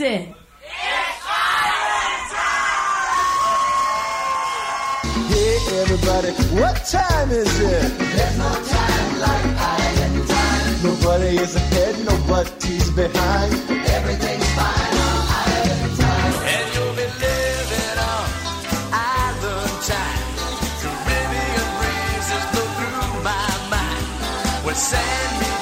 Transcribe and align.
is 0.00 0.06
it? 0.06 0.34
Hey 5.28 5.80
everybody, 5.80 6.32
what 6.58 6.76
time 6.86 7.30
is 7.30 7.60
it? 7.60 7.98
There's 7.98 8.38
no 8.38 8.48
time 8.48 9.20
like 9.20 9.44
island 9.60 10.28
time. 10.28 10.82
Nobody 10.84 11.36
is 11.36 11.54
ahead, 11.56 12.04
nobody's 12.04 12.90
behind. 12.90 13.52
Everything's 13.96 14.50
fine 14.56 14.96
on 15.04 15.20
island 15.44 15.96
time. 16.00 16.34
And 16.54 16.66
you'll 16.74 16.96
be 16.96 17.08
living 17.26 17.98
on 18.12 18.26
island 18.92 19.76
time. 19.84 20.26
Caribbean 20.80 21.68
breezes 21.78 22.44
blow 22.52 22.68
through 22.78 23.22
my 23.22 23.48
mind. 23.68 24.64
When 24.64 24.74
sand 24.74 25.59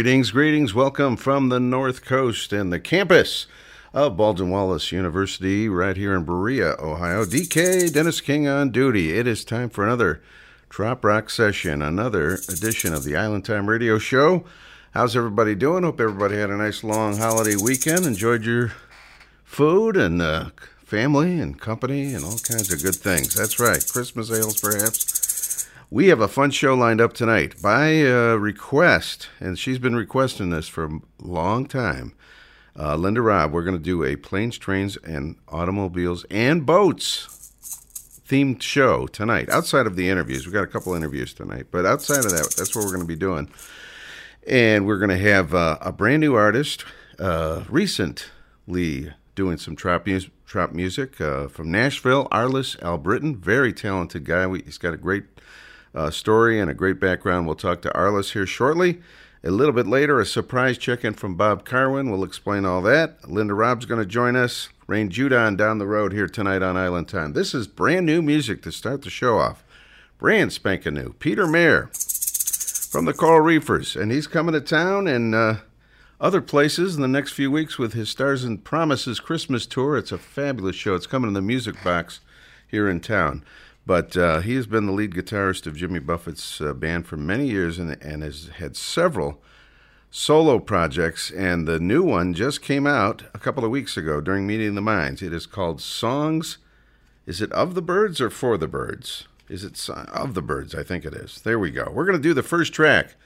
Greetings, 0.00 0.30
greetings. 0.30 0.72
Welcome 0.72 1.18
from 1.18 1.50
the 1.50 1.60
North 1.60 2.06
Coast 2.06 2.54
and 2.54 2.72
the 2.72 2.80
campus 2.80 3.46
of 3.92 4.16
Baldwin 4.16 4.48
Wallace 4.48 4.90
University 4.92 5.68
right 5.68 5.94
here 5.94 6.16
in 6.16 6.24
Berea, 6.24 6.74
Ohio. 6.78 7.26
DK 7.26 7.92
Dennis 7.92 8.22
King 8.22 8.48
on 8.48 8.70
duty. 8.70 9.12
It 9.12 9.26
is 9.26 9.44
time 9.44 9.68
for 9.68 9.84
another 9.84 10.22
Trop 10.70 11.04
Rock 11.04 11.28
session, 11.28 11.82
another 11.82 12.38
edition 12.48 12.94
of 12.94 13.04
the 13.04 13.14
Island 13.14 13.44
Time 13.44 13.68
Radio 13.68 13.98
Show. 13.98 14.46
How's 14.92 15.14
everybody 15.14 15.54
doing? 15.54 15.84
Hope 15.84 16.00
everybody 16.00 16.36
had 16.36 16.48
a 16.48 16.56
nice 16.56 16.82
long 16.82 17.18
holiday 17.18 17.56
weekend. 17.62 18.06
Enjoyed 18.06 18.46
your 18.46 18.72
food 19.44 19.98
and 19.98 20.22
uh, 20.22 20.46
family 20.82 21.38
and 21.38 21.60
company 21.60 22.14
and 22.14 22.24
all 22.24 22.38
kinds 22.38 22.72
of 22.72 22.82
good 22.82 22.96
things. 22.96 23.34
That's 23.34 23.60
right. 23.60 23.86
Christmas 23.86 24.32
ales, 24.32 24.58
perhaps. 24.58 25.19
We 25.92 26.06
have 26.06 26.20
a 26.20 26.28
fun 26.28 26.52
show 26.52 26.74
lined 26.74 27.00
up 27.00 27.14
tonight 27.14 27.60
by 27.60 28.02
uh, 28.06 28.36
request, 28.36 29.28
and 29.40 29.58
she's 29.58 29.80
been 29.80 29.96
requesting 29.96 30.50
this 30.50 30.68
for 30.68 30.84
a 30.84 31.00
long 31.18 31.66
time. 31.66 32.12
Uh, 32.78 32.94
Linda 32.94 33.20
Robb, 33.20 33.50
we're 33.50 33.64
going 33.64 33.76
to 33.76 33.82
do 33.82 34.04
a 34.04 34.14
planes, 34.14 34.56
trains, 34.56 34.96
and 34.98 35.34
automobiles 35.48 36.24
and 36.30 36.64
boats 36.64 37.26
themed 38.24 38.62
show 38.62 39.08
tonight. 39.08 39.48
Outside 39.50 39.88
of 39.88 39.96
the 39.96 40.08
interviews, 40.08 40.46
we 40.46 40.52
got 40.52 40.62
a 40.62 40.68
couple 40.68 40.94
interviews 40.94 41.34
tonight, 41.34 41.66
but 41.72 41.84
outside 41.84 42.24
of 42.24 42.30
that, 42.30 42.54
that's 42.56 42.76
what 42.76 42.84
we're 42.84 42.92
going 42.92 43.00
to 43.00 43.08
be 43.08 43.16
doing. 43.16 43.50
And 44.46 44.86
we're 44.86 44.98
going 44.98 45.10
to 45.10 45.18
have 45.18 45.52
uh, 45.52 45.76
a 45.80 45.90
brand 45.90 46.20
new 46.20 46.36
artist, 46.36 46.84
uh, 47.18 47.64
recently 47.68 49.12
doing 49.34 49.58
some 49.58 49.74
trap, 49.74 50.06
trap 50.46 50.72
music 50.72 51.20
uh, 51.20 51.48
from 51.48 51.72
Nashville, 51.72 52.28
Arliss 52.30 52.80
Albritton. 52.80 53.34
Very 53.34 53.72
talented 53.72 54.24
guy. 54.24 54.46
We, 54.46 54.62
he's 54.62 54.78
got 54.78 54.94
a 54.94 54.96
great 54.96 55.24
uh, 55.94 56.10
story 56.10 56.60
and 56.60 56.70
a 56.70 56.74
great 56.74 57.00
background. 57.00 57.46
We'll 57.46 57.56
talk 57.56 57.82
to 57.82 57.90
Arliss 57.90 58.32
here 58.32 58.46
shortly. 58.46 59.00
A 59.42 59.50
little 59.50 59.72
bit 59.72 59.86
later, 59.86 60.20
a 60.20 60.26
surprise 60.26 60.76
check 60.76 61.04
in 61.04 61.14
from 61.14 61.34
Bob 61.34 61.64
Carwin. 61.64 62.10
We'll 62.10 62.24
explain 62.24 62.66
all 62.66 62.82
that. 62.82 63.28
Linda 63.28 63.54
Robb's 63.54 63.86
going 63.86 64.00
to 64.00 64.06
join 64.06 64.36
us. 64.36 64.68
Rain 64.86 65.08
Judon 65.08 65.56
down 65.56 65.78
the 65.78 65.86
road 65.86 66.12
here 66.12 66.26
tonight 66.26 66.62
on 66.62 66.76
Island 66.76 67.08
Time. 67.08 67.32
This 67.32 67.54
is 67.54 67.66
brand 67.66 68.04
new 68.04 68.20
music 68.20 68.60
to 68.62 68.72
start 68.72 69.02
the 69.02 69.10
show 69.10 69.38
off. 69.38 69.64
Brand 70.18 70.52
spanking 70.52 70.94
new. 70.94 71.14
Peter 71.14 71.46
Mayer 71.46 71.86
from 72.90 73.06
the 73.06 73.14
Coral 73.14 73.40
Reefers, 73.40 73.96
and 73.96 74.12
he's 74.12 74.26
coming 74.26 74.52
to 74.52 74.60
town 74.60 75.06
and 75.06 75.34
uh, 75.34 75.54
other 76.20 76.42
places 76.42 76.96
in 76.96 77.02
the 77.02 77.08
next 77.08 77.32
few 77.32 77.50
weeks 77.50 77.78
with 77.78 77.94
his 77.94 78.10
Stars 78.10 78.44
and 78.44 78.62
Promises 78.62 79.20
Christmas 79.20 79.64
tour. 79.64 79.96
It's 79.96 80.12
a 80.12 80.18
fabulous 80.18 80.76
show. 80.76 80.94
It's 80.94 81.06
coming 81.06 81.28
in 81.28 81.34
the 81.34 81.40
Music 81.40 81.82
Box 81.82 82.20
here 82.66 82.88
in 82.88 83.00
town. 83.00 83.42
But 83.86 84.16
uh, 84.16 84.40
he 84.40 84.54
has 84.54 84.66
been 84.66 84.86
the 84.86 84.92
lead 84.92 85.14
guitarist 85.14 85.66
of 85.66 85.76
Jimmy 85.76 85.98
Buffett's 85.98 86.60
uh, 86.60 86.72
band 86.74 87.06
for 87.06 87.16
many 87.16 87.48
years 87.48 87.78
and, 87.78 87.90
and 88.02 88.22
has 88.22 88.48
had 88.58 88.76
several 88.76 89.42
solo 90.10 90.58
projects. 90.58 91.30
And 91.30 91.66
the 91.66 91.80
new 91.80 92.02
one 92.02 92.34
just 92.34 92.62
came 92.62 92.86
out 92.86 93.24
a 93.34 93.38
couple 93.38 93.64
of 93.64 93.70
weeks 93.70 93.96
ago 93.96 94.20
during 94.20 94.46
Meeting 94.46 94.74
the 94.74 94.80
Minds. 94.80 95.22
It 95.22 95.32
is 95.32 95.46
called 95.46 95.80
Songs. 95.80 96.58
Is 97.26 97.40
it 97.40 97.52
of 97.52 97.74
the 97.74 97.82
birds 97.82 98.20
or 98.20 98.30
for 98.30 98.58
the 98.58 98.68
birds? 98.68 99.26
Is 99.48 99.64
it 99.64 99.88
of 99.88 100.34
the 100.34 100.42
birds? 100.42 100.74
I 100.74 100.82
think 100.82 101.04
it 101.04 101.14
is. 101.14 101.40
There 101.42 101.58
we 101.58 101.70
go. 101.70 101.90
We're 101.92 102.06
going 102.06 102.18
to 102.18 102.22
do 102.22 102.34
the 102.34 102.42
first 102.42 102.72
track 102.72 103.16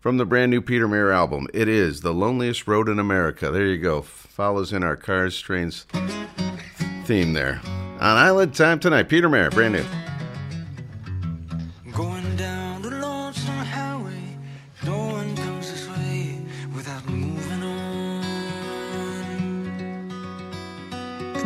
from 0.00 0.18
the 0.18 0.26
brand 0.26 0.50
new 0.50 0.60
Peter 0.60 0.86
Mayer 0.86 1.10
album. 1.10 1.48
It 1.54 1.66
is 1.66 2.02
The 2.02 2.12
Loneliest 2.12 2.68
Road 2.68 2.88
in 2.88 2.98
America. 2.98 3.50
There 3.50 3.66
you 3.66 3.78
go. 3.78 4.02
Follows 4.02 4.72
in 4.72 4.84
our 4.84 4.96
Cars, 4.96 5.40
Trains 5.40 5.86
theme 7.04 7.32
there. 7.32 7.60
On 8.00 8.16
Island 8.16 8.54
Time 8.54 8.80
tonight, 8.80 9.08
Peter 9.08 9.28
Mayer, 9.28 9.50
brand 9.50 9.74
new. 9.74 9.84
Going 11.92 12.36
down 12.36 12.82
the 12.82 12.90
lonesome 12.90 13.54
highway, 13.54 14.36
no 14.84 14.98
one 14.98 15.36
comes 15.36 15.70
this 15.70 15.88
way 15.88 16.40
without 16.74 17.08
moving 17.08 17.62
on. 17.62 18.20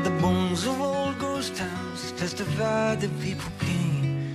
The 0.02 0.10
bones 0.22 0.66
of 0.66 0.80
old 0.80 1.18
ghost 1.18 1.54
towns 1.54 2.12
testify 2.12 2.96
people 3.20 3.50
came, 3.60 4.34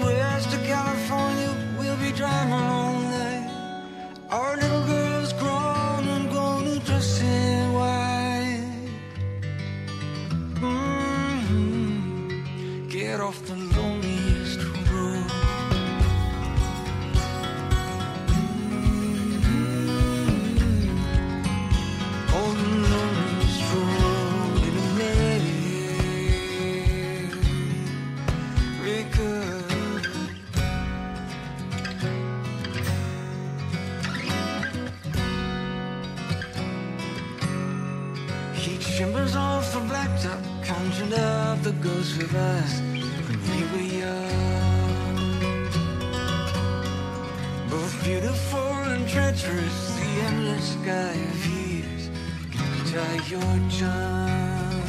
west 0.00 0.52
California, 0.64 1.54
we'll 1.78 1.96
be 1.96 2.12
driving 2.12 2.52
all 2.52 3.00
night. 3.00 3.50
Our 4.30 4.56
little 4.56 4.84
girl's 4.84 4.95
off 13.26 13.42
the 13.46 13.56
loneliest 13.76 14.60
road. 14.92 15.30
Mhm. 19.16 19.66
Oh, 22.38 22.50
the 22.60 22.68
loneliest 22.92 23.62
road 23.72 24.62
in 24.68 24.74
America. 24.90 25.26
Heat 38.54 38.82
shimmers 38.82 39.34
off 39.34 39.66
the 39.72 39.80
blacktop, 39.90 40.40
conjured 40.64 41.14
up 41.14 41.56
the 41.64 41.72
ghosts 41.72 42.18
of 42.22 42.32
us 42.36 42.85
were 43.76 43.82
young. 43.82 45.68
Both 47.70 48.04
beautiful 48.04 48.72
and 48.92 49.08
treacherous, 49.08 49.78
the 49.98 50.10
endless 50.28 50.72
sky 50.72 51.16
of 51.32 51.46
years 51.46 52.10
can 52.52 52.72
tie 52.92 53.20
your 53.34 53.54
tongue. 53.80 54.82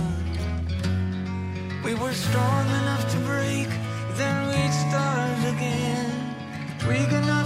We 1.83 1.93
were 1.95 2.13
strong 2.13 2.65
enough 2.81 3.03
to 3.13 3.17
break, 3.31 3.69
then 4.19 4.35
we'd 4.51 4.75
start 4.87 5.39
again. 5.55 6.11
Weak 6.87 7.11
enough 7.11 7.36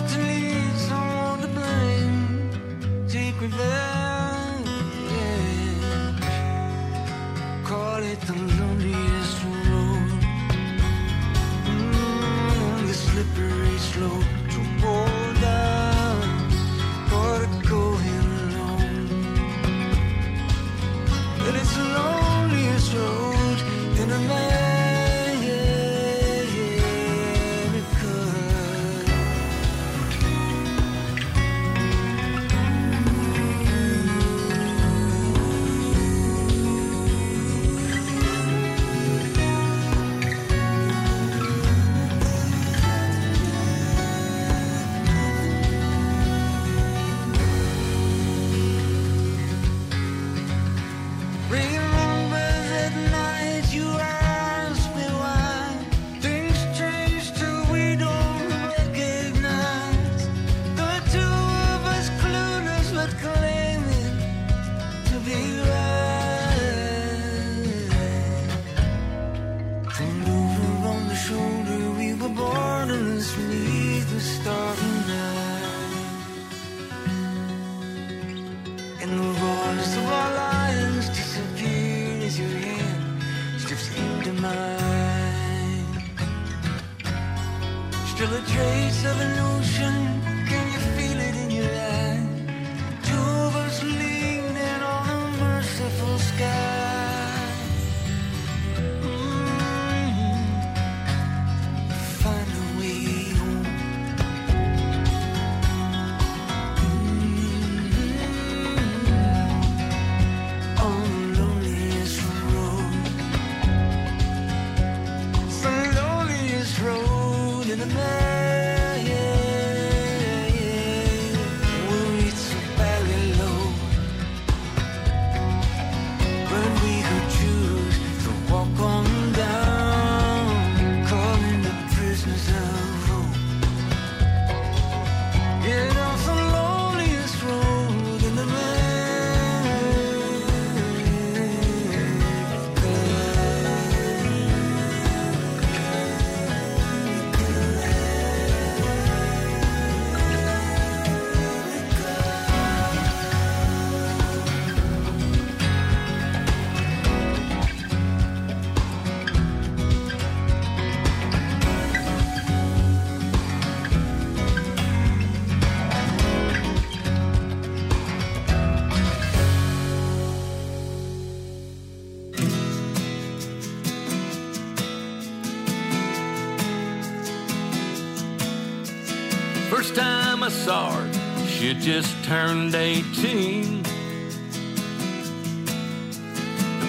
just 181.82 182.24
turned 182.24 182.76
18. 182.76 183.82
The 183.82 183.90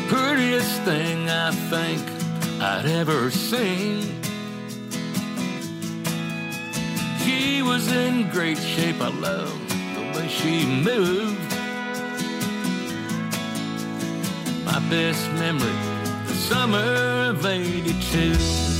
prettiest 0.07 0.83
thing 0.83 1.31
I 1.31 1.51
think 1.71 2.03
I'd 2.61 2.85
ever 2.85 3.31
seen. 3.31 4.03
She 7.25 7.63
was 7.63 7.91
in 7.91 8.29
great 8.29 8.59
shape, 8.59 9.01
I 9.01 9.09
loved 9.09 9.71
the 9.95 10.19
way 10.19 10.29
she 10.29 10.67
moved. 10.67 11.53
My 14.67 14.79
best 14.91 15.27
memory, 15.33 15.73
the 16.27 16.35
summer 16.35 17.31
of 17.31 17.47
82. 17.47 18.72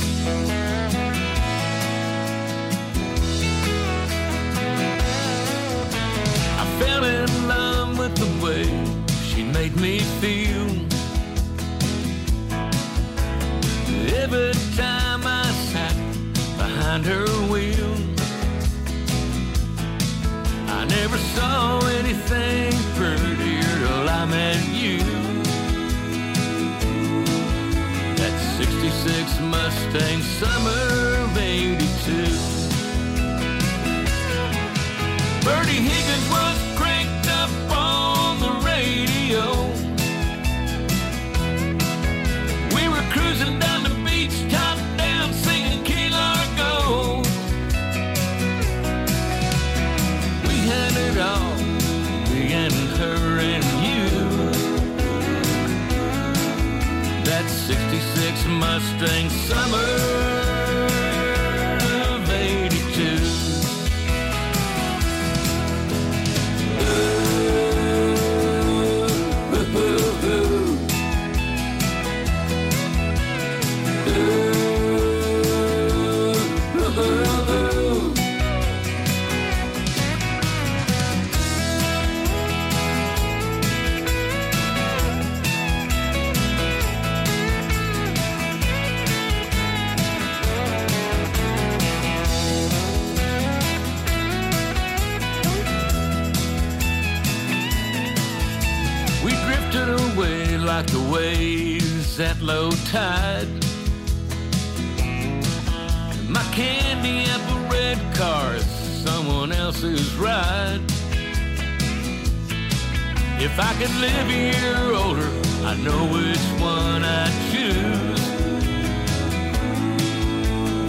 If 113.53 113.59
I 113.59 113.73
could 113.75 113.95
live 114.01 114.29
a 114.29 114.33
year 114.33 114.95
older, 114.95 115.29
I 115.63 115.75
know 115.75 116.07
which 116.07 116.41
one 116.59 117.03
I'd 117.05 117.31
choose. 117.51 118.23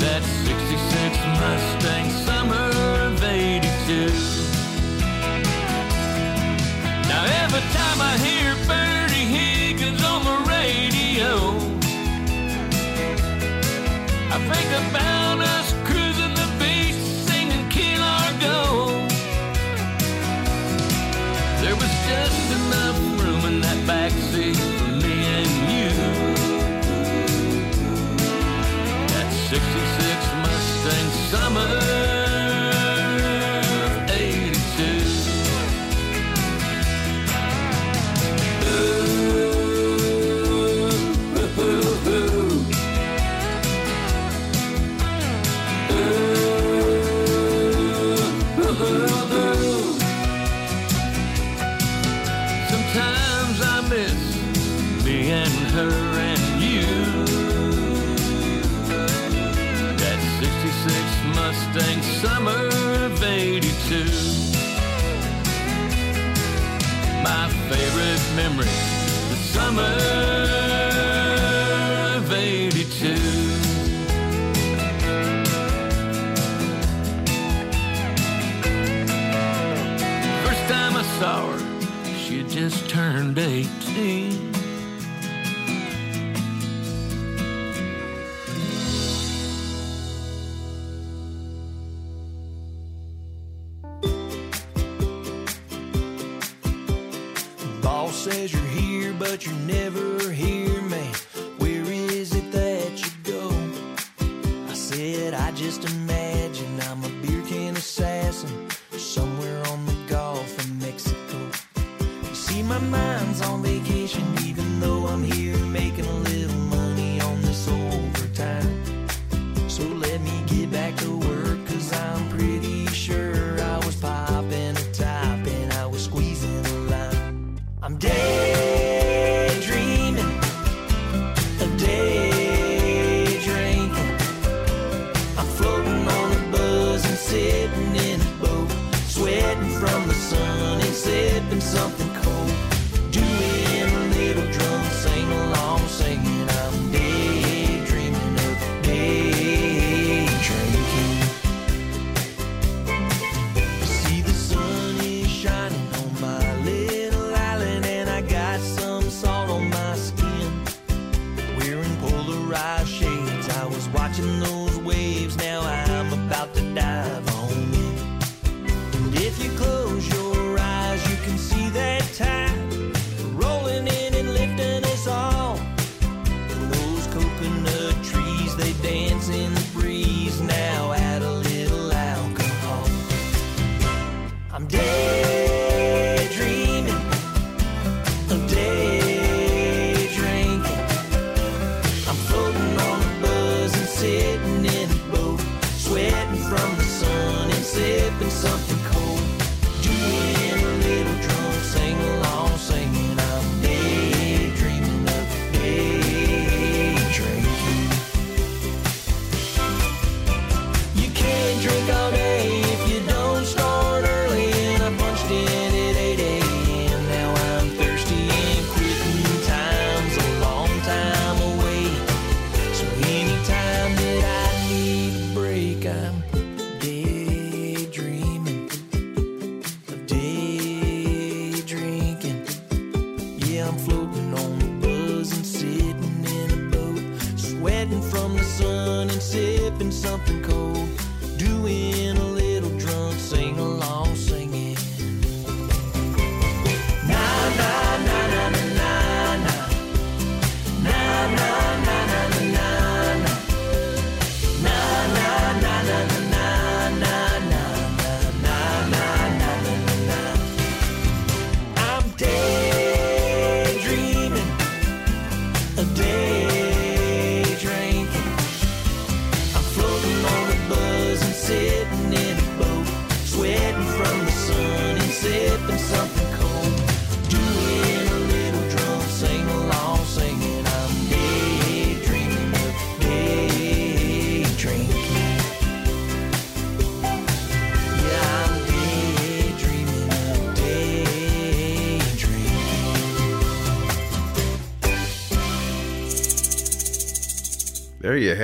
That 0.01 0.23
66 0.23 1.19
Mustang 1.43 2.09
summer 2.25 2.71
of 3.05 3.23
82. 3.23 4.09
Now 7.07 7.25
every 7.45 7.65
time 7.77 8.01
I 8.01 8.17
hear 8.25 8.57
Bertie 8.67 9.29
Higgins 9.37 10.03
on 10.03 10.25
the 10.25 10.39
radio, 10.49 11.59
I 14.33 14.39
think 14.49 14.91
about 14.91 15.14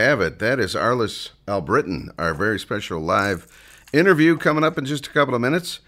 have 0.01 0.21
it. 0.23 0.39
That 0.39 0.59
is 0.59 0.75
Arliss 0.75 1.31
Albritton, 1.47 2.11
our 2.19 2.33
very 2.33 2.59
special 2.59 3.01
live 3.01 3.47
interview 3.93 4.39
coming 4.39 4.65
up 4.65 4.79
in 4.79 4.87
just 4.87 5.07
a 5.07 5.11
couple 5.11 5.35
of 5.35 5.43
minutes. 5.43 5.81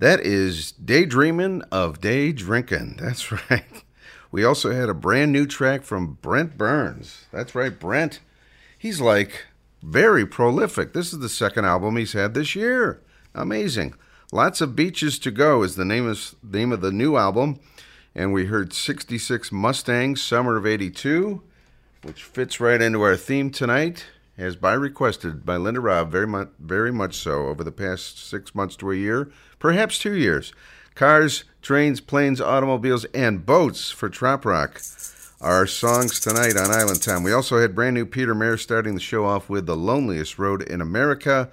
That 0.00 0.18
is 0.20 0.72
Daydreaming 0.72 1.62
of 1.70 2.00
Day 2.00 2.32
Drinking. 2.32 2.96
That's 3.00 3.30
right. 3.30 3.84
We 4.32 4.44
also 4.44 4.72
had 4.72 4.88
a 4.88 4.94
brand 4.94 5.30
new 5.30 5.46
track 5.46 5.84
from 5.84 6.18
Brent 6.20 6.58
Burns. 6.58 7.26
That's 7.32 7.54
right, 7.54 7.78
Brent. 7.78 8.18
He's 8.76 9.00
like 9.00 9.44
very 9.80 10.26
prolific. 10.26 10.92
This 10.92 11.12
is 11.12 11.20
the 11.20 11.28
second 11.28 11.64
album 11.64 11.96
he's 11.96 12.14
had 12.14 12.34
this 12.34 12.56
year. 12.56 13.00
Amazing. 13.32 13.94
Lots 14.32 14.60
of 14.60 14.74
Beaches 14.74 15.20
to 15.20 15.30
Go 15.30 15.62
is 15.62 15.76
the 15.76 15.84
name 15.84 16.08
of, 16.08 16.34
name 16.42 16.72
of 16.72 16.80
the 16.80 16.90
new 16.90 17.16
album. 17.16 17.60
And 18.12 18.32
we 18.32 18.46
heard 18.46 18.72
66 18.72 19.52
Mustangs, 19.52 20.20
Summer 20.20 20.56
of 20.56 20.66
82 20.66 21.42
which 22.02 22.24
fits 22.24 22.60
right 22.60 22.80
into 22.80 23.02
our 23.02 23.16
theme 23.16 23.50
tonight, 23.50 24.06
as 24.36 24.56
by 24.56 24.72
requested 24.72 25.44
by 25.44 25.56
Linda 25.56 25.80
Robb, 25.80 26.10
very 26.10 26.26
much, 26.26 26.48
very 26.58 26.92
much 26.92 27.14
so, 27.14 27.48
over 27.48 27.62
the 27.62 27.72
past 27.72 28.18
six 28.18 28.54
months 28.54 28.76
to 28.76 28.90
a 28.90 28.96
year, 28.96 29.30
perhaps 29.58 29.98
two 29.98 30.14
years. 30.14 30.52
Cars, 30.94 31.44
trains, 31.62 32.00
planes, 32.00 32.40
automobiles, 32.40 33.04
and 33.06 33.46
boats 33.46 33.90
for 33.90 34.08
Trop 34.08 34.44
Rock 34.44 34.80
our 35.42 35.66
songs 35.66 36.20
tonight 36.20 36.56
on 36.56 36.70
Island 36.70 37.02
Time. 37.02 37.24
We 37.24 37.32
also 37.32 37.58
had 37.58 37.74
brand 37.74 37.94
new 37.94 38.06
Peter 38.06 38.32
Mayer 38.32 38.56
starting 38.56 38.94
the 38.94 39.00
show 39.00 39.24
off 39.24 39.50
with 39.50 39.66
The 39.66 39.76
Loneliest 39.76 40.38
Road 40.38 40.62
in 40.62 40.80
America. 40.80 41.50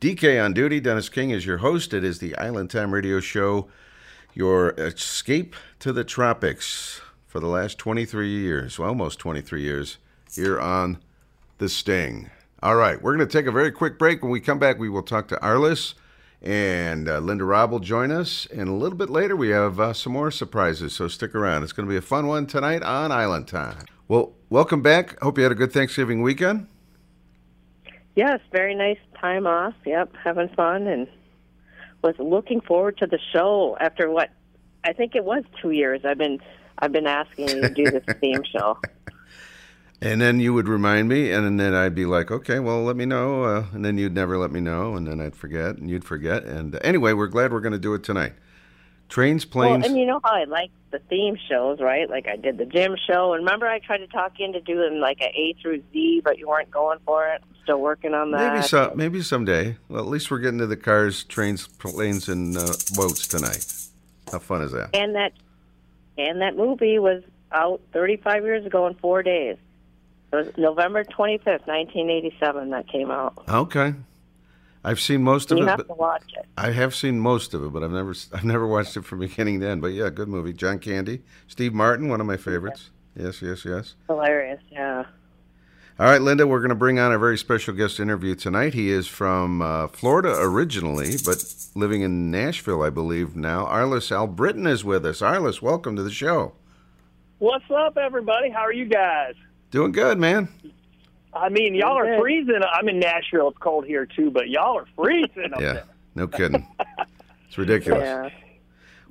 DK 0.00 0.42
on 0.42 0.52
duty. 0.52 0.78
Dennis 0.78 1.08
King 1.08 1.30
is 1.30 1.44
your 1.44 1.58
host. 1.58 1.92
It 1.92 2.04
is 2.04 2.20
the 2.20 2.36
Island 2.36 2.70
Time 2.70 2.94
radio 2.94 3.18
show, 3.18 3.68
your 4.34 4.70
escape 4.78 5.56
to 5.80 5.92
the 5.92 6.04
tropics 6.04 7.00
for 7.34 7.40
the 7.40 7.48
last 7.48 7.78
23 7.78 8.28
years, 8.28 8.78
well, 8.78 8.90
almost 8.90 9.18
23 9.18 9.60
years, 9.60 9.98
here 10.32 10.60
on 10.60 10.98
The 11.58 11.68
Sting. 11.68 12.30
All 12.62 12.76
right, 12.76 13.02
we're 13.02 13.16
going 13.16 13.26
to 13.26 13.32
take 13.38 13.46
a 13.46 13.50
very 13.50 13.72
quick 13.72 13.98
break. 13.98 14.22
When 14.22 14.30
we 14.30 14.38
come 14.38 14.60
back, 14.60 14.78
we 14.78 14.88
will 14.88 15.02
talk 15.02 15.26
to 15.28 15.36
Arliss, 15.42 15.94
and 16.40 17.08
uh, 17.08 17.18
Linda 17.18 17.44
Robb 17.44 17.72
will 17.72 17.80
join 17.80 18.12
us. 18.12 18.46
And 18.54 18.68
a 18.68 18.72
little 18.72 18.96
bit 18.96 19.10
later, 19.10 19.34
we 19.34 19.48
have 19.48 19.80
uh, 19.80 19.92
some 19.92 20.12
more 20.12 20.30
surprises, 20.30 20.92
so 20.92 21.08
stick 21.08 21.34
around. 21.34 21.64
It's 21.64 21.72
going 21.72 21.88
to 21.88 21.90
be 21.90 21.96
a 21.96 22.00
fun 22.00 22.28
one 22.28 22.46
tonight 22.46 22.84
on 22.84 23.10
Island 23.10 23.48
Time. 23.48 23.84
Well, 24.06 24.34
welcome 24.48 24.80
back. 24.80 25.18
Hope 25.18 25.36
you 25.36 25.42
had 25.42 25.50
a 25.50 25.56
good 25.56 25.72
Thanksgiving 25.72 26.22
weekend. 26.22 26.68
Yes, 28.14 28.38
very 28.52 28.76
nice 28.76 28.98
time 29.20 29.48
off. 29.48 29.74
Yep, 29.84 30.12
having 30.22 30.50
fun 30.50 30.86
and 30.86 31.08
was 32.00 32.14
looking 32.20 32.60
forward 32.60 32.96
to 32.98 33.08
the 33.08 33.18
show 33.32 33.76
after 33.80 34.08
what 34.08 34.30
I 34.84 34.92
think 34.92 35.16
it 35.16 35.24
was 35.24 35.42
two 35.60 35.72
years. 35.72 36.02
I've 36.04 36.18
been 36.18 36.38
I've 36.78 36.92
been 36.92 37.06
asking 37.06 37.48
you 37.48 37.60
to 37.62 37.70
do 37.70 37.90
this 37.90 38.04
theme 38.20 38.42
show. 38.44 38.78
And 40.00 40.20
then 40.20 40.38
you 40.38 40.52
would 40.52 40.68
remind 40.68 41.08
me, 41.08 41.30
and 41.30 41.58
then 41.58 41.74
I'd 41.74 41.94
be 41.94 42.04
like, 42.04 42.30
okay, 42.30 42.58
well, 42.60 42.82
let 42.82 42.96
me 42.96 43.06
know. 43.06 43.44
Uh, 43.44 43.64
and 43.72 43.84
then 43.84 43.96
you'd 43.96 44.14
never 44.14 44.36
let 44.36 44.50
me 44.50 44.60
know, 44.60 44.96
and 44.96 45.06
then 45.06 45.20
I'd 45.20 45.34
forget, 45.34 45.78
and 45.78 45.88
you'd 45.88 46.04
forget. 46.04 46.44
And 46.44 46.74
uh, 46.74 46.78
anyway, 46.82 47.14
we're 47.14 47.28
glad 47.28 47.52
we're 47.52 47.60
going 47.60 47.72
to 47.72 47.78
do 47.78 47.94
it 47.94 48.02
tonight. 48.02 48.34
Trains, 49.08 49.44
planes. 49.44 49.82
Well, 49.82 49.90
and 49.90 49.98
you 49.98 50.06
know 50.06 50.20
how 50.24 50.32
I 50.32 50.44
like 50.44 50.70
the 50.90 50.98
theme 50.98 51.36
shows, 51.48 51.80
right? 51.80 52.08
Like 52.08 52.26
I 52.26 52.36
did 52.36 52.58
the 52.58 52.64
gym 52.64 52.96
show, 53.06 53.32
and 53.32 53.44
remember 53.44 53.66
I 53.66 53.78
tried 53.78 53.98
to 53.98 54.06
talk 54.06 54.32
you 54.38 54.46
into 54.46 54.60
doing 54.60 55.00
like 55.00 55.20
a 55.20 55.26
A 55.26 55.54
through 55.60 55.82
Z, 55.92 56.22
but 56.24 56.38
you 56.38 56.48
weren't 56.48 56.70
going 56.70 56.98
for 57.04 57.26
it. 57.28 57.42
I'm 57.42 57.56
still 57.62 57.80
working 57.80 58.14
on 58.14 58.30
that. 58.32 58.54
maybe 58.54 58.66
so, 58.66 58.92
maybe 58.94 59.22
someday. 59.22 59.76
Well, 59.88 60.02
at 60.02 60.08
least 60.08 60.30
we're 60.30 60.38
getting 60.38 60.58
to 60.58 60.66
the 60.66 60.76
cars, 60.76 61.24
trains, 61.24 61.66
planes, 61.66 62.28
and 62.28 62.56
uh, 62.56 62.72
boats 62.94 63.28
tonight. 63.28 63.72
How 64.32 64.38
fun 64.38 64.62
is 64.62 64.72
that? 64.72 64.90
And 64.94 65.14
that 65.14 65.32
and 66.18 66.40
that 66.40 66.56
movie 66.56 66.98
was 66.98 67.22
out 67.52 67.80
35 67.92 68.42
years 68.44 68.66
ago 68.66 68.86
in 68.86 68.94
four 68.94 69.22
days. 69.22 69.56
It 70.32 70.36
was 70.36 70.46
November 70.56 71.04
25th, 71.04 71.66
1987. 71.66 72.70
That 72.70 72.88
came 72.88 73.10
out. 73.10 73.34
Okay. 73.48 73.94
I've 74.86 75.00
seen 75.00 75.22
most 75.22 75.50
of 75.50 75.58
You 75.58 75.64
it. 75.64 75.68
have 75.68 75.86
to 75.86 75.94
watch 75.94 76.24
it. 76.36 76.44
I 76.58 76.70
have 76.72 76.94
seen 76.94 77.18
most 77.18 77.54
of 77.54 77.64
it, 77.64 77.72
but 77.72 77.82
I've 77.82 77.90
never 77.92 78.14
I've 78.32 78.44
never 78.44 78.66
watched 78.66 78.96
it 78.96 79.04
from 79.04 79.20
beginning 79.20 79.60
to 79.60 79.68
end. 79.68 79.80
But 79.80 79.88
yeah, 79.88 80.10
good 80.10 80.28
movie. 80.28 80.52
John 80.52 80.78
Candy, 80.78 81.22
Steve 81.46 81.72
Martin, 81.72 82.08
one 82.08 82.20
of 82.20 82.26
my 82.26 82.36
favorites. 82.36 82.90
Yes, 83.16 83.40
yes, 83.40 83.64
yes. 83.64 83.94
Hilarious. 84.08 84.60
Yeah. 84.70 85.04
All 85.98 86.06
right, 86.06 86.20
Linda, 86.20 86.44
we're 86.46 86.58
going 86.58 86.70
to 86.70 86.74
bring 86.74 86.98
on 86.98 87.12
a 87.12 87.18
very 87.18 87.38
special 87.38 87.72
guest 87.72 88.00
interview 88.00 88.34
tonight. 88.34 88.74
He 88.74 88.90
is 88.90 89.06
from 89.06 89.62
uh, 89.62 89.86
Florida 89.88 90.34
originally, 90.40 91.14
but 91.24 91.44
living 91.76 92.02
in 92.02 92.32
Nashville, 92.32 92.82
I 92.82 92.90
believe 92.90 93.36
now. 93.36 93.64
Arliss 93.66 94.10
Albritton 94.10 94.66
is 94.66 94.84
with 94.84 95.06
us. 95.06 95.20
Arliss, 95.20 95.62
welcome 95.62 95.94
to 95.94 96.02
the 96.02 96.10
show. 96.10 96.52
What's 97.38 97.70
up, 97.70 97.96
everybody? 97.96 98.50
How 98.50 98.60
are 98.62 98.72
you 98.72 98.86
guys? 98.86 99.34
Doing 99.70 99.92
good, 99.92 100.18
man. 100.18 100.48
I 101.32 101.48
mean, 101.48 101.74
y'all 101.76 101.96
are 101.98 102.04
Good. 102.06 102.20
freezing. 102.20 102.60
I'm 102.72 102.88
in 102.88 102.98
Nashville. 102.98 103.48
It's 103.48 103.58
cold 103.58 103.86
here 103.86 104.06
too, 104.06 104.30
but 104.30 104.48
y'all 104.48 104.76
are 104.78 104.86
freezing 104.96 105.52
up 105.52 105.60
Yeah, 105.60 105.72
there. 105.74 105.84
no 106.16 106.26
kidding. 106.26 106.66
It's 107.48 107.58
ridiculous. 107.58 108.02
Yeah. 108.02 108.30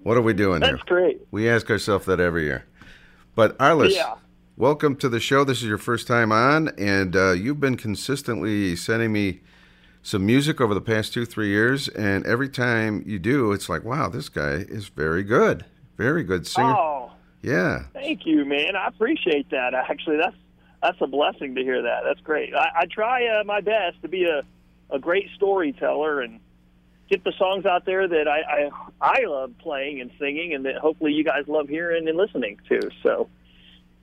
What 0.03 0.17
are 0.17 0.21
we 0.21 0.33
doing 0.33 0.61
here? 0.61 0.71
That's 0.71 0.83
great. 0.83 1.21
We 1.31 1.49
ask 1.49 1.69
ourselves 1.69 2.05
that 2.07 2.19
every 2.19 2.43
year. 2.43 2.65
But 3.35 3.57
Arliss, 3.57 3.93
Yeah. 3.93 4.15
Welcome 4.57 4.95
to 4.97 5.09
the 5.09 5.19
show. 5.19 5.43
This 5.43 5.57
is 5.61 5.67
your 5.67 5.77
first 5.77 6.07
time 6.07 6.31
on, 6.31 6.69
and 6.77 7.15
uh, 7.15 7.31
you've 7.31 7.59
been 7.59 7.77
consistently 7.77 8.75
sending 8.75 9.11
me 9.11 9.41
some 10.01 10.25
music 10.25 10.59
over 10.59 10.73
the 10.73 10.81
past 10.81 11.13
two, 11.13 11.25
three 11.25 11.49
years. 11.49 11.87
And 11.89 12.25
every 12.25 12.49
time 12.49 13.03
you 13.05 13.19
do, 13.19 13.51
it's 13.51 13.69
like, 13.69 13.83
wow, 13.83 14.09
this 14.09 14.29
guy 14.29 14.65
is 14.67 14.87
very 14.89 15.23
good. 15.23 15.65
Very 15.97 16.23
good 16.23 16.45
singer. 16.47 16.75
Oh, 16.77 17.11
Yeah. 17.41 17.83
thank 17.93 18.25
you, 18.25 18.45
man. 18.45 18.75
I 18.75 18.87
appreciate 18.87 19.49
that. 19.51 19.73
Actually, 19.73 20.17
that's 20.17 20.35
that's 20.81 20.97
a 20.99 21.07
blessing 21.07 21.55
to 21.55 21.61
hear 21.61 21.81
that. 21.81 22.01
That's 22.03 22.19
great. 22.19 22.53
I, 22.53 22.67
I 22.81 22.85
try 22.87 23.25
uh, 23.27 23.43
my 23.45 23.61
best 23.61 24.01
to 24.01 24.07
be 24.09 24.25
a 24.25 24.41
a 24.89 24.99
great 24.99 25.29
storyteller 25.35 26.19
and 26.21 26.39
get 27.09 27.23
the 27.23 27.31
songs 27.37 27.65
out 27.65 27.85
there 27.85 28.05
that 28.07 28.27
I, 28.27 28.69
I 29.01 29.21
I 29.21 29.25
love 29.25 29.53
playing 29.59 30.01
and 30.01 30.11
singing, 30.19 30.53
and 30.53 30.65
that 30.65 30.75
hopefully 30.75 31.13
you 31.13 31.23
guys 31.23 31.43
love 31.47 31.69
hearing 31.69 32.07
and 32.09 32.17
listening 32.17 32.59
to. 32.67 32.89
So 33.01 33.29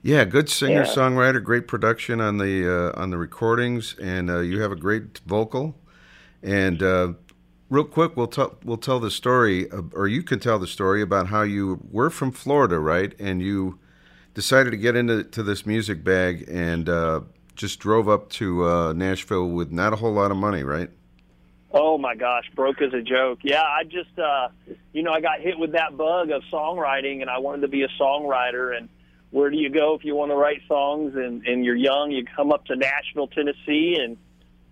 Yeah, 0.02 0.24
good 0.24 0.48
singer 0.48 0.80
Yeah. 0.80 0.84
songwriter, 0.84 1.42
great 1.42 1.68
production 1.68 2.20
on 2.20 2.38
the 2.38 2.92
uh, 2.94 3.00
on 3.00 3.10
the 3.10 3.18
recordings, 3.18 3.94
and 3.98 4.30
uh, 4.30 4.38
you 4.40 4.60
have 4.60 4.72
a 4.72 4.76
great 4.76 5.20
vocal. 5.26 5.76
And 6.42 6.82
uh, 6.82 7.12
real 7.68 7.84
quick, 7.84 8.16
we'll 8.16 8.26
tell 8.28 8.56
we'll 8.64 8.78
tell 8.78 8.98
the 8.98 9.10
story, 9.10 9.70
uh, 9.70 9.82
or 9.92 10.08
you 10.08 10.22
can 10.22 10.40
tell 10.40 10.58
the 10.58 10.66
story 10.66 11.02
about 11.02 11.26
how 11.26 11.42
you 11.42 11.80
were 11.90 12.08
from 12.08 12.32
Florida, 12.32 12.78
right? 12.78 13.14
And 13.20 13.42
you 13.42 13.78
decided 14.32 14.70
to 14.70 14.78
get 14.78 14.96
into 14.96 15.22
to 15.22 15.42
this 15.42 15.66
music 15.66 16.02
bag 16.02 16.46
and 16.48 16.88
uh, 16.88 17.20
just 17.54 17.78
drove 17.78 18.08
up 18.08 18.30
to 18.30 18.64
uh, 18.64 18.92
Nashville 18.94 19.50
with 19.50 19.70
not 19.70 19.92
a 19.92 19.96
whole 19.96 20.12
lot 20.12 20.30
of 20.30 20.38
money, 20.38 20.62
right? 20.62 20.88
Oh 21.72 21.98
my 21.98 22.14
gosh, 22.14 22.50
broke 22.56 22.80
as 22.80 22.94
a 22.94 23.02
joke. 23.02 23.40
Yeah, 23.42 23.62
I 23.62 23.84
just 23.84 24.18
uh 24.18 24.48
you 24.94 25.02
know, 25.02 25.12
I 25.12 25.20
got 25.20 25.40
hit 25.40 25.58
with 25.58 25.72
that 25.72 25.96
bug 25.96 26.30
of 26.30 26.42
songwriting 26.50 27.20
and 27.20 27.28
I 27.28 27.38
wanted 27.38 27.60
to 27.62 27.68
be 27.68 27.82
a 27.82 27.88
songwriter 28.00 28.76
and 28.76 28.88
where 29.30 29.50
do 29.50 29.56
you 29.56 29.70
go 29.70 29.94
if 29.94 30.04
you 30.04 30.14
want 30.14 30.30
to 30.30 30.36
write 30.36 30.60
songs 30.66 31.14
and 31.14 31.46
and 31.46 31.64
you're 31.64 31.76
young, 31.76 32.10
you 32.10 32.24
come 32.24 32.52
up 32.52 32.64
to 32.66 32.76
Nashville, 32.76 33.28
Tennessee 33.28 33.96
and 34.00 34.16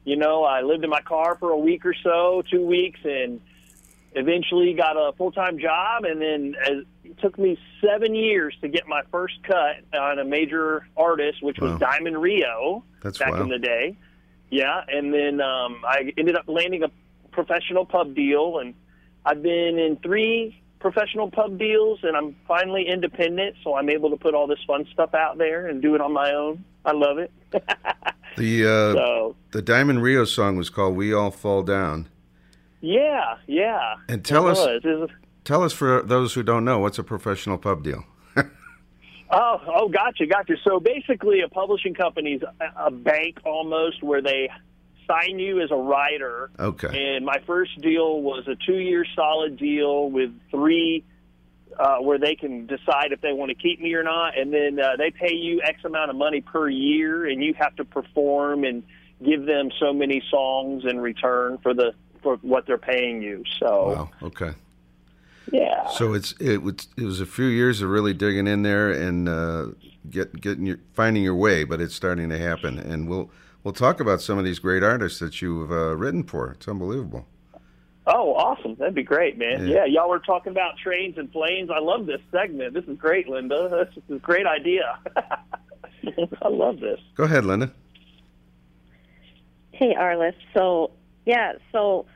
you 0.04 0.16
know, 0.16 0.42
I 0.44 0.62
lived 0.62 0.84
in 0.84 0.90
my 0.90 1.02
car 1.02 1.36
for 1.38 1.50
a 1.50 1.58
week 1.58 1.84
or 1.84 1.94
so, 2.02 2.42
2 2.50 2.64
weeks 2.64 3.00
and 3.04 3.40
eventually 4.12 4.72
got 4.72 4.96
a 4.96 5.12
full-time 5.16 5.58
job 5.58 6.04
and 6.04 6.20
then 6.20 6.54
as, 6.66 6.84
it 7.04 7.18
took 7.18 7.38
me 7.38 7.58
7 7.84 8.14
years 8.14 8.56
to 8.62 8.68
get 8.68 8.86
my 8.86 9.02
first 9.10 9.34
cut 9.42 9.76
on 9.98 10.18
a 10.18 10.24
major 10.24 10.86
artist 10.96 11.42
which 11.42 11.58
was 11.58 11.78
Diamond 11.78 12.20
Rio 12.20 12.84
That's 13.02 13.18
back 13.18 13.32
wild. 13.32 13.42
in 13.42 13.48
the 13.48 13.58
day. 13.58 13.96
Yeah, 14.50 14.80
and 14.88 15.12
then 15.12 15.40
um, 15.40 15.82
I 15.86 16.12
ended 16.16 16.34
up 16.34 16.44
landing 16.48 16.82
a 16.82 16.90
professional 17.32 17.84
pub 17.84 18.14
deal, 18.14 18.58
and 18.58 18.74
I've 19.24 19.42
been 19.42 19.78
in 19.78 19.96
three 20.02 20.60
professional 20.80 21.30
pub 21.30 21.58
deals, 21.58 22.00
and 22.02 22.16
I'm 22.16 22.36
finally 22.46 22.86
independent, 22.88 23.56
so 23.64 23.74
I'm 23.74 23.88
able 23.90 24.10
to 24.10 24.16
put 24.16 24.34
all 24.34 24.46
this 24.46 24.58
fun 24.66 24.86
stuff 24.92 25.14
out 25.14 25.38
there 25.38 25.66
and 25.66 25.82
do 25.82 25.94
it 25.94 26.00
on 26.00 26.12
my 26.12 26.32
own. 26.32 26.64
I 26.84 26.92
love 26.92 27.18
it. 27.18 27.32
The 28.36 28.62
uh, 28.64 28.92
so 28.92 29.36
the 29.50 29.62
Diamond 29.62 30.02
Rio 30.02 30.24
song 30.24 30.56
was 30.56 30.70
called 30.70 30.94
"We 30.94 31.12
All 31.12 31.32
Fall 31.32 31.62
Down." 31.64 32.08
yeah, 32.80 33.36
yeah. 33.48 33.94
And 34.08 34.24
tell 34.24 34.46
us- 34.46 34.58
was. 34.58 35.10
Tell 35.44 35.64
us 35.64 35.72
for 35.72 36.02
those 36.02 36.34
who 36.34 36.42
don't 36.42 36.64
know, 36.64 36.78
what's 36.78 36.98
a 36.98 37.02
professional 37.02 37.56
pub 37.58 37.82
deal? 37.82 38.04
Oh, 39.30 39.60
oh, 39.66 39.88
gotcha, 39.88 40.24
gotcha. 40.26 40.54
So 40.64 40.80
basically, 40.80 41.40
a 41.42 41.48
publishing 41.48 41.92
company's 41.92 42.40
a 42.76 42.90
bank 42.90 43.38
almost, 43.44 44.02
where 44.02 44.22
they 44.22 44.48
sign 45.08 45.38
you 45.38 45.60
as 45.60 45.70
a 45.70 45.76
writer. 45.76 46.50
Okay. 46.58 47.16
And 47.16 47.24
my 47.24 47.38
first 47.46 47.80
deal 47.80 48.20
was 48.20 48.46
a 48.46 48.54
two-year 48.54 49.04
solid 49.16 49.56
deal 49.56 50.10
with 50.10 50.30
three, 50.50 51.02
uh, 51.78 51.98
where 51.98 52.18
they 52.18 52.34
can 52.34 52.66
decide 52.66 53.12
if 53.12 53.20
they 53.20 53.32
want 53.32 53.48
to 53.50 53.54
keep 53.54 53.80
me 53.80 53.94
or 53.94 54.02
not, 54.02 54.38
and 54.38 54.52
then 54.52 54.78
uh, 54.78 54.96
they 54.96 55.10
pay 55.10 55.34
you 55.34 55.60
X 55.62 55.84
amount 55.84 56.10
of 56.10 56.16
money 56.16 56.40
per 56.40 56.68
year, 56.68 57.26
and 57.26 57.42
you 57.42 57.54
have 57.54 57.74
to 57.76 57.84
perform 57.84 58.64
and 58.64 58.82
give 59.24 59.46
them 59.46 59.70
so 59.80 59.92
many 59.92 60.22
songs 60.30 60.84
in 60.84 61.00
return 61.00 61.58
for 61.58 61.74
the 61.74 61.92
for 62.22 62.36
what 62.42 62.66
they're 62.66 62.78
paying 62.78 63.22
you. 63.22 63.44
So 63.58 63.88
Wow. 63.88 64.10
Okay. 64.22 64.52
yeah. 65.52 65.88
So 65.88 66.14
it's 66.14 66.32
it 66.40 66.62
was 66.62 66.88
it 66.96 67.04
was 67.04 67.20
a 67.20 67.26
few 67.26 67.46
years 67.46 67.80
of 67.80 67.90
really 67.90 68.12
digging 68.12 68.46
in 68.46 68.62
there 68.62 68.90
and 68.90 69.28
uh, 69.28 69.66
get 70.10 70.40
getting 70.40 70.66
your 70.66 70.78
finding 70.94 71.22
your 71.22 71.36
way, 71.36 71.64
but 71.64 71.80
it's 71.80 71.94
starting 71.94 72.28
to 72.30 72.38
happen. 72.38 72.78
And 72.78 73.08
we'll 73.08 73.30
we'll 73.68 73.74
talk 73.74 74.00
about 74.00 74.22
some 74.22 74.38
of 74.38 74.46
these 74.46 74.58
great 74.58 74.82
artists 74.82 75.18
that 75.18 75.42
you've 75.42 75.70
uh, 75.70 75.94
written 75.94 76.22
for. 76.22 76.52
It's 76.52 76.66
unbelievable. 76.66 77.26
Oh, 78.06 78.34
awesome. 78.34 78.76
That'd 78.76 78.94
be 78.94 79.02
great, 79.02 79.36
man. 79.36 79.68
Yeah. 79.68 79.84
Yeah. 79.84 79.84
y'all 79.84 80.08
were 80.08 80.20
talking 80.20 80.52
about 80.52 80.78
trains 80.82 81.18
and 81.18 81.30
planes. 81.30 81.68
I 81.68 81.78
love 81.78 82.06
this 82.06 82.22
segment. 82.32 82.72
This 82.72 82.84
is 82.84 82.96
great, 82.96 83.28
Linda. 83.28 83.86
This 83.94 84.02
is 84.02 84.16
a 84.16 84.18
great 84.20 84.46
idea. 84.46 84.98
I 86.42 86.48
love 86.48 86.80
this. 86.80 86.98
Go 87.14 87.24
ahead, 87.24 87.44
Linda. 87.44 87.70
Hey, 89.72 89.94
Arliss. 89.94 90.32
So, 90.54 90.92
yeah, 91.26 91.52
so, 91.70 92.06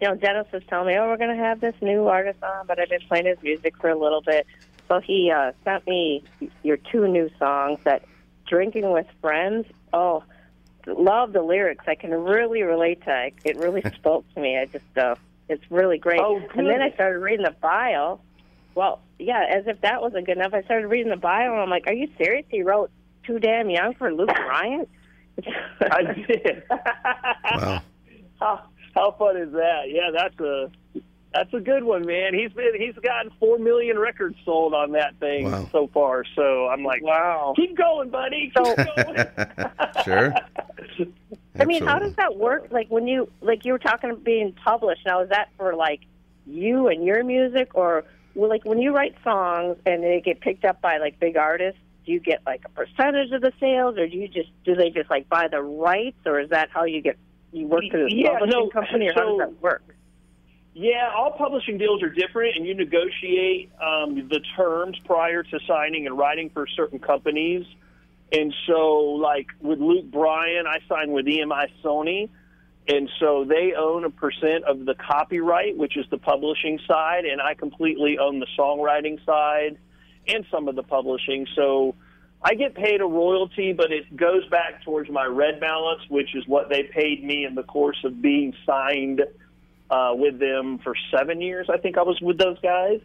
you 0.00 0.06
know, 0.06 0.14
Dennis 0.14 0.46
was 0.52 0.62
telling 0.68 0.86
me, 0.86 0.96
oh, 0.96 1.08
we're 1.08 1.16
going 1.16 1.36
to 1.36 1.42
have 1.42 1.60
this 1.60 1.74
new 1.82 2.06
artist 2.06 2.40
on, 2.44 2.68
but 2.68 2.78
I've 2.78 2.88
been 2.88 3.02
playing 3.08 3.26
his 3.26 3.42
music 3.42 3.76
for 3.78 3.90
a 3.90 3.98
little 3.98 4.22
bit. 4.22 4.46
So 4.86 5.00
he 5.00 5.32
uh, 5.36 5.50
sent 5.64 5.88
me 5.88 6.22
your 6.62 6.76
two 6.76 7.08
new 7.08 7.30
songs 7.36 7.80
that 7.82 8.04
Drinking 8.46 8.92
with 8.92 9.06
Friends. 9.20 9.66
Oh, 9.92 10.22
love 10.86 11.32
the 11.32 11.42
lyrics. 11.42 11.84
I 11.88 11.94
can 11.94 12.10
really 12.10 12.62
relate 12.62 13.02
to 13.04 13.26
it. 13.26 13.34
It 13.44 13.56
really 13.56 13.82
spoke 13.94 14.24
to 14.34 14.40
me. 14.40 14.58
I 14.58 14.66
just, 14.66 14.98
uh, 14.98 15.14
it's 15.48 15.64
really 15.70 15.98
great. 15.98 16.20
Oh, 16.20 16.40
good. 16.40 16.58
and 16.58 16.68
then 16.68 16.82
I 16.82 16.90
started 16.92 17.18
reading 17.18 17.44
the 17.44 17.54
bio. 17.60 18.20
Well, 18.74 19.00
yeah, 19.18 19.44
as 19.50 19.66
if 19.66 19.80
that 19.80 20.00
wasn't 20.00 20.26
good 20.26 20.36
enough, 20.36 20.54
I 20.54 20.62
started 20.62 20.88
reading 20.88 21.10
the 21.10 21.16
bio, 21.16 21.52
and 21.52 21.60
I'm 21.60 21.70
like, 21.70 21.86
are 21.86 21.92
you 21.92 22.08
serious? 22.16 22.46
He 22.48 22.62
wrote 22.62 22.90
Too 23.24 23.38
Damn 23.38 23.68
Young 23.68 23.94
for 23.94 24.12
Luke 24.12 24.34
Bryan? 24.34 24.86
I 25.80 26.02
did. 26.02 26.62
Wow. 27.52 27.82
how, 28.38 28.62
how 28.94 29.10
fun 29.18 29.36
is 29.36 29.52
that? 29.52 29.82
Yeah, 29.88 30.10
that's 30.14 30.38
a 30.40 30.70
that's 31.32 31.52
a 31.54 31.60
good 31.60 31.84
one, 31.84 32.04
man. 32.06 32.34
He's 32.34 32.52
been 32.52 32.72
he's 32.78 32.94
gotten 32.96 33.30
four 33.38 33.58
million 33.58 33.98
records 33.98 34.36
sold 34.44 34.74
on 34.74 34.92
that 34.92 35.16
thing 35.20 35.44
Wow. 35.44 35.68
so 35.72 35.88
far. 35.92 36.24
So 36.34 36.68
I'm 36.68 36.82
like, 36.82 37.02
Wow. 37.02 37.54
keep 37.56 37.76
going, 37.76 38.10
buddy. 38.10 38.52
Keep 38.54 38.54
going. 38.54 39.26
sure. 40.04 40.34
I 41.58 41.64
mean, 41.64 41.84
how 41.84 41.98
does 41.98 42.14
that 42.16 42.36
work? 42.36 42.68
Like 42.70 42.88
when 42.88 43.06
you 43.06 43.30
like 43.40 43.64
you 43.64 43.72
were 43.72 43.78
talking 43.78 44.10
about 44.10 44.24
being 44.24 44.52
published. 44.64 45.02
Now, 45.06 45.22
is 45.22 45.28
that 45.30 45.48
for 45.56 45.74
like 45.74 46.00
you 46.46 46.88
and 46.88 47.04
your 47.04 47.22
music, 47.22 47.70
or 47.74 48.04
well, 48.34 48.48
like 48.48 48.64
when 48.64 48.78
you 48.80 48.94
write 48.94 49.14
songs 49.22 49.76
and 49.86 50.02
they 50.02 50.20
get 50.24 50.40
picked 50.40 50.64
up 50.64 50.80
by 50.80 50.98
like 50.98 51.20
big 51.20 51.36
artists? 51.36 51.80
Do 52.06 52.12
you 52.12 52.20
get 52.20 52.40
like 52.46 52.62
a 52.64 52.70
percentage 52.70 53.30
of 53.32 53.42
the 53.42 53.52
sales, 53.60 53.98
or 53.98 54.08
do 54.08 54.16
you 54.16 54.26
just 54.26 54.48
do 54.64 54.74
they 54.74 54.90
just 54.90 55.10
like 55.10 55.28
buy 55.28 55.48
the 55.48 55.60
rights, 55.62 56.16
or 56.24 56.40
is 56.40 56.48
that 56.50 56.70
how 56.72 56.84
you 56.84 57.02
get 57.02 57.18
you 57.52 57.66
work 57.66 57.82
through 57.90 58.08
the 58.08 58.14
Yeah, 58.14 58.32
publishing 58.32 58.58
no, 58.58 58.68
company, 58.70 59.08
or 59.08 59.12
how 59.14 59.28
does 59.28 59.38
that 59.38 59.62
work? 59.62 59.94
Yeah, 60.72 61.10
all 61.16 61.32
publishing 61.32 61.78
deals 61.78 62.02
are 62.02 62.10
different, 62.10 62.56
and 62.56 62.64
you 62.64 62.74
negotiate 62.74 63.72
um, 63.82 64.28
the 64.28 64.40
terms 64.56 64.96
prior 65.04 65.42
to 65.42 65.58
signing 65.66 66.06
and 66.06 66.16
writing 66.16 66.50
for 66.50 66.66
certain 66.68 67.00
companies. 67.00 67.66
And 68.32 68.54
so, 68.68 69.00
like 69.20 69.48
with 69.60 69.80
Luke 69.80 70.10
Bryan, 70.10 70.66
I 70.68 70.78
signed 70.88 71.12
with 71.12 71.26
EMI 71.26 71.66
Sony, 71.82 72.28
and 72.86 73.10
so 73.18 73.44
they 73.44 73.74
own 73.76 74.04
a 74.04 74.10
percent 74.10 74.64
of 74.64 74.84
the 74.84 74.94
copyright, 74.94 75.76
which 75.76 75.96
is 75.96 76.06
the 76.10 76.18
publishing 76.18 76.78
side, 76.86 77.24
and 77.24 77.40
I 77.40 77.54
completely 77.54 78.18
own 78.18 78.38
the 78.38 78.46
songwriting 78.56 79.24
side 79.26 79.76
and 80.28 80.46
some 80.52 80.68
of 80.68 80.76
the 80.76 80.84
publishing. 80.84 81.48
So 81.56 81.96
I 82.42 82.54
get 82.54 82.76
paid 82.76 83.00
a 83.00 83.06
royalty, 83.06 83.72
but 83.72 83.90
it 83.90 84.16
goes 84.16 84.46
back 84.48 84.84
towards 84.84 85.10
my 85.10 85.24
red 85.24 85.58
balance, 85.58 86.02
which 86.08 86.36
is 86.36 86.46
what 86.46 86.68
they 86.68 86.84
paid 86.84 87.24
me 87.24 87.44
in 87.44 87.56
the 87.56 87.64
course 87.64 87.98
of 88.04 88.22
being 88.22 88.54
signed 88.64 89.22
uh, 89.90 90.12
with 90.14 90.38
them 90.38 90.78
for 90.78 90.94
seven 91.16 91.40
years. 91.40 91.68
I 91.68 91.78
think 91.78 91.98
I 91.98 92.02
was 92.02 92.20
with 92.20 92.38
those 92.38 92.58
guys. 92.60 93.00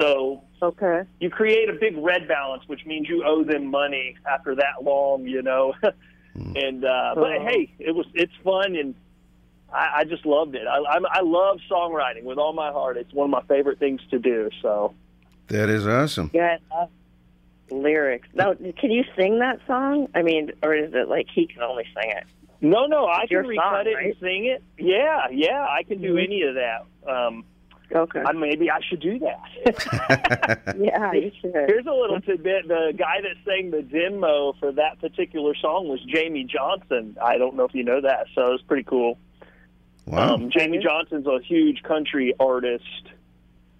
So 0.00 0.42
Okay. 0.62 1.02
you 1.20 1.30
create 1.30 1.68
a 1.70 1.72
big 1.72 1.96
red 1.96 2.28
balance, 2.28 2.62
which 2.66 2.84
means 2.84 3.08
you 3.08 3.24
owe 3.24 3.42
them 3.44 3.66
money 3.66 4.16
after 4.30 4.54
that 4.56 4.82
long, 4.82 5.26
you 5.26 5.42
know. 5.42 5.74
and 6.34 6.84
uh, 6.84 7.12
but 7.14 7.40
hey, 7.42 7.72
it 7.78 7.92
was 7.94 8.06
it's 8.14 8.32
fun, 8.44 8.76
and 8.76 8.94
I, 9.72 10.00
I 10.00 10.04
just 10.04 10.26
loved 10.26 10.54
it. 10.54 10.66
I, 10.66 10.78
I'm, 10.94 11.06
I 11.06 11.20
love 11.22 11.60
songwriting 11.70 12.24
with 12.24 12.38
all 12.38 12.52
my 12.52 12.70
heart. 12.70 12.96
It's 12.98 13.12
one 13.12 13.24
of 13.24 13.30
my 13.30 13.42
favorite 13.54 13.78
things 13.78 14.00
to 14.10 14.18
do. 14.18 14.50
So 14.60 14.94
That 15.48 15.68
is 15.70 15.86
awesome. 15.86 16.30
Yeah, 16.34 16.58
I 16.70 16.74
love 16.80 16.90
lyrics. 17.70 18.28
Now, 18.34 18.52
can 18.54 18.90
you 18.90 19.04
sing 19.16 19.38
that 19.38 19.60
song? 19.66 20.08
I 20.14 20.22
mean, 20.22 20.52
or 20.62 20.74
is 20.74 20.92
it 20.92 21.08
like 21.08 21.26
he 21.32 21.46
can 21.46 21.62
only 21.62 21.84
sing 21.98 22.10
it? 22.10 22.24
No, 22.60 22.86
no, 22.86 23.06
I 23.06 23.26
can 23.26 23.46
recut 23.46 23.64
song, 23.64 23.86
it 23.86 23.94
right? 23.94 24.06
and 24.06 24.14
sing 24.20 24.44
it. 24.46 24.62
Yeah, 24.78 25.28
yeah, 25.30 25.66
I 25.68 25.82
can 25.82 26.00
do 26.00 26.14
Mhm. 26.14 26.24
any 26.24 26.42
of 26.42 26.54
that. 26.56 26.84
Um, 27.10 27.44
Okay. 27.92 28.20
I, 28.24 28.30
maybe 28.30 28.70
I 28.70 28.78
should 28.88 29.00
do 29.00 29.18
that. 29.18 30.74
yeah, 30.80 31.12
you 31.12 31.32
should. 31.40 31.52
Here's 31.52 31.86
a 31.86 31.92
little 31.92 32.20
tidbit. 32.20 32.68
The 32.68 32.94
guy 32.96 33.20
that 33.20 33.34
sang 33.44 33.72
the 33.72 33.82
demo 33.82 34.52
for 34.60 34.70
that 34.70 35.00
particular 35.00 35.56
song 35.56 35.88
was 35.88 35.98
Jamey 36.06 36.46
Johnson. 36.46 37.16
I 37.20 37.36
don't 37.36 37.56
know 37.56 37.64
if 37.64 37.74
you 37.74 37.82
know 37.82 38.00
that, 38.00 38.26
so 38.36 38.52
it's 38.52 38.62
pretty 38.62 38.84
cool. 38.84 39.18
Wow. 40.06 40.34
Um, 40.34 40.50
Jamey 40.50 40.80
Johnson's 40.80 41.26
a 41.26 41.40
huge 41.42 41.82
country 41.82 42.32
artist 42.38 42.84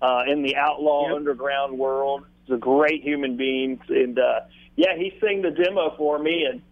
uh, 0.03 0.25
in 0.27 0.43
the 0.43 0.57
outlaw 0.57 1.07
Yep. 1.09 1.16
underground 1.16 1.79
world. 1.79 2.25
He's 2.47 2.57
a 2.57 2.59
great 2.59 3.05
human 3.05 3.37
being, 3.37 3.79
and 3.90 4.19
uh, 4.19 4.40
yeah, 4.75 4.97
he 4.97 5.14
sang 5.21 5.43
the 5.43 5.53
demo 5.53 5.95
for 5.97 6.19
me. 6.19 6.47
And 6.51 6.62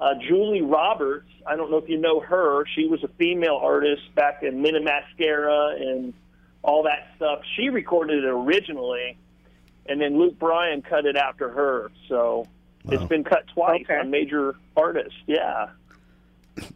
uh, 0.00 0.14
Julie 0.26 0.62
Roberts, 0.62 1.28
I 1.46 1.56
don't 1.56 1.70
know 1.70 1.78
if 1.78 1.88
you 1.88 1.98
know 1.98 2.20
her. 2.20 2.64
She 2.74 2.86
was 2.86 3.02
a 3.02 3.08
female 3.18 3.56
artist 3.62 4.02
back 4.14 4.42
in 4.42 4.62
Men 4.62 4.82
& 4.82 4.84
Mascara 4.84 5.74
and 5.78 6.14
all 6.62 6.82
that 6.84 7.08
stuff. 7.16 7.40
She 7.56 7.68
recorded 7.68 8.24
it 8.24 8.28
originally, 8.28 9.16
and 9.86 10.00
then 10.00 10.18
Luke 10.18 10.38
Bryan 10.38 10.82
cut 10.82 11.04
it 11.06 11.16
after 11.16 11.48
her. 11.48 11.90
So 12.08 12.46
Wow. 12.84 12.92
it's 12.94 13.04
been 13.04 13.24
cut 13.24 13.44
twice 13.52 13.82
Okay. 13.82 13.98
on 13.98 14.10
major 14.10 14.54
artists. 14.76 15.18
Yeah. 15.26 15.68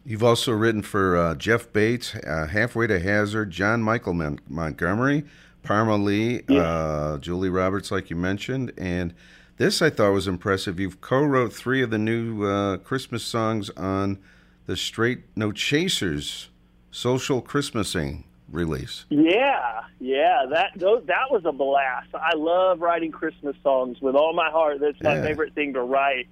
You've 0.05 0.23
also 0.23 0.51
written 0.51 0.81
for 0.81 1.15
uh, 1.17 1.35
Jeff 1.35 1.71
Bates, 1.73 2.13
uh, 2.15 2.47
Halfway 2.47 2.87
to 2.87 2.99
Hazard, 2.99 3.51
John 3.51 3.81
Michael 3.81 4.13
Mon- 4.13 4.39
Montgomery, 4.47 5.23
Parmalee, 5.63 6.43
uh, 6.51 7.17
Julie 7.19 7.49
Roberts, 7.49 7.89
like 7.91 8.09
you 8.09 8.15
mentioned, 8.15 8.73
and 8.77 9.13
this 9.57 9.81
I 9.81 9.89
thought 9.89 10.11
was 10.13 10.27
impressive. 10.27 10.79
You've 10.79 11.01
co-wrote 11.01 11.53
three 11.53 11.81
of 11.81 11.89
the 11.89 11.97
new 11.97 12.43
uh, 12.45 12.77
Christmas 12.77 13.23
songs 13.23 13.69
on 13.71 14.19
the 14.65 14.75
Straight 14.75 15.23
No 15.35 15.51
Chaser's 15.51 16.49
Social 16.91 17.41
Christmasing 17.41 18.23
release. 18.51 19.05
Yeah, 19.09 19.81
yeah, 19.99 20.45
that 20.51 20.71
those, 20.75 21.03
that 21.07 21.31
was 21.31 21.43
a 21.45 21.51
blast. 21.51 22.09
I 22.13 22.35
love 22.35 22.81
writing 22.81 23.11
Christmas 23.11 23.55
songs 23.63 23.99
with 24.01 24.15
all 24.15 24.33
my 24.33 24.49
heart. 24.51 24.79
That's 24.79 25.01
my 25.01 25.15
Yeah. 25.15 25.23
favorite 25.23 25.53
thing 25.55 25.73
to 25.73 25.81
write. 25.81 26.27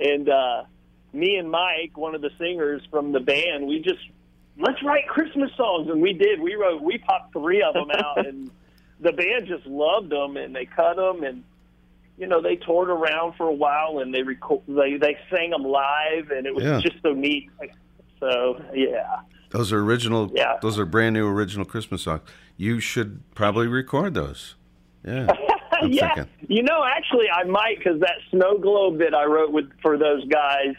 And 0.00 0.28
uh, 0.28 0.64
me 1.12 1.36
and 1.36 1.50
Mike, 1.50 1.96
one 1.96 2.14
of 2.14 2.22
the 2.22 2.30
singers 2.38 2.82
from 2.90 3.12
the 3.12 3.20
band, 3.20 3.66
we 3.66 3.80
just 3.80 4.00
let's 4.58 4.82
write 4.82 5.06
Christmas 5.08 5.50
songs, 5.56 5.88
and 5.88 6.00
we 6.00 6.12
did. 6.12 6.40
We 6.40 6.54
wrote, 6.54 6.82
we 6.82 6.98
popped 6.98 7.32
three 7.32 7.62
of 7.62 7.74
them 7.74 7.90
out, 7.90 8.26
and 8.26 8.50
the 9.00 9.12
band 9.12 9.46
just 9.46 9.66
loved 9.66 10.10
them, 10.10 10.36
and 10.36 10.54
they 10.54 10.64
cut 10.66 10.96
them, 10.96 11.22
and 11.22 11.44
you 12.22 12.28
know 12.28 12.40
they 12.40 12.56
toured 12.56 12.88
around 12.88 13.34
for 13.36 13.46
a 13.48 13.52
while, 13.54 13.98
and 13.98 14.14
they 14.14 14.22
record, 14.22 14.62
they 14.68 14.96
they 14.96 15.16
sang 15.30 15.50
them 15.50 15.64
live, 15.64 16.30
and 16.30 16.46
it 16.46 16.54
was 16.54 16.64
Yeah. 16.64 16.80
just 16.80 16.96
so 17.02 17.12
neat. 17.12 17.50
So 18.20 18.62
yeah. 18.72 19.20
Those 19.50 19.72
are 19.72 19.80
original. 19.80 20.30
Yeah. 20.34 20.56
Those 20.62 20.78
are 20.78 20.86
brand 20.86 21.12
new 21.14 21.26
original 21.28 21.66
Christmas 21.66 22.02
songs. 22.02 22.22
You 22.56 22.80
should 22.80 23.20
probably 23.34 23.66
record 23.66 24.14
those. 24.14 24.54
Yeah. 25.04 25.26
Yeah, 25.84 26.14
thinking. 26.14 26.32
you 26.46 26.62
know, 26.62 26.84
actually, 26.84 27.26
I 27.28 27.42
might 27.42 27.78
because 27.78 27.98
that 28.02 28.18
snow 28.30 28.56
globe 28.56 28.98
that 29.00 29.16
I 29.16 29.24
wrote 29.24 29.50
with 29.50 29.68
for 29.82 29.98
those 29.98 30.24
guys. 30.28 30.76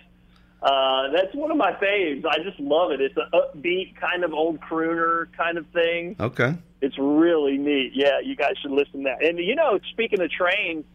Uh, 0.62 1.10
that's 1.12 1.36
one 1.36 1.51
of 1.51 1.58
my 1.58 1.73
faves. 1.73 2.23
I 2.25 2.38
just 2.41 2.58
love 2.58 2.91
it. 2.91 3.01
It's 3.01 3.17
an 3.17 3.27
upbeat 3.34 3.97
kind 3.99 4.23
of 4.23 4.32
old 4.34 4.62
crooner 4.62 5.27
kind 5.36 5.58
of 5.58 5.65
thing. 5.73 6.15
Okay. 6.21 6.53
It's 6.82 6.95
really 6.97 7.58
neat. 7.58 7.91
Yeah, 7.93 8.21
you 8.23 8.38
guys 8.38 8.53
should 8.62 8.71
listen 8.71 9.03
to 9.03 9.10
that. 9.10 9.21
And 9.27 9.39
you 9.39 9.56
know, 9.56 9.77
speaking 9.91 10.21
of 10.21 10.32
trains, 10.32 10.86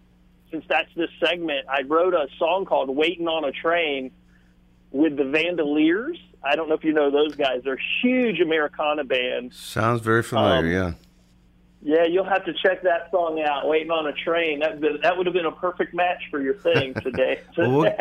since 0.51 0.65
that's 0.69 0.89
this 0.97 1.11
segment, 1.25 1.67
I 1.69 1.83
wrote 1.83 2.15
a 2.15 2.27
song 2.39 2.65
called 2.65 2.89
"Waiting 2.95 3.29
on 3.29 3.45
a 3.45 3.53
Train" 3.53 4.11
with 4.91 5.17
the 5.17 5.25
Vandoliers. 5.25 6.19
I 6.43 6.57
don't 6.57 6.69
know 6.69 6.75
if 6.77 6.85
you 6.85 6.93
know 6.93 7.11
those 7.11 7.35
guys. 7.35 7.63
They're 7.65 7.75
a 7.75 8.03
huge 8.03 8.41
Americana 8.41 9.05
band. 9.05 9.53
Sounds 9.53 10.01
very 10.01 10.23
familiar. 10.23 10.59
Um, 10.59 10.67
yeah. 10.71 10.93
Yeah, 11.81 12.05
you'll 12.07 12.25
have 12.25 12.45
to 12.47 12.53
check 12.55 12.83
that 12.83 13.09
song 13.13 13.41
out. 13.41 13.69
Waiting 13.69 13.91
on 13.93 14.07
a 14.09 14.13
train. 14.13 14.59
That 14.61 14.81
that 15.03 15.17
would 15.17 15.27
have 15.27 15.33
been 15.35 15.47
a 15.47 15.53
perfect 15.53 15.95
match 15.95 16.23
for 16.31 16.41
your 16.41 16.55
thing 16.55 16.93
today. 17.03 17.41
Well, 17.57 17.71
we'll, 17.71 17.93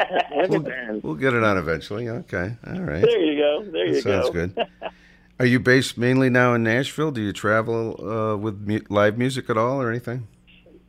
we'll, 0.49 0.99
we'll 1.03 1.15
get 1.15 1.33
it 1.35 1.43
on 1.43 1.57
eventually. 1.57 2.09
Okay. 2.09 2.55
All 2.65 2.79
right. 2.81 3.01
there 3.03 3.21
you 3.21 3.37
go. 3.37 3.63
There 3.71 3.85
you 3.85 3.93
That 4.01 4.03
sounds 4.03 4.25
go. 4.29 4.31
good. 4.47 4.67
Are 5.39 5.45
you 5.45 5.59
based 5.59 5.95
mainly 5.99 6.31
now 6.31 6.55
in 6.55 6.63
Nashville? 6.63 7.11
Do 7.11 7.21
you 7.21 7.31
travel 7.31 8.03
uh, 8.03 8.35
with 8.37 8.59
mu- 8.61 8.81
live 8.89 9.19
music 9.19 9.47
at 9.51 9.57
all 9.57 9.79
or 9.79 9.91
anything? 9.91 10.27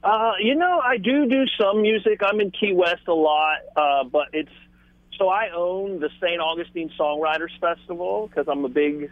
Uh, 0.08 0.32
you 0.40 0.54
know, 0.54 0.80
I 0.82 0.96
do 0.96 1.26
do 1.26 1.44
some 1.60 1.82
music. 1.82 2.20
I'm 2.22 2.40
in 2.40 2.50
Key 2.50 2.72
West 2.72 3.06
a 3.08 3.12
lot, 3.12 3.58
uh, 3.76 4.04
but 4.04 4.28
it's 4.32 4.50
so 5.18 5.28
I 5.28 5.50
own 5.54 6.00
the 6.00 6.08
St. 6.20 6.40
Augustine 6.40 6.90
Songwriters 6.98 7.50
Festival 7.60 8.26
because 8.26 8.46
I'm 8.48 8.64
a 8.64 8.68
big 8.70 9.10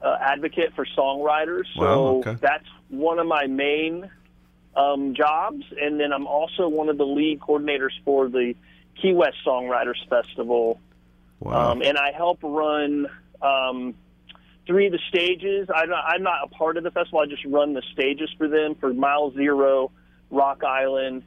uh, 0.00 0.16
advocate 0.20 0.74
for 0.76 0.86
songwriters. 0.96 1.64
So 1.74 1.80
Wow, 1.80 2.06
okay. 2.18 2.36
that's 2.40 2.66
one 2.88 3.18
of 3.18 3.26
my 3.26 3.46
main 3.46 4.08
um, 4.76 5.14
jobs, 5.14 5.64
and 5.80 5.98
then 5.98 6.12
I'm 6.12 6.26
also 6.26 6.68
one 6.68 6.88
of 6.88 6.98
the 6.98 7.06
lead 7.06 7.40
coordinators 7.40 7.92
for 8.04 8.28
the 8.28 8.54
Key 9.00 9.14
West 9.14 9.38
Songwriters 9.44 10.06
Festival. 10.08 10.80
Wow. 11.40 11.72
Um, 11.72 11.82
and 11.82 11.98
I 11.98 12.12
help 12.12 12.38
run 12.42 13.08
um, 13.40 13.94
three 14.66 14.86
of 14.86 14.92
the 14.92 15.00
stages. 15.08 15.68
I'm 15.74 15.88
not, 15.88 16.04
I'm 16.06 16.22
not 16.22 16.44
a 16.44 16.48
part 16.48 16.76
of 16.76 16.84
the 16.84 16.92
festival. 16.92 17.20
I 17.20 17.26
just 17.26 17.44
run 17.44 17.72
the 17.72 17.82
stages 17.92 18.30
for 18.38 18.46
them 18.46 18.76
for 18.76 18.94
Mile 18.94 19.32
Zero, 19.32 19.90
Rock 20.32 20.64
Island, 20.64 21.22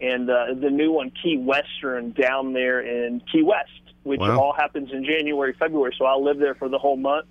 and 0.00 0.30
uh, 0.30 0.54
the 0.58 0.70
new 0.70 0.90
one, 0.92 1.10
Key 1.22 1.36
Western, 1.36 2.12
down 2.12 2.52
there 2.54 2.80
in 2.80 3.20
Key 3.30 3.42
West, 3.42 3.70
which 4.04 4.20
Wow. 4.20 4.40
all 4.40 4.52
happens 4.54 4.90
in 4.92 5.04
January, 5.04 5.54
February. 5.58 5.94
So 5.98 6.06
I'll 6.06 6.24
live 6.24 6.38
there 6.38 6.54
for 6.54 6.68
the 6.70 6.78
whole 6.78 6.96
month. 6.96 7.26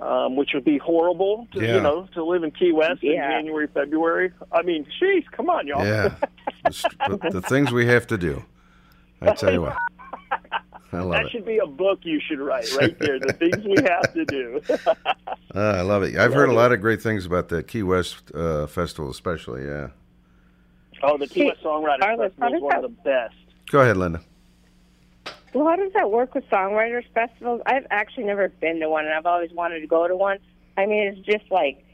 Um, 0.00 0.34
which 0.34 0.50
would 0.54 0.64
be 0.64 0.76
horrible, 0.76 1.46
to, 1.52 1.60
Yeah. 1.64 1.76
you 1.76 1.80
know, 1.80 2.08
to 2.14 2.24
live 2.24 2.42
in 2.42 2.50
Key 2.50 2.72
West 2.72 3.04
in 3.04 3.14
January, 3.16 3.68
February. 3.72 4.32
I 4.50 4.62
mean, 4.62 4.84
jeez, 5.00 5.24
come 5.30 5.48
on, 5.48 5.68
y'all. 5.68 5.86
yeah. 5.86 6.16
the, 6.64 7.28
the 7.30 7.40
things 7.42 7.70
we 7.70 7.86
have 7.86 8.04
to 8.08 8.18
do. 8.18 8.42
I 9.22 9.34
tell 9.34 9.52
you 9.52 9.62
what. 9.62 9.76
I 10.92 10.98
love 11.00 11.12
that 11.12 11.26
it. 11.26 11.30
should 11.30 11.46
be 11.46 11.58
a 11.58 11.66
book 11.66 12.00
you 12.02 12.20
should 12.28 12.40
write 12.40 12.70
right 12.76 12.98
there. 12.98 13.20
the 13.20 13.32
things 13.34 13.56
we 13.64 13.76
have 13.84 14.12
to 14.14 14.24
do. 14.24 14.60
Uh, 14.84 14.94
I 15.54 15.80
love 15.82 16.02
it. 16.02 16.16
I've 16.16 16.34
heard 16.34 16.48
a 16.48 16.52
lot 16.52 16.72
of 16.72 16.80
great 16.80 17.00
things 17.00 17.24
about 17.24 17.48
the 17.48 17.62
Key 17.62 17.84
West 17.84 18.34
uh, 18.34 18.66
Festival, 18.66 19.10
especially. 19.10 19.64
Yeah. 19.64 19.88
Oh, 21.02 21.18
the 21.18 21.26
Key 21.26 21.40
Hey, 21.40 21.46
West 21.48 21.62
Songwriters 21.62 22.00
Carlos, 22.00 22.32
Festival 22.32 22.40
how 22.40 22.46
is 22.48 22.52
does 22.52 22.62
one 22.62 22.76
of 22.76 22.82
the 22.82 23.02
best. 23.02 23.34
Go 23.70 23.80
ahead, 23.80 23.96
Linda. 23.96 24.20
Well, 25.54 25.68
how 25.68 25.76
does 25.76 25.92
that 25.92 26.10
work 26.10 26.34
with 26.34 26.44
songwriters 26.50 27.04
festivals? 27.14 27.62
I've 27.66 27.86
actually 27.90 28.24
never 28.24 28.48
been 28.48 28.80
to 28.80 28.88
one, 28.88 29.04
and 29.04 29.14
I've 29.14 29.26
always 29.26 29.52
wanted 29.52 29.80
to 29.80 29.86
go 29.86 30.08
to 30.08 30.16
one. 30.16 30.38
I 30.76 30.86
mean, 30.86 31.06
it's 31.06 31.26
just 31.26 31.50
like 31.50 31.84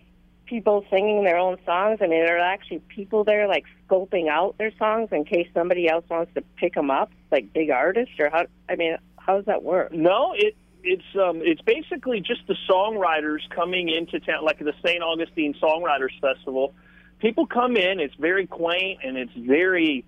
people 0.47 0.85
singing 0.91 1.25
their 1.25 1.37
own 1.37 1.59
songs. 1.67 1.99
I 2.01 2.07
mean, 2.07 2.25
there 2.25 2.39
are 2.39 2.53
actually 2.53 2.81
people 2.89 3.23
there 3.23 3.47
like 3.47 3.65
scoping 3.87 4.29
out 4.29 4.57
their 4.59 4.73
songs 4.79 5.11
in 5.13 5.25
case 5.25 5.47
somebody 5.53 5.89
else 5.89 6.05
wants 6.09 6.33
to 6.35 6.43
pick 6.57 6.75
them 6.75 6.91
up, 6.91 7.13
like 7.31 7.53
big 7.53 7.71
artists. 7.71 8.15
Or 8.19 8.31
how? 8.31 8.47
I 8.69 8.77
mean, 8.77 8.97
how 9.19 9.37
does 9.37 9.45
that 9.45 9.63
work? 9.63 9.93
No, 9.93 10.33
it 10.35 10.57
it's 10.83 11.05
um 11.15 11.41
it's 11.43 11.61
basically 11.63 12.21
just 12.21 12.47
the 12.47 12.57
songwriters 12.69 13.41
coming 13.55 13.89
into 13.89 14.19
town, 14.21 14.45
like 14.45 14.59
the 14.59 14.73
St. 14.85 15.03
Augustine 15.03 15.55
Songwriters 15.63 16.19
Festival. 16.21 16.75
People 17.21 17.47
come 17.47 17.77
in. 17.77 18.01
It's 18.01 18.15
very 18.15 18.47
quaint 18.47 19.01
and 19.05 19.17
it's 19.17 19.33
very 19.37 20.05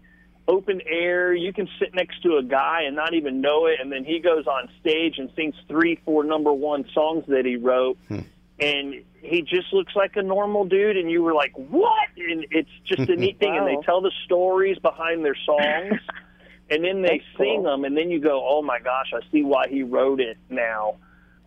open 0.49 0.81
air. 0.87 1.33
You 1.35 1.53
can 1.53 1.69
sit 1.79 1.95
next 1.95 2.23
to 2.23 2.37
a 2.37 2.43
guy 2.43 2.83
and 2.87 2.97
not 2.97 3.15
even 3.15 3.41
know 3.41 3.67
it, 3.67 3.81
and 3.81 3.93
then 3.93 4.05
he 4.05 4.19
goes 4.19 4.47
on 4.47 4.69
stage 4.81 5.19
and 5.19 5.31
sings 5.37 5.55
three, 5.69 6.01
four 6.05 6.25
number 6.25 6.53
one 6.53 6.85
songs 6.93 7.25
that 7.29 7.45
he 7.45 7.57
wrote. 7.57 7.97
Hmm. 8.09 8.21
And 8.59 9.03
he 9.21 9.43
just 9.43 9.73
looks 9.73 9.95
like 9.97 10.13
a 10.17 10.23
normal 10.23 10.65
dude, 10.65 10.97
and 10.97 11.11
you 11.11 11.23
were 11.23 11.35
like, 11.35 11.53
"What?" 11.57 12.09
And 12.17 12.47
it's 12.51 12.71
just 12.87 13.09
a 13.09 13.17
neat 13.17 13.39
thing. 13.41 13.57
And 13.57 13.67
they 13.67 13.77
tell 13.85 14.01
the 14.01 14.13
stories 14.25 14.79
behind 14.79 15.25
their 15.25 15.37
songs, 15.47 16.01
and 16.71 16.85
then 16.85 17.03
they 17.03 17.19
That's 17.19 17.39
sing 17.39 17.63
cool. 17.63 17.65
them, 17.65 17.85
and 17.85 17.97
then 17.97 18.11
you 18.11 18.21
go, 18.21 18.45
"Oh 18.47 18.63
my 18.63 18.79
gosh, 18.79 19.13
I 19.15 19.21
see 19.33 19.43
why 19.43 19.69
he 19.69 19.83
wrote 19.83 20.21
it 20.21 20.39
now." 20.49 20.97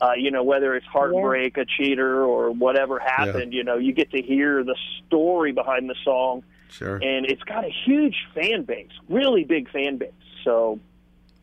Uh, 0.02 0.12
you 0.18 0.30
know, 0.30 0.44
whether 0.44 0.76
it's 0.76 0.86
heartbreak, 0.86 1.58
a 1.58 1.64
cheater, 1.66 2.22
or 2.24 2.52
whatever 2.52 3.00
happened, 3.00 3.54
you 3.54 3.64
know, 3.64 3.78
you 3.78 3.94
get 3.94 4.12
to 4.12 4.22
hear 4.22 4.62
the 4.64 4.76
story 5.08 5.52
behind 5.54 5.90
the 5.90 5.96
song, 6.04 6.44
Sure. 6.70 6.96
and 6.98 7.26
it's 7.26 7.44
got 7.44 7.64
a 7.64 7.70
huge 7.86 8.16
fan 8.34 8.64
base, 8.64 8.90
really 9.08 9.46
big 9.46 9.70
fan 9.70 9.98
base. 9.98 10.12
So 10.44 10.80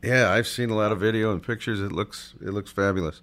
Yeah, 0.02 0.30
I've 0.30 0.46
seen 0.46 0.68
a 0.70 0.74
lot 0.74 0.92
of 0.92 1.00
video 1.00 1.32
and 1.32 1.42
pictures. 1.42 1.80
It 1.80 1.92
looks 1.92 2.34
it 2.42 2.50
looks 2.50 2.70
fabulous. 2.70 3.22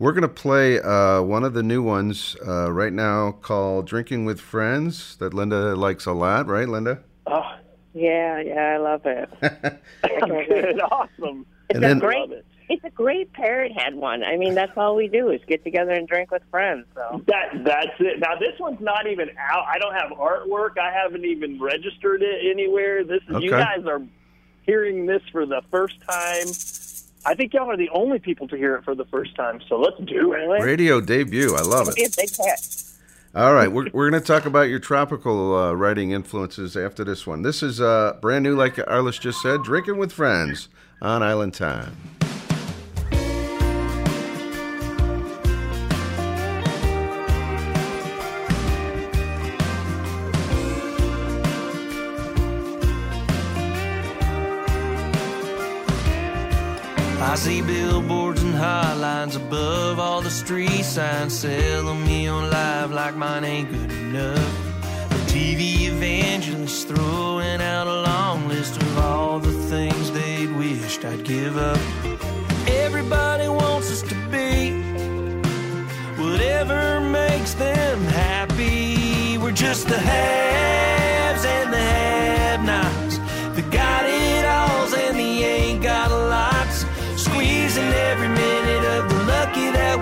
We're 0.00 0.12
gonna 0.12 0.26
play 0.28 0.80
uh, 0.80 1.22
one 1.22 1.44
of 1.44 1.54
the 1.54 1.62
new 1.62 1.82
ones 1.82 2.36
uh, 2.46 2.72
right 2.72 2.92
now 2.92 3.32
called 3.32 3.86
"Drinking 3.86 4.24
with 4.24 4.40
Friends" 4.40 5.16
that 5.16 5.34
Linda 5.34 5.76
likes 5.76 6.06
a 6.06 6.12
lot, 6.12 6.46
right, 6.48 6.68
Linda? 6.68 6.98
Oh, 7.26 7.54
Yeah, 7.94 8.40
yeah, 8.40 8.74
I 8.74 8.76
love 8.78 9.02
it. 9.06 9.28
I 9.42 10.18
good, 10.48 10.80
awesome. 10.80 11.46
It's 11.68 11.76
And 11.76 11.84
a 11.84 11.88
then- 11.88 11.98
great. 12.00 12.30
Love 12.68 12.70
it. 12.70 12.74
It's 12.74 12.84
a 12.84 12.90
great 12.90 13.32
parrot 13.32 13.72
head 13.72 13.94
one. 13.94 14.22
I 14.24 14.36
mean, 14.36 14.54
that's 14.54 14.76
all 14.76 14.94
we 14.96 15.08
do 15.08 15.30
is 15.30 15.40
get 15.46 15.64
together 15.64 15.92
and 15.92 16.06
drink 16.06 16.30
with 16.30 16.42
friends. 16.50 16.86
So 16.94 17.22
That 17.26 17.64
that's 17.64 17.98
it. 18.00 18.20
Now 18.20 18.36
this 18.38 18.58
one's 18.60 18.80
not 18.80 19.06
even 19.06 19.30
out. 19.38 19.64
I 19.66 19.78
don't 19.78 19.94
have 19.94 20.10
artwork. 20.12 20.78
I 20.78 20.92
haven't 20.92 21.24
even 21.24 21.60
registered 21.60 22.22
it 22.22 22.50
anywhere. 22.50 23.04
This 23.04 23.20
you 23.28 23.36
Okay. 23.36 23.48
guys 23.50 23.84
are 23.86 24.02
hearing 24.62 25.06
this 25.06 25.22
for 25.32 25.46
the 25.46 25.62
first 25.70 25.96
time. 26.08 26.46
I 27.26 27.34
think 27.34 27.52
y'all 27.52 27.68
are 27.70 27.76
the 27.76 27.90
only 27.90 28.18
people 28.20 28.46
to 28.48 28.56
hear 28.56 28.76
it 28.76 28.84
for 28.84 28.94
the 28.94 29.04
first 29.06 29.34
time. 29.34 29.60
So 29.68 29.78
let's 29.78 29.98
do 29.98 30.32
it. 30.34 30.62
Radio 30.62 31.00
debut. 31.00 31.54
I 31.56 31.62
love 31.62 31.94
be 31.94 32.02
a 32.02 32.06
it. 32.06 32.16
big 32.16 32.30
hit. 32.36 32.82
All 33.34 33.52
right, 33.52 33.70
we're 33.70 33.88
we're 33.92 34.10
gonna 34.10 34.22
talk 34.22 34.46
about 34.46 34.68
your 34.68 34.78
tropical 34.78 35.54
uh, 35.54 35.72
writing 35.74 36.12
influences 36.12 36.76
after 36.76 37.04
this 37.04 37.26
one. 37.26 37.42
This 37.42 37.62
is 37.62 37.80
uh, 37.80 38.16
brand 38.22 38.42
new, 38.42 38.56
like 38.56 38.76
Arliss 38.76 39.20
just 39.20 39.42
said, 39.42 39.62
"Drinking 39.62 39.98
with 39.98 40.12
Friends" 40.12 40.68
on 41.02 41.22
Island 41.22 41.52
Time. 41.54 41.94
See 57.38 57.62
billboards 57.62 58.42
and 58.42 58.52
highlines 58.52 59.36
above 59.36 60.00
all 60.00 60.20
the 60.20 60.30
street 60.30 60.84
signs 60.84 61.38
selling 61.38 62.04
me 62.04 62.26
on 62.26 62.50
live 62.50 62.90
like 62.90 63.14
mine 63.14 63.44
ain't 63.44 63.70
good 63.70 63.92
enough. 63.92 64.52
The 65.10 65.22
TV 65.32 65.86
evangelists 65.86 66.82
throwing 66.82 67.60
out 67.60 67.86
a 67.86 68.02
long 68.02 68.48
list 68.48 68.82
of 68.82 68.98
all 68.98 69.38
the 69.38 69.52
things 69.70 70.10
they'd 70.10 70.50
wished 70.56 71.04
I'd 71.04 71.24
give 71.24 71.56
up. 71.56 71.78
Everybody 72.66 73.46
wants 73.48 73.88
us 73.92 74.02
to 74.02 74.16
be 74.32 74.72
whatever 76.20 77.00
makes 77.00 77.54
them 77.54 78.00
happy. 78.02 79.38
We're 79.38 79.52
just 79.52 79.86
the 79.86 79.98
haves 79.98 81.44
and 81.44 81.72
the 81.72 81.78
have-nots, 81.78 82.17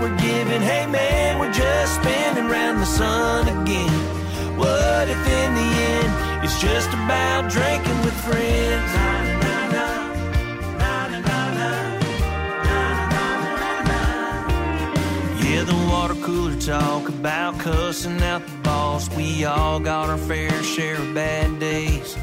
we're 0.00 0.16
given. 0.16 0.62
Hey 0.62 0.86
man, 0.86 1.38
we're 1.38 1.52
just 1.52 1.94
spinning 1.96 2.48
round 2.48 2.80
the 2.80 2.86
sun 2.86 3.48
again. 3.48 3.92
What 4.56 5.08
if 5.08 5.22
in 5.40 5.54
the 5.54 5.68
end 5.94 6.44
it's 6.44 6.60
just 6.60 6.88
about 6.90 7.50
drinking 7.50 7.98
with 8.04 8.14
friends? 8.24 8.92
Yeah, 15.44 15.62
the 15.64 15.88
water 15.90 16.14
cooler 16.16 16.58
talk 16.60 17.08
about 17.08 17.58
cussing 17.58 18.20
out 18.22 18.46
the 18.46 18.56
boss. 18.58 19.08
We 19.16 19.44
all 19.44 19.80
got 19.80 20.10
our 20.10 20.18
fair 20.18 20.62
share 20.62 20.96
of 20.96 21.14
bad 21.14 21.58
days. 21.58 22.16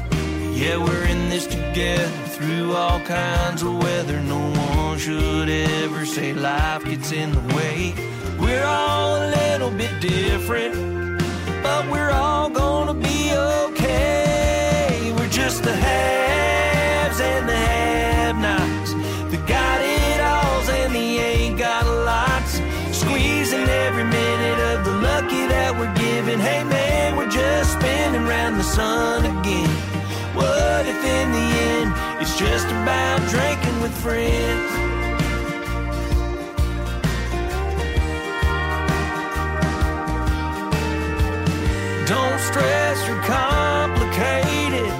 Yeah, 0.52 0.76
we're 0.76 1.04
in 1.04 1.30
this 1.30 1.46
together 1.46 2.08
through 2.28 2.74
all 2.74 3.00
kinds 3.00 3.62
of 3.62 3.82
weather. 3.82 4.20
No 4.20 4.38
one 4.38 4.73
should 4.98 5.48
ever 5.48 6.06
say 6.06 6.32
life 6.32 6.84
gets 6.84 7.10
in 7.10 7.32
the 7.32 7.54
way. 7.54 7.92
We're 8.38 8.64
all 8.64 9.16
a 9.16 9.28
little 9.30 9.70
bit 9.70 9.90
different, 10.00 11.18
but 11.62 11.90
we're 11.90 12.10
all 12.12 12.48
gonna 12.48 12.94
be 12.94 13.32
okay. 13.34 15.12
We're 15.16 15.28
just 15.28 15.64
the 15.64 15.72
haves 15.74 17.20
and 17.20 17.48
the 17.48 17.56
have-nots, 17.56 18.92
the 19.32 19.38
got 19.48 19.80
it 19.80 20.20
alls 20.20 20.68
and 20.68 20.94
the 20.94 21.18
ain't 21.18 21.58
got 21.58 21.84
a 21.86 21.94
lots. 22.10 22.60
Squeezing 22.96 23.68
every 23.68 24.04
minute 24.04 24.58
of 24.72 24.84
the 24.84 24.92
lucky 24.92 25.46
that 25.48 25.76
we're 25.76 25.94
given. 25.94 26.38
Hey 26.38 26.62
man, 26.62 27.16
we're 27.16 27.30
just 27.30 27.72
spinning 27.72 28.26
round 28.26 28.60
the 28.60 28.64
sun 28.64 29.24
again. 29.24 29.73
It's 32.34 32.40
just 32.40 32.66
about 32.66 33.20
drinking 33.28 33.80
with 33.80 33.94
friends? 34.02 34.72
Don't 42.08 42.40
stress 42.40 43.08
or 43.08 43.20
complicate 43.22 44.72
it. 44.72 44.92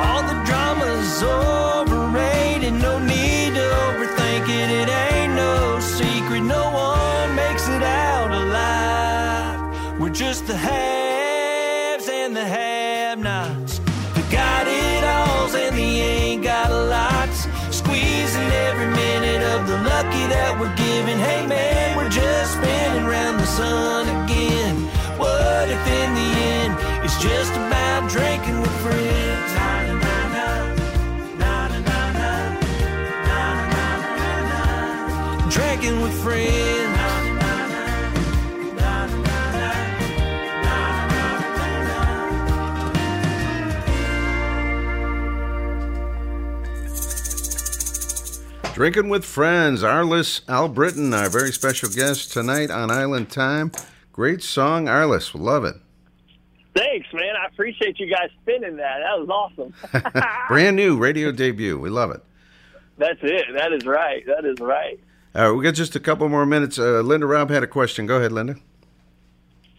All 0.00 0.22
the 0.22 0.42
drama's 0.44 1.22
overrated. 1.22 2.72
No 2.74 2.98
need 2.98 3.54
to 3.54 3.66
overthink 3.88 4.48
it. 4.48 4.70
It 4.70 4.88
ain't 4.88 5.34
no 5.34 5.78
secret. 5.80 6.40
No 6.40 6.70
one 6.70 7.34
makes 7.34 7.68
it 7.68 7.82
out 7.82 8.30
alive. 8.30 10.00
We're 10.00 10.10
just 10.10 10.46
the 10.46 10.56
haves 10.56 10.95
na. 36.26 37.16
Drinking 48.74 49.08
with 49.08 49.24
Friends, 49.24 49.82
Arliss 49.82 50.42
Albritton, 50.48 51.14
our 51.14 51.30
very 51.30 51.50
special 51.50 51.88
guest 51.88 52.32
tonight 52.32 52.70
on 52.70 52.90
Island 52.90 53.30
Time. 53.30 53.72
Great 54.12 54.42
song, 54.42 54.84
Arliss. 54.84 55.34
Love 55.34 55.64
it. 55.64 55.76
Thanks, 56.74 57.06
man. 57.14 57.34
I 57.42 57.46
appreciate 57.46 57.98
you 57.98 58.10
guys 58.10 58.28
spinning 58.42 58.76
that. 58.76 58.98
That 58.98 59.18
was 59.18 59.28
awesome. 59.30 59.72
Brand 60.48 60.76
new 60.76 60.98
radio 60.98 61.32
debut. 61.32 61.78
We 61.78 61.88
love 61.88 62.10
it. 62.10 62.20
That's 62.98 63.18
it. 63.22 63.46
That 63.54 63.72
is 63.72 63.86
right. 63.86 64.26
That 64.26 64.44
is 64.44 64.60
right. 64.60 65.00
All 65.36 65.50
right, 65.50 65.50
we 65.50 65.62
got 65.62 65.74
just 65.74 65.94
a 65.94 66.00
couple 66.00 66.26
more 66.30 66.46
minutes. 66.46 66.78
Uh, 66.78 67.02
Linda 67.02 67.26
Robb 67.26 67.50
had 67.50 67.62
a 67.62 67.66
question. 67.66 68.06
Go 68.06 68.16
ahead, 68.16 68.32
Linda. 68.32 68.56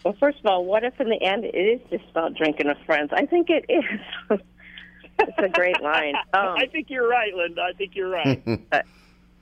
Well, 0.06 0.16
first 0.20 0.38
of 0.40 0.46
all, 0.46 0.64
what 0.66 0.84
if 0.84 1.02
in 1.02 1.10
the 1.10 1.20
end 1.20 1.46
it 1.46 1.56
is 1.56 1.82
just 1.90 2.08
about 2.12 2.36
drinking 2.36 2.68
with 2.68 2.78
friends? 2.86 3.10
I 3.12 3.26
think 3.26 3.50
it 3.50 3.66
is. 3.68 4.00
it's 5.20 5.38
a 5.40 5.50
great 5.50 5.82
line. 5.82 6.14
Um, 6.16 6.24
I 6.58 6.68
think 6.72 6.92
you're 6.92 7.10
right, 7.10 7.34
Linda. 7.34 7.62
I 7.62 7.74
think 7.74 7.96
you're 7.96 8.10
right. 8.10 8.40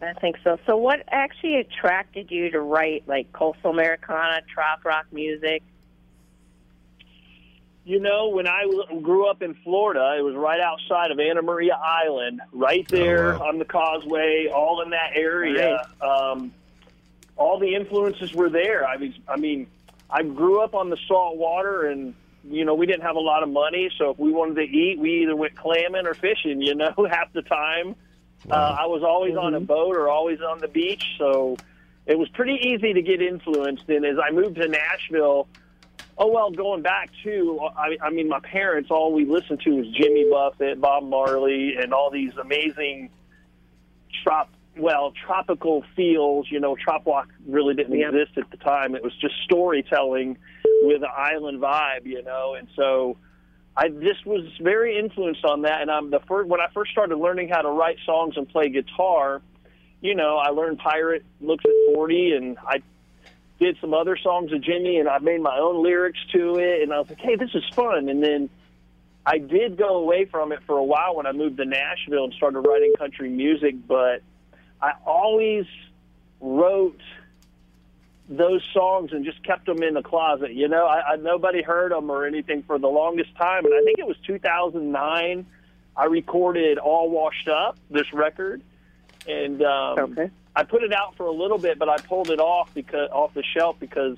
I 0.01 0.13
think 0.21 0.38
so. 0.41 0.58
So, 0.65 0.78
what 0.78 1.04
actually 1.12 1.56
attracted 1.58 2.32
you 2.32 2.49
to 2.49 2.62
write 2.62 3.06
like 3.10 3.34
coastal 3.34 3.71
Americana, 3.71 4.39
trop 4.54 4.86
rock 4.86 5.08
music? 5.12 5.63
You 7.86 8.00
know, 8.00 8.30
when 8.30 8.48
I 8.48 8.65
grew 9.02 9.30
up 9.30 9.41
in 9.43 9.54
Florida, 9.63 10.15
it 10.17 10.21
was 10.24 10.34
right 10.36 10.60
outside 10.60 11.12
of 11.12 11.19
Anna 11.19 11.41
Maria 11.43 11.74
Island, 11.82 12.41
right 12.52 12.88
there 12.89 13.36
Oh, 13.36 13.39
wow. 13.39 13.48
on 13.50 13.60
the 13.60 13.65
causeway, 13.65 14.48
all 14.54 14.82
in 14.82 14.89
that 14.89 15.12
area. 15.15 15.88
Um, 16.02 16.52
all 17.38 17.60
the 17.60 17.76
influences 17.76 18.34
were 18.34 18.50
there. 18.50 18.88
I 18.88 18.98
mean, 18.98 19.13
I 19.28 19.38
mean, 19.38 19.67
I 20.10 20.24
grew 20.24 20.62
up 20.62 20.74
on 20.74 20.89
the 20.89 20.98
salt 21.08 21.38
water, 21.38 21.84
and 21.84 22.15
you 22.50 22.65
know, 22.65 22.74
we 22.76 22.86
didn't 22.88 23.04
have 23.04 23.15
a 23.15 23.19
lot 23.19 23.43
of 23.43 23.50
money, 23.50 23.89
so 23.98 24.12
if 24.12 24.19
we 24.19 24.32
wanted 24.32 24.56
to 24.56 24.62
eat, 24.63 24.98
we 25.00 25.21
either 25.24 25.36
went 25.36 25.56
clamming 25.56 26.08
or 26.08 26.13
fishing. 26.15 26.62
You 26.62 26.76
know, 26.76 26.93
half 27.12 27.34
the 27.34 27.41
time, 27.43 27.95
uh, 28.50 28.78
I 28.80 28.88
was 28.88 29.04
always 29.04 29.36
on 29.36 29.54
a 29.54 29.60
boat 29.60 29.95
or 29.95 30.10
always 30.10 30.39
on 30.41 30.60
the 30.60 30.67
beach, 30.67 31.04
so 31.19 31.56
it 32.08 32.17
was 32.17 32.30
pretty 32.30 32.54
easy 32.67 32.93
to 32.93 33.02
get 33.04 33.21
influenced. 33.21 33.88
And 33.89 34.06
as 34.06 34.17
I 34.17 34.32
moved 34.32 34.56
to 34.56 34.67
Nashville, 34.67 35.48
oh 36.17 36.28
well, 36.32 36.51
going 36.51 36.82
back 36.82 37.10
to, 37.23 37.60
I, 37.78 37.97
I 38.01 38.10
mean, 38.10 38.30
my 38.30 38.39
parents 38.39 38.89
all 38.91 39.13
we 39.13 39.25
listened 39.25 39.62
to 39.62 39.71
was 39.71 39.88
Jimmy 39.99 40.25
Buffett, 40.30 40.80
Bob 40.80 41.04
Marley, 41.04 41.75
and 41.80 41.93
all 41.93 42.10
these 42.12 42.32
amazing 42.41 43.10
trop 44.23 44.49
well 44.78 45.13
tropical 45.25 45.84
feels. 45.95 46.47
You 46.49 46.60
know, 46.60 46.75
trop 46.75 47.06
rock 47.06 47.30
really 47.47 47.73
didn't 47.75 47.97
Yep. 47.97 48.13
exist 48.13 48.38
at 48.38 48.51
the 48.51 48.58
time. 48.58 48.95
It 48.95 49.04
was 49.04 49.13
just 49.19 49.36
storytelling 49.43 50.38
with 50.84 51.04
an 51.04 51.10
island 51.15 51.62
vibe. 51.62 52.06
You 52.06 52.23
know, 52.23 52.56
and 52.56 52.67
so. 52.75 53.17
I 53.78 53.89
just 53.89 54.25
was 54.25 54.45
very 54.62 54.97
influenced 54.97 55.43
on 55.43 55.63
that, 55.63 55.82
and 55.82 55.91
I'm 55.91 56.10
the 56.10 56.21
first 56.30 56.47
when 56.47 56.62
I 56.62 56.67
first 56.73 56.91
started 56.93 57.17
learning 57.17 57.49
how 57.49 57.62
to 57.62 57.67
write 57.67 57.97
songs 58.06 58.38
and 58.38 58.47
play 58.47 58.69
guitar. 58.69 59.41
You 59.99 60.15
know, 60.15 60.38
I 60.38 60.51
learned 60.51 60.78
Pirate 60.78 61.25
looks 61.41 61.65
at 61.65 61.93
forty, 61.93 62.32
and 62.32 62.58
I 62.65 62.82
did 63.60 63.78
some 63.80 63.94
other 63.94 64.18
songs 64.18 64.52
of 64.52 64.62
Jimmy, 64.62 64.98
and 64.98 65.08
I 65.08 65.20
made 65.20 65.41
my 65.41 65.58
own 65.58 65.84
lyrics 65.84 66.20
to 66.34 66.58
it, 66.58 66.82
and 66.82 66.94
I 66.94 67.00
was 67.00 67.10
like, 67.10 67.20
hey, 67.20 67.36
this 67.36 67.52
is 67.54 67.63
fun. 67.74 68.10
And 68.10 68.22
then 68.22 68.50
I 69.26 69.38
did 69.38 69.78
go 69.78 69.98
away 69.98 70.26
from 70.26 70.52
it 70.52 70.60
for 70.65 70.78
a 70.78 70.84
while 70.84 71.15
when 71.15 71.26
I 71.26 71.32
moved 71.32 71.58
to 71.58 71.65
Nashville 71.65 72.26
and 72.26 72.34
started 72.34 72.60
writing 72.60 72.94
country 72.98 73.30
music, 73.30 73.76
but 73.88 74.22
I 74.82 74.94
always 75.06 75.65
wrote 76.41 77.00
those 78.28 78.63
songs 78.74 79.13
and 79.13 79.24
just 79.24 79.41
kept 79.44 79.65
them 79.65 79.84
in 79.84 79.94
the 79.94 80.04
closet. 80.04 80.54
You 80.54 80.68
know, 80.68 80.86
I, 80.86 81.13
I 81.13 81.15
nobody 81.15 81.62
heard 81.62 81.91
them 81.91 82.10
or 82.10 82.26
anything 82.26 82.63
for 82.63 82.78
the 82.78 82.88
longest 82.88 83.36
time, 83.36 83.65
and 83.65 83.74
I 83.74 83.84
think 83.84 84.00
it 84.00 84.08
was 84.08 84.18
2009. 84.26 85.46
I 85.98 86.06
recorded 86.06 86.78
"All 86.78 87.10
Washed 87.10 87.48
Up" 87.48 87.78
this 87.89 88.12
record, 88.13 88.62
and 89.28 89.62
um, 89.63 90.00
Okay. 90.00 90.30
I 90.56 90.63
put 90.63 90.84
it 90.84 90.94
out 90.94 91.15
for 91.15 91.26
a 91.26 91.32
little 91.32 91.58
bit, 91.58 91.78
but 91.78 91.89
I 91.89 91.98
pulled 91.98 92.30
it 92.30 92.39
off 92.39 92.74
because 92.74 93.10
off 93.12 93.34
the 93.34 93.44
shelf 93.44 93.78
because 93.80 94.18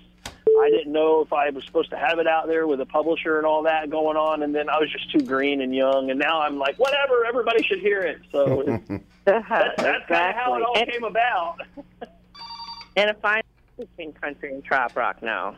I 0.60 0.70
didn't 0.70 0.94
know 0.94 1.22
if 1.22 1.34
I 1.34 1.50
was 1.50 1.64
supposed 1.66 1.90
to 1.92 1.98
have 1.98 2.20
it 2.20 2.28
out 2.28 2.48
there 2.48 2.68
with 2.68 2.80
a 2.82 2.86
publisher 2.86 3.38
and 3.38 3.46
all 3.46 3.64
that 3.64 3.90
going 3.90 4.18
on, 4.18 4.44
and 4.44 4.54
then 4.54 4.70
I 4.70 4.78
was 4.78 4.92
just 4.92 5.12
too 5.12 5.26
green 5.26 5.62
and 5.62 5.74
young, 5.74 6.10
and 6.10 6.20
now 6.20 6.42
I'm 6.42 6.58
like, 6.58 6.78
whatever, 6.78 7.26
everybody 7.26 7.64
should 7.64 7.80
hear 7.80 8.02
it. 8.02 8.22
So 8.32 8.62
it's, 8.68 9.04
that's, 9.26 9.48
that's 9.82 10.08
kind 10.08 10.30
of 10.30 10.36
how 10.36 10.56
it 10.56 10.64
all 10.64 10.78
and, 10.78 10.92
came 10.92 11.04
about. 11.04 11.58
and 12.96 13.10
a 13.10 13.14
fine 13.16 13.42
between 13.78 14.14
country 14.14 14.54
and 14.54 14.64
trop 14.64 14.96
rock 14.96 15.22
now. 15.22 15.56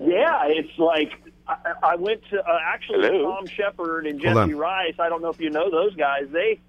Yeah, 0.00 0.46
it's 0.46 0.78
like 0.78 1.12
I, 1.46 1.56
I 1.82 1.96
went 1.96 2.22
to 2.30 2.40
uh, 2.40 2.58
actually 2.64 3.06
Hello? 3.06 3.36
Thom 3.36 3.46
Shepherd 3.46 4.06
and 4.06 4.20
Jesse 4.20 4.54
Rice. 4.54 4.94
I 4.98 5.08
don't 5.08 5.22
know 5.22 5.28
if 5.28 5.40
you 5.40 5.50
know 5.50 5.70
those 5.70 5.94
guys. 5.94 6.24
They 6.32 6.60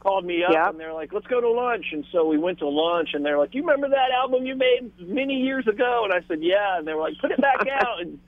called 0.00 0.24
me 0.24 0.42
up 0.42 0.52
Yeah. 0.52 0.68
and 0.70 0.80
they're 0.80 0.92
like, 0.94 1.12
"Let's 1.12 1.26
go 1.28 1.40
to 1.40 1.50
lunch." 1.50 1.86
And 1.92 2.04
so 2.10 2.26
we 2.26 2.36
went 2.38 2.58
to 2.58 2.68
lunch, 2.68 3.10
and 3.14 3.24
they're 3.24 3.38
like, 3.38 3.54
"You 3.54 3.62
remember 3.62 3.88
that 3.90 4.10
album 4.10 4.44
you 4.46 4.56
made 4.56 4.90
many 4.98 5.34
years 5.42 5.66
ago?" 5.68 6.02
And 6.04 6.12
I 6.12 6.26
said, 6.26 6.42
"Yeah." 6.42 6.78
And 6.78 6.86
they 6.88 6.94
were 6.94 7.02
like, 7.02 7.18
"Put 7.20 7.30
it 7.30 7.40
back 7.40 7.66
out 7.84 8.00
and 8.00 8.18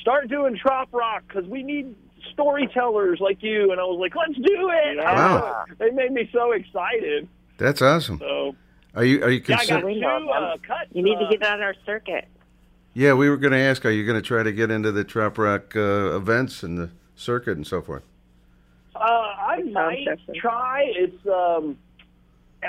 start 0.00 0.28
doing 0.28 0.56
trop 0.56 0.88
rock 0.92 1.22
because 1.28 1.46
we 1.46 1.62
need." 1.62 1.94
Storytellers 2.32 3.18
like 3.20 3.42
you, 3.42 3.70
and 3.72 3.80
I 3.80 3.84
was 3.84 3.98
like, 3.98 4.14
"Let's 4.14 4.34
do 4.34 4.70
it!" 4.72 4.98
Wow. 4.98 5.64
They 5.78 5.90
made 5.90 6.12
me 6.12 6.28
so 6.32 6.52
excited. 6.52 7.26
That's 7.58 7.80
awesome. 7.82 8.18
So 8.18 8.54
Are 8.94 9.04
you 9.04 9.22
are 9.24 9.30
you 9.30 9.42
yeah, 9.46 9.56
I 9.56 9.66
got 9.66 9.82
consider- 9.82 10.00
two 10.00 10.30
uh, 10.30 10.56
cuts. 10.58 10.90
You 10.92 11.02
need 11.02 11.18
to 11.18 11.26
get 11.30 11.46
on 11.46 11.60
our 11.62 11.74
circuit. 11.86 12.26
Yeah, 12.94 13.14
we 13.14 13.28
were 13.30 13.36
going 13.36 13.52
to 13.52 13.58
ask, 13.58 13.84
are 13.86 13.90
you 13.90 14.04
going 14.04 14.20
to 14.20 14.26
try 14.26 14.42
to 14.42 14.52
get 14.52 14.70
into 14.70 14.90
the 14.92 15.04
trop 15.04 15.38
rock 15.38 15.74
uh, 15.76 16.16
events 16.16 16.62
and 16.62 16.76
the 16.76 16.90
circuit 17.14 17.56
and 17.56 17.66
so 17.66 17.80
forth? 17.80 18.02
Uh, 19.00 19.04
I 19.04 19.62
might 19.62 20.04
Jefferson. 20.04 20.34
try. 20.34 20.84
It's 20.86 21.26
um, 21.26 21.78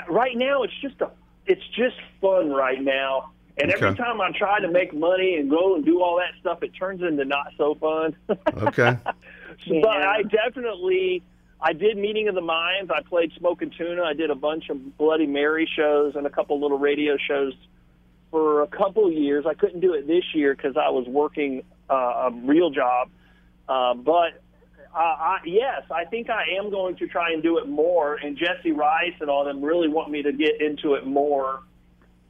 right 0.08 0.36
now. 0.36 0.62
It's 0.62 0.72
just 0.80 1.00
a. 1.00 1.10
It's 1.46 1.66
just 1.76 1.96
fun 2.20 2.50
right 2.50 2.80
now. 2.80 3.30
And 3.58 3.70
every 3.70 3.94
time 3.96 4.20
I 4.20 4.30
try 4.30 4.60
to 4.60 4.68
make 4.68 4.94
money 4.94 5.36
and 5.36 5.50
go 5.50 5.74
and 5.74 5.84
do 5.84 6.00
all 6.00 6.16
that 6.16 6.38
stuff, 6.40 6.62
it 6.62 6.70
turns 6.70 7.02
into 7.02 7.24
not 7.24 7.52
so 7.58 7.74
fun. 7.74 8.16
Okay. 8.62 8.96
But 9.68 10.02
I 10.02 10.22
definitely, 10.22 11.22
I 11.60 11.72
did 11.74 11.96
Meeting 11.98 12.28
of 12.28 12.34
the 12.34 12.40
Minds. 12.40 12.90
I 12.90 13.02
played 13.02 13.32
Smoke 13.38 13.60
and 13.60 13.72
Tuna. 13.76 14.02
I 14.02 14.14
did 14.14 14.30
a 14.30 14.34
bunch 14.34 14.70
of 14.70 14.96
Bloody 14.96 15.26
Mary 15.26 15.68
shows 15.76 16.16
and 16.16 16.26
a 16.26 16.30
couple 16.30 16.58
little 16.60 16.78
radio 16.78 17.16
shows 17.16 17.52
for 18.30 18.62
a 18.62 18.66
couple 18.66 19.12
years. 19.12 19.44
I 19.46 19.54
couldn't 19.54 19.80
do 19.80 19.92
it 19.92 20.06
this 20.06 20.24
year 20.34 20.54
because 20.54 20.76
I 20.76 20.88
was 20.88 21.06
working 21.06 21.62
uh, 21.90 21.94
a 21.94 22.30
real 22.32 22.70
job. 22.70 23.10
Uh, 23.68 23.94
but 23.94 24.40
uh, 24.94 24.98
I, 24.98 25.38
yes, 25.46 25.82
I 25.90 26.04
think 26.04 26.28
I 26.28 26.44
am 26.58 26.70
going 26.70 26.96
to 26.96 27.06
try 27.06 27.32
and 27.32 27.42
do 27.42 27.58
it 27.58 27.68
more. 27.68 28.16
And 28.16 28.36
Jesse 28.36 28.72
Rice 28.72 29.14
and 29.20 29.30
all 29.30 29.44
them 29.44 29.62
really 29.62 29.88
want 29.88 30.10
me 30.10 30.22
to 30.22 30.32
get 30.32 30.60
into 30.60 30.94
it 30.94 31.06
more. 31.06 31.62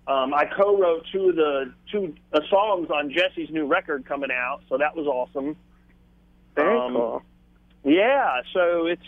Um, 0.07 0.35
I 0.35 0.47
co-wrote 0.47 1.07
two 1.13 1.29
of 1.31 1.37
the 1.37 1.73
two 1.91 2.15
uh, 2.33 2.41
songs 2.51 2.91
on 2.91 3.11
Jesse's 3.13 3.51
new 3.51 3.67
record 3.67 4.05
coming 4.05 4.31
out, 4.33 4.63
so 4.69 4.79
that 4.79 4.97
was 4.97 5.07
awesome. 5.07 5.57
Very 6.57 6.77
Um, 6.79 6.93
cool. 6.95 7.23
Yeah, 7.85 8.43
so 8.53 8.87
it's 8.87 9.03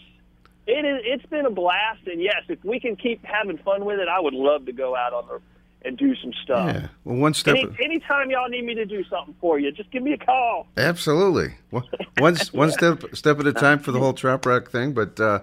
it 0.66 0.84
is 0.84 1.00
it's 1.04 1.26
been 1.26 1.46
a 1.46 1.50
blast, 1.50 2.06
and 2.06 2.22
yes, 2.22 2.42
if 2.48 2.64
we 2.64 2.78
can 2.80 2.96
keep 2.96 3.24
having 3.24 3.58
fun 3.58 3.84
with 3.84 3.98
it, 3.98 4.08
I 4.08 4.20
would 4.20 4.34
love 4.34 4.66
to 4.66 4.72
go 4.72 4.94
out 4.96 5.12
on 5.12 5.26
the 5.28 5.40
and 5.84 5.96
do 5.96 6.14
some 6.16 6.32
stuff. 6.42 6.74
Yeah. 6.74 6.88
Well, 7.04 7.16
one 7.16 7.34
step. 7.34 7.56
Any, 7.56 7.68
anytime 7.82 8.30
y'all 8.30 8.48
need 8.48 8.64
me 8.64 8.74
to 8.74 8.84
do 8.84 9.04
something 9.04 9.34
for 9.40 9.58
you, 9.58 9.70
just 9.70 9.90
give 9.90 10.02
me 10.02 10.12
a 10.12 10.18
call. 10.18 10.66
Absolutely. 10.76 11.54
One, 11.70 11.84
one, 12.18 12.36
one 12.52 12.70
step 12.70 13.04
step 13.14 13.38
at 13.40 13.46
a 13.46 13.52
time 13.52 13.78
for 13.78 13.92
the 13.92 13.98
whole 13.98 14.14
trop 14.14 14.46
rock 14.46 14.70
thing. 14.70 14.92
But 14.92 15.20
uh, 15.20 15.40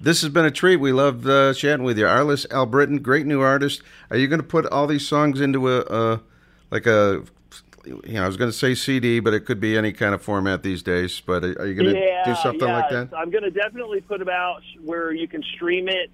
this 0.00 0.22
has 0.22 0.30
been 0.30 0.44
a 0.44 0.50
treat. 0.50 0.76
We 0.76 0.92
loved 0.92 1.26
uh, 1.26 1.54
chatting 1.54 1.84
with 1.84 1.98
you, 1.98 2.04
Arliss 2.04 2.46
Albritton, 2.50 3.02
great 3.02 3.26
new 3.26 3.40
artist. 3.40 3.82
Are 4.10 4.16
you 4.16 4.28
going 4.28 4.40
to 4.40 4.46
put 4.46 4.66
all 4.66 4.86
these 4.86 5.06
songs 5.06 5.40
into 5.40 5.68
a 5.68 5.80
uh, 5.80 6.18
like 6.70 6.86
a 6.86 7.24
you 7.86 8.14
know 8.14 8.24
I 8.24 8.26
was 8.26 8.36
going 8.36 8.50
to 8.50 8.56
say 8.56 8.74
CD, 8.74 9.20
but 9.20 9.34
it 9.34 9.40
could 9.40 9.60
be 9.60 9.76
any 9.76 9.92
kind 9.92 10.14
of 10.14 10.22
format 10.22 10.62
these 10.62 10.82
days. 10.82 11.20
But 11.24 11.44
are 11.44 11.60
are 11.60 11.66
you 11.66 11.74
going 11.74 11.94
to 11.94 12.00
yeah, 12.00 12.24
do 12.24 12.34
something 12.36 12.68
yeah, 12.68 12.76
like 12.76 12.90
that? 12.90 13.16
I'm 13.16 13.30
going 13.30 13.44
to 13.44 13.50
definitely 13.50 14.00
put 14.00 14.22
about 14.22 14.62
where 14.84 15.12
you 15.12 15.26
can 15.28 15.42
stream 15.54 15.88
it. 15.88 16.10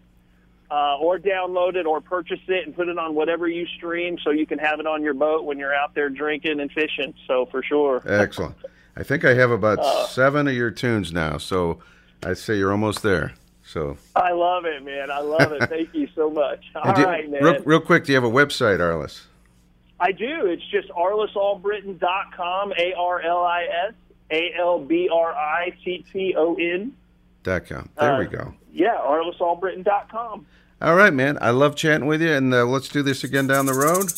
Uh, 0.68 0.96
or 0.98 1.16
download 1.18 1.76
it 1.76 1.86
or 1.86 2.00
purchase 2.00 2.40
it 2.48 2.66
and 2.66 2.74
put 2.74 2.88
it 2.88 2.98
on 2.98 3.14
whatever 3.14 3.46
you 3.46 3.64
stream 3.76 4.18
so 4.24 4.30
you 4.30 4.44
can 4.46 4.58
have 4.58 4.80
it 4.80 4.86
on 4.86 5.00
your 5.00 5.14
boat 5.14 5.44
when 5.44 5.58
you're 5.58 5.72
out 5.74 5.94
there 5.94 6.08
drinking 6.08 6.58
and 6.58 6.72
fishing. 6.72 7.14
So 7.28 7.46
for 7.46 7.62
sure. 7.62 8.02
Excellent. 8.04 8.56
I 8.96 9.04
think 9.04 9.24
I 9.24 9.34
have 9.34 9.52
about 9.52 9.78
Uh, 9.78 10.06
seven 10.06 10.48
of 10.48 10.54
your 10.54 10.72
tunes 10.72 11.12
now, 11.12 11.38
so 11.38 11.78
I'd 12.24 12.38
say 12.38 12.56
you're 12.56 12.72
almost 12.72 13.02
there. 13.04 13.34
So, 13.62 13.96
I 14.16 14.32
love 14.32 14.64
it, 14.64 14.84
man. 14.84 15.10
I 15.10 15.20
love 15.20 15.52
it. 15.52 15.68
Thank 15.68 15.92
you 15.92 16.08
so 16.14 16.30
much. 16.30 16.64
All 16.76 16.92
right, 16.94 17.28
man. 17.30 17.42
real, 17.42 17.62
real 17.64 17.80
quick, 17.80 18.04
do 18.04 18.12
you 18.12 18.16
have 18.16 18.24
a 18.24 18.30
website, 18.30 18.78
Arliss? 18.78 19.22
I 20.00 20.12
do. 20.12 20.46
It's 20.46 20.62
just 20.70 20.88
arlissalbritton.com, 20.90 22.72
A 22.78 22.92
R 22.94 23.20
L 23.22 23.44
I 23.44 23.64
S 23.88 23.94
A 24.30 24.52
L 24.58 24.78
B 24.80 25.08
R 25.12 25.32
I 25.34 25.72
T 25.84 26.04
T 26.12 26.34
O 26.36 26.54
N. 26.54 26.92
Dot 27.46 27.64
com. 27.68 27.88
There 27.96 28.12
Uh, 28.14 28.18
we 28.18 28.26
go. 28.26 28.52
Yeah, 28.72 28.96
arlissalbritton.com. 29.06 30.46
All 30.82 30.94
right, 30.96 31.12
man. 31.14 31.38
I 31.40 31.50
love 31.50 31.76
chatting 31.76 32.06
with 32.08 32.20
you, 32.20 32.32
and 32.32 32.52
uh, 32.52 32.64
let's 32.64 32.88
do 32.88 33.02
this 33.02 33.22
again 33.22 33.46
down 33.46 33.66
the 33.66 33.72
road. 33.72 34.12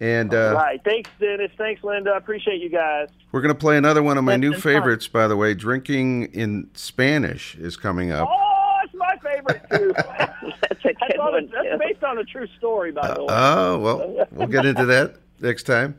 And 0.00 0.34
uh, 0.34 0.52
right. 0.54 0.78
Thanks, 0.84 1.08
Dennis. 1.18 1.50
Thanks, 1.56 1.82
Linda. 1.82 2.10
I 2.10 2.18
appreciate 2.18 2.60
you 2.60 2.68
guys. 2.68 3.08
we're 3.32 3.40
going 3.40 3.54
to 3.54 3.58
play 3.58 3.78
another 3.78 4.02
one 4.02 4.18
of 4.18 4.24
my 4.24 4.32
That's 4.32 4.40
new 4.40 4.50
been 4.50 4.60
fun. 4.60 4.72
favorites, 4.74 5.08
by 5.08 5.26
the 5.28 5.36
way. 5.36 5.54
Drinking 5.54 6.24
in 6.34 6.68
Spanish 6.74 7.54
is 7.54 7.76
coming 7.76 8.12
up. 8.12 8.28
Oh, 8.30 8.78
it's 8.84 8.94
my 8.94 9.16
favorite, 9.22 9.62
too. 9.70 9.94
That's 9.96 10.84
a 10.84 10.88
that's, 11.00 11.12
good 11.12 11.18
on 11.20 11.28
a, 11.28 11.32
one, 11.32 11.50
that's 11.52 11.68
too. 11.70 11.78
based 11.78 12.04
on 12.04 12.18
a 12.18 12.24
true 12.24 12.46
story, 12.58 12.92
by 12.92 13.14
the 13.14 13.20
way. 13.22 13.28
Oh, 13.30 13.78
well, 13.78 14.26
we'll 14.32 14.46
get 14.48 14.66
into 14.66 14.84
that 14.86 15.14
next 15.40 15.62
time. 15.62 15.96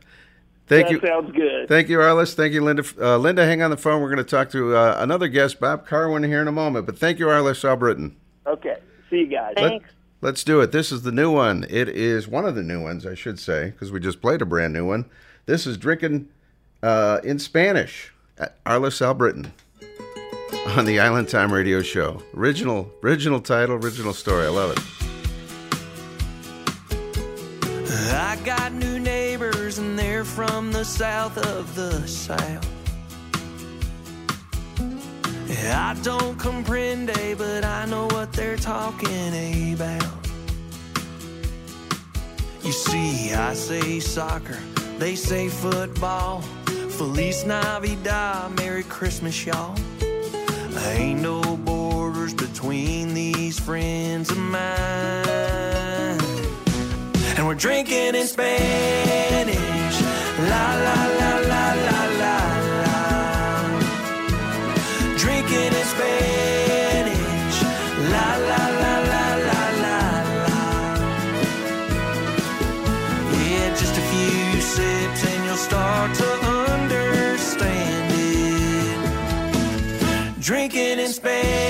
Thank 0.68 0.88
that 0.88 0.93
you. 0.93 0.99
sounds 1.05 1.32
good. 1.36 1.68
Thank 1.68 1.89
you, 1.89 1.97
Arliss. 1.97 2.34
Thank 2.36 2.53
you, 2.53 2.64
Linda. 2.64 2.84
Uh, 2.99 3.18
Linda, 3.18 3.45
hang 3.45 3.61
on 3.61 3.70
the 3.70 3.78
phone. 3.78 4.01
We're 4.01 4.07
going 4.14 4.24
to 4.26 4.30
talk 4.30 4.49
to 4.51 4.76
uh, 4.76 4.95
another 4.99 5.28
guest, 5.28 5.59
Bob 5.59 5.88
Karwin, 5.88 6.26
here 6.26 6.41
in 6.41 6.47
a 6.47 6.51
moment. 6.53 6.86
But 6.86 6.97
thank 6.97 7.20
you, 7.20 7.26
Arliss 7.28 7.64
Albritton. 7.68 8.16
okay. 8.47 8.78
See 9.09 9.18
you 9.20 9.28
guys. 9.28 9.53
Let- 9.57 9.70
Thanks. 9.70 9.89
let's 10.22 10.43
do 10.43 10.61
it. 10.61 10.72
This 10.72 10.91
is 10.91 11.03
the 11.03 11.11
new 11.11 11.32
one. 11.32 11.66
It 11.70 11.88
is 11.89 12.28
one 12.28 12.45
of 12.45 12.55
the 12.55 12.64
new 12.64 12.82
ones, 12.82 13.05
I 13.05 13.14
should 13.14 13.38
say, 13.39 13.72
because 13.72 13.91
we 13.91 13.99
just 13.99 14.22
played 14.22 14.41
a 14.41 14.45
brand 14.45 14.74
new 14.74 14.86
one. 14.88 15.05
This 15.45 15.68
is 15.68 15.78
Drinking 15.78 16.30
uh, 16.82 17.20
in 17.24 17.38
Spanish. 17.39 18.11
at 18.39 18.64
Arliss 18.64 19.01
Albritton 19.05 19.51
on 20.78 20.86
the 20.86 20.99
Island 20.99 21.28
Time 21.30 21.51
Radio 21.53 21.82
Show. 21.82 22.24
Original, 22.36 22.89
original 23.03 23.41
title, 23.41 23.76
original 23.76 24.14
story. 24.14 24.45
I 24.45 24.49
love 24.49 24.72
it. 24.72 24.80
I 28.16 28.38
got 28.43 28.72
new 28.74 28.93
and 29.78 29.98
they're 29.98 30.26
from 30.26 30.72
the 30.72 30.84
south 30.84 31.38
of 31.38 31.76
the 31.76 32.08
south. 32.08 32.70
I 35.66 35.96
don't 36.04 36.38
comprende, 36.38 37.38
but 37.38 37.64
I 37.64 37.86
know 37.86 38.08
what 38.08 38.34
they're 38.34 38.58
talking 38.58 39.74
about. 39.74 40.28
You 42.64 42.72
see, 42.72 43.34
I 43.34 43.54
say 43.54 44.00
soccer, 44.00 44.58
they 44.98 45.16
say 45.16 45.50
football. 45.50 46.42
Feliz 46.98 47.44
Navidad, 47.46 48.56
Merry 48.58 48.84
Christmas, 48.84 49.46
y'all. 49.46 49.76
Ain't 50.86 51.22
no 51.22 51.42
borders 51.58 52.34
between 52.34 53.14
these 53.14 53.60
friends 53.60 54.30
of 54.30 54.38
mine. 54.38 55.93
And 57.44 57.50
we're 57.50 57.56
drinking 57.56 58.16
in 58.16 58.26
Spanish. 58.26 59.98
La 60.50 60.66
la 60.86 61.00
la 61.20 61.32
la 61.52 61.66
la 61.84 62.04
la 62.22 62.39
la. 62.80 62.96
Drinking 65.18 65.74
in 65.82 65.86
Spanish. 65.94 67.58
La 68.14 68.28
la 68.50 68.64
la 68.82 68.96
la 69.12 69.26
la 69.44 69.66
la 69.84 70.00
la. 70.32 70.48
Yeah, 73.44 73.70
just 73.76 73.96
a 73.98 74.04
few 74.14 74.62
sips 74.62 75.22
and 75.30 75.44
you'll 75.44 75.64
start 75.70 76.10
to 76.16 76.30
understand 76.72 78.12
it. 78.16 78.98
Drinking 80.39 81.00
in 81.00 81.12
Spanish. 81.12 81.62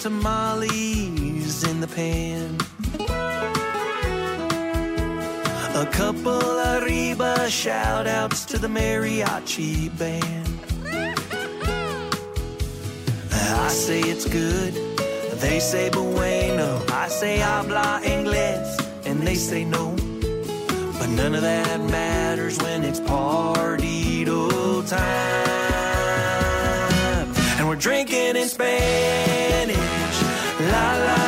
Tamales 0.00 1.62
in 1.64 1.80
the 1.80 1.86
pan. 1.86 2.56
A 5.76 5.86
couple 5.92 6.58
arriba 6.74 7.50
shout 7.50 8.06
outs 8.06 8.46
to 8.46 8.56
the 8.56 8.68
mariachi 8.68 9.96
band. 9.98 10.48
I 13.30 13.68
say 13.68 14.00
it's 14.00 14.26
good, 14.26 14.72
they 15.38 15.60
say 15.60 15.90
bueno. 15.90 16.82
I 16.88 17.08
say 17.08 17.38
habla 17.38 18.00
inglés, 18.02 18.68
and 19.04 19.20
they 19.20 19.34
say 19.34 19.64
no. 19.64 19.94
But 20.98 21.10
none 21.10 21.34
of 21.34 21.42
that 21.42 21.78
matters 21.90 22.58
when 22.62 22.84
it's 22.84 23.00
partido 23.00 24.88
time. 24.88 25.59
Drinking 27.80 28.36
in 28.36 28.46
Spanish. 28.46 29.74
La 30.70 30.98
la 30.98 31.19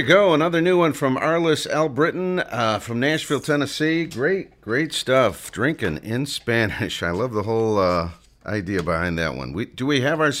you 0.00 0.06
go, 0.06 0.32
another 0.32 0.62
new 0.62 0.78
one 0.78 0.94
from 0.94 1.18
Arliss 1.18 1.66
Albritton 1.66 2.42
uh, 2.50 2.78
from 2.78 3.00
Nashville, 3.00 3.38
Tennessee. 3.38 4.06
Great, 4.06 4.58
great 4.62 4.94
stuff. 4.94 5.52
Drinking 5.52 5.98
in 5.98 6.24
Spanish. 6.24 7.02
I 7.02 7.10
love 7.10 7.34
the 7.34 7.42
whole 7.42 7.78
uh, 7.78 8.12
idea 8.46 8.82
behind 8.82 9.18
that 9.18 9.34
one. 9.34 9.52
We 9.52 9.66
do 9.66 9.84
we 9.84 10.00
have 10.00 10.18
our 10.18 10.32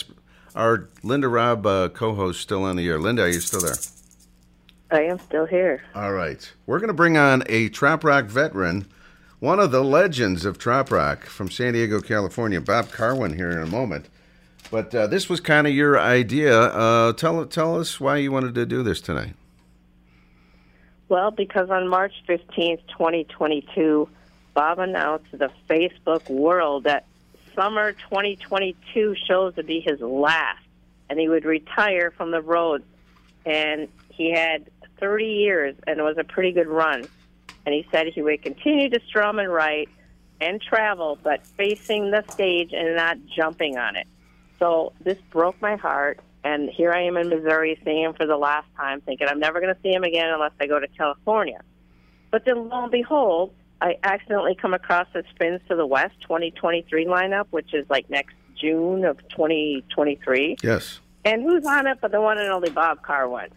our 0.54 0.88
Linda 1.02 1.28
Robb 1.28 1.66
uh, 1.66 1.90
co-host 1.90 2.40
still 2.40 2.64
on 2.64 2.76
the 2.76 2.88
air? 2.88 2.98
Linda, 2.98 3.24
are 3.24 3.28
you 3.28 3.40
still 3.40 3.60
there? 3.60 3.74
I 4.90 5.02
am 5.02 5.18
still 5.18 5.44
here. 5.44 5.82
All 5.94 6.14
right, 6.14 6.50
we're 6.64 6.78
going 6.78 6.88
to 6.88 6.94
bring 6.94 7.18
on 7.18 7.42
a 7.46 7.68
trop 7.68 8.02
rock 8.02 8.26
veteran, 8.26 8.86
one 9.40 9.60
of 9.60 9.72
the 9.72 9.84
legends 9.84 10.46
of 10.46 10.56
trop 10.56 10.90
rock 10.90 11.26
from 11.26 11.50
San 11.50 11.74
Diego, 11.74 12.00
California, 12.00 12.62
Bob 12.62 12.86
Karwin, 12.86 13.36
here 13.36 13.50
in 13.50 13.58
a 13.58 13.66
moment. 13.66 14.06
But 14.70 14.94
uh, 14.94 15.06
this 15.06 15.28
was 15.28 15.40
kind 15.40 15.66
of 15.66 15.74
your 15.74 16.00
idea. 16.00 16.58
Uh, 16.58 17.12
tell 17.12 17.44
tell 17.44 17.78
us 17.78 18.00
why 18.00 18.16
you 18.16 18.32
wanted 18.32 18.54
to 18.54 18.64
do 18.64 18.82
this 18.82 19.02
tonight. 19.02 19.34
Well, 21.10 21.32
because 21.32 21.70
on 21.70 21.88
March 21.88 22.14
15th, 22.28 22.86
2022, 22.86 24.08
Bob 24.54 24.78
announced 24.78 25.28
to 25.32 25.38
the 25.38 25.50
Facebook 25.68 26.30
world 26.30 26.84
that 26.84 27.04
summer 27.56 27.90
2022 27.94 29.16
shows 29.26 29.56
to 29.56 29.64
be 29.64 29.80
his 29.80 30.00
last, 30.00 30.64
and 31.08 31.18
he 31.18 31.28
would 31.28 31.44
retire 31.44 32.12
from 32.12 32.30
the 32.30 32.40
road. 32.40 32.84
And 33.44 33.88
he 34.10 34.30
had 34.30 34.70
30 35.00 35.24
years, 35.24 35.74
and 35.84 35.98
it 35.98 36.02
was 36.04 36.16
a 36.16 36.22
pretty 36.22 36.52
good 36.52 36.68
run. 36.68 37.08
And 37.66 37.74
he 37.74 37.84
said 37.90 38.06
he 38.06 38.22
would 38.22 38.42
continue 38.42 38.88
to 38.90 39.00
strum 39.08 39.40
and 39.40 39.52
write 39.52 39.88
and 40.40 40.62
travel, 40.62 41.18
but 41.20 41.44
facing 41.44 42.12
the 42.12 42.22
stage 42.30 42.72
and 42.72 42.94
not 42.94 43.18
jumping 43.26 43.78
on 43.78 43.96
it. 43.96 44.06
So 44.60 44.92
this 45.00 45.18
broke 45.32 45.60
my 45.60 45.74
heart. 45.74 46.20
And 46.42 46.70
here 46.70 46.92
I 46.92 47.02
am 47.02 47.16
in 47.16 47.28
Missouri 47.28 47.78
seeing 47.84 48.04
him 48.04 48.14
for 48.14 48.26
the 48.26 48.36
last 48.36 48.66
time, 48.76 49.00
thinking 49.02 49.28
I'm 49.28 49.40
never 49.40 49.60
going 49.60 49.74
to 49.74 49.80
see 49.82 49.92
him 49.92 50.04
again 50.04 50.30
unless 50.32 50.52
I 50.60 50.66
go 50.66 50.78
to 50.78 50.88
California. 50.88 51.60
But 52.30 52.44
then 52.44 52.68
lo 52.68 52.84
and 52.84 52.92
behold, 52.92 53.52
I 53.80 53.96
accidentally 54.02 54.54
come 54.54 54.74
across 54.74 55.06
the 55.12 55.24
Phins 55.38 55.60
to 55.68 55.76
the 55.76 55.86
West 55.86 56.14
2023 56.22 57.06
lineup, 57.06 57.46
which 57.50 57.74
is 57.74 57.88
like 57.90 58.08
next 58.08 58.34
June 58.56 59.04
of 59.04 59.16
2023. 59.28 60.56
Yes. 60.62 61.00
And 61.24 61.42
who's 61.42 61.66
on 61.66 61.86
it 61.86 61.98
but 62.00 62.12
the 62.12 62.20
one 62.20 62.38
and 62.38 62.48
only 62.50 62.70
Bob 62.70 63.02
Karwin? 63.02 63.50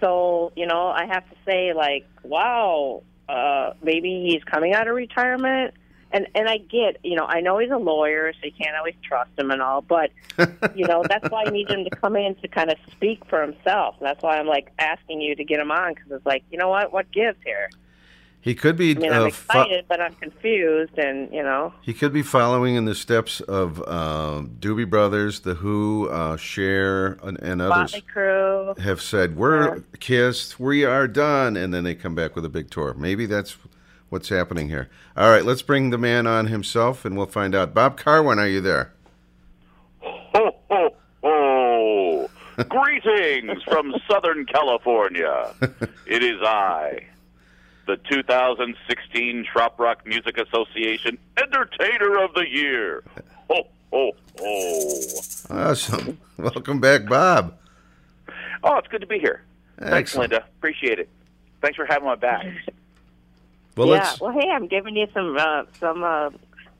So, 0.00 0.52
you 0.56 0.66
know, 0.66 0.88
I 0.88 1.06
have 1.06 1.28
to 1.28 1.36
say, 1.44 1.72
like, 1.72 2.06
wow, 2.22 3.02
uh, 3.28 3.72
maybe 3.82 4.28
he's 4.28 4.44
coming 4.44 4.72
out 4.72 4.88
of 4.88 4.94
retirement. 4.94 5.74
And 6.10 6.26
and 6.34 6.48
I 6.48 6.58
get, 6.58 6.98
you 7.04 7.16
know, 7.16 7.26
I 7.26 7.40
know 7.40 7.58
he's 7.58 7.70
a 7.70 7.76
lawyer, 7.76 8.32
so 8.32 8.46
you 8.46 8.52
can't 8.52 8.76
always 8.76 8.94
trust 9.02 9.30
him 9.38 9.50
and 9.50 9.60
all, 9.60 9.82
but 9.82 10.10
you 10.74 10.86
know, 10.86 11.04
that's 11.08 11.28
why 11.30 11.44
I 11.46 11.50
need 11.50 11.70
him 11.70 11.84
to 11.84 11.90
come 11.90 12.16
in 12.16 12.34
to 12.36 12.48
kind 12.48 12.70
of 12.70 12.78
speak 12.90 13.24
for 13.26 13.42
himself. 13.42 13.96
And 13.98 14.06
That's 14.06 14.22
why 14.22 14.38
I'm 14.38 14.46
like 14.46 14.72
asking 14.78 15.20
you 15.20 15.34
to 15.34 15.44
get 15.44 15.60
him 15.60 15.70
on 15.70 15.94
because 15.94 16.10
it's 16.10 16.26
like, 16.26 16.44
you 16.50 16.58
know 16.58 16.68
what, 16.68 16.92
what 16.92 17.10
gives 17.12 17.38
here? 17.44 17.68
He 18.40 18.54
could 18.54 18.76
be. 18.76 18.96
I 18.96 18.98
mean, 18.98 19.12
I'm 19.12 19.26
uh, 19.26 19.30
fo- 19.30 19.62
excited, 19.62 19.84
but 19.88 20.00
I'm 20.00 20.14
confused, 20.14 20.96
and 20.96 21.30
you 21.32 21.42
know, 21.42 21.74
he 21.82 21.92
could 21.92 22.12
be 22.12 22.22
following 22.22 22.76
in 22.76 22.84
the 22.84 22.94
steps 22.94 23.40
of 23.40 23.82
uh, 23.86 24.42
Doobie 24.60 24.88
Brothers, 24.88 25.40
The 25.40 25.54
Who, 25.54 26.08
uh, 26.08 26.36
Cher, 26.36 27.18
and, 27.22 27.38
and 27.40 27.60
others 27.60 28.00
Crue. 28.14 28.78
have 28.78 29.02
said 29.02 29.36
we're 29.36 29.80
kissed, 29.98 30.60
we 30.60 30.84
are 30.84 31.08
done, 31.08 31.56
and 31.56 31.74
then 31.74 31.82
they 31.82 31.96
come 31.96 32.14
back 32.14 32.36
with 32.36 32.44
a 32.44 32.48
big 32.48 32.70
tour. 32.70 32.94
Maybe 32.94 33.26
that's 33.26 33.56
what's 34.08 34.28
happening 34.28 34.68
here. 34.68 34.88
All 35.16 35.30
right, 35.30 35.44
let's 35.44 35.62
bring 35.62 35.90
the 35.90 35.98
man 35.98 36.26
on 36.26 36.46
himself, 36.46 37.04
and 37.04 37.16
we'll 37.16 37.26
find 37.26 37.54
out. 37.54 37.74
Bob 37.74 37.98
Karwin, 37.98 38.38
are 38.38 38.48
you 38.48 38.60
there? 38.60 38.92
Ho, 40.00 40.56
ho, 40.70 40.94
ho. 41.22 42.30
Greetings 42.68 43.62
from 43.64 43.94
Southern 44.10 44.46
California. 44.46 45.54
It 46.10 46.22
is 46.22 46.40
I, 46.40 47.04
the 47.86 47.98
2016 48.10 49.44
Trop 49.52 49.78
Rock 49.78 50.06
Music 50.06 50.38
Association 50.38 51.18
Entertainer 51.36 52.24
of 52.24 52.32
the 52.32 52.48
Year. 52.48 53.04
Ho, 53.50 53.68
ho, 53.92 54.12
ho. 54.38 55.20
Awesome. 55.50 56.18
Welcome 56.38 56.80
back, 56.80 57.04
Bob. 57.06 57.58
Oh, 58.64 58.78
it's 58.78 58.88
good 58.88 59.02
to 59.02 59.06
be 59.06 59.18
here. 59.18 59.42
Thanks, 59.78 60.16
Linda. 60.16 60.44
Appreciate 60.56 60.98
it. 60.98 61.10
Thanks 61.60 61.76
for 61.76 61.84
having 61.84 62.06
my 62.06 62.14
back. 62.14 62.46
Well, 63.78 63.88
yeah. 63.88 64.14
Well, 64.20 64.32
hey, 64.32 64.48
I'm 64.50 64.66
giving 64.66 64.96
you 64.96 65.06
some 65.14 65.36
uh, 65.38 65.62
some 65.78 66.02
uh, 66.02 66.30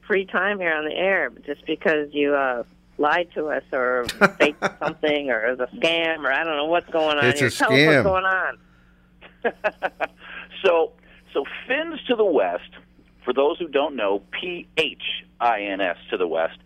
free 0.07 0.27
time 0.27 0.59
here 0.59 0.75
on 0.75 0.85
the 0.85 0.95
air 0.95 1.31
just 1.47 1.65
because 1.67 2.09
you 2.13 2.35
uh, 2.35 2.65
lied 2.99 3.29
to 3.35 3.47
us 3.47 3.63
or 3.73 4.05
faked 4.39 4.65
something 4.81 5.31
or 5.31 5.47
it 5.47 5.59
was 5.59 5.69
a 5.73 5.77
scam 5.77 6.25
or 6.25 6.33
I 6.33 6.45
don't 6.45 6.57
know 6.57 6.67
what's 6.67 6.91
going 6.91 7.19
on. 7.19 7.25
It's 7.27 7.41
a 7.41 7.45
here. 7.45 7.51
Tell 7.51 7.71
scam. 7.71 7.89
us 7.89 8.05
what's 8.05 8.05
going 8.05 8.25
on. 8.25 8.59
So, 10.65 10.93
so 11.33 11.45
Phins 11.67 12.01
to 12.09 12.17
the 12.17 12.25
West, 12.25 12.71
for 13.25 13.33
those 13.33 13.59
who 13.59 13.69
don't 13.69 13.97
know, 13.97 14.23
P 14.33 14.67
H 14.77 15.03
I 15.41 15.63
N 15.63 15.81
S 15.81 15.97
to 16.11 16.17
the 16.17 16.27
West 16.27 16.59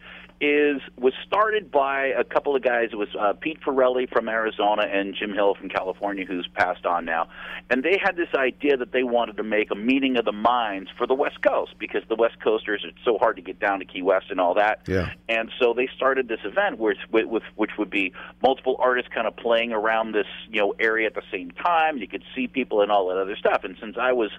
is 0.43 0.83
was 0.99 1.13
started 1.25 1.71
by 1.71 2.07
a 2.07 2.25
couple 2.25 2.57
of 2.57 2.63
guys. 2.63 2.89
It 2.91 2.97
was 2.97 3.15
uh, 3.19 3.33
Pete 3.35 3.61
Farrelly 3.61 4.11
from 4.11 4.29
Arizona 4.29 4.83
and 4.83 5.15
Jim 5.15 5.33
Hill 5.33 5.55
from 5.55 5.69
California, 5.69 6.27
who's 6.27 6.49
passed 6.55 6.85
on 6.85 7.05
now. 7.05 7.29
And 7.71 7.85
they 7.85 7.97
had 8.03 8.17
this 8.17 8.29
idea 8.35 8.77
that 8.77 8.91
they 8.91 9.05
wanted 9.05 9.37
to 9.37 9.45
make 9.45 9.71
a 9.71 9.77
meeting 9.77 10.17
of 10.17 10.25
the 10.25 10.33
minds 10.33 10.91
for 10.99 11.07
the 11.07 11.15
West 11.15 11.41
Coast 11.43 11.77
because 11.79 12.03
the 12.09 12.17
West 12.17 12.41
Coasters 12.43 12.85
it's 12.85 12.99
so 13.05 13.19
hard 13.19 13.37
to 13.37 13.43
get 13.43 13.61
down 13.61 13.79
to 13.79 13.85
Key 13.85 14.03
West 14.03 14.27
and 14.31 14.41
all 14.41 14.55
that. 14.55 14.81
Yeah. 14.89 15.13
And 15.29 15.49
so 15.61 15.75
they 15.75 15.89
started 15.95 16.27
this 16.27 16.41
event 16.45 16.79
where 16.79 16.97
with, 17.13 17.27
with 17.27 17.45
which 17.55 17.71
would 17.79 17.91
be 17.91 18.13
multiple 18.43 18.77
artists 18.81 19.13
kind 19.15 19.29
of 19.29 19.37
playing 19.37 19.73
around 19.73 20.11
this 20.11 20.27
you 20.51 20.61
know 20.61 20.75
area 20.81 21.07
at 21.07 21.15
the 21.15 21.23
same 21.31 21.53
time. 21.53 21.99
You 21.99 22.09
could 22.09 22.25
see 22.35 22.49
people 22.49 22.83
and 22.83 22.91
all 22.91 23.09
that 23.11 23.17
other 23.17 23.37
stuff. 23.37 23.63
And 23.63 23.77
since 23.81 23.97
I 23.97 24.13
was 24.13 24.33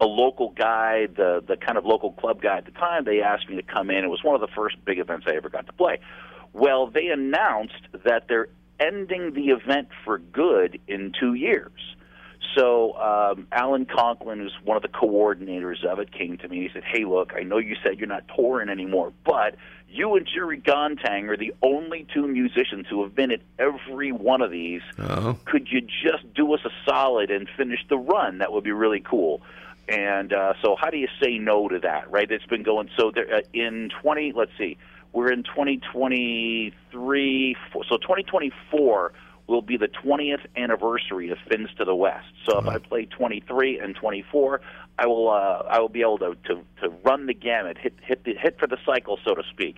a 0.00 0.06
local 0.06 0.50
guy, 0.50 1.06
the 1.06 1.42
the 1.46 1.56
kind 1.56 1.76
of 1.76 1.84
local 1.84 2.12
club 2.12 2.40
guy 2.40 2.58
at 2.58 2.64
the 2.64 2.70
time, 2.72 3.04
they 3.04 3.20
asked 3.20 3.48
me 3.48 3.56
to 3.56 3.62
come 3.62 3.90
in. 3.90 4.04
It 4.04 4.08
was 4.08 4.22
one 4.22 4.34
of 4.34 4.40
the 4.40 4.54
first 4.54 4.76
big 4.84 4.98
events 4.98 5.26
I 5.28 5.34
ever 5.34 5.48
got 5.48 5.66
to 5.66 5.72
play. 5.72 5.98
Well, 6.52 6.86
they 6.88 7.08
announced 7.08 7.88
that 8.04 8.28
they're 8.28 8.48
ending 8.80 9.34
the 9.34 9.48
event 9.48 9.88
for 10.04 10.18
good 10.18 10.80
in 10.86 11.12
two 11.18 11.34
years. 11.34 11.72
So 12.56 12.94
um, 12.94 13.46
Alan 13.52 13.86
Conklin, 13.86 14.38
who's 14.38 14.56
one 14.64 14.76
of 14.76 14.82
the 14.82 14.88
coordinators 14.88 15.84
of 15.84 15.98
it, 15.98 16.12
came 16.12 16.38
to 16.38 16.48
me. 16.48 16.58
and 16.58 16.66
He 16.66 16.72
said, 16.72 16.84
"Hey, 16.84 17.04
look, 17.04 17.32
I 17.36 17.42
know 17.42 17.58
you 17.58 17.76
said 17.82 17.98
you're 17.98 18.08
not 18.08 18.24
touring 18.34 18.68
anymore, 18.68 19.12
but 19.24 19.56
you 19.88 20.14
and 20.14 20.26
Jerry 20.26 20.60
Gontang 20.60 21.28
are 21.28 21.36
the 21.36 21.54
only 21.62 22.06
two 22.12 22.26
musicians 22.26 22.86
who 22.88 23.02
have 23.02 23.14
been 23.14 23.32
at 23.32 23.40
every 23.58 24.12
one 24.12 24.42
of 24.42 24.50
these. 24.50 24.82
Oh. 24.98 25.36
Could 25.44 25.68
you 25.70 25.80
just 25.80 26.32
do 26.34 26.52
us 26.54 26.60
a 26.64 26.70
solid 26.88 27.30
and 27.30 27.48
finish 27.56 27.80
the 27.88 27.98
run? 27.98 28.38
That 28.38 28.52
would 28.52 28.64
be 28.64 28.72
really 28.72 29.00
cool." 29.00 29.42
And 29.88 30.32
uh, 30.32 30.52
so, 30.62 30.76
how 30.78 30.90
do 30.90 30.98
you 30.98 31.08
say 31.22 31.38
no 31.38 31.68
to 31.68 31.78
that? 31.80 32.10
Right? 32.10 32.30
It's 32.30 32.44
been 32.46 32.62
going. 32.62 32.90
So 32.98 33.10
there, 33.14 33.36
uh, 33.36 33.40
in 33.54 33.90
twenty, 34.02 34.32
let's 34.34 34.52
see, 34.58 34.76
we're 35.12 35.32
in 35.32 35.42
twenty 35.42 35.80
twenty 35.92 36.74
three. 36.90 37.56
So 37.88 37.96
twenty 37.96 38.22
twenty 38.22 38.52
four 38.70 39.12
will 39.48 39.62
be 39.62 39.78
the 39.78 39.88
20th 39.88 40.44
anniversary 40.56 41.30
of 41.30 41.38
Phins 41.48 41.70
to 41.78 41.84
the 41.84 41.94
West. 41.94 42.26
So 42.46 42.58
if 42.58 42.66
I 42.66 42.76
play 42.76 43.06
23 43.06 43.80
and 43.80 43.96
24, 43.96 44.60
I 44.98 45.06
will 45.06 45.30
uh, 45.30 45.62
I 45.70 45.80
will 45.80 45.88
be 45.88 46.02
able 46.02 46.18
to, 46.18 46.36
to 46.48 46.62
to 46.82 46.90
run 47.04 47.26
the 47.26 47.34
gamut, 47.34 47.78
hit 47.78 47.94
hit 48.02 48.24
the 48.24 48.34
hit 48.34 48.58
for 48.58 48.66
the 48.66 48.76
cycle, 48.84 49.18
so 49.24 49.34
to 49.34 49.42
speak, 49.50 49.76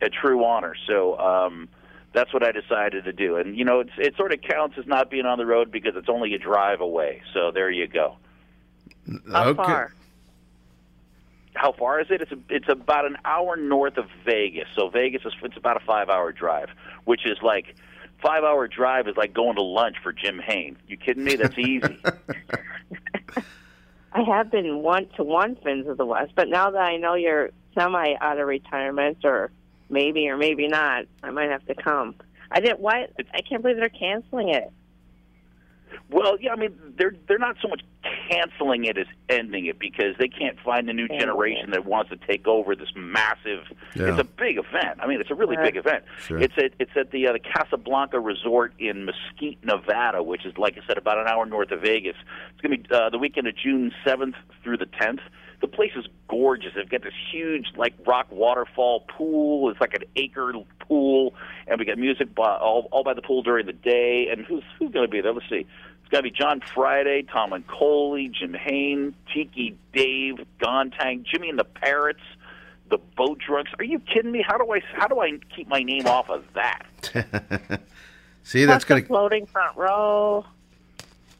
a 0.00 0.08
true 0.08 0.44
honor. 0.44 0.74
So. 0.86 1.18
Um, 1.18 1.68
that's 2.12 2.32
what 2.32 2.42
I 2.42 2.50
decided 2.50 3.04
to 3.04 3.12
do, 3.12 3.36
and 3.36 3.58
you 3.58 3.64
know, 3.66 3.80
it's, 3.80 3.90
it 3.98 4.16
sort 4.16 4.32
of 4.32 4.40
counts 4.40 4.76
as 4.78 4.86
not 4.86 5.10
being 5.10 5.26
on 5.26 5.36
the 5.36 5.44
road 5.44 5.70
because 5.70 5.92
it's 5.96 6.08
only 6.08 6.32
a 6.32 6.38
drive 6.38 6.80
away. 6.80 7.20
So 7.34 7.50
there 7.52 7.70
you 7.70 7.86
go. 7.86 8.16
How 9.30 9.48
okay. 9.48 9.56
far? 9.56 9.92
How 11.54 11.72
far 11.72 12.00
is 12.00 12.08
it? 12.10 12.20
It's 12.20 12.32
a, 12.32 12.38
it's 12.50 12.68
about 12.68 13.06
an 13.06 13.16
hour 13.24 13.56
north 13.56 13.96
of 13.96 14.06
Vegas. 14.24 14.68
So 14.76 14.88
Vegas 14.88 15.22
is 15.24 15.32
it's 15.42 15.56
about 15.56 15.80
a 15.80 15.84
five 15.84 16.08
hour 16.08 16.32
drive, 16.32 16.68
which 17.04 17.24
is 17.24 17.38
like 17.42 17.74
five 18.22 18.44
hour 18.44 18.68
drive 18.68 19.08
is 19.08 19.16
like 19.16 19.32
going 19.32 19.56
to 19.56 19.62
lunch 19.62 19.96
for 20.02 20.12
Jim 20.12 20.38
Hain. 20.38 20.76
You 20.86 20.96
kidding 20.96 21.24
me? 21.24 21.36
That's 21.36 21.58
easy. 21.58 21.98
I 24.12 24.22
have 24.22 24.50
been 24.50 24.82
one 24.82 25.08
to 25.16 25.24
one 25.24 25.56
Phins 25.56 25.86
of 25.86 25.98
the 25.98 26.06
West, 26.06 26.32
but 26.34 26.48
now 26.48 26.70
that 26.70 26.80
I 26.80 26.96
know 26.96 27.14
you're 27.14 27.50
semi 27.74 28.14
out 28.20 28.38
of 28.38 28.46
retirement, 28.46 29.18
or 29.24 29.50
maybe 29.88 30.28
or 30.28 30.36
maybe 30.36 30.68
not, 30.68 31.04
I 31.22 31.30
might 31.30 31.50
have 31.50 31.64
to 31.66 31.74
come. 31.74 32.14
I 32.50 32.60
didn't. 32.60 32.80
Why? 32.80 33.08
I 33.34 33.42
can't 33.42 33.62
believe 33.62 33.76
they're 33.76 33.88
canceling 33.88 34.50
it. 34.50 34.70
well, 36.10 36.38
yeah, 36.40 36.52
I 36.52 36.56
mean 36.56 36.94
they're 36.96 37.14
they're 37.28 37.38
not 37.38 37.56
so 37.60 37.68
much 37.68 37.82
canceling 38.28 38.84
it 38.84 38.96
is 38.98 39.06
ending 39.28 39.66
it 39.66 39.78
because 39.78 40.14
they 40.18 40.28
can't 40.28 40.58
find 40.64 40.88
a 40.88 40.92
new 40.92 41.08
generation 41.08 41.70
that 41.70 41.84
wants 41.84 42.10
to 42.10 42.16
take 42.16 42.46
over 42.46 42.74
this 42.74 42.88
massive. 42.96 43.64
Yeah. 43.94 44.10
It's 44.10 44.20
a 44.20 44.24
big 44.24 44.58
event. 44.58 44.98
I 45.00 45.06
mean, 45.06 45.20
it's 45.20 45.30
a 45.30 45.34
really 45.34 45.56
Right. 45.56 45.72
big 45.74 45.76
event. 45.76 46.04
Sure. 46.18 46.38
It's 46.38 46.54
at 46.58 46.72
it's 46.78 46.90
at 46.96 47.10
the 47.10 47.28
uh, 47.28 47.32
the 47.32 47.38
Casablanca 47.40 48.18
Resort 48.20 48.72
in 48.78 49.04
Mesquite, 49.04 49.64
Nevada, 49.64 50.22
which 50.22 50.44
is 50.44 50.56
like 50.58 50.76
I 50.76 50.86
said, 50.86 50.98
about 50.98 51.18
an 51.18 51.26
hour 51.28 51.46
north 51.46 51.70
of 51.70 51.80
Vegas. 51.82 52.16
It's 52.52 52.60
going 52.60 52.82
to 52.82 52.88
be 52.88 52.94
uh, 52.94 53.10
the 53.10 53.18
weekend 53.18 53.46
of 53.46 53.56
June 53.56 53.92
seventh 54.04 54.36
through 54.62 54.78
the 54.78 54.86
tenth. 54.86 55.20
The 55.62 55.68
place 55.68 55.92
is 55.96 56.04
gorgeous. 56.28 56.72
They've 56.76 56.88
got 56.88 57.02
this 57.02 57.14
huge 57.32 57.68
like 57.76 57.94
rock 58.06 58.26
waterfall 58.30 59.00
pool. 59.16 59.70
It's 59.70 59.80
like 59.80 59.94
an 59.94 60.02
acre 60.16 60.52
pool, 60.80 61.34
and 61.66 61.78
we 61.78 61.86
got 61.86 61.96
music 61.98 62.34
by, 62.34 62.56
all 62.56 62.88
all 62.92 63.02
by 63.02 63.14
the 63.14 63.22
pool 63.22 63.42
during 63.42 63.64
the 63.66 63.72
day. 63.72 64.28
And 64.30 64.44
who's 64.44 64.62
who's 64.78 64.90
going 64.92 65.06
to 65.06 65.10
be 65.10 65.20
there? 65.22 65.32
Let's 65.32 65.48
see. 65.48 65.66
It's 66.06 66.12
got 66.12 66.18
to 66.18 66.22
be 66.22 66.30
John 66.30 66.60
Friday, 66.72 67.22
Tom 67.22 67.52
and 67.52 67.66
Coley, 67.66 68.28
Jim 68.28 68.54
Hain, 68.54 69.12
Tiki 69.34 69.76
Dave, 69.92 70.36
Gontang, 70.60 71.24
Jimmy 71.24 71.50
and 71.50 71.58
the 71.58 71.64
Parrots, 71.64 72.20
the 72.88 72.98
Boat 73.16 73.40
Drunks. 73.44 73.72
Are 73.80 73.84
you 73.84 73.98
kidding 73.98 74.30
me? 74.30 74.40
How 74.46 74.56
do 74.56 74.72
I 74.72 74.82
how 74.94 75.08
do 75.08 75.18
I 75.18 75.32
keep 75.56 75.66
my 75.66 75.82
name 75.82 76.06
off 76.06 76.30
of 76.30 76.44
that? 76.54 76.86
See, 78.44 78.66
that's 78.66 78.84
going 78.84 79.00
the 79.00 79.02
to. 79.02 79.08
floating 79.08 79.46
front 79.46 79.76
row. 79.76 80.46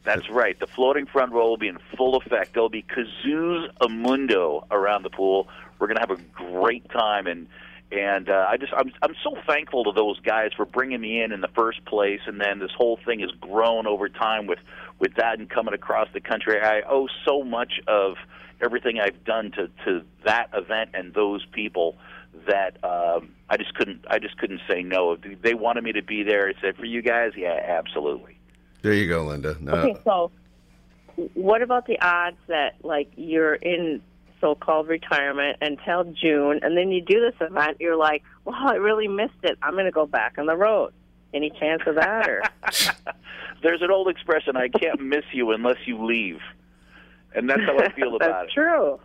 That's 0.03 0.29
right. 0.29 0.59
The 0.59 0.67
floating 0.67 1.05
front 1.05 1.31
row 1.31 1.47
will 1.47 1.57
be 1.57 1.69
in 1.69 1.77
full 1.95 2.17
effect. 2.17 2.53
There'll 2.53 2.67
be 2.67 2.83
kazoos 2.83 3.69
amundo 3.79 4.67
around 4.69 5.03
the 5.03 5.09
pool. 5.09 5.47
We're 5.79 5.87
going 5.87 5.95
to 5.95 6.01
have 6.01 6.11
a 6.11 6.21
great 6.33 6.89
time, 6.89 7.25
and 7.25 7.47
and 7.91 8.29
uh, 8.29 8.45
I 8.49 8.57
just 8.57 8.73
I'm 8.75 8.91
I'm 9.01 9.15
so 9.23 9.37
thankful 9.47 9.85
to 9.85 9.91
those 9.91 10.19
guys 10.19 10.51
for 10.55 10.65
bringing 10.65 10.99
me 10.99 11.21
in 11.21 11.31
in 11.31 11.41
the 11.41 11.49
first 11.49 11.85
place, 11.85 12.19
and 12.25 12.39
then 12.39 12.59
this 12.59 12.71
whole 12.75 12.99
thing 13.05 13.19
has 13.21 13.31
grown 13.39 13.87
over 13.87 14.09
time 14.09 14.47
with 14.47 14.59
with 14.99 15.15
that 15.15 15.39
and 15.39 15.49
coming 15.49 15.73
across 15.73 16.07
the 16.13 16.19
country. 16.19 16.59
I 16.61 16.81
owe 16.89 17.07
so 17.25 17.43
much 17.43 17.79
of 17.87 18.15
everything 18.61 18.99
I've 18.99 19.23
done 19.23 19.51
to 19.51 19.69
to 19.85 20.03
that 20.25 20.49
event 20.53 20.91
and 20.93 21.13
those 21.13 21.45
people 21.53 21.95
that 22.47 22.83
um, 22.83 23.29
I 23.49 23.57
just 23.57 23.73
couldn't 23.75 24.05
I 24.09 24.19
just 24.19 24.37
couldn't 24.37 24.61
say 24.67 24.83
no. 24.83 25.15
They 25.15 25.53
wanted 25.53 25.83
me 25.83 25.93
to 25.93 26.03
be 26.03 26.23
there. 26.23 26.49
I 26.49 26.59
said 26.61 26.75
for 26.75 26.85
you 26.85 27.01
guys, 27.01 27.31
yeah, 27.37 27.59
absolutely. 27.67 28.37
There 28.81 28.93
you 28.93 29.07
go, 29.07 29.25
Linda. 29.25 29.55
No. 29.61 29.73
Okay, 29.73 29.97
so 30.03 30.31
what 31.33 31.61
about 31.61 31.87
the 31.87 31.99
odds 32.01 32.37
that 32.47 32.75
like 32.83 33.11
you're 33.15 33.55
in 33.55 34.01
so-called 34.47 34.87
retirement 34.87 35.57
until 35.61 36.05
June, 36.05 36.59
and 36.63 36.77
then 36.77 36.91
you 36.91 37.01
do 37.01 37.19
this 37.19 37.35
event? 37.41 37.77
You're 37.79 37.97
like, 37.97 38.23
"Wow, 38.45 38.67
I 38.67 38.75
really 38.75 39.07
missed 39.07 39.43
it. 39.43 39.57
I'm 39.61 39.73
going 39.73 39.85
to 39.85 39.91
go 39.91 40.05
back 40.05 40.35
on 40.37 40.45
the 40.45 40.55
road." 40.55 40.93
Any 41.33 41.49
chance 41.59 41.81
of 41.85 41.95
that? 41.95 42.29
Or 42.29 42.41
There's 43.63 43.81
an 43.81 43.91
old 43.91 44.07
expression: 44.07 44.55
"I 44.55 44.69
can't 44.69 45.01
miss 45.01 45.25
you 45.33 45.51
unless 45.51 45.77
you 45.85 46.03
leave," 46.03 46.39
and 47.35 47.49
that's 47.49 47.61
how 47.61 47.77
I 47.77 47.91
feel 47.91 48.15
about 48.15 48.29
it. 48.29 48.33
that's 48.33 48.53
true. 48.53 48.99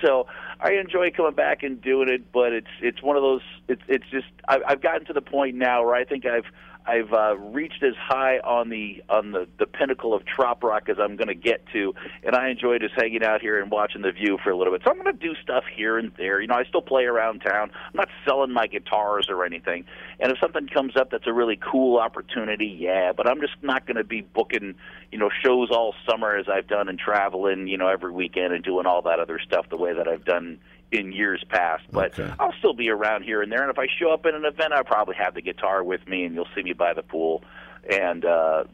so 0.04 0.26
I 0.60 0.72
enjoy 0.72 1.10
coming 1.10 1.34
back 1.34 1.62
and 1.62 1.80
doing 1.82 2.08
it, 2.08 2.32
but 2.32 2.52
it's 2.52 2.74
it's 2.80 3.02
one 3.02 3.16
of 3.16 3.22
those. 3.22 3.42
It's 3.68 3.82
it's 3.88 4.06
just 4.10 4.26
I, 4.48 4.60
I've 4.66 4.80
gotten 4.80 5.06
to 5.06 5.12
the 5.12 5.22
point 5.22 5.56
now 5.56 5.84
where 5.84 5.94
I 5.94 6.04
think 6.04 6.24
I've 6.24 6.46
I've 6.86 7.12
uh, 7.12 7.36
reached 7.36 7.82
as 7.82 7.94
high 7.96 8.38
on 8.38 8.68
the 8.68 9.02
on 9.08 9.32
the 9.32 9.46
the 9.58 9.66
pinnacle 9.66 10.14
of 10.14 10.24
trop 10.24 10.62
rock 10.62 10.88
as 10.88 10.96
I'm 10.98 11.16
going 11.16 11.28
to 11.28 11.34
get 11.34 11.64
to, 11.72 11.94
and 12.24 12.34
I 12.34 12.50
enjoy 12.50 12.78
just 12.78 12.94
hanging 12.94 13.22
out 13.22 13.40
here 13.40 13.60
and 13.60 13.70
watching 13.70 14.02
the 14.02 14.12
view 14.12 14.38
for 14.42 14.50
a 14.50 14.56
little 14.56 14.72
bit. 14.72 14.82
So 14.84 14.90
I'm 14.90 15.02
going 15.02 15.16
to 15.16 15.18
do 15.18 15.34
stuff 15.42 15.64
here 15.74 15.98
and 15.98 16.12
there. 16.16 16.40
You 16.40 16.48
know, 16.48 16.54
I 16.54 16.64
still 16.64 16.82
play 16.82 17.04
around 17.04 17.40
town. 17.40 17.70
I'm 17.74 17.96
not 17.96 18.08
selling 18.26 18.52
my 18.52 18.66
guitars 18.66 19.26
or 19.28 19.44
anything. 19.44 19.84
And 20.20 20.32
if 20.32 20.38
something 20.38 20.66
comes 20.68 20.96
up 20.96 21.10
that's 21.10 21.26
a 21.26 21.32
really 21.32 21.56
cool 21.56 21.98
opportunity, 21.98 22.66
yeah. 22.66 23.12
But 23.12 23.28
I'm 23.28 23.40
just 23.40 23.54
not 23.62 23.86
going 23.86 23.96
to 23.96 24.04
be 24.04 24.22
booking 24.22 24.74
you 25.12 25.18
know 25.18 25.30
shows 25.44 25.68
all 25.70 25.94
summer 26.08 26.36
as 26.36 26.46
I've 26.48 26.66
done 26.66 26.88
and 26.88 26.98
traveling 26.98 27.68
you 27.68 27.76
know 27.76 27.88
every 27.88 28.10
weekend 28.10 28.52
and 28.52 28.64
doing 28.64 28.86
all 28.86 29.02
that 29.02 29.20
other 29.20 29.38
stuff 29.38 29.66
the 29.68 29.76
way 29.76 29.92
that 29.92 30.08
I've 30.08 30.24
done 30.24 30.58
in 30.92 31.10
years 31.12 31.42
past. 31.48 31.82
But 31.90 32.18
Okay. 32.18 32.32
I'll 32.38 32.52
still 32.58 32.74
be 32.74 32.90
around 32.90 33.22
here 33.24 33.42
and 33.42 33.50
there. 33.50 33.62
And 33.62 33.70
if 33.70 33.78
I 33.78 33.86
show 33.98 34.12
up 34.12 34.24
at 34.26 34.34
an 34.34 34.44
event, 34.44 34.72
I'll 34.72 34.84
probably 34.84 35.16
have 35.16 35.34
the 35.34 35.42
guitar 35.42 35.82
with 35.82 36.06
me, 36.06 36.24
and 36.24 36.34
you'll 36.34 36.48
see 36.54 36.62
me 36.62 36.74
by 36.74 36.92
the 36.92 37.02
pool 37.02 37.42
and 37.90 38.24
uh, 38.24 38.64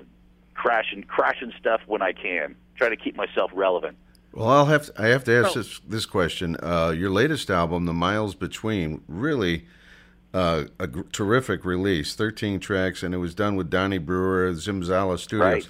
crashing 0.55 1.05
crashing 1.05 1.53
stuff 1.59 1.81
when 1.87 2.03
I 2.03 2.13
can. 2.13 2.57
Try 2.77 2.89
to 2.91 2.97
keep 2.97 3.17
myself 3.17 3.51
relevant. 3.55 3.97
Well, 4.33 4.49
I'll 4.49 4.67
have 4.67 4.87
to, 4.87 5.03
I 5.03 5.07
have 5.07 5.25
to 5.25 5.33
ask 5.45 5.53
So- 5.55 5.61
this 5.61 5.81
this 5.87 6.07
question. 6.07 6.57
Uh, 6.63 6.91
your 6.97 7.11
latest 7.11 7.51
album, 7.51 7.87
The 7.87 7.95
Miles 7.95 8.35
Between, 8.35 9.03
really 9.09 9.67
uh, 10.35 10.65
a 10.79 10.87
terrific 10.87 11.65
release. 11.65 12.15
Thirteen 12.15 12.61
tracks, 12.61 13.03
and 13.03 13.15
it 13.15 13.19
was 13.19 13.35
done 13.35 13.57
with 13.57 13.71
Donnie 13.71 13.99
Brewer, 13.99 14.53
Zimzala 14.53 15.19
Studios. 15.19 15.45
Right. 15.65 15.69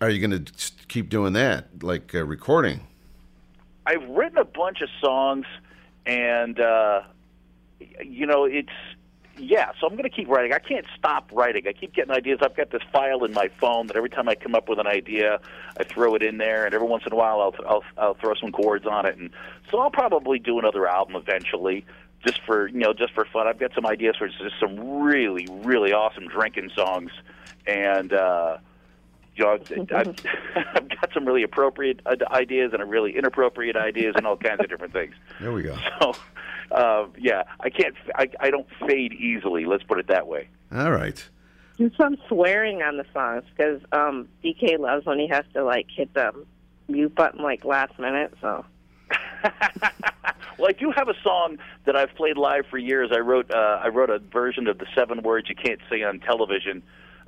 Are 0.00 0.10
you 0.10 0.26
going 0.26 0.44
to 0.44 0.52
keep 0.88 1.08
doing 1.08 1.32
that, 1.34 1.82
like 1.82 2.14
uh, 2.14 2.24
recording? 2.24 2.80
I've 3.86 4.08
written 4.08 4.38
a 4.38 4.44
bunch 4.44 4.80
of 4.80 4.88
songs, 5.00 5.46
and 6.06 6.58
uh, 6.58 7.02
you 8.02 8.26
know, 8.26 8.44
it's 8.44 8.70
yeah. 9.36 9.72
So 9.80 9.86
I'm 9.86 9.92
going 9.92 10.08
to 10.08 10.16
keep 10.16 10.28
writing. 10.28 10.52
I 10.52 10.58
can't 10.58 10.86
stop 10.96 11.30
writing. 11.32 11.66
I 11.66 11.72
keep 11.72 11.94
getting 11.94 12.12
ideas. 12.12 12.38
I've 12.42 12.56
got 12.56 12.70
this 12.70 12.82
file 12.92 13.24
in 13.24 13.32
my 13.32 13.50
phone 13.60 13.88
that 13.88 13.96
every 13.96 14.10
time 14.10 14.28
I 14.28 14.34
come 14.34 14.54
up 14.54 14.68
with 14.68 14.78
an 14.78 14.86
idea, 14.86 15.40
I 15.78 15.84
throw 15.84 16.14
it 16.14 16.22
in 16.22 16.38
there, 16.38 16.64
and 16.64 16.74
every 16.74 16.86
once 16.86 17.04
in 17.06 17.12
a 17.12 17.16
while, 17.16 17.40
I'll 17.40 17.54
I'll, 17.66 17.84
I'll 17.98 18.14
throw 18.14 18.34
some 18.34 18.52
chords 18.52 18.86
on 18.86 19.06
it, 19.06 19.16
and 19.18 19.30
so 19.70 19.78
I'll 19.78 19.90
probably 19.90 20.38
do 20.38 20.58
another 20.58 20.86
album 20.86 21.16
eventually. 21.16 21.84
Just 22.24 22.40
for 22.46 22.68
you 22.68 22.78
know, 22.78 22.94
just 22.94 23.12
for 23.12 23.26
fun. 23.26 23.46
I've 23.46 23.58
got 23.58 23.74
some 23.74 23.84
ideas 23.84 24.16
for 24.16 24.28
just 24.28 24.58
some 24.58 25.02
really, 25.02 25.46
really 25.62 25.92
awesome 25.92 26.26
drinking 26.26 26.70
songs, 26.74 27.10
and 27.66 28.14
uh, 28.14 28.56
you 29.36 29.44
know, 29.44 29.52
I've, 29.52 29.92
I've, 29.92 30.16
I've 30.74 30.88
got 30.88 31.12
some 31.12 31.24
really 31.24 31.42
appropriate 31.42 32.00
uh, 32.06 32.16
ideas 32.30 32.72
and 32.72 32.82
a 32.82 32.84
really 32.84 33.16
inappropriate 33.16 33.76
ideas 33.76 34.14
and 34.16 34.26
all 34.26 34.36
kinds 34.36 34.60
of 34.60 34.68
different 34.68 34.92
things. 34.92 35.14
There 35.40 35.52
we 35.52 35.62
go. 35.62 35.76
So, 36.00 36.14
uh, 36.76 37.06
yeah, 37.18 37.42
I 37.60 37.70
can't. 37.70 37.94
I, 38.16 38.28
I 38.40 38.50
don't 38.50 38.66
fade 38.88 39.12
easily. 39.12 39.66
Let's 39.66 39.84
put 39.84 39.98
it 40.00 40.08
that 40.08 40.26
way. 40.26 40.48
All 40.74 40.90
right. 40.90 41.22
Do 41.76 41.90
some 41.96 42.16
swearing 42.26 42.82
on 42.82 42.96
the 42.96 43.04
songs 43.12 43.44
because 43.54 43.80
um, 43.92 44.28
DK 44.42 44.78
loves 44.78 45.06
when 45.06 45.18
he 45.18 45.28
has 45.28 45.44
to 45.52 45.62
like 45.62 45.86
hit 45.94 46.14
the 46.14 46.32
mute 46.88 47.14
button 47.14 47.42
like 47.42 47.64
last 47.64 47.96
minute. 47.98 48.34
So 48.40 48.64
Well, 50.58 50.68
I 50.68 50.72
do 50.72 50.92
have 50.96 51.08
a 51.08 51.14
song 51.22 51.58
that 51.84 51.96
I've 51.96 52.14
played 52.14 52.36
live 52.36 52.66
for 52.70 52.78
years. 52.78 53.10
I 53.12 53.18
wrote. 53.18 53.50
Uh, 53.50 53.80
I 53.82 53.88
wrote 53.88 54.10
a 54.10 54.18
version 54.18 54.66
of 54.68 54.78
the 54.78 54.86
seven 54.94 55.22
words 55.22 55.48
you 55.48 55.56
can't 55.56 55.80
say 55.90 56.02
on 56.02 56.20
television. 56.20 56.82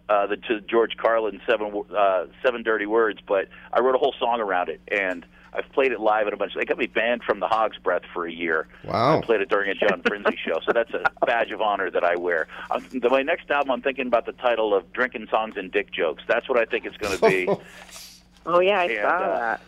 Uh, 0.08 0.26
the 0.26 0.36
to 0.36 0.60
George 0.60 0.96
Carlin 0.96 1.40
seven 1.48 1.82
uh, 1.96 2.26
seven 2.42 2.62
dirty 2.62 2.86
words, 2.86 3.18
but 3.26 3.48
I 3.72 3.80
wrote 3.80 3.96
a 3.96 3.98
whole 3.98 4.14
song 4.20 4.40
around 4.40 4.68
it, 4.68 4.80
and 4.86 5.26
I've 5.52 5.68
played 5.72 5.90
it 5.90 5.98
live 5.98 6.28
at 6.28 6.32
a 6.32 6.36
bunch. 6.36 6.52
They 6.54 6.64
got 6.64 6.78
me 6.78 6.86
banned 6.86 7.24
from 7.24 7.40
the 7.40 7.48
Hog's 7.48 7.76
Breath 7.78 8.02
for 8.14 8.24
a 8.24 8.30
year. 8.32 8.68
Wow. 8.84 9.18
I 9.18 9.20
played 9.22 9.40
it 9.40 9.48
during 9.48 9.68
a 9.70 9.74
John 9.74 10.02
Frinzi 10.02 10.38
show, 10.46 10.60
so 10.64 10.72
that's 10.72 10.92
a 10.94 11.02
badge 11.26 11.50
of 11.50 11.60
honor 11.60 11.90
that 11.90 12.04
I 12.04 12.14
wear. 12.14 12.46
Um, 12.70 12.86
the, 12.92 13.08
my 13.10 13.22
next 13.22 13.50
album, 13.50 13.72
I'm 13.72 13.82
thinking 13.82 14.06
about 14.06 14.26
the 14.26 14.32
title 14.32 14.74
of 14.74 14.92
"Drinking 14.92 15.26
Songs 15.28 15.54
and 15.56 15.72
Dick 15.72 15.90
Jokes." 15.92 16.22
That's 16.28 16.48
what 16.48 16.58
I 16.58 16.66
think 16.66 16.84
it's 16.86 16.96
going 16.98 17.18
to 17.18 17.28
be. 17.28 17.48
oh 18.46 18.60
yeah, 18.60 18.78
I 18.80 18.84
And, 18.84 18.96
saw 19.02 19.08
uh, 19.08 19.38
that. 19.38 19.60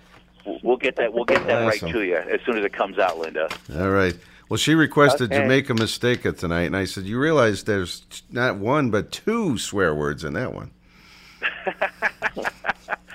We'll- 0.46 0.60
We'll 0.62 0.76
get 0.78 0.96
that. 0.96 1.12
We'll 1.12 1.24
get 1.24 1.46
that 1.46 1.62
Awesome. 1.64 1.86
right 1.88 1.92
to 1.94 2.02
you 2.04 2.16
as 2.16 2.40
soon 2.46 2.56
as 2.58 2.64
it 2.64 2.72
comes 2.72 2.98
out, 2.98 3.18
Linda. 3.18 3.48
All 3.76 3.90
right. 3.90 4.14
Well, 4.48 4.56
she 4.56 4.74
requested 4.74 5.30
Okay. 5.32 5.42
Jamaica 5.42 5.74
Mistake 5.74 6.22
tonight, 6.36 6.62
and 6.62 6.76
I 6.76 6.84
said, 6.84 7.04
"You 7.04 7.18
realize 7.18 7.64
there's 7.64 8.06
not 8.30 8.56
one 8.56 8.90
but 8.90 9.12
two 9.12 9.58
swear 9.58 9.94
words 9.94 10.24
in 10.24 10.32
that 10.34 10.54
one." 10.54 10.70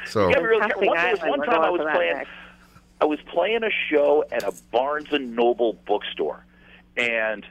so 0.05 0.29
You 0.29 0.35
really 0.41 0.59
One, 0.59 0.97
there 0.97 1.11
was 1.11 1.21
one 1.21 1.41
time 1.41 1.61
I 1.61 1.69
was 1.69 1.81
playing. 1.93 2.17
next. 2.17 2.29
I 3.01 3.05
was 3.05 3.19
playing 3.27 3.63
a 3.63 3.69
show 3.89 4.23
at 4.31 4.43
a 4.43 4.53
Barnes 4.71 5.07
and 5.11 5.35
Noble 5.35 5.73
bookstore, 5.85 6.45
and 6.95 7.45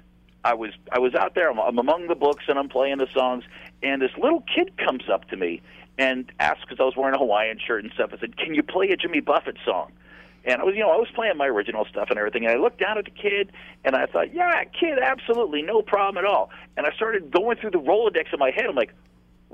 I 0.44 0.54
was 0.54 0.70
I 0.92 0.98
was 0.98 1.14
out 1.14 1.34
there. 1.34 1.50
I'm, 1.50 1.58
I'm 1.58 1.78
among 1.78 2.06
the 2.08 2.14
books, 2.14 2.44
and 2.48 2.58
I'm 2.58 2.68
playing 2.68 2.98
the 2.98 3.08
songs. 3.12 3.44
And 3.82 4.00
this 4.00 4.12
little 4.16 4.44
kid 4.54 4.76
comes 4.78 5.08
up 5.12 5.28
to 5.30 5.36
me 5.36 5.60
and 5.98 6.30
asks, 6.38 6.60
because 6.62 6.78
I 6.80 6.84
was 6.84 6.96
wearing 6.96 7.14
a 7.14 7.18
Hawaiian 7.18 7.58
shirt 7.58 7.82
and 7.84 7.92
stuff. 7.92 8.10
I 8.14 8.18
said, 8.18 8.36
"Can 8.36 8.54
you 8.54 8.62
play 8.62 8.90
a 8.90 8.96
Jimmy 8.96 9.20
Buffett 9.20 9.58
song?" 9.64 9.92
And 10.44 10.60
I 10.60 10.64
was, 10.64 10.74
you 10.74 10.80
know, 10.80 10.90
I 10.90 10.96
was 10.96 11.08
playing 11.14 11.36
my 11.36 11.46
original 11.46 11.84
stuff 11.84 12.08
and 12.10 12.18
everything. 12.18 12.44
And 12.44 12.52
I 12.52 12.56
looked 12.56 12.80
down 12.80 12.98
at 12.98 13.04
the 13.04 13.10
kid, 13.10 13.52
and 13.84 13.94
I 13.94 14.06
thought, 14.06 14.34
"Yeah, 14.34 14.64
kid, 14.64 14.98
absolutely, 14.98 15.62
no 15.62 15.82
problem 15.82 16.24
at 16.24 16.28
all." 16.28 16.50
And 16.76 16.86
I 16.86 16.92
started 16.92 17.30
going 17.30 17.58
through 17.58 17.70
the 17.70 17.80
Rolodex 17.80 18.32
in 18.32 18.38
my 18.38 18.50
head. 18.50 18.66
I'm 18.66 18.74
like, 18.74 18.92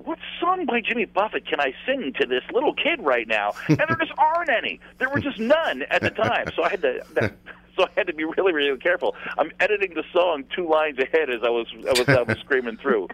what 0.05 0.19
song 0.41 0.65
by 0.67 0.81
Jimmy 0.81 1.05
Buffett 1.05 1.47
can 1.47 1.61
I 1.61 1.75
sing 1.85 2.13
to 2.21 2.27
this 2.27 2.43
little 2.53 2.73
kid 2.73 3.03
right 3.03 3.27
now? 3.27 3.53
And 3.69 3.79
there 3.79 3.97
just 3.99 4.13
aren't 4.19 4.51
any. 4.51 4.81
There 4.99 5.09
were 5.09 5.21
just 5.21 5.39
none 5.39 5.83
at 5.91 6.03
the 6.03 6.11
time. 6.11 6.47
So 6.55 6.63
I 6.63 6.71
had 6.71 6.83
to. 6.83 7.03
That, 7.15 7.35
so 7.77 7.85
I 7.85 7.89
had 7.97 8.07
to 8.09 8.15
be 8.15 8.25
really, 8.25 8.53
really 8.53 8.79
careful. 8.79 9.15
I'm 9.37 9.51
editing 9.61 9.95
the 9.95 10.05
song 10.13 10.45
two 10.55 10.69
lines 10.69 10.99
ahead 10.99 11.31
as 11.31 11.43
I 11.43 11.51
was 11.51 11.67
I 11.87 11.91
was, 11.91 12.09
I 12.09 12.23
was 12.23 12.39
screaming 12.39 12.77
through. 12.77 13.09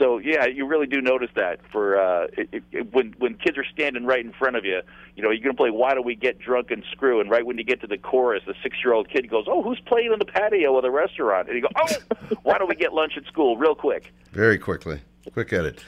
So 0.00 0.16
yeah, 0.16 0.46
you 0.46 0.66
really 0.66 0.86
do 0.86 1.02
notice 1.02 1.28
that 1.36 1.60
for 1.70 2.00
uh, 2.00 2.28
it, 2.32 2.64
it, 2.72 2.92
when 2.94 3.14
when 3.18 3.34
kids 3.34 3.58
are 3.58 3.66
standing 3.70 4.06
right 4.06 4.24
in 4.24 4.32
front 4.32 4.56
of 4.56 4.64
you. 4.64 4.80
You 5.14 5.22
know, 5.22 5.30
you're 5.30 5.52
to 5.52 5.56
play 5.56 5.68
"Why 5.68 5.92
Do 5.92 6.00
We 6.00 6.14
Get 6.14 6.38
Drunk 6.38 6.70
and 6.70 6.82
Screw," 6.90 7.20
and 7.20 7.30
right 7.30 7.44
when 7.44 7.58
you 7.58 7.64
get 7.64 7.82
to 7.82 7.86
the 7.86 7.98
chorus, 7.98 8.42
the 8.46 8.54
six-year-old 8.62 9.10
kid 9.10 9.28
goes, 9.28 9.44
"Oh, 9.46 9.62
who's 9.62 9.80
playing 9.80 10.10
in 10.10 10.18
the 10.18 10.24
patio 10.24 10.74
of 10.74 10.82
the 10.82 10.90
restaurant?" 10.90 11.48
And 11.48 11.56
you 11.56 11.62
go, 11.62 11.68
"Oh, 11.76 12.36
why 12.42 12.56
don't 12.56 12.68
we 12.68 12.76
get 12.76 12.94
lunch 12.94 13.12
at 13.18 13.26
school 13.26 13.58
real 13.58 13.74
quick?" 13.74 14.14
very 14.32 14.56
quickly, 14.56 15.00
quick 15.34 15.52
edit. 15.52 15.84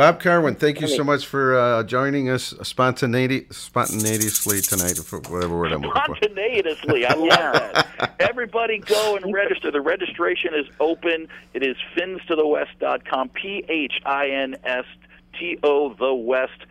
Bob 0.00 0.22
Karwin, 0.22 0.56
thank 0.56 0.80
you 0.80 0.88
so 0.88 1.04
much 1.04 1.26
for 1.26 1.58
uh, 1.58 1.82
joining 1.82 2.30
us 2.30 2.54
spontaneity, 2.62 3.46
spontaneously 3.50 4.62
tonight, 4.62 4.96
for 4.96 5.18
whatever 5.28 5.58
word 5.58 5.72
I'm 5.72 5.82
looking 5.82 6.02
for. 6.06 6.16
spontaneously. 6.16 7.04
I 7.04 7.12
love 7.12 7.28
that. 7.28 8.14
Everybody 8.18 8.78
go 8.78 9.16
and 9.16 9.30
register. 9.34 9.70
The 9.70 9.82
registration 9.82 10.54
is 10.54 10.64
open. 10.80 11.28
It 11.52 11.62
is 11.62 11.76
phinstothewest.com. 11.94 13.28
P 13.28 13.62
H 13.68 14.00
I 14.06 14.30
N 14.30 14.56
S 14.64 14.86
T 15.38 15.58
O 15.62 15.92
the 15.92 16.14
West. 16.14 16.64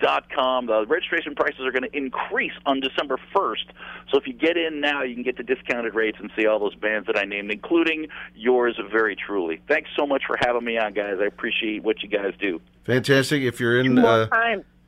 Dot 0.00 0.28
com. 0.28 0.66
The 0.66 0.84
registration 0.86 1.34
prices 1.34 1.60
are 1.60 1.70
going 1.70 1.88
to 1.88 1.96
increase 1.96 2.52
on 2.66 2.80
December 2.80 3.18
1st. 3.34 3.66
So 4.10 4.18
if 4.18 4.26
you 4.26 4.32
get 4.32 4.56
in 4.56 4.80
now, 4.80 5.02
you 5.02 5.14
can 5.14 5.22
get 5.22 5.36
the 5.36 5.42
discounted 5.42 5.94
rates 5.94 6.18
and 6.20 6.30
see 6.36 6.46
all 6.46 6.58
those 6.58 6.74
bands 6.74 7.06
that 7.06 7.16
I 7.16 7.24
named, 7.24 7.50
including 7.50 8.08
yours 8.34 8.78
very 8.90 9.16
truly. 9.16 9.62
Thanks 9.68 9.90
so 9.96 10.06
much 10.06 10.22
for 10.26 10.36
having 10.38 10.64
me 10.64 10.76
on, 10.78 10.92
guys. 10.92 11.18
I 11.20 11.26
appreciate 11.26 11.84
what 11.84 12.02
you 12.02 12.08
guys 12.08 12.34
do. 12.40 12.60
Fantastic. 12.84 13.42
If 13.42 13.60
you're 13.60 13.80
in 13.80 13.98
uh. 13.98 14.26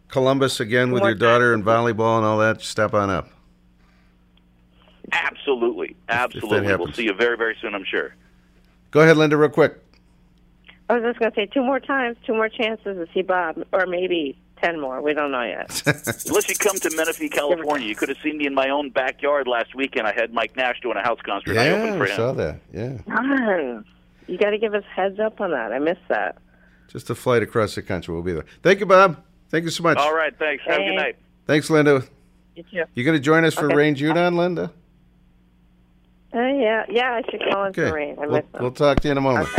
Columbus 0.09 0.61
again 0.61 0.93
with 0.93 1.03
your 1.03 1.15
daughter 1.15 1.55
and 1.55 1.65
volleyball 1.65 2.19
and 2.19 2.27
all 2.27 2.39
that, 2.39 2.63
step 2.63 2.95
on 2.95 3.11
up. 3.11 3.29
Absolutely. 5.13 5.97
Absolutely. 6.09 6.77
We'll 6.77 6.93
see 6.93 7.05
you 7.05 7.15
very, 7.15 7.37
very 7.37 7.57
soon, 7.61 7.75
I'm 7.75 7.85
sure. 7.85 8.15
Go 8.91 9.01
ahead, 9.01 9.17
Linda, 9.17 9.37
real 9.37 9.51
quick. 9.51 9.79
I 10.89 10.95
was 10.95 11.03
just 11.03 11.19
going 11.19 11.33
to 11.33 11.37
say 11.37 11.47
two 11.47 11.63
more 11.63 11.81
times, 11.81 12.17
two 12.27 12.35
more 12.35 12.49
chances 12.49 12.97
to 12.97 13.07
see 13.13 13.23
Bob, 13.23 13.65
or 13.73 13.87
maybe 13.87 14.39
ten 14.61 14.81
more. 14.81 15.01
We 15.03 15.15
don't 15.15 15.31
know 15.31 15.43
yet. 15.43 15.83
Unless 16.27 16.49
you 16.49 16.57
come 16.57 16.77
to 16.79 16.91
Menifee, 16.97 17.29
California, 17.29 17.87
you 17.89 17.95
could 17.97 18.09
have 18.09 18.19
seen 18.23 18.39
me 18.39 18.47
in 18.47 18.55
my 18.55 18.69
own 18.69 18.91
backyard 18.91 19.47
last 19.47 19.75
weekend. 19.75 20.07
I 20.07 20.13
had 20.13 20.33
Mike 20.33 20.57
Nash 20.57 20.81
doing 20.81 20.97
a 20.97 21.03
house 21.03 21.19
concert. 21.25 21.51
and 21.53 21.61
I 21.61 21.69
opened 21.71 21.99
for 21.99 22.05
I 22.07 22.11
him. 22.11 22.17
saw 22.17 22.33
that. 22.33 22.61
Yeah. 22.73 22.99
Darn. 23.09 23.85
You 24.27 24.39
got 24.39 24.51
to 24.51 24.59
give 24.59 24.75
us 24.75 24.85
heads 24.95 25.21
up 25.21 25.41
on 25.41 25.51
that. 25.53 25.73
I 25.73 25.79
missed 25.79 26.01
that. 26.09 26.39
Just 26.89 27.11
a 27.11 27.15
flight 27.15 27.43
across 27.43 27.75
the 27.75 27.83
country. 27.83 28.13
We'll 28.15 28.23
be 28.23 28.33
there. 28.33 28.45
Thank 28.63 28.81
you, 28.81 28.87
Bob. 28.87 29.23
Thank 29.51 29.65
you 29.65 29.71
so 29.71 29.83
much. 29.83 29.99
All 29.99 30.15
right, 30.15 30.37
thanks. 30.39 30.65
Have 30.67 30.81
a 30.81 30.85
good 30.85 30.95
night. 30.97 31.17
Thanks, 31.47 31.71
Linda. 31.71 32.03
You 32.57 32.63
too. 32.65 32.85
You 32.95 33.05
going 33.05 33.17
to 33.17 33.23
join 33.23 33.45
us 33.45 33.55
for 33.55 33.67
Okay. 33.67 33.75
Rain 33.77 33.95
Judon, 33.95 34.35
Linda? 34.37 34.73
Uh, 36.35 36.39
yeah, 36.41 36.85
yeah. 36.89 37.13
I 37.13 37.31
should 37.31 37.41
call 37.51 37.65
in 37.65 37.71
Okay. 37.71 37.89
for 37.89 37.95
rain. 37.95 38.17
I 38.19 38.27
We'll, 38.27 38.31
missed 38.37 38.53
them. 38.53 38.63
we'll 38.63 38.71
talk 38.73 39.01
to 39.01 39.09
you 39.09 39.13
in 39.13 39.19
a 39.19 39.21
moment. 39.21 39.49
I 39.49 39.53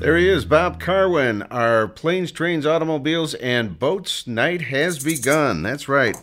There 0.00 0.16
he 0.16 0.28
is, 0.28 0.44
Bob 0.44 0.80
Karwin. 0.80 1.44
Our 1.50 1.88
planes, 1.88 2.30
trains, 2.30 2.64
automobiles, 2.64 3.34
and 3.34 3.76
boats 3.80 4.28
night 4.28 4.60
has 4.62 5.02
begun. 5.02 5.64
That's 5.64 5.88
right. 5.88 6.16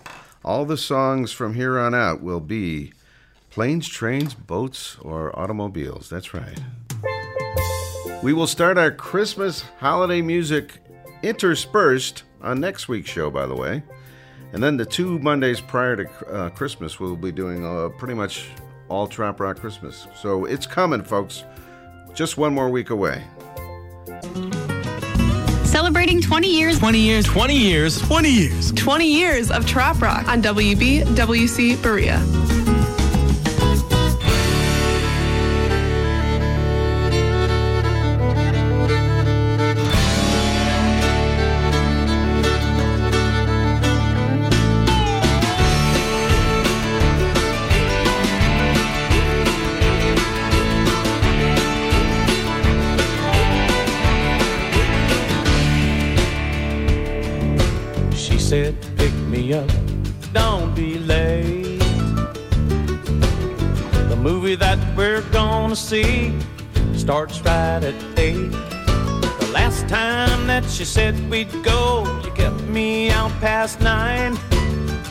All 0.46 0.64
the 0.64 0.78
songs 0.78 1.34
from 1.34 1.56
here 1.56 1.78
on 1.78 1.94
out 1.94 2.22
will 2.22 2.40
be 2.40 2.94
planes, 3.50 3.90
trains, 3.90 4.34
boats, 4.34 4.96
or 5.02 5.38
automobiles. 5.38 6.10
That's 6.10 6.34
right. 6.34 6.58
We 8.24 8.32
will 8.32 8.48
start 8.48 8.78
our 8.78 8.92
Christmas 8.92 9.66
holiday 9.80 10.22
music 10.22 10.80
interspersed 11.22 12.24
on 12.42 12.62
next 12.62 12.88
week's 12.88 13.10
show, 13.10 13.30
by 13.30 13.46
the 13.46 13.56
way. 13.56 13.84
And 14.54 14.64
then 14.64 14.78
the 14.78 14.86
two 14.86 15.20
Mondays 15.20 15.60
prior 15.60 15.98
to 15.98 16.28
uh, 16.28 16.50
Christmas, 16.52 16.98
we'll 17.02 17.18
be 17.18 17.34
doing 17.34 17.66
uh, 17.66 17.90
pretty 17.98 18.14
much 18.14 18.46
all 18.88 19.06
Trop 19.06 19.38
Rock 19.42 19.58
Christmas. 19.58 20.08
So 20.16 20.46
it's 20.46 20.66
coming, 20.66 21.04
folks. 21.04 21.44
Just 22.14 22.38
one 22.38 22.54
more 22.54 22.70
week 22.70 22.92
away. 22.92 23.22
Celebrating 25.66 26.22
20 26.22 26.48
years. 26.48 26.80
20 26.80 27.00
years. 27.00 27.26
20 27.26 27.56
years. 27.56 28.02
20 28.02 28.30
years. 28.30 28.72
20 28.74 29.06
years 29.06 29.52
of 29.52 29.66
Trop 29.66 30.02
Rock 30.02 30.28
on 30.28 30.42
WB 30.42 31.04
WC 31.16 31.82
Berea. 31.82 32.45
Starts 67.06 67.40
right 67.42 67.84
at 67.84 67.94
eight. 68.18 68.50
The 68.50 69.52
last 69.54 69.88
time 69.88 70.48
that 70.48 70.66
she 70.66 70.84
said 70.84 71.14
we'd 71.30 71.52
go, 71.62 72.04
you 72.24 72.32
kept 72.32 72.60
me 72.62 73.12
out 73.12 73.30
past 73.40 73.80
nine. 73.80 74.36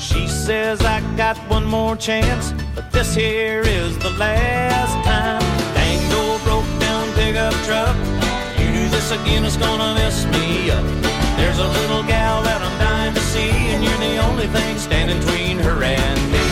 She 0.01 0.27
says 0.27 0.81
I 0.81 0.99
got 1.17 1.37
one 1.49 1.65
more 1.65 1.95
chance, 1.95 2.53
but 2.75 2.91
this 2.91 3.15
here 3.15 3.61
is 3.61 3.97
the 3.99 4.11
last 4.11 4.97
time. 5.07 5.41
Dang 5.77 6.13
old 6.19 6.43
broke 6.43 6.67
down 6.81 7.13
pickup 7.13 7.55
truck. 7.63 7.97
You 8.59 8.67
do 8.73 8.89
this 8.89 9.13
again, 9.13 9.45
it's 9.45 9.57
gonna 9.57 9.95
mess 9.95 10.27
me 10.35 10.73
up. 10.73 10.85
There's 11.39 11.61
a 11.61 11.69
little 11.79 12.03
gal 12.03 12.43
that 12.43 12.61
I'm 12.61 12.77
dying 12.81 13.15
to 13.15 13.21
see, 13.21 13.51
and 13.71 13.85
you're 13.85 14.03
the 14.09 14.17
only 14.17 14.49
thing 14.49 14.79
standing 14.79 15.21
between 15.21 15.59
her 15.59 15.81
and 15.85 16.33
me. 16.33 16.44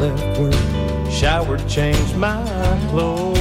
Left 0.00 0.40
work, 0.40 1.10
showered, 1.10 1.66
changed 1.68 2.16
my 2.16 2.42
clothes. 2.88 3.36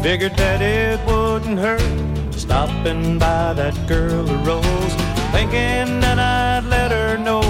Figured 0.00 0.36
that 0.36 0.62
it 0.62 1.00
wouldn't 1.06 1.58
hurt 1.58 1.82
stopping 2.32 3.18
by 3.18 3.52
that 3.52 3.74
girl 3.88 4.20
of 4.20 4.46
Rose, 4.46 4.94
thinking 5.32 6.00
that 6.00 6.18
I'd 6.20 6.64
let 6.68 6.92
her 6.92 7.18
know 7.18 7.42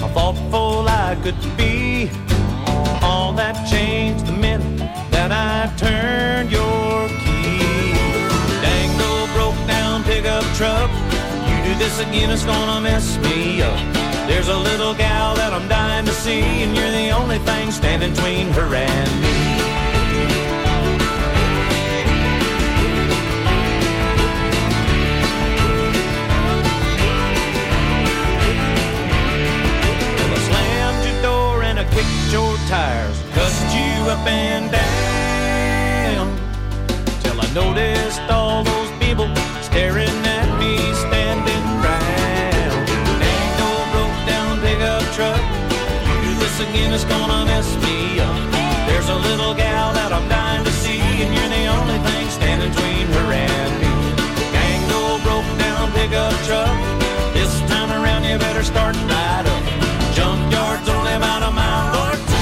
how 0.00 0.08
thoughtful 0.08 0.88
I 0.88 1.16
could 1.22 1.40
be. 1.56 2.10
All 3.02 3.32
that 3.34 3.68
changed 3.70 4.26
the 4.26 4.32
minute 4.32 4.78
that 5.12 5.30
I 5.30 5.72
turned 5.76 6.50
your 6.50 7.08
key. 7.22 7.94
Dang 8.62 9.00
old 9.00 9.30
broke 9.30 9.68
down 9.68 10.02
pickup 10.02 10.44
truck. 10.56 10.90
You 11.48 11.72
do 11.72 11.78
this 11.78 12.00
again, 12.00 12.30
it's 12.30 12.44
gonna 12.44 12.80
mess 12.80 13.16
me 13.18 13.62
up. 13.62 14.05
There's 14.28 14.48
a 14.48 14.56
little 14.56 14.92
gal 14.94 15.34
that 15.36 15.52
I'm 15.52 15.68
dying 15.68 16.04
to 16.04 16.12
see, 16.12 16.40
and 16.40 16.76
you're 16.76 16.90
the 16.90 17.10
only 17.10 17.38
thing 17.38 17.70
standing 17.70 18.10
between 18.10 18.48
her 18.48 18.74
and 18.74 19.10
me. 19.22 19.28
Well, 30.16 30.32
I 30.34 30.38
slammed 30.48 31.02
your 31.06 31.22
door 31.22 31.62
and 31.62 31.78
I 31.78 31.84
kicked 31.84 32.32
your 32.32 32.56
tires, 32.68 33.22
cussed 33.32 33.74
you 33.74 34.10
up 34.10 34.26
and 34.26 34.70
down. 34.72 36.36
Till 37.22 37.40
I 37.40 37.48
noticed 37.54 38.20
all 38.28 38.64
those 38.64 38.90
people 38.98 39.28
staring 39.62 40.25
this 46.56 46.68
again, 46.68 46.92
it's 46.92 47.04
gonna 47.04 47.44
mess 47.44 47.68
me 47.84 48.20
up. 48.20 48.36
There's 48.86 49.08
a 49.08 49.14
little 49.14 49.54
gal 49.54 49.92
that 49.92 50.12
I'm 50.12 50.28
dying 50.28 50.64
to 50.64 50.72
see, 50.72 51.00
and 51.00 51.34
you're 51.34 51.48
the 51.48 51.66
only 51.66 51.98
thing 52.08 52.28
standing 52.30 52.70
between 52.70 53.06
her 53.08 53.32
and 53.32 53.72
me. 53.80 53.92
Gang 54.52 54.92
old 54.92 55.22
broke 55.22 55.50
down 55.58 55.92
pickup 55.92 56.32
truck. 56.44 56.76
This 57.34 57.60
time 57.68 57.90
around, 57.90 58.24
you 58.24 58.38
better 58.38 58.62
start 58.62 58.96
right 58.96 59.46
up. 59.46 59.64
Junkyard's 60.14 60.88
only 60.88 61.14
about 61.14 61.42
a 61.42 61.50
mile 61.50 62.12
or 62.12 62.16
two. 62.16 62.35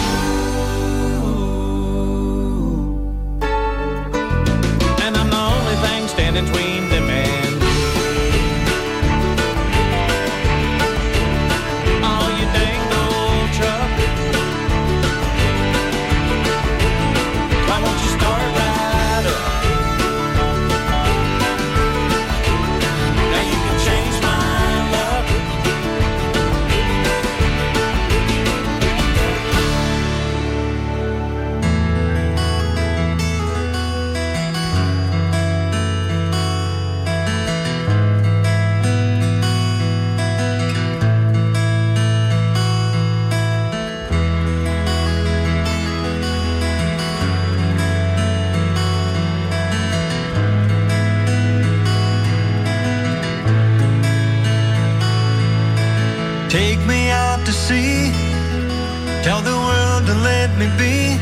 Me 60.58 60.68
be. 60.78 61.16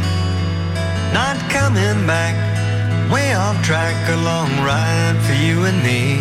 Not 1.12 1.36
coming 1.50 2.06
back. 2.06 2.34
Way 3.12 3.34
off 3.34 3.56
track, 3.64 3.96
a 4.08 4.16
long 4.16 4.50
ride 4.60 5.18
for 5.26 5.34
you 5.34 5.64
and 5.64 5.78
me. 5.82 6.20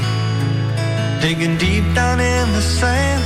Digging 1.21 1.57
deep 1.57 1.85
down 1.93 2.19
in 2.19 2.45
the 2.53 2.61
sand. 2.61 3.23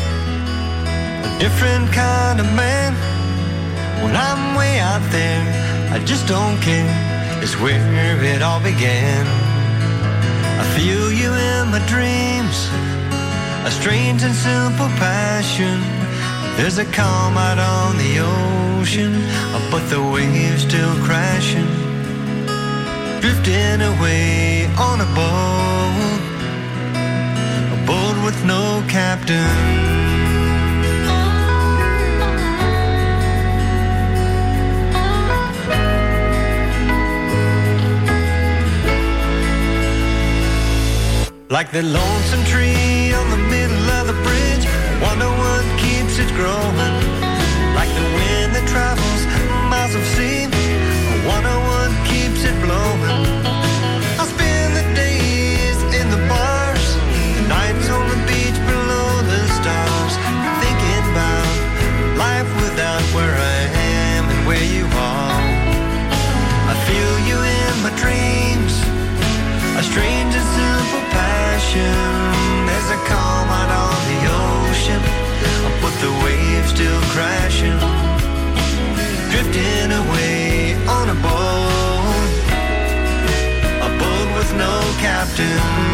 A 1.27 1.39
different 1.39 1.91
kind 1.91 2.39
of 2.39 2.47
man. 2.53 2.93
When 4.03 4.15
I'm 4.15 4.55
way 4.55 4.79
out 4.79 5.05
there, 5.11 5.43
I 5.91 5.99
just 6.05 6.27
don't 6.27 6.59
care. 6.61 6.91
It's 7.43 7.55
where 7.59 8.23
it 8.23 8.41
all 8.41 8.61
began. 8.61 9.25
I 10.61 10.63
feel 10.75 11.11
you 11.11 11.31
in 11.33 11.71
my 11.71 11.81
dreams 11.87 12.69
a 13.65 13.71
strange 13.71 14.21
and 14.21 14.35
simple 14.35 14.87
passion. 15.01 15.81
There's 16.55 16.77
a 16.77 16.85
calm 16.85 17.35
out 17.35 17.57
on 17.57 17.97
the 17.97 18.19
ocean, 18.19 19.13
but 19.75 19.89
the 19.89 20.01
waves 20.01 20.61
still 20.61 20.95
crashing. 21.03 21.67
Drifting 23.19 23.81
away 23.81 24.65
on 24.89 25.01
a 25.01 25.09
boat, 25.19 26.21
a 27.75 27.79
boat 27.85 28.15
with 28.25 28.39
no 28.45 28.81
captain. 28.87 29.51
Like 41.49 41.71
the 41.71 41.83
lonesome 41.83 42.43
tree 42.45 42.94
captain. 85.05 85.84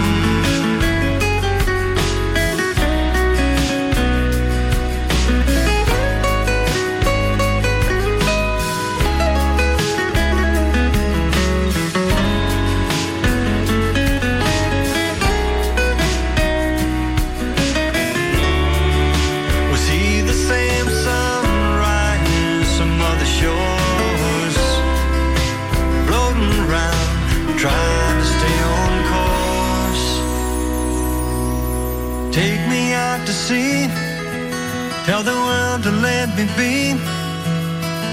Tell 35.22 35.36
the 35.36 35.46
world 35.46 35.84
to 35.84 35.92
let 35.92 36.30
me 36.36 36.50
be. 36.58 36.98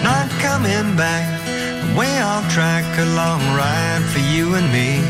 Not 0.05 0.29
coming 0.45 0.95
back. 0.95 1.25
Way 1.97 2.21
off 2.21 2.45
track, 2.53 2.85
a 2.99 3.07
long 3.17 3.41
ride 3.57 4.05
for 4.13 4.19
you 4.19 4.55
and 4.57 4.69
me. 4.69 5.01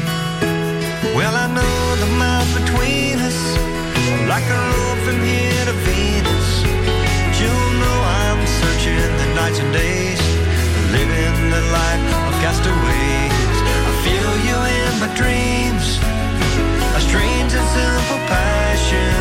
Well, 1.17 1.35
I 1.35 1.47
know 1.51 1.79
the 1.99 2.11
mile 2.15 2.47
between 2.55 3.19
us, 3.19 3.41
like 4.31 4.47
a 4.47 4.61
road 4.71 4.99
from 5.07 5.19
here 5.27 5.65
to 5.67 5.75
Venus. 5.83 6.49
But 7.27 7.35
you'll 7.43 7.73
know 7.83 7.99
I'm 8.23 8.47
searching 8.47 9.11
the 9.19 9.29
nights 9.35 9.59
and 9.59 9.73
days, 9.73 10.23
living 10.95 11.51
the 11.51 11.65
life 11.75 12.07
of 12.15 12.33
castaways. 12.39 13.57
I 13.91 13.93
feel 14.07 14.33
you 14.47 14.59
in 14.79 14.93
my 15.03 15.11
dreams, 15.19 15.99
a 16.95 17.01
strange 17.03 17.51
and 17.59 17.69
simple 17.75 18.23
passion. 18.31 19.19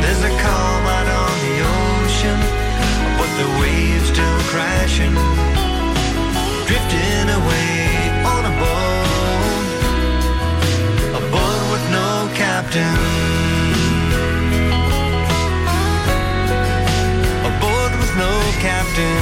There's 0.00 0.22
a 0.24 0.32
calm 0.40 0.82
out 0.96 1.08
on 1.20 1.34
the 1.44 1.54
ocean 1.60 1.85
ocean, 2.16 2.40
but 3.18 3.30
the 3.36 3.48
waves 3.60 4.08
still 4.08 4.38
crashing, 4.50 5.14
drifting 6.66 7.28
away 7.38 7.76
on 8.24 8.42
a 8.44 8.54
boat, 8.62 9.66
a 11.14 11.22
boat 11.32 11.62
with 11.72 11.84
no 11.90 12.10
captain. 12.34 12.96
A 17.44 17.52
boat 17.60 17.92
with 18.00 18.12
no 18.16 18.32
captain. 18.60 19.15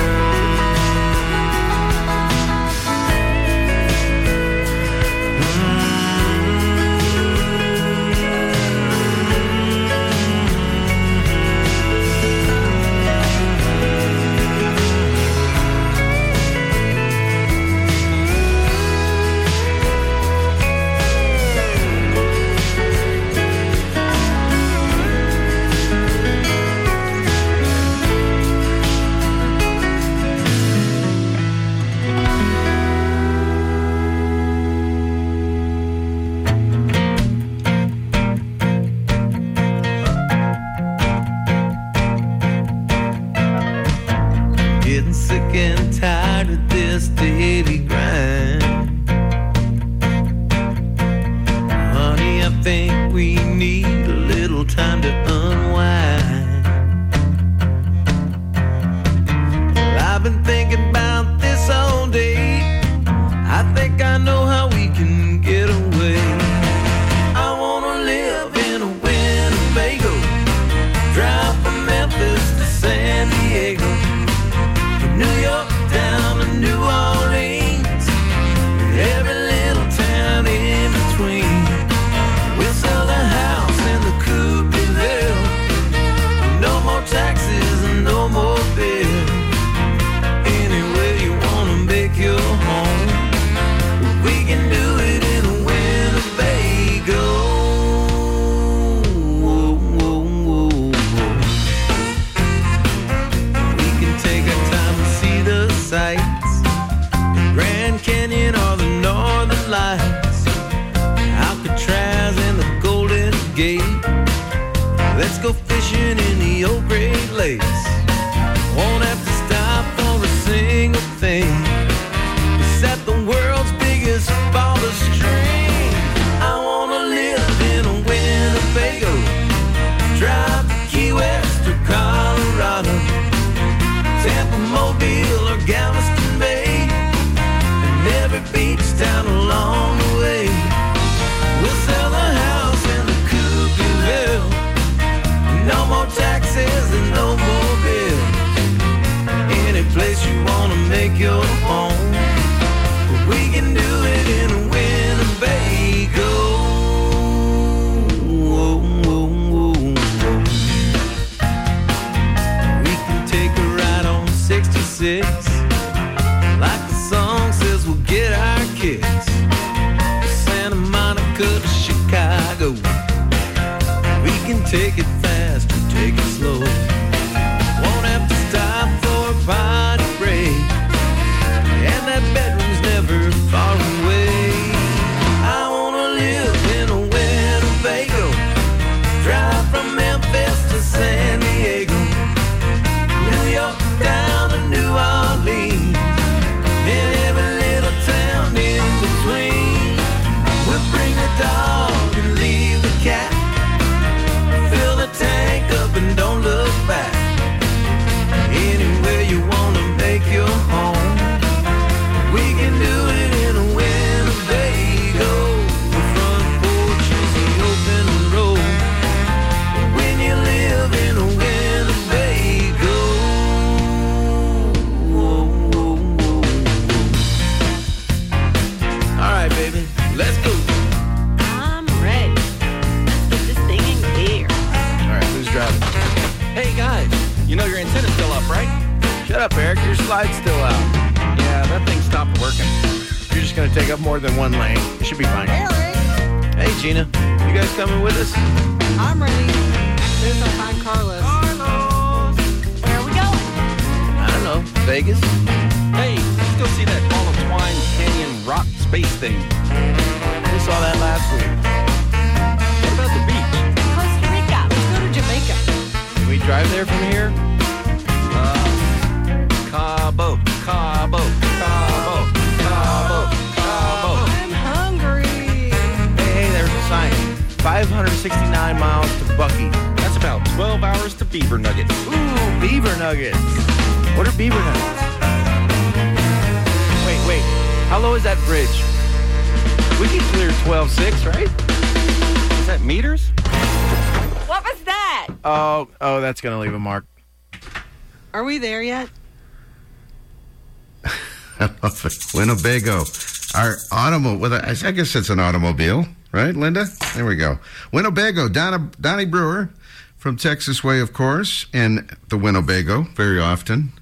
Winnebago. 302.85 303.11
Our 303.55 303.76
automobile, 303.93 304.39
well, 304.39 304.55
I 304.55 304.91
guess 304.93 305.14
it's 305.14 305.30
an 305.30 305.41
automobile, 305.41 306.07
right, 306.32 306.55
Linda? 306.55 306.87
There 307.14 307.24
we 307.24 307.37
go. 307.37 307.59
Winnebago. 307.93 308.49
Donna, 308.49 308.91
Donnie 309.01 309.24
Brewer 309.24 309.70
from 310.16 310.37
Texas 310.37 310.82
Way, 310.82 311.01
of 311.01 311.12
course, 311.12 311.66
and 311.72 312.16
the 312.28 312.37
Winnebago 312.37 313.03
very 313.14 313.41
often. 313.41 313.93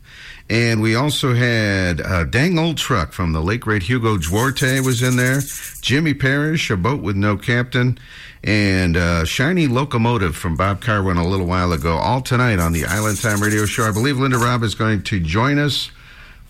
And 0.50 0.82
we 0.82 0.94
also 0.94 1.34
had 1.34 2.00
a 2.00 2.24
dang 2.24 2.58
old 2.58 2.76
truck 2.76 3.12
from 3.12 3.32
the 3.32 3.40
late 3.40 3.60
great 3.60 3.84
Hugo 3.84 4.18
Duarte 4.18 4.80
was 4.80 5.02
in 5.02 5.16
there. 5.16 5.40
Jimmy 5.80 6.14
Parrish, 6.14 6.70
a 6.70 6.76
boat 6.76 7.02
with 7.02 7.16
no 7.16 7.36
captain, 7.36 7.98
and 8.42 8.96
a 8.96 9.24
shiny 9.24 9.66
locomotive 9.66 10.36
from 10.36 10.56
Bob 10.56 10.82
Karwin 10.82 11.18
a 11.18 11.26
little 11.26 11.46
while 11.46 11.72
ago. 11.72 11.96
All 11.96 12.20
tonight 12.20 12.58
on 12.58 12.72
the 12.72 12.84
Island 12.84 13.20
Time 13.20 13.40
Radio 13.40 13.64
Show. 13.64 13.84
I 13.84 13.92
believe 13.92 14.18
Linda 14.18 14.38
Robb 14.38 14.62
is 14.62 14.74
going 14.74 15.02
to 15.04 15.20
join 15.20 15.58
us 15.58 15.90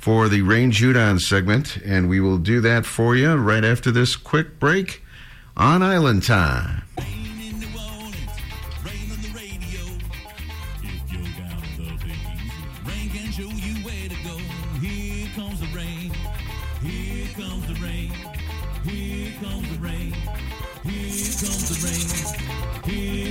for 0.03 0.29
the 0.29 0.43
Rain 0.43 0.73
Jordan 0.73 1.21
segment, 1.21 1.77
and 1.77 2.09
we 2.09 2.19
will 2.19 2.37
do 2.37 2.61
that 2.61 2.85
for 2.85 3.15
you 3.15 3.37
right 3.37 3.65
after 3.65 3.93
this 3.93 4.17
quick 4.17 4.59
break 4.59 5.01
on 5.57 5.81
Island 5.81 6.25
Time. 6.25 6.83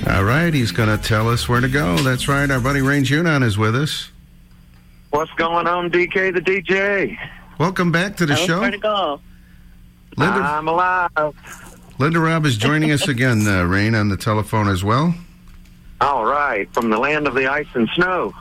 All 0.08 0.24
right, 0.24 0.54
he's 0.54 0.72
going 0.72 0.88
to 0.88 0.96
tell 0.96 1.28
us 1.28 1.50
where 1.50 1.60
to 1.60 1.68
go. 1.68 1.98
That's 1.98 2.28
right. 2.28 2.50
Our 2.50 2.60
buddy 2.60 2.80
Rain 2.80 3.04
Jordan 3.04 3.42
is 3.42 3.58
with 3.58 3.76
us. 3.76 4.08
What's 5.12 5.30
going 5.32 5.66
on, 5.66 5.90
DK 5.90 6.32
the 6.32 6.40
DJ? 6.40 7.18
Welcome 7.58 7.92
back 7.92 8.16
to 8.16 8.24
the 8.24 8.32
Tell 8.32 8.42
us 8.42 8.46
show. 8.48 8.60
where 8.62 8.70
to 8.70 8.78
go. 8.78 9.20
Linda, 10.16 10.40
I'm 10.40 10.66
alive. 10.66 11.34
Linda 11.98 12.18
Robb 12.18 12.46
is 12.46 12.56
joining 12.56 12.92
us 12.92 13.06
again, 13.06 13.46
uh, 13.46 13.62
Rain, 13.66 13.94
on 13.94 14.08
the 14.08 14.16
telephone 14.16 14.68
as 14.68 14.82
well. 14.82 15.14
All 16.00 16.24
right, 16.24 16.66
from 16.72 16.88
the 16.88 16.96
land 16.96 17.26
of 17.26 17.34
the 17.34 17.46
ice 17.46 17.66
and 17.74 17.90
snow. 17.94 18.32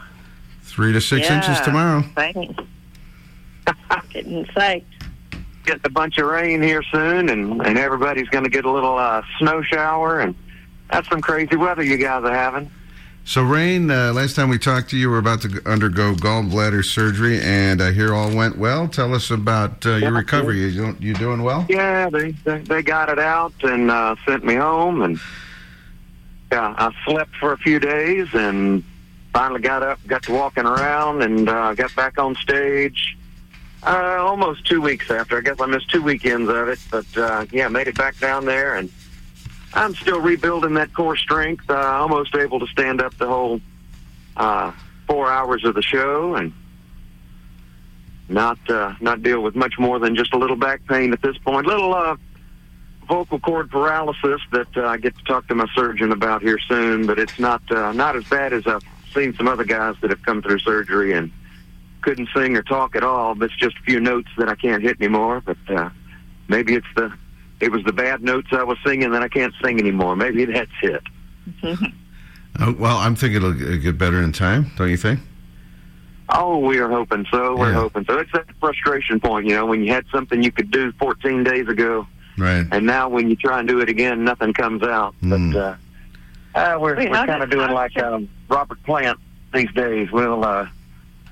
Three 0.61 0.93
to 0.93 1.01
six 1.01 1.29
inches 1.29 1.59
tomorrow. 1.59 1.99
Exciting. 1.99 2.55
Getting 4.11 4.45
psyched. 4.45 4.85
Getting 5.65 5.81
a 5.83 5.89
bunch 5.89 6.17
of 6.19 6.27
rain 6.27 6.61
here 6.61 6.83
soon, 6.83 7.27
and, 7.27 7.61
and 7.67 7.77
everybody's 7.77 8.29
going 8.29 8.45
to 8.45 8.49
get 8.49 8.63
a 8.63 8.71
little 8.71 8.97
uh, 8.97 9.21
snow 9.39 9.61
shower, 9.61 10.21
and 10.21 10.35
that's 10.89 11.09
some 11.09 11.19
crazy 11.19 11.57
weather 11.57 11.83
you 11.83 11.97
guys 11.97 12.23
are 12.23 12.33
having. 12.33 12.71
So, 13.23 13.43
Rain, 13.43 13.89
uh, 13.91 14.11
last 14.13 14.35
time 14.35 14.49
we 14.49 14.57
talked 14.57 14.89
to 14.89 14.95
you, 14.97 15.03
you 15.03 15.09
were 15.09 15.19
about 15.19 15.41
to 15.43 15.61
undergo 15.65 16.13
gallbladder 16.13 16.83
surgery, 16.83 17.39
and 17.41 17.81
I 17.81 17.91
hear 17.91 18.13
all 18.13 18.35
went 18.35 18.57
well. 18.57 18.87
Tell 18.87 19.13
us 19.13 19.29
about 19.29 19.85
uh, 19.85 19.95
your 19.97 20.11
recovery. 20.11 20.59
You, 20.59 20.71
doing- 20.71 20.97
you 20.99 21.13
doing 21.13 21.43
well? 21.43 21.65
Yeah, 21.69 22.09
they 22.09 22.31
they, 22.31 22.57
they 22.59 22.81
got 22.81 23.09
it 23.09 23.19
out 23.19 23.53
and 23.63 23.89
uh, 23.91 24.15
sent 24.25 24.43
me 24.43 24.55
home, 24.55 25.01
and 25.03 25.19
yeah, 26.51 26.73
I 26.77 26.91
slept 27.05 27.35
for 27.37 27.53
a 27.53 27.57
few 27.57 27.79
days, 27.79 28.27
and 28.33 28.83
finally 29.33 29.61
got 29.61 29.83
up, 29.83 29.99
got 30.07 30.23
to 30.23 30.33
walking 30.33 30.65
around, 30.65 31.21
and 31.21 31.47
uh, 31.47 31.73
got 31.75 31.95
back 31.95 32.17
on 32.17 32.35
stage. 32.35 33.17
Uh, 33.83 34.17
almost 34.19 34.65
two 34.65 34.81
weeks 34.81 35.09
after. 35.09 35.37
I 35.37 35.41
guess 35.41 35.59
I 35.59 35.65
missed 35.67 35.89
two 35.89 36.01
weekends 36.03 36.49
of 36.49 36.67
it, 36.67 36.79
but 36.91 37.05
uh, 37.17 37.45
yeah, 37.51 37.67
made 37.69 37.87
it 37.87 37.97
back 37.97 38.19
down 38.19 38.45
there, 38.45 38.75
and 38.75 38.91
I'm 39.73 39.95
still 39.95 40.19
rebuilding 40.19 40.73
that 40.75 40.93
core 40.93 41.15
strength. 41.15 41.69
Uh, 41.69 41.75
almost 41.75 42.35
able 42.35 42.59
to 42.59 42.67
stand 42.67 43.01
up 43.01 43.17
the 43.17 43.27
whole 43.27 43.61
uh, 44.35 44.71
four 45.07 45.31
hours 45.31 45.63
of 45.63 45.75
the 45.75 45.81
show, 45.81 46.35
and 46.35 46.53
not 48.27 48.57
uh, 48.69 48.93
not 48.99 49.23
deal 49.23 49.41
with 49.41 49.55
much 49.55 49.79
more 49.79 49.99
than 49.99 50.15
just 50.15 50.33
a 50.33 50.37
little 50.37 50.55
back 50.55 50.85
pain 50.87 51.13
at 51.13 51.21
this 51.21 51.37
point. 51.37 51.67
Little 51.67 51.93
uh, 51.93 52.17
vocal 53.07 53.39
cord 53.39 53.69
paralysis 53.71 54.41
that 54.51 54.75
uh, 54.75 54.87
I 54.87 54.97
get 54.97 55.17
to 55.17 55.23
talk 55.23 55.47
to 55.47 55.55
my 55.55 55.67
surgeon 55.73 56.11
about 56.11 56.41
here 56.41 56.59
soon, 56.59 57.05
but 57.05 57.19
it's 57.19 57.39
not 57.39 57.61
uh, 57.71 57.93
not 57.93 58.15
as 58.15 58.25
bad 58.25 58.53
as 58.53 58.67
I've 58.67 58.83
seen 59.13 59.33
some 59.35 59.47
other 59.47 59.63
guys 59.65 59.95
that 60.01 60.09
have 60.09 60.23
come 60.23 60.41
through 60.41 60.59
surgery 60.59 61.13
and 61.13 61.31
couldn't 62.01 62.29
sing 62.33 62.57
or 62.57 62.63
talk 62.63 62.95
at 62.95 63.03
all. 63.03 63.35
But 63.35 63.51
it's 63.51 63.59
just 63.59 63.77
a 63.77 63.81
few 63.83 63.99
notes 63.99 64.29
that 64.37 64.49
I 64.49 64.55
can't 64.55 64.83
hit 64.83 64.97
anymore. 64.99 65.41
But 65.41 65.57
uh, 65.69 65.89
maybe 66.47 66.75
it's 66.75 66.87
the 66.95 67.13
it 67.61 67.71
was 67.71 67.83
the 67.83 67.93
bad 67.93 68.21
notes 68.23 68.47
I 68.51 68.63
was 68.63 68.77
singing 68.85 69.11
that 69.11 69.21
I 69.21 69.27
can't 69.27 69.53
sing 69.63 69.79
anymore. 69.79 70.15
Maybe 70.15 70.45
that's 70.45 70.71
it. 70.81 71.01
Uh, 71.63 72.73
well, 72.79 72.97
I'm 72.97 73.15
thinking 73.15 73.37
it'll 73.37 73.53
get 73.77 73.97
better 73.97 74.21
in 74.21 74.31
time, 74.31 74.71
don't 74.77 74.89
you 74.89 74.97
think? 74.97 75.19
Oh, 76.29 76.59
we 76.59 76.79
are 76.79 76.89
hoping 76.89 77.25
so. 77.29 77.57
We're 77.57 77.73
hoping 77.73 78.05
so. 78.05 78.17
It's 78.19 78.31
that 78.31 78.45
frustration 78.59 79.19
point, 79.19 79.47
you 79.47 79.53
know, 79.53 79.65
when 79.65 79.83
you 79.83 79.91
had 79.91 80.05
something 80.13 80.41
you 80.41 80.51
could 80.51 80.71
do 80.71 80.91
14 80.93 81.43
days 81.43 81.67
ago, 81.67 82.07
Right. 82.37 82.65
and 82.71 82.85
now 82.85 83.09
when 83.09 83.29
you 83.29 83.35
try 83.35 83.59
and 83.59 83.67
do 83.67 83.81
it 83.81 83.89
again, 83.89 84.23
nothing 84.23 84.53
comes 84.53 84.81
out. 84.83 85.13
Hmm. 85.15 85.51
But 85.51 85.59
uh, 85.59 85.75
uh, 86.55 86.77
we're, 86.79 86.95
Wait, 86.95 87.09
we're 87.09 87.17
how 87.17 87.25
kind 87.25 87.43
of 87.43 87.49
did- 87.49 87.57
doing 87.57 87.71
like 87.71 87.93
did- 87.93 88.03
um, 88.03 88.29
Robert 88.47 88.81
Plant 88.83 89.19
these 89.53 89.71
days. 89.73 90.09
We'll 90.11 90.45
uh, 90.45 90.67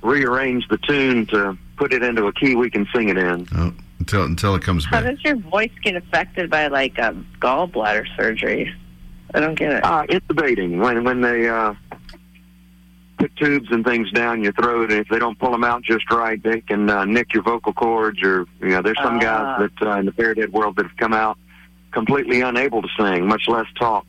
rearrange 0.02 0.68
the 0.68 0.78
tune 0.78 1.26
to 1.28 1.58
put 1.78 1.94
it 1.94 2.04
into 2.04 2.26
a 2.28 2.34
key 2.34 2.56
we 2.58 2.70
can 2.70 2.86
sing 2.94 3.08
it 3.08 3.18
in. 3.18 3.48
Oh, 3.56 3.74
until 4.00 4.24
until 4.24 4.56
it 4.56 4.62
comes 4.64 4.86
How 4.86 5.02
back. 5.02 5.12
does 5.16 5.24
your 5.24 5.36
voice 5.38 5.72
get 5.84 5.96
affected 5.96 6.50
by 6.50 6.68
like 6.68 6.98
a 6.98 7.16
gallbladder 7.40 8.06
surgery? 8.18 8.74
I 9.34 9.40
don't 9.40 9.56
get 9.56 9.72
it. 9.74 9.84
Uh, 9.84 10.04
intubating 10.08 10.80
when 10.80 11.04
when 11.04 11.22
they 11.22 11.48
uh, 11.50 11.74
put 13.18 13.36
tubes 13.36 13.68
and 13.72 13.86
things 13.86 14.12
down 14.12 14.44
your 14.44 14.54
throat, 14.54 14.92
and 14.92 15.02
if 15.02 15.08
they 15.10 15.20
don't 15.20 15.38
pull 15.38 15.52
them 15.52 15.64
out 15.64 15.84
just 15.84 16.10
right, 16.12 16.42
they 16.42 16.62
can 16.62 16.90
uh, 16.90 17.06
nick 17.06 17.34
your 17.34 17.44
vocal 17.44 17.74
cords. 17.74 18.22
Or 18.24 18.46
you 18.62 18.70
know, 18.70 18.82
there's 18.82 18.98
some 19.04 19.18
Ah. 19.18 19.20
guys 19.60 19.70
that 19.80 19.88
uh, 19.88 20.00
in 20.00 20.06
the 20.06 20.12
parrothead 20.12 20.50
world 20.52 20.78
that 20.78 20.86
have 20.88 20.98
come 20.98 21.14
out 21.14 21.38
completely 21.92 22.42
unable 22.42 22.82
to 22.82 22.88
sing, 23.00 23.28
much 23.28 23.44
less 23.48 23.66
talk. 23.80 24.06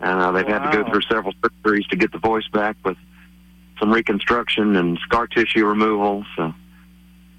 And 0.00 0.20
uh, 0.20 0.32
they've 0.32 0.46
had 0.46 0.68
to 0.70 0.76
go 0.82 0.88
through 0.90 1.02
several 1.02 1.32
surgeries 1.34 1.86
to 1.90 1.96
get 1.96 2.10
the 2.10 2.18
voice 2.18 2.46
back 2.52 2.76
with 2.84 2.96
some 3.78 3.92
reconstruction 3.92 4.74
and 4.76 4.98
scar 5.04 5.26
tissue 5.28 5.64
removal. 5.64 6.24
So, 6.36 6.52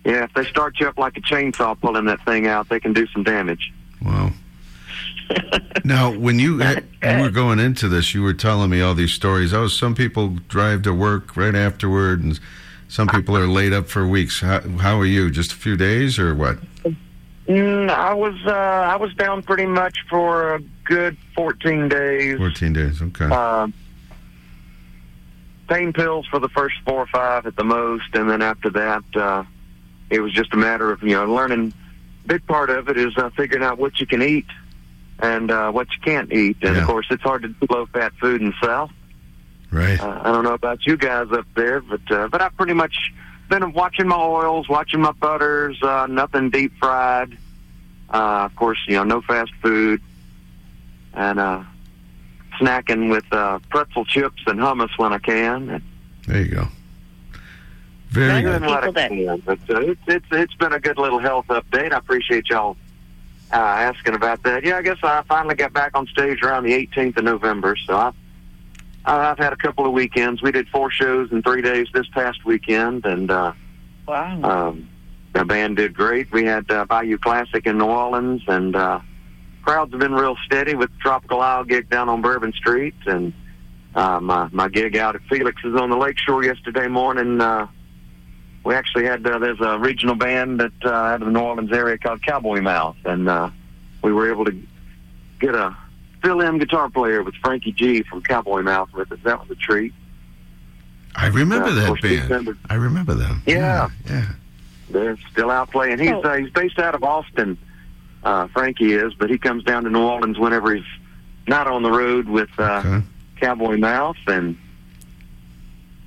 yeah, 0.05 0.23
if 0.23 0.33
they 0.33 0.43
start 0.45 0.79
you 0.79 0.87
up 0.87 0.97
like 0.97 1.17
a 1.17 1.21
chainsaw 1.21 1.79
pulling 1.79 2.05
that 2.05 2.23
thing 2.25 2.47
out, 2.47 2.69
they 2.69 2.79
can 2.79 2.93
do 2.93 3.07
some 3.07 3.23
damage. 3.23 3.71
Wow. 4.01 4.31
now, 5.85 6.11
when 6.11 6.39
you 6.39 6.61
you 7.03 7.19
were 7.21 7.29
going 7.29 7.59
into 7.59 7.87
this, 7.87 8.13
you 8.13 8.21
were 8.21 8.33
telling 8.33 8.69
me 8.69 8.81
all 8.81 8.93
these 8.93 9.13
stories. 9.13 9.53
Oh, 9.53 9.67
some 9.67 9.95
people 9.95 10.37
drive 10.47 10.81
to 10.83 10.93
work 10.93 11.37
right 11.37 11.55
afterward, 11.55 12.21
and 12.21 12.39
some 12.89 13.07
people 13.07 13.37
are 13.37 13.47
laid 13.47 13.73
up 13.73 13.87
for 13.87 14.05
weeks. 14.05 14.41
How, 14.41 14.59
how 14.59 14.99
are 14.99 15.05
you? 15.05 15.31
Just 15.31 15.53
a 15.53 15.55
few 15.55 15.77
days, 15.77 16.19
or 16.19 16.35
what? 16.35 16.57
Mm, 17.47 17.89
I 17.89 18.13
was 18.13 18.35
uh, 18.45 18.51
I 18.51 18.95
was 18.95 19.13
down 19.15 19.43
pretty 19.43 19.65
much 19.65 19.97
for 20.09 20.55
a 20.55 20.59
good 20.85 21.17
14 21.35 21.89
days. 21.89 22.37
Fourteen 22.37 22.73
days. 22.73 23.01
Okay. 23.01 23.27
Uh, 23.29 23.67
pain 25.67 25.91
pills 25.91 26.25
for 26.27 26.39
the 26.39 26.49
first 26.49 26.75
four 26.85 26.99
or 26.99 27.07
five 27.07 27.45
at 27.45 27.55
the 27.55 27.63
most, 27.63 28.13
and 28.13 28.29
then 28.29 28.41
after 28.41 28.69
that, 28.69 29.03
uh, 29.15 29.43
it 30.13 30.19
was 30.21 30.31
just 30.31 30.53
a 30.53 30.57
matter 30.57 30.91
of 30.91 31.01
you 31.03 31.15
know 31.15 31.25
learning. 31.25 31.73
Big 32.25 32.45
part 32.47 32.69
of 32.69 32.87
it 32.87 32.97
is 32.97 33.17
uh, 33.17 33.29
figuring 33.31 33.63
out 33.63 33.77
what 33.77 33.99
you 33.99 34.05
can 34.05 34.21
eat 34.21 34.45
and 35.19 35.51
uh, 35.51 35.71
what 35.71 35.87
you 35.91 35.99
can't 36.03 36.31
eat, 36.31 36.57
and 36.61 36.75
Yeah. 36.75 36.81
of 36.81 36.87
course, 36.87 37.07
it's 37.09 37.23
hard 37.23 37.41
to 37.41 37.49
do 37.49 37.67
low 37.69 37.85
fat 37.87 38.13
food 38.21 38.41
in 38.41 38.47
the 38.47 38.55
South. 38.65 38.91
Right. 39.71 39.99
Uh, 39.99 40.21
I 40.23 40.31
don't 40.31 40.43
know 40.43 40.53
about 40.53 40.85
you 40.85 40.95
guys 40.97 41.31
up 41.31 41.45
there, 41.55 41.81
but 41.81 42.09
uh, 42.11 42.27
but 42.29 42.41
I've 42.41 42.55
pretty 42.55 42.73
much 42.73 43.11
been 43.49 43.73
watching 43.73 44.07
my 44.07 44.15
oils, 44.17 44.69
watching 44.69 45.01
my 45.01 45.11
butters, 45.11 45.81
uh, 45.83 46.07
nothing 46.09 46.49
deep 46.49 46.73
fried. 46.79 47.37
Uh, 48.09 48.45
of 48.45 48.55
course, 48.55 48.77
you 48.87 48.93
know, 48.95 49.03
no 49.03 49.21
fast 49.21 49.51
food, 49.61 49.99
and 51.13 51.39
uh, 51.39 51.63
snacking 52.59 53.09
with 53.09 53.25
uh, 53.33 53.59
pretzel 53.69 54.05
chips 54.05 54.41
and 54.45 54.59
hummus 54.59 54.95
when 54.97 55.11
I 55.11 55.17
can. 55.17 55.81
There 56.27 56.41
you 56.41 56.47
go. 56.51 56.67
Very 58.13 58.41
Doing 58.43 58.59
good. 58.59 58.61
what 58.69 58.83
I 58.97 59.37
but 59.37 59.59
uh, 59.69 59.79
it's 59.81 60.01
it's 60.07 60.25
it's 60.31 60.53
been 60.55 60.73
a 60.73 60.79
good 60.79 60.97
little 60.97 61.19
health 61.19 61.47
update. 61.47 61.91
I 61.93 61.97
appreciate 61.97 62.47
y'all 62.49 62.77
uh, 63.51 63.55
asking 63.55 64.13
about 64.13 64.43
that. 64.43 64.63
Yeah, 64.63 64.77
I 64.77 64.81
guess 64.83 64.97
I 65.03 65.23
finally 65.27 65.55
got 65.55 65.73
back 65.73 65.91
on 65.97 66.05
stage 66.07 66.41
around 66.43 66.63
the 66.63 66.73
18th 66.87 67.17
of 67.17 67.23
November, 67.23 67.75
so 67.75 67.95
I. 67.95 68.11
I've 69.05 69.37
had 69.37 69.51
a 69.51 69.57
couple 69.57 69.85
of 69.85 69.91
weekends. 69.91 70.41
We 70.41 70.53
did 70.53 70.69
four 70.69 70.89
shows 70.89 71.29
in 71.33 71.41
three 71.43 71.61
days 71.61 71.87
this 71.93 72.07
past 72.13 72.45
weekend, 72.45 73.05
and 73.05 73.29
uh, 73.29 73.51
Wow. 74.07 74.39
um, 74.69 74.87
the 75.33 75.43
band 75.43 75.75
did 75.75 75.93
great. 75.93 76.31
We 76.31 76.45
had 76.45 76.71
uh, 76.71 76.85
Bayou 76.85 77.17
Classic 77.17 77.65
in 77.65 77.79
New 77.79 77.83
Orleans, 77.87 78.43
and 78.47 78.73
uh, 78.73 79.01
crowds 79.61 79.91
have 79.91 79.99
been 79.99 80.13
real 80.13 80.37
steady 80.45 80.75
with 80.75 80.89
Tropical 81.01 81.41
Isle 81.41 81.65
gig 81.65 81.89
down 81.89 82.07
on 82.07 82.21
Bourbon 82.21 82.53
Street, 82.53 82.95
and 83.05 83.33
uh, 83.93 84.21
my 84.21 84.47
my 84.53 84.69
gig 84.69 84.95
out 84.95 85.15
at 85.15 85.21
Felix's 85.23 85.75
on 85.75 85.89
the 85.89 85.97
Lakeshore 85.97 86.45
yesterday 86.45 86.87
morning. 86.87 87.41
Uh, 87.41 87.67
we 88.63 88.73
actually 88.75 89.05
had 89.05 89.25
uh, 89.25 89.39
there's 89.39 89.59
a 89.61 89.77
regional 89.79 90.15
band 90.15 90.59
that 90.59 90.71
uh, 90.85 90.89
out 90.89 91.21
of 91.21 91.27
the 91.27 91.31
New 91.31 91.39
Orleans 91.39 91.71
area 91.71 91.97
called 91.97 92.21
Cowboy 92.23 92.61
Mouth, 92.61 92.95
and 93.05 93.27
uh, 93.29 93.49
we 94.03 94.11
were 94.13 94.29
able 94.31 94.45
to 94.45 94.57
get 95.39 95.53
a 95.55 95.75
fill-in 96.21 96.57
guitar 96.59 96.89
player 96.89 97.21
with 97.23 97.35
Frankie 97.35 97.73
G 97.73 98.03
from 98.03 98.21
Cowboy 98.21 98.61
Mouth 98.61 98.93
with 98.93 99.11
us. 99.11 99.19
That 99.23 99.39
was 99.41 99.49
a 99.51 99.55
treat. 99.55 99.93
I 101.15 101.27
remember 101.27 101.67
Uh, 101.67 101.73
that 101.75 102.01
band. 102.01 102.21
December- 102.21 102.57
I 102.69 102.75
remember 102.75 103.13
them. 103.13 103.43
Yeah. 103.45 103.89
Yeah. 104.09 104.25
They're 104.89 105.17
still 105.31 105.49
out 105.51 105.71
playing. 105.71 105.99
He's 105.99 106.11
uh, 106.11 106.35
he's 106.35 106.49
based 106.51 106.79
out 106.79 106.95
of 106.95 107.03
Austin. 107.03 107.57
Uh, 108.23 108.47
Frankie 108.47 108.93
is, 108.93 109.13
but 109.15 109.29
he 109.29 109.37
comes 109.37 109.63
down 109.63 109.83
to 109.83 109.89
New 109.89 110.01
Orleans 110.01 110.39
whenever 110.39 110.73
he's 110.73 110.85
not 111.47 111.67
on 111.67 111.83
the 111.83 111.91
road 111.91 112.29
with 112.29 112.49
uh, 112.57 112.81
Okay. 112.85 113.05
Cowboy 113.41 113.77
Mouth, 113.77 114.15
and 114.27 114.55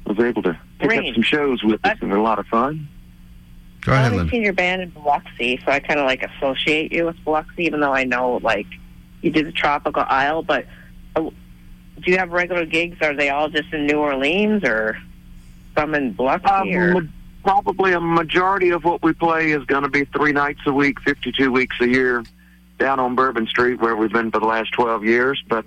was 0.06 0.18
able 0.18 0.42
to 0.44 0.58
pick 0.78 0.88
Great. 0.88 1.08
up 1.08 1.14
some 1.14 1.22
shows 1.22 1.62
with 1.62 1.84
us, 1.84 1.96
and 2.00 2.10
they're 2.10 2.18
a 2.18 2.22
lot 2.22 2.38
of 2.38 2.46
fun. 2.46 2.88
Go 3.82 3.92
I've 3.92 3.98
ahead, 3.98 4.12
only 4.12 4.24
Lynn. 4.24 4.30
seen 4.30 4.42
your 4.42 4.52
band 4.52 4.82
in 4.82 4.90
Biloxi, 4.90 5.60
so 5.64 5.70
I 5.70 5.80
kind 5.80 6.00
of 6.00 6.06
like 6.06 6.22
associate 6.22 6.92
you 6.92 7.06
with 7.06 7.16
Biloxi, 7.24 7.64
even 7.64 7.80
though 7.80 7.92
I 7.92 8.04
know 8.04 8.40
like 8.42 8.66
you 9.22 9.30
did 9.30 9.46
the 9.46 9.52
Tropical 9.52 10.04
Isle. 10.08 10.42
But 10.42 10.66
uh, 11.14 11.22
do 11.22 12.10
you 12.10 12.18
have 12.18 12.30
regular 12.32 12.66
gigs? 12.66 12.98
Are 13.00 13.14
they 13.14 13.30
all 13.30 13.48
just 13.48 13.72
in 13.72 13.86
New 13.86 13.98
Orleans 13.98 14.64
or 14.64 14.98
some 15.76 15.94
in 15.94 16.12
Biloxi? 16.12 16.48
Um, 16.48 16.68
or 16.70 16.94
ma- 16.94 17.08
probably 17.44 17.92
a 17.92 18.00
majority 18.00 18.70
of 18.70 18.84
what 18.84 19.02
we 19.02 19.12
play 19.12 19.52
is 19.52 19.64
going 19.66 19.84
to 19.84 19.88
be 19.88 20.04
three 20.06 20.32
nights 20.32 20.60
a 20.66 20.72
week, 20.72 21.00
52 21.00 21.52
weeks 21.52 21.76
a 21.80 21.86
year, 21.86 22.24
down 22.78 22.98
on 22.98 23.14
Bourbon 23.14 23.46
Street, 23.46 23.80
where 23.80 23.94
we've 23.94 24.12
been 24.12 24.32
for 24.32 24.40
the 24.40 24.46
last 24.46 24.72
12 24.72 25.04
years. 25.04 25.42
But 25.48 25.64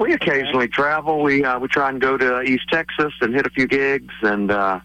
we 0.00 0.14
occasionally 0.14 0.66
travel. 0.66 1.22
We 1.22 1.44
uh, 1.44 1.58
we 1.58 1.68
try 1.68 1.90
and 1.90 2.00
go 2.00 2.16
to 2.16 2.40
East 2.40 2.64
Texas 2.72 3.12
and 3.20 3.34
hit 3.34 3.46
a 3.46 3.50
few 3.50 3.68
gigs, 3.68 4.14
and 4.22 4.50
uh, 4.50 4.80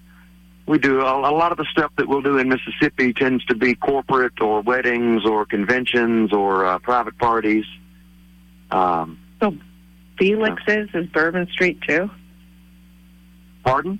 we 0.68 0.78
do 0.78 1.00
a, 1.02 1.30
a 1.30 1.32
lot 1.32 1.52
of 1.52 1.58
the 1.58 1.66
stuff 1.72 1.92
that 1.98 2.08
we'll 2.08 2.22
do 2.22 2.38
in 2.38 2.50
Mississippi 2.50 3.14
tends 3.14 3.44
to 3.46 3.56
be 3.56 3.76
corporate 3.76 4.42
or 4.42 4.62
weddings 4.62 5.26
or 5.26 5.46
conventions 5.46 6.34
or 6.34 6.66
uh, 6.66 6.78
private 6.80 7.18
parties. 7.18 7.66
Um, 8.72 9.18
so, 9.40 9.56
Felix's 10.18 10.90
is 10.94 11.08
Bourbon 11.08 11.48
Street 11.48 11.80
too. 11.88 12.10
pardon? 13.64 14.00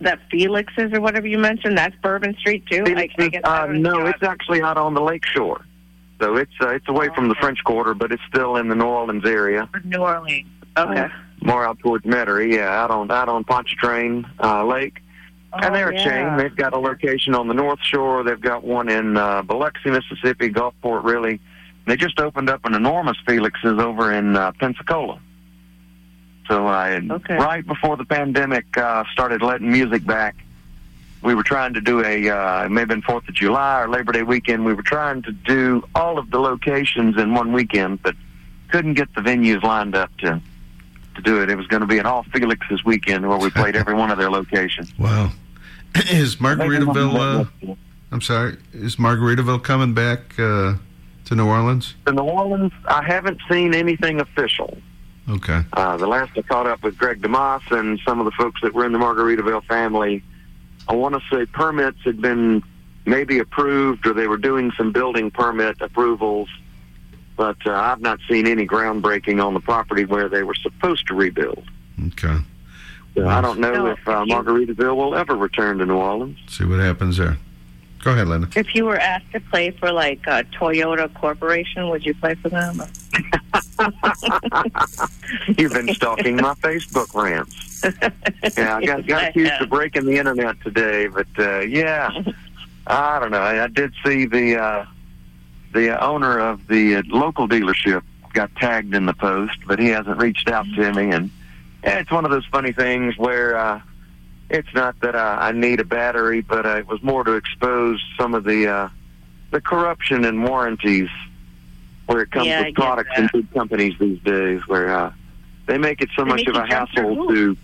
That 0.00 0.20
Felix's 0.30 0.92
or 0.92 1.00
whatever 1.00 1.26
you 1.26 1.38
mentioned, 1.38 1.76
that's 1.76 1.96
Bourbon 2.00 2.36
Street 2.38 2.64
too. 2.66 2.84
I, 2.86 3.08
I 3.18 3.28
guess 3.28 3.40
Uh, 3.42 3.66
no, 3.70 4.06
it's 4.06 4.22
actually 4.22 4.62
out 4.62 4.76
on 4.78 4.94
the 4.94 5.02
lake 5.02 5.24
shore. 5.26 5.65
So 6.20 6.36
it's 6.36 6.52
uh, 6.60 6.68
it's 6.70 6.88
away 6.88 7.08
from 7.14 7.28
the 7.28 7.34
French 7.34 7.62
Quarter, 7.64 7.94
but 7.94 8.10
it's 8.12 8.22
still 8.28 8.56
in 8.56 8.68
the 8.68 8.74
New 8.74 8.84
Orleans 8.86 9.24
area. 9.24 9.68
New 9.84 9.98
Orleans. 9.98 10.48
Okay. 10.76 11.00
Uh, 11.02 11.08
more 11.42 11.64
out 11.66 11.78
towards 11.78 12.04
Metairie, 12.04 12.54
yeah, 12.54 12.68
out 12.82 12.90
on 12.90 13.10
out 13.10 13.28
on 13.28 13.44
Pontchartrain 13.44 14.24
uh, 14.42 14.64
Lake. 14.64 15.00
and 15.52 15.74
they're 15.74 15.92
Oh, 15.92 15.96
a 15.96 16.04
chain. 16.04 16.36
They've 16.38 16.54
got 16.56 16.72
a 16.72 16.78
location 16.78 17.34
on 17.34 17.48
the 17.48 17.54
North 17.54 17.78
Shore. 17.82 18.24
They've 18.24 18.40
got 18.40 18.64
one 18.64 18.88
in 18.88 19.16
uh, 19.16 19.42
Biloxi, 19.42 19.90
Mississippi, 19.90 20.48
Gulfport, 20.48 21.04
really. 21.04 21.40
They 21.86 21.96
just 21.96 22.18
opened 22.18 22.50
up 22.50 22.64
an 22.64 22.74
enormous 22.74 23.16
Felix's 23.26 23.78
over 23.78 24.12
in 24.12 24.36
uh, 24.36 24.52
Pensacola. 24.58 25.20
So 26.48 26.66
uh, 26.66 27.00
Okay. 27.10 27.34
right 27.36 27.66
before 27.66 27.96
the 27.96 28.04
pandemic 28.04 28.64
uh, 28.76 29.04
started 29.12 29.42
letting 29.42 29.70
music 29.70 30.04
back, 30.06 30.36
we 31.22 31.34
were 31.34 31.42
trying 31.42 31.74
to 31.74 31.80
do 31.80 32.04
a 32.04 32.28
uh, 32.28 32.64
it 32.64 32.70
may 32.70 32.82
have 32.82 32.88
been 32.88 33.02
Fourth 33.02 33.28
of 33.28 33.34
July 33.34 33.82
or 33.82 33.88
Labor 33.88 34.12
Day 34.12 34.22
weekend. 34.22 34.64
We 34.64 34.74
were 34.74 34.82
trying 34.82 35.22
to 35.22 35.32
do 35.32 35.82
all 35.94 36.18
of 36.18 36.30
the 36.30 36.38
locations 36.38 37.16
in 37.16 37.34
one 37.34 37.52
weekend, 37.52 38.02
but 38.02 38.14
couldn't 38.70 38.94
get 38.94 39.14
the 39.14 39.20
venues 39.20 39.62
lined 39.62 39.94
up 39.94 40.16
to 40.18 40.40
to 41.16 41.22
do 41.22 41.42
it. 41.42 41.50
It 41.50 41.56
was 41.56 41.66
going 41.66 41.80
to 41.80 41.86
be 41.86 41.98
an 41.98 42.06
all 42.06 42.24
Felix's 42.24 42.84
weekend 42.84 43.28
where 43.28 43.38
we 43.38 43.50
played 43.50 43.74
every 43.76 43.94
one 43.94 44.10
of 44.10 44.18
their 44.18 44.30
locations. 44.30 44.92
Wow. 44.98 45.30
is 46.10 46.36
Margaritaville? 46.36 47.48
Uh, 47.68 47.74
I'm 48.12 48.20
sorry. 48.20 48.56
Is 48.72 48.96
Margaritaville 48.96 49.62
coming 49.62 49.94
back 49.94 50.38
uh, 50.38 50.74
to 51.24 51.34
New 51.34 51.46
Orleans? 51.46 51.94
To 52.06 52.12
New 52.12 52.22
Orleans, 52.22 52.72
I 52.86 53.02
haven't 53.02 53.40
seen 53.50 53.74
anything 53.74 54.20
official. 54.20 54.76
Okay. 55.28 55.62
Uh, 55.72 55.96
the 55.96 56.06
last 56.06 56.32
I 56.36 56.42
caught 56.42 56.66
up 56.66 56.82
with 56.82 56.98
Greg 56.98 57.22
DeMoss 57.22 57.70
and 57.76 57.98
some 58.06 58.20
of 58.20 58.26
the 58.26 58.30
folks 58.32 58.60
that 58.62 58.74
were 58.74 58.84
in 58.84 58.92
the 58.92 58.98
Margaritaville 58.98 59.64
family, 59.64 60.22
I 60.88 60.94
want 60.94 61.14
to 61.14 61.20
say 61.30 61.46
permits 61.46 61.98
had 62.04 62.20
been 62.20 62.62
maybe 63.04 63.38
approved 63.38 64.06
or 64.06 64.12
they 64.12 64.26
were 64.26 64.36
doing 64.36 64.72
some 64.76 64.92
building 64.92 65.30
permit 65.30 65.80
approvals, 65.80 66.48
but 67.36 67.56
uh, 67.66 67.72
I've 67.72 68.00
not 68.00 68.18
seen 68.28 68.46
any 68.46 68.66
groundbreaking 68.66 69.44
on 69.44 69.54
the 69.54 69.60
property 69.60 70.04
where 70.04 70.28
they 70.28 70.42
were 70.42 70.54
supposed 70.54 71.06
to 71.08 71.14
rebuild. 71.14 71.64
Okay. 72.08 72.38
So 73.14 73.26
I 73.26 73.40
don't 73.40 73.58
know 73.60 73.72
No, 73.72 73.86
if 73.86 74.06
uh, 74.06 74.24
Margaritaville 74.24 74.94
will 74.96 75.14
ever 75.14 75.34
return 75.34 75.78
to 75.78 75.86
New 75.86 75.96
Orleans. 75.96 76.38
See 76.48 76.64
what 76.64 76.80
happens 76.80 77.16
there. 77.16 77.38
Go 78.06 78.12
ahead, 78.12 78.28
Linda. 78.28 78.48
If 78.54 78.72
you 78.72 78.84
were 78.84 79.00
asked 79.00 79.32
to 79.32 79.40
play 79.40 79.72
for 79.72 79.90
like 79.90 80.28
uh, 80.28 80.44
Toyota 80.52 81.12
Corporation, 81.12 81.88
would 81.88 82.06
you 82.06 82.14
play 82.14 82.36
for 82.36 82.48
them? 82.48 82.76
You've 85.58 85.72
been 85.72 85.92
stalking 85.92 86.36
my 86.36 86.54
Facebook 86.54 87.12
rants. 87.20 87.82
Yeah, 88.56 88.76
I 88.76 88.86
got, 88.86 89.08
got 89.08 89.30
accused 89.30 89.54
of 89.54 89.70
breaking 89.70 90.04
the 90.04 90.18
internet 90.18 90.60
today, 90.60 91.08
but 91.08 91.26
uh, 91.36 91.62
yeah, 91.62 92.12
I 92.86 93.18
don't 93.18 93.32
know. 93.32 93.40
I, 93.40 93.64
I 93.64 93.66
did 93.66 93.92
see 94.04 94.26
the 94.26 94.56
uh, 94.56 94.86
the 95.74 96.00
owner 96.00 96.38
of 96.38 96.64
the 96.68 96.98
uh, 96.98 97.02
local 97.08 97.48
dealership 97.48 98.04
got 98.32 98.54
tagged 98.54 98.94
in 98.94 99.06
the 99.06 99.14
post, 99.14 99.58
but 99.66 99.80
he 99.80 99.88
hasn't 99.88 100.18
reached 100.18 100.48
out 100.48 100.66
to 100.76 100.92
me, 100.92 101.10
and 101.10 101.28
yeah, 101.82 101.98
it's 101.98 102.12
one 102.12 102.24
of 102.24 102.30
those 102.30 102.46
funny 102.46 102.70
things 102.70 103.18
where 103.18 103.58
uh, 103.58 103.80
it's 104.50 104.72
not 104.74 104.98
that 105.00 105.16
I, 105.16 105.48
I 105.48 105.52
need 105.52 105.80
a 105.80 105.84
battery, 105.84 106.40
but 106.40 106.66
uh, 106.66 106.76
it 106.76 106.86
was 106.86 107.02
more 107.02 107.24
to 107.24 107.32
expose 107.32 108.02
some 108.18 108.34
of 108.34 108.44
the 108.44 108.68
uh, 108.68 108.88
the 109.50 109.60
corruption 109.60 110.24
and 110.24 110.44
warranties 110.44 111.08
where 112.06 112.22
it 112.22 112.30
comes 112.30 112.46
Yeah, 112.46 112.60
with 112.60 112.66
get 112.68 112.74
products 112.76 113.10
and 113.16 113.30
food 113.30 113.52
companies 113.52 113.94
these 113.98 114.20
days, 114.20 114.66
where 114.66 114.94
uh, 114.96 115.12
they 115.66 115.78
make 115.78 116.00
it 116.00 116.10
so 116.16 116.24
They 116.24 116.30
much 116.30 116.46
of 116.46 116.56
a 116.56 116.66
hassle 116.66 117.26
to. 117.28 117.56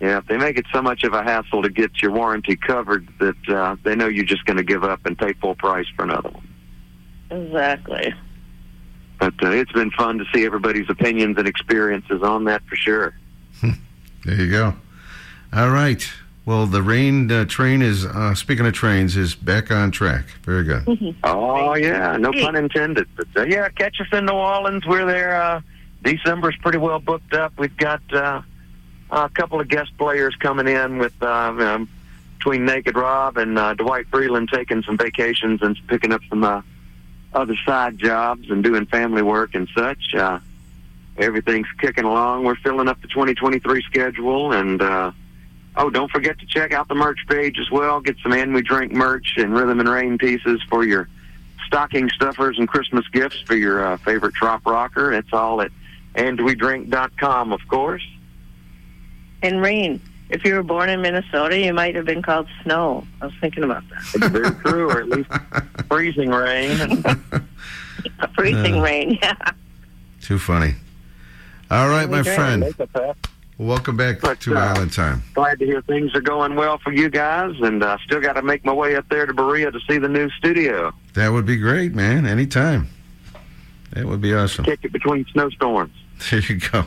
Yeah, 0.00 0.20
they 0.26 0.36
make 0.36 0.58
it 0.58 0.66
so 0.72 0.82
much 0.82 1.04
of 1.04 1.14
a 1.14 1.22
hassle 1.22 1.62
to 1.62 1.70
get 1.70 2.02
your 2.02 2.10
warranty 2.10 2.54
covered 2.56 3.08
that 3.18 3.48
uh, 3.48 3.76
they 3.82 3.94
know 3.96 4.08
you're 4.08 4.26
just 4.26 4.44
going 4.44 4.58
to 4.58 4.62
give 4.64 4.84
up 4.84 5.06
and 5.06 5.16
pay 5.16 5.32
full 5.34 5.54
price 5.54 5.86
for 5.96 6.02
another 6.02 6.28
one. 6.28 6.46
Exactly. 7.30 8.14
But 9.18 9.34
uh, 9.42 9.50
it's 9.52 9.72
been 9.72 9.90
fun 9.92 10.18
to 10.18 10.26
see 10.34 10.44
everybody's 10.44 10.90
opinions 10.90 11.38
and 11.38 11.48
experiences 11.48 12.22
on 12.22 12.44
that 12.44 12.62
for 12.64 12.76
sure. 12.76 13.14
There 14.24 14.34
you 14.34 14.50
go. 14.50 14.74
All 15.52 15.70
right. 15.70 16.06
Well, 16.46 16.66
the 16.66 16.80
rain 16.80 17.30
uh, 17.30 17.44
train 17.46 17.82
is, 17.82 18.04
uh, 18.06 18.32
speaking 18.36 18.66
of 18.66 18.72
trains, 18.72 19.16
is 19.16 19.34
back 19.34 19.72
on 19.72 19.90
track. 19.90 20.26
Very 20.44 20.62
good. 20.62 21.16
Oh 21.24 21.74
yeah, 21.74 22.16
no 22.16 22.30
pun 22.30 22.54
intended. 22.54 23.08
But 23.16 23.26
uh, 23.36 23.42
yeah, 23.42 23.68
catch 23.70 24.00
us 24.00 24.06
in 24.12 24.26
New 24.26 24.32
Orleans. 24.32 24.86
We're 24.86 25.04
there. 25.04 25.42
Uh, 25.42 25.60
December's 26.04 26.54
pretty 26.62 26.78
well 26.78 27.00
booked 27.00 27.34
up. 27.34 27.52
We've 27.58 27.76
got 27.76 28.00
uh, 28.12 28.42
a 29.10 29.28
couple 29.30 29.60
of 29.60 29.66
guest 29.66 29.90
players 29.98 30.36
coming 30.36 30.68
in 30.68 30.98
with 30.98 31.20
uh, 31.20 31.26
um, 31.26 31.88
between 32.38 32.64
Naked 32.64 32.94
Rob 32.94 33.38
and 33.38 33.58
uh, 33.58 33.74
Dwight 33.74 34.06
Freeland 34.08 34.48
taking 34.52 34.84
some 34.84 34.96
vacations 34.96 35.62
and 35.62 35.76
picking 35.88 36.12
up 36.12 36.20
some 36.28 36.44
uh, 36.44 36.62
other 37.34 37.56
side 37.66 37.98
jobs 37.98 38.48
and 38.50 38.62
doing 38.62 38.86
family 38.86 39.22
work 39.22 39.56
and 39.56 39.68
such. 39.74 40.14
Uh, 40.14 40.38
everything's 41.18 41.66
kicking 41.80 42.04
along. 42.04 42.44
We're 42.44 42.54
filling 42.54 42.86
up 42.86 43.02
the 43.02 43.08
2023 43.08 43.82
schedule 43.82 44.52
and. 44.52 44.80
Uh, 44.80 45.10
Oh, 45.76 45.90
don't 45.90 46.10
forget 46.10 46.38
to 46.38 46.46
check 46.46 46.72
out 46.72 46.88
the 46.88 46.94
merch 46.94 47.18
page 47.28 47.58
as 47.60 47.70
well. 47.70 48.00
Get 48.00 48.16
some 48.22 48.32
And 48.32 48.54
We 48.54 48.62
Drink 48.62 48.92
merch 48.92 49.34
and 49.36 49.52
Rhythm 49.54 49.78
and 49.80 49.88
Rain 49.88 50.16
pieces 50.18 50.60
for 50.70 50.84
your 50.84 51.08
stocking 51.66 52.08
stuffers 52.10 52.58
and 52.58 52.66
Christmas 52.66 53.06
gifts 53.08 53.40
for 53.42 53.54
your 53.56 53.84
uh, 53.86 53.96
favorite 53.98 54.34
trop 54.34 54.64
rocker. 54.66 55.12
It's 55.12 55.32
all 55.32 55.60
at 55.60 55.70
andwedrink.com, 56.14 57.52
of 57.52 57.60
course. 57.68 58.06
And 59.42 59.60
rain. 59.60 60.00
If 60.28 60.44
you 60.44 60.54
were 60.54 60.62
born 60.62 60.88
in 60.88 61.02
Minnesota, 61.02 61.58
you 61.58 61.72
might 61.72 61.94
have 61.94 62.04
been 62.06 62.22
called 62.22 62.48
Snow. 62.64 63.06
I 63.20 63.26
was 63.26 63.34
thinking 63.40 63.62
about 63.62 63.84
that. 63.90 63.98
It's 64.14 64.26
very 64.28 64.50
true, 64.62 64.90
or 64.90 65.00
at 65.00 65.08
least 65.08 65.30
freezing 65.88 66.30
rain. 66.30 66.76
Freezing 68.34 68.76
Uh. 68.76 68.82
rain, 68.82 69.18
yeah. 69.22 69.34
Too 70.22 70.38
funny. 70.38 70.74
All 71.70 71.88
right, 71.88 72.08
my 72.08 72.18
We 72.18 72.22
did. 72.24 72.34
friend. 72.34 72.64
Welcome 73.58 73.96
back 73.96 74.20
to 74.20 74.54
uh, 74.54 74.60
Island 74.60 74.92
Time. 74.92 75.22
Glad 75.32 75.58
to 75.60 75.64
hear 75.64 75.80
things 75.80 76.14
are 76.14 76.20
going 76.20 76.56
well 76.56 76.76
for 76.76 76.92
you 76.92 77.08
guys, 77.08 77.54
and 77.62 77.82
uh, 77.82 77.96
still 78.04 78.20
got 78.20 78.34
to 78.34 78.42
make 78.42 78.66
my 78.66 78.72
way 78.72 78.96
up 78.96 79.08
there 79.08 79.24
to 79.24 79.32
Berea 79.32 79.70
to 79.70 79.80
see 79.88 79.96
the 79.96 80.10
new 80.10 80.28
studio. 80.30 80.92
That 81.14 81.30
would 81.30 81.46
be 81.46 81.56
great, 81.56 81.94
man. 81.94 82.26
Anytime. 82.26 82.88
That 83.92 84.04
would 84.04 84.20
be 84.20 84.34
awesome. 84.34 84.66
Kick 84.66 84.80
it 84.82 84.92
between 84.92 85.24
snowstorms. 85.32 85.94
There 86.30 86.40
you 86.40 86.60
go. 86.60 86.86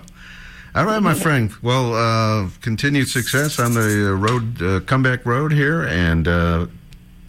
All 0.75 0.85
right, 0.85 1.01
my 1.01 1.13
friend. 1.13 1.51
Well, 1.61 1.93
uh, 1.93 2.49
continued 2.61 3.07
success 3.07 3.59
on 3.59 3.73
the 3.73 4.09
uh, 4.11 4.15
road, 4.15 4.61
uh, 4.61 4.79
comeback 4.81 5.25
road 5.25 5.51
here, 5.51 5.83
and 5.83 6.27
uh, 6.27 6.67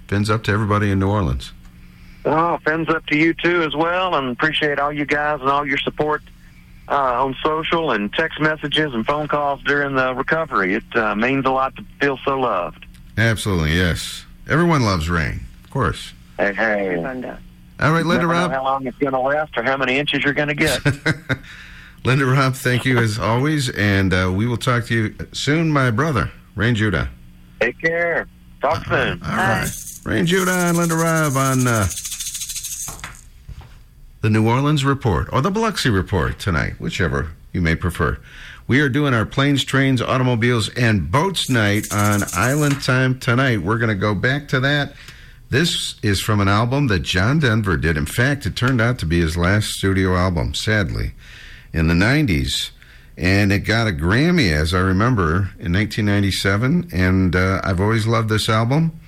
fins 0.08 0.28
up 0.30 0.42
to 0.44 0.52
everybody 0.52 0.90
in 0.90 0.98
New 0.98 1.08
Orleans. 1.08 1.52
Oh, 2.26 2.58
fins 2.64 2.88
up 2.90 3.06
to 3.06 3.16
you 3.16 3.32
too 3.34 3.62
as 3.62 3.74
well, 3.74 4.14
and 4.14 4.30
appreciate 4.30 4.78
all 4.78 4.92
you 4.92 5.06
guys 5.06 5.40
and 5.40 5.48
all 5.48 5.66
your 5.66 5.78
support 5.78 6.22
uh, 6.90 7.24
on 7.24 7.36
social 7.42 7.92
and 7.92 8.12
text 8.12 8.40
messages 8.40 8.92
and 8.92 9.06
phone 9.06 9.28
calls 9.28 9.62
during 9.62 9.94
the 9.94 10.14
recovery. 10.14 10.74
It 10.74 10.96
uh, 10.96 11.14
means 11.14 11.46
a 11.46 11.50
lot 11.50 11.76
to 11.76 11.84
feel 12.00 12.18
so 12.24 12.38
loved. 12.38 12.84
Absolutely, 13.16 13.74
yes. 13.76 14.24
Everyone 14.48 14.82
loves 14.82 15.08
rain, 15.08 15.40
of 15.64 15.70
course. 15.70 16.12
Hey, 16.36 16.52
hey. 16.52 16.96
All 16.96 17.92
right, 17.92 18.04
Linda 18.04 18.26
Never 18.26 18.26
Rob. 18.28 18.50
how 18.50 18.64
long 18.64 18.86
it's 18.86 18.98
going 18.98 19.12
to 19.12 19.20
last 19.20 19.56
or 19.56 19.62
how 19.62 19.76
many 19.76 19.98
inches 19.98 20.24
you're 20.24 20.34
going 20.34 20.48
to 20.48 20.54
get. 20.54 20.80
Linda 22.04 22.24
Rob, 22.26 22.54
thank 22.54 22.84
you 22.84 22.98
as 22.98 23.18
always, 23.18 23.68
and 23.70 24.12
uh, 24.12 24.32
we 24.34 24.46
will 24.46 24.56
talk 24.56 24.86
to 24.86 24.94
you 24.94 25.14
soon, 25.32 25.70
my 25.70 25.90
brother, 25.90 26.30
Rain 26.54 26.74
Jordan. 26.74 27.08
Take 27.60 27.78
care. 27.80 28.26
Talk 28.60 28.84
soon. 28.86 29.22
All 29.22 29.36
right. 29.36 29.68
Rain 30.04 30.26
Jordan 30.26 30.54
and 30.54 30.76
Linda 30.78 30.94
Rob 30.96 31.36
on 31.36 31.66
uh, 31.66 31.86
the 34.20 34.30
New 34.30 34.46
Orleans 34.46 34.84
Report 34.84 35.28
or 35.32 35.40
the 35.40 35.50
Biloxi 35.50 35.88
Report 35.88 36.38
tonight, 36.38 36.74
whichever 36.78 37.30
you 37.52 37.60
may 37.60 37.74
prefer. 37.74 38.18
We 38.66 38.80
are 38.80 38.88
doing 38.88 39.14
our 39.14 39.26
planes, 39.26 39.64
trains, 39.64 40.00
automobiles, 40.00 40.68
and 40.70 41.10
boats 41.10 41.50
night 41.50 41.92
on 41.92 42.22
Island 42.34 42.82
Time 42.82 43.18
tonight. 43.18 43.62
We're 43.62 43.78
going 43.78 43.88
to 43.88 43.94
go 43.94 44.14
back 44.14 44.46
to 44.48 44.60
that. 44.60 44.92
This 45.48 45.96
is 46.02 46.20
from 46.20 46.40
an 46.40 46.48
album 46.48 46.86
that 46.88 47.00
John 47.00 47.40
Denver 47.40 47.76
did. 47.76 47.96
In 47.96 48.06
fact, 48.06 48.46
it 48.46 48.54
turned 48.54 48.80
out 48.80 48.98
to 49.00 49.06
be 49.06 49.20
his 49.20 49.36
last 49.36 49.70
studio 49.70 50.14
album, 50.14 50.54
sadly, 50.54 51.14
in 51.72 51.88
the 51.88 51.94
90s. 51.94 52.70
And 53.16 53.52
it 53.52 53.60
got 53.60 53.88
a 53.88 53.90
Grammy, 53.90 54.52
as 54.52 54.72
I 54.72 54.78
remember, 54.78 55.50
in 55.58 55.72
1997. 55.72 56.90
And 56.92 57.34
uh, 57.34 57.60
I've 57.64 57.80
always 57.80 58.06
loved 58.06 58.28
this 58.28 58.48
album. 58.48 58.99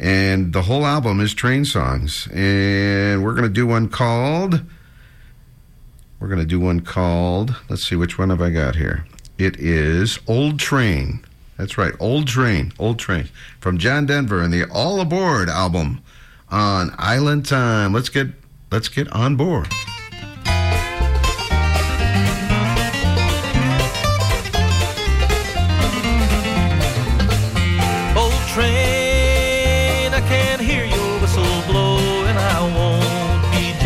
And 0.00 0.52
the 0.52 0.62
whole 0.62 0.86
album 0.86 1.20
is 1.20 1.34
train 1.34 1.64
songs. 1.64 2.28
And 2.32 3.24
we're 3.24 3.34
going 3.34 3.48
to 3.48 3.48
do 3.48 3.66
one 3.66 3.88
called. 3.88 4.62
We're 6.20 6.28
going 6.28 6.40
to 6.40 6.46
do 6.46 6.60
one 6.60 6.80
called. 6.80 7.56
Let's 7.68 7.88
see, 7.88 7.96
which 7.96 8.18
one 8.18 8.30
have 8.30 8.42
I 8.42 8.50
got 8.50 8.76
here? 8.76 9.06
It 9.38 9.58
is 9.58 10.18
Old 10.26 10.58
Train. 10.58 11.24
That's 11.56 11.78
right, 11.78 11.94
Old 12.00 12.26
Train. 12.26 12.72
Old 12.78 12.98
Train. 12.98 13.28
From 13.60 13.78
John 13.78 14.06
Denver 14.06 14.40
and 14.40 14.52
the 14.52 14.64
All 14.70 15.00
Aboard 15.00 15.48
album 15.48 16.02
on 16.50 16.94
Island 16.98 17.46
Time. 17.46 17.92
Let's 17.92 18.08
get 18.08 18.28
let's 18.70 18.88
get 18.88 19.10
on 19.12 19.36
board. 19.36 19.68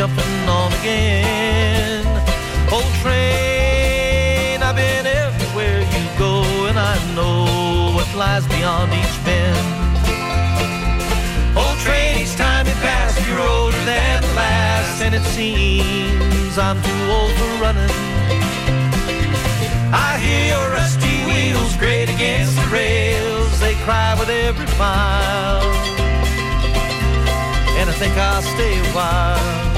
Won't 0.07 0.49
on 0.49 0.73
again. 0.81 2.05
Old 2.73 2.93
train, 3.03 4.63
I've 4.63 4.75
been 4.75 5.07
everywhere 5.07 5.81
you 5.81 6.05
go, 6.19 6.43
and 6.67 6.79
I 6.79 6.97
know 7.15 7.95
what 7.95 8.09
lies 8.15 8.47
beyond 8.49 8.93
each 8.93 9.25
bend. 9.25 9.59
Old 11.57 11.79
train, 11.79 12.19
each 12.19 12.35
time 12.37 12.67
you 12.67 12.75
pass, 12.83 13.15
you're 13.27 13.39
older 13.39 13.83
than 13.85 14.23
the 14.23 14.35
last, 14.35 15.03
and 15.03 15.15
it 15.15 15.23
seems 15.37 16.59
I'm 16.59 16.83
too 16.83 17.03
old 17.11 17.33
for 17.39 17.53
running. 17.63 17.91
I 19.95 20.19
hear 20.19 20.57
your 20.57 20.71
rusty 20.71 21.25
wheels 21.29 21.77
grate 21.77 22.09
against 22.09 22.57
the 22.57 22.67
rails. 22.73 23.61
They 23.61 23.75
cry 23.85 24.17
with 24.19 24.31
every 24.31 24.67
mile. 24.79 25.63
And 27.79 27.91
I 27.91 27.93
think 27.93 28.17
I'll 28.17 28.43
stay 28.43 28.79
a 28.79 28.85
while. 28.95 29.72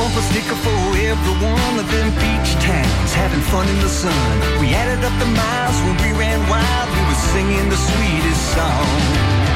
bumper 0.00 0.24
sticker 0.32 0.56
for 0.64 0.80
every 0.96 1.36
one 1.44 1.76
of 1.78 1.86
them 1.92 2.08
beach 2.16 2.52
towns, 2.64 3.12
having 3.12 3.42
fun 3.52 3.68
in 3.68 3.78
the 3.80 3.92
sun. 4.02 4.32
We 4.60 4.72
added 4.72 5.04
up 5.04 5.12
the 5.20 5.28
miles 5.28 5.76
when 5.84 5.96
we 6.04 6.10
ran 6.18 6.40
wild, 6.48 6.88
we 6.96 7.02
were 7.08 7.20
singing 7.32 7.68
the 7.68 7.76
sweetest 7.76 8.42
song. 8.56 9.49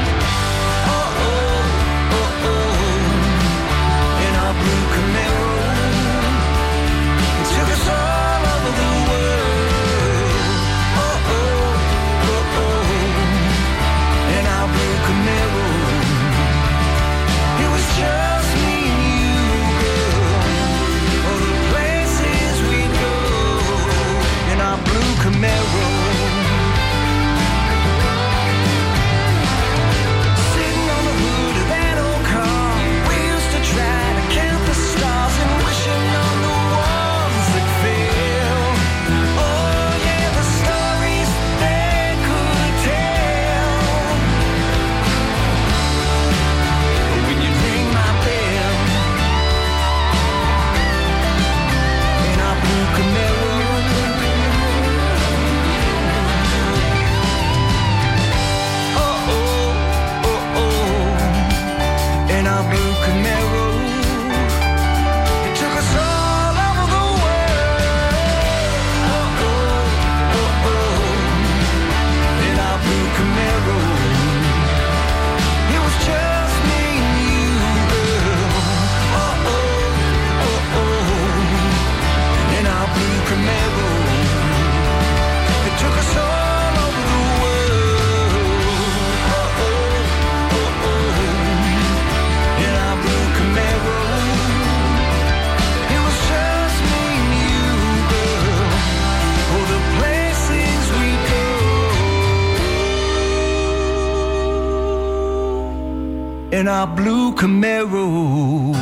In 106.55 106.69
our 106.69 106.87
blue 106.87 107.35
Camaro. 107.35 108.73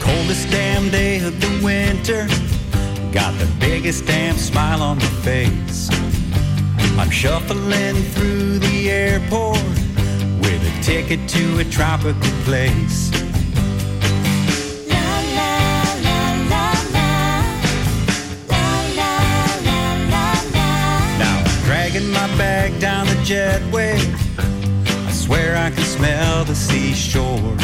Coldest 0.00 0.48
damn 0.48 0.88
day 0.90 1.24
of 1.24 1.40
the 1.40 1.60
winter. 1.64 2.28
Got 3.12 3.36
the 3.40 3.50
biggest 3.58 4.06
damn 4.06 4.36
smile 4.36 4.80
on 4.80 4.98
my 4.98 5.12
face. 5.26 5.90
I'm 6.96 7.10
shuffling 7.10 7.96
through 8.14 8.60
the 8.60 8.90
airport 8.90 9.58
with 10.42 10.62
a 10.72 10.82
ticket 10.82 11.28
to 11.30 11.58
a 11.58 11.64
tropical 11.64 12.30
place. 12.44 13.07
Bag 23.28 23.60
down. 23.60 24.38
I 25.06 25.10
swear 25.10 25.56
I 25.56 25.70
can 25.70 25.84
smell 25.84 26.44
the 26.44 26.54
seashore. 26.54 27.56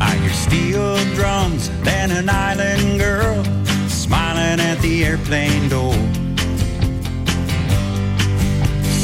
I 0.00 0.14
hear 0.16 0.30
steel 0.30 0.96
drums, 1.14 1.70
then 1.82 2.10
an 2.10 2.28
island 2.28 2.98
girl 2.98 3.42
smiling 3.88 4.60
at 4.60 4.78
the 4.80 5.04
airplane 5.04 5.68
door. 5.68 5.94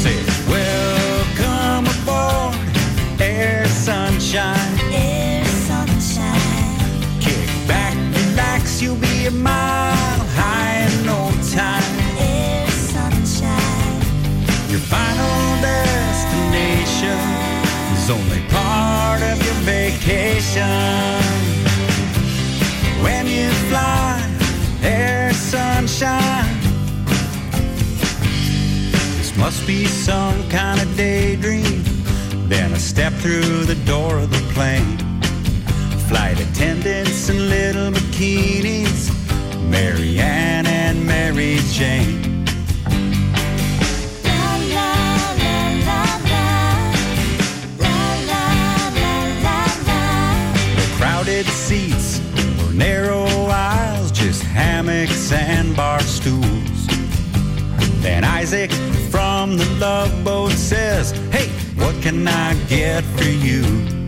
Said, 0.01 0.25
Welcome 0.47 1.85
aboard, 1.95 3.21
air 3.21 3.65
sunshine. 3.67 4.79
Air 4.91 5.45
sunshine. 5.45 7.19
Kick 7.19 7.47
back, 7.67 7.95
relax, 8.15 8.81
you'll 8.81 8.97
be 8.97 9.25
a 9.25 9.31
mile 9.31 10.00
destination 17.01 17.93
is 17.93 18.09
only 18.09 18.41
part 18.49 19.21
of 19.21 19.43
your 19.43 19.53
vacation. 19.65 20.63
When 23.03 23.27
you 23.27 23.49
fly, 23.69 24.23
there's 24.81 25.35
sunshine. 25.35 26.59
This 29.17 29.35
must 29.37 29.65
be 29.65 29.85
some 29.85 30.47
kind 30.49 30.79
of 30.81 30.95
daydream. 30.95 31.83
Then 32.47 32.73
I 32.73 32.77
step 32.77 33.13
through 33.13 33.65
the 33.65 33.79
door 33.85 34.17
of 34.17 34.29
the 34.29 34.43
plane. 34.53 34.97
Flight 36.07 36.39
attendants 36.39 37.29
in 37.29 37.49
little 37.49 37.91
bikinis, 37.91 39.09
Mary 39.69 40.19
Ann 40.19 40.65
and 40.67 41.05
Mary 41.05 41.57
Jane. 41.71 42.30
Narrow 52.81 53.27
aisles, 53.45 54.11
just 54.11 54.41
hammocks 54.41 55.31
and 55.31 55.75
bar 55.75 55.99
stools. 55.99 56.81
Then 58.01 58.23
Isaac 58.23 58.71
from 59.11 59.57
the 59.57 59.67
love 59.79 60.11
boat 60.23 60.53
says, 60.53 61.11
Hey, 61.29 61.49
what 61.75 61.95
can 62.01 62.27
I 62.27 62.55
get 62.67 63.03
for 63.03 63.29
you? 63.47 64.00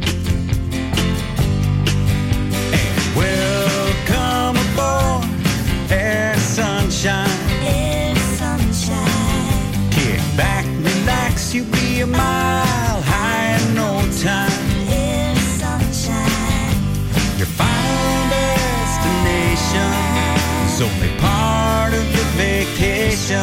Is 20.73 20.81
only 20.81 21.09
part 21.19 21.93
of 21.93 22.05
the 22.13 22.23
vacation. 22.35 23.37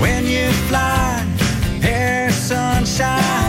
When 0.00 0.26
you 0.26 0.50
fly, 0.68 1.26
air 1.82 2.30
sunshine. 2.30 3.41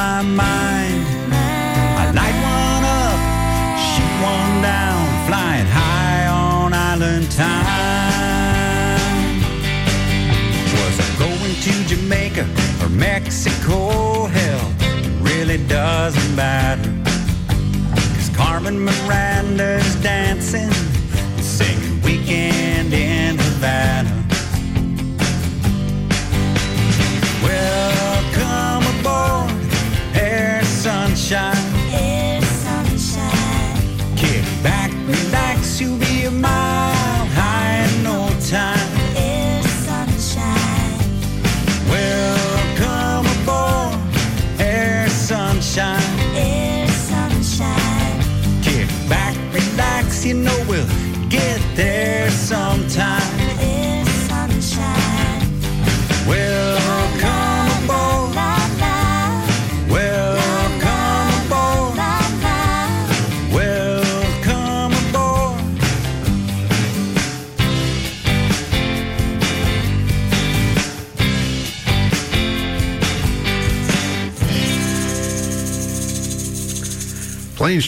My 0.00 0.22
mind. 0.22 1.04
I 2.02 2.04
light 2.18 2.38
one 2.56 2.84
up, 3.04 3.18
shoot 3.88 4.14
one 4.32 4.54
down, 4.62 5.00
flying 5.26 5.68
high 5.78 6.26
on 6.26 6.72
island 6.72 7.26
time. 7.42 7.76
Was 10.76 10.96
I 11.06 11.08
going 11.24 11.54
to 11.66 11.72
Jamaica 11.90 12.44
or 12.82 12.88
Mexico? 13.08 13.76
Hell, 14.36 14.66
really 15.20 15.58
doesn't 15.66 16.32
matter. 16.34 16.92
Cause 18.14 18.30
Carmen 18.34 18.78
Miranda's 18.86 19.94
dancing, 19.96 20.72
singing 21.56 22.00
Weekend 22.06 22.90
in 22.94 23.36
Havana. 23.36 24.09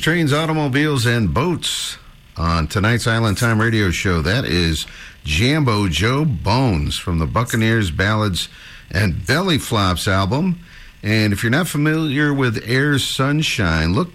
Trains, 0.03 0.33
automobiles, 0.33 1.07
and 1.07 1.33
boats 1.33 1.97
on 2.37 2.67
tonight's 2.67 3.07
Island 3.07 3.39
Time 3.39 3.61
radio 3.61 3.93
show. 3.93 4.21
That 4.21 4.45
is 4.45 4.85
Jambo 5.23 5.87
Joe 5.87 6.25
Bones 6.25 6.99
from 6.99 7.21
the 7.21 7.27
Buccaneers 7.27 7.93
Ballads 7.93 8.49
and 8.91 9.25
Belly 9.25 9.59
Flops 9.59 10.09
album. 10.09 10.59
And 11.05 11.33
if 11.33 11.45
you're 11.45 11.53
not 11.53 11.69
familiar 11.69 12.35
with 12.35 12.65
Air 12.67 12.99
Sunshine, 12.99 13.93
look 13.93 14.11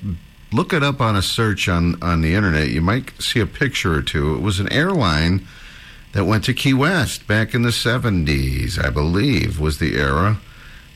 look 0.51 0.73
it 0.73 0.83
up 0.83 0.99
on 0.99 1.15
a 1.15 1.21
search 1.21 1.69
on, 1.69 2.01
on 2.03 2.19
the 2.19 2.35
internet. 2.35 2.67
You 2.67 2.81
might 2.81 3.21
see 3.21 3.39
a 3.39 3.45
picture 3.45 3.93
or 3.93 4.01
two. 4.01 4.35
It 4.35 4.41
was 4.41 4.59
an 4.59 4.71
airline 4.73 5.47
that 6.11 6.25
went 6.25 6.43
to 6.45 6.53
Key 6.53 6.73
West 6.73 7.27
back 7.27 7.53
in 7.53 7.61
the 7.61 7.69
70s, 7.69 8.83
I 8.83 8.89
believe, 8.89 9.57
was 9.57 9.79
the 9.79 9.95
era. 9.95 10.37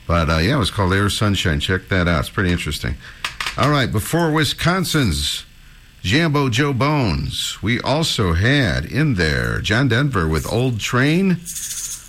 But 0.06 0.28
uh, 0.28 0.38
yeah, 0.38 0.56
it 0.56 0.58
was 0.58 0.70
called 0.70 0.92
Air 0.92 1.08
Sunshine. 1.08 1.60
Check 1.60 1.88
that 1.88 2.06
out. 2.06 2.20
It's 2.20 2.30
pretty 2.30 2.52
interesting. 2.52 2.96
All 3.58 3.70
right, 3.70 3.92
before 3.92 4.32
Wisconsin's 4.32 5.44
Jambo 6.00 6.48
Joe 6.48 6.72
Bones, 6.72 7.58
we 7.62 7.78
also 7.80 8.32
had 8.32 8.86
in 8.86 9.14
there 9.14 9.60
John 9.60 9.88
Denver 9.88 10.26
with 10.26 10.50
Old 10.50 10.80
Train, 10.80 11.38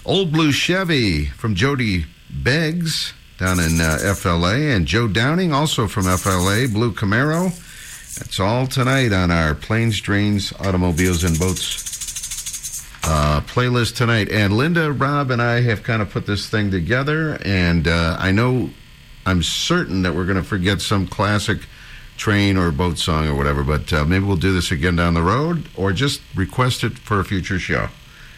Old 0.06 0.32
Blue 0.32 0.54
Chevy 0.54 1.26
from 1.26 1.54
Jody 1.54 2.06
Beggs 2.30 3.14
down 3.38 3.60
in 3.60 3.82
uh, 3.82 4.14
FLA, 4.16 4.56
and 4.56 4.86
Joe 4.86 5.10
Downing 5.10 5.52
also 5.52 5.86
from 5.86 6.04
FLA, 6.04 6.68
Blue 6.72 6.94
Camaro. 6.94 7.52
That's 8.18 8.40
all 8.40 8.66
tonight 8.66 9.12
on 9.12 9.30
our 9.30 9.54
Planes, 9.54 10.00
Drains, 10.00 10.54
Automobiles, 10.62 11.26
and 11.26 11.38
Boats 11.38 11.84
uh, 13.04 13.42
playlist 13.42 13.98
tonight. 13.98 14.30
And 14.30 14.56
Linda, 14.56 14.94
Rob, 14.94 15.30
and 15.30 15.42
I 15.42 15.62
have 15.62 15.84
kind 15.84 16.02
of 16.02 16.10
put 16.10 16.26
this 16.26 16.48
thing 16.48 16.72
together, 16.72 17.38
and 17.44 17.86
uh, 17.86 18.16
I 18.18 18.32
know, 18.32 18.70
I'm 19.26 19.44
certain 19.44 20.02
that 20.02 20.16
we're 20.16 20.26
going 20.26 20.38
to 20.38 20.44
forget 20.44 20.82
some 20.82 21.08
classic 21.08 21.60
train 22.18 22.58
or 22.58 22.72
boat 22.72 22.98
song 22.98 23.28
or 23.28 23.36
whatever, 23.36 23.64
but 23.64 23.92
uh, 23.92 24.06
maybe 24.06 24.26
we'll 24.26 24.38
do 24.38 24.54
this 24.54 24.72
again 24.72 24.96
down 24.96 25.14
the 25.14 25.22
road 25.22 25.68
or 25.76 25.92
just 25.92 26.22
request 26.36 26.84
it 26.84 26.98
for 27.00 27.20
a 27.20 27.26
future 27.26 27.60
show. 27.60 27.88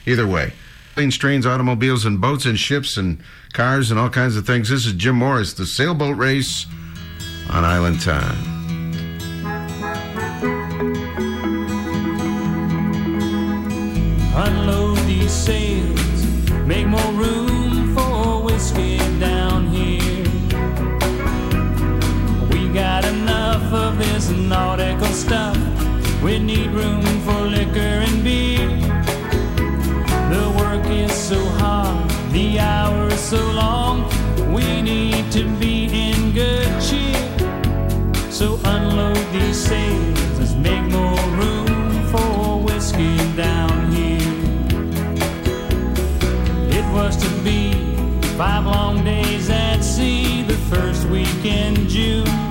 Either 0.05 0.27
way. 0.27 0.53
Planes, 0.93 1.17
trains, 1.17 1.45
automobiles, 1.45 2.05
and 2.05 2.21
boats 2.21 2.45
and 2.45 2.57
ships 2.57 2.95
and 2.95 3.21
cars 3.51 3.91
and 3.91 3.99
all 3.99 4.09
kinds 4.09 4.37
of 4.37 4.47
things. 4.47 4.69
This 4.69 4.85
is 4.85 4.93
Jim 4.93 5.17
Morris, 5.17 5.53
the 5.53 5.65
sailboat 5.65 6.15
race 6.15 6.65
on 7.49 7.65
Island 7.65 8.01
Time. 8.01 8.37
Unload 14.37 14.97
these 14.99 15.31
sails, 15.31 16.25
make 16.65 16.87
more 16.87 17.11
room 17.11 17.64
this 24.15 24.29
nautical 24.29 25.07
stuff. 25.07 25.57
We 26.23 26.39
need 26.39 26.67
room 26.67 27.03
for 27.25 27.41
liquor 27.41 27.95
and 28.07 28.23
beer. 28.23 28.69
The 30.33 30.45
work 30.57 30.85
is 30.85 31.11
so 31.11 31.43
hard, 31.59 32.09
the 32.31 32.57
hours 32.57 33.19
so 33.19 33.41
long. 33.51 34.05
We 34.53 34.81
need 34.81 35.29
to 35.33 35.43
be 35.59 35.89
in 35.91 36.31
good 36.31 36.71
cheer. 36.81 37.27
So 38.31 38.57
unload 38.63 39.19
these 39.33 39.57
sails, 39.57 40.55
make 40.55 40.85
more 40.99 41.25
room 41.41 42.07
for 42.07 42.61
whiskey 42.63 43.17
down 43.35 43.91
here. 43.91 44.31
It 46.79 46.85
was 46.93 47.17
to 47.17 47.29
be 47.43 47.73
five 48.37 48.65
long 48.65 49.03
days 49.03 49.49
at 49.49 49.81
sea 49.83 50.43
the 50.43 50.59
first 50.73 51.05
week 51.09 51.43
in 51.43 51.89
June. 51.89 52.44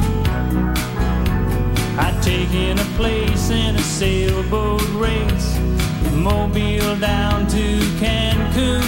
I'd 2.46 2.78
a 2.78 2.84
place 2.96 3.48
in 3.48 3.74
a 3.74 3.82
sailboat 3.82 4.82
race, 4.90 5.58
Mobile 6.12 6.94
down 6.96 7.46
to 7.46 7.78
Cancun. 7.98 8.84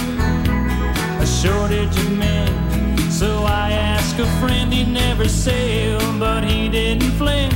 A 1.19 1.25
shortage 1.25 1.97
of 1.97 2.17
men, 2.17 2.97
so 3.09 3.43
I 3.45 3.71
asked 3.71 4.19
a 4.19 4.27
friend. 4.39 4.71
He'd 4.71 4.89
never 4.89 5.27
sailed, 5.27 6.19
but 6.19 6.43
he 6.43 6.69
didn't 6.69 7.11
flinch. 7.13 7.55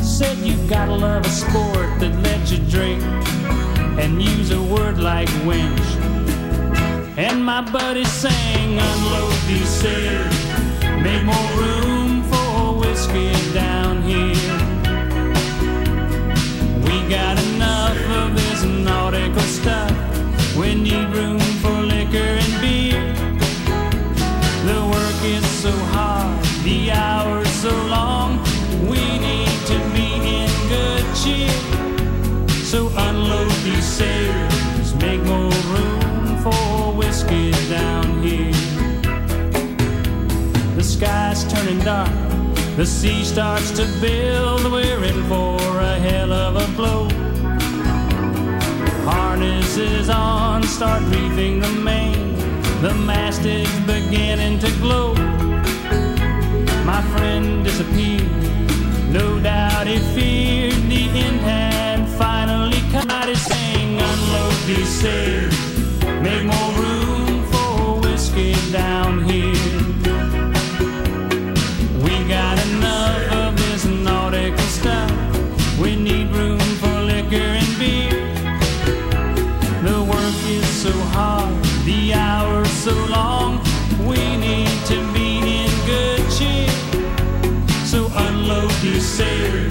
Said 0.00 0.38
you 0.38 0.56
gotta 0.68 0.94
love 0.94 1.26
a 1.26 1.28
sport 1.28 1.98
that 1.98 2.14
lets 2.22 2.52
you 2.52 2.58
drink 2.70 3.02
and 3.98 4.22
use 4.22 4.52
a 4.52 4.62
word 4.62 4.98
like 4.98 5.28
winch. 5.44 5.88
And 7.18 7.44
my 7.44 7.62
buddy 7.62 8.04
sang, 8.04 8.78
unload 8.78 9.34
these 9.48 9.68
sails, 9.68 10.36
make 11.02 11.24
more 11.24 11.50
room 11.56 12.22
for 12.30 12.78
whiskey 12.78 13.32
down 13.52 14.02
here. 14.02 14.37
Got 17.08 17.42
enough 17.42 17.98
of 18.20 18.34
this 18.34 18.64
nautical 18.64 19.40
stuff. 19.40 19.90
We 20.54 20.74
need 20.74 21.08
room 21.08 21.40
for 21.62 21.70
liquor 21.70 22.18
and 22.18 22.60
beer. 22.60 23.00
The 24.66 24.80
work 24.86 25.24
is 25.24 25.46
so 25.46 25.72
hard, 25.94 26.44
the 26.64 26.90
hours 26.90 27.48
so 27.48 27.70
long. 27.86 28.38
We 28.90 29.00
need 29.18 29.48
to 29.72 29.78
be 29.96 30.08
in 30.40 30.50
good 30.68 31.06
cheer. 31.16 31.48
So 32.62 32.88
unload 32.94 33.52
these 33.64 33.86
sails, 33.86 34.94
make 34.96 35.22
more 35.22 35.50
room 35.72 36.36
for 36.42 36.92
whiskey 36.92 37.52
down 37.70 38.22
here. 38.22 38.52
The 40.76 40.84
sky's 40.84 41.50
turning 41.50 41.78
dark, 41.78 42.10
the 42.78 42.86
sea 42.86 43.24
starts 43.24 43.72
to 43.72 43.84
build. 44.00 44.70
We're 44.70 45.02
in 45.02 45.24
for 45.24 45.58
a 45.80 45.98
hell 45.98 46.32
of 46.32 46.54
a 46.54 46.66
blow. 46.76 47.08
Harness 49.02 49.76
is 49.76 50.08
on, 50.08 50.62
start 50.62 51.02
reefing 51.12 51.58
the 51.58 51.72
main. 51.72 52.36
The 52.80 52.94
mast 52.94 53.44
is 53.44 53.68
beginning 53.80 54.60
to 54.60 54.70
glow. 54.78 55.14
My 56.84 57.02
friend 57.16 57.64
disappeared. 57.64 58.30
No 59.10 59.40
doubt 59.40 59.88
he 59.88 59.98
feared 60.14 60.80
the 60.88 61.08
end 61.18 61.40
had 61.40 62.08
finally 62.16 62.80
come. 62.92 63.10
I 63.10 63.26
His 63.26 63.44
sang, 63.44 64.00
unload 64.00 64.54
these 64.68 64.88
sails, 64.88 65.54
make 66.22 66.44
more 66.44 66.72
room 66.84 67.42
for 67.50 68.00
whiskey 68.02 68.54
down 68.70 69.24
here. 69.24 69.57
Is 80.58 80.68
so 80.82 80.92
hard, 81.14 81.54
the 81.84 82.12
hours 82.14 82.70
so 82.70 82.94
long. 83.06 83.60
We 84.06 84.20
need 84.36 84.78
to 84.86 84.98
be 85.12 85.28
in 85.62 85.70
good 85.86 86.22
cheer. 86.36 86.70
So 87.84 88.10
unload 88.26 88.72
sails, 89.00 89.67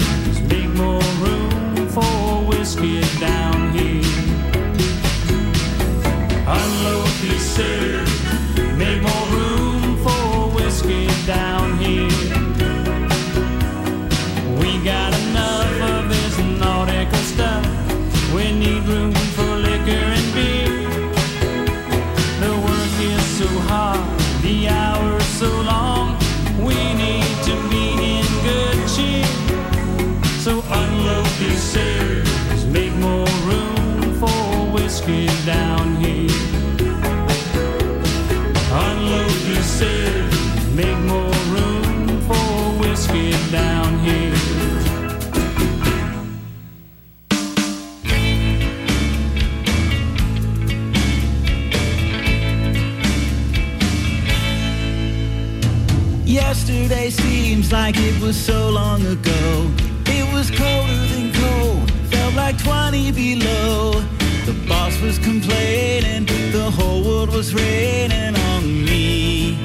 seems 57.68 57.72
like 57.72 57.96
it 57.98 58.20
was 58.22 58.36
so 58.36 58.70
long 58.70 59.04
ago. 59.06 59.70
It 60.06 60.32
was 60.32 60.50
colder 60.50 61.06
than 61.12 61.32
cold, 61.32 61.90
felt 62.10 62.34
like 62.34 62.56
20 62.62 63.12
below. 63.12 64.00
The 64.46 64.54
boss 64.66 64.98
was 65.00 65.18
complaining, 65.18 66.24
the 66.52 66.70
whole 66.70 67.02
world 67.02 67.30
was 67.30 67.54
raining 67.54 68.36
on 68.36 68.84
me. 68.84 69.58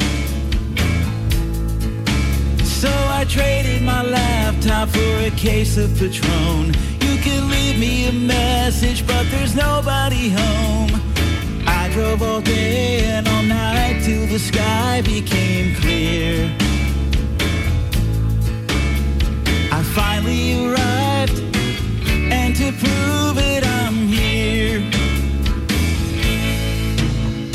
So 2.63 2.89
I 2.89 3.25
traded 3.27 3.81
my 3.83 4.03
laptop 4.03 4.89
for 4.89 5.15
a 5.19 5.31
case 5.31 5.77
of 5.77 5.89
Patron. 5.97 6.73
You 6.99 7.17
can 7.21 7.49
leave 7.49 7.79
me 7.79 8.07
a 8.07 8.11
message, 8.11 9.05
but 9.07 9.25
there's 9.31 9.55
nobody 9.55 10.29
home. 10.29 10.91
I 11.65 11.89
drove 11.93 12.21
all 12.21 12.41
day 12.41 13.05
and 13.05 13.27
all 13.27 13.43
night 13.43 14.01
till 14.03 14.27
the 14.27 14.39
sky 14.39 15.01
became 15.05 15.75
clear. 15.75 16.62
To 22.55 22.71
prove 22.73 23.37
it, 23.39 23.65
I'm 23.65 24.07
here. 24.07 24.77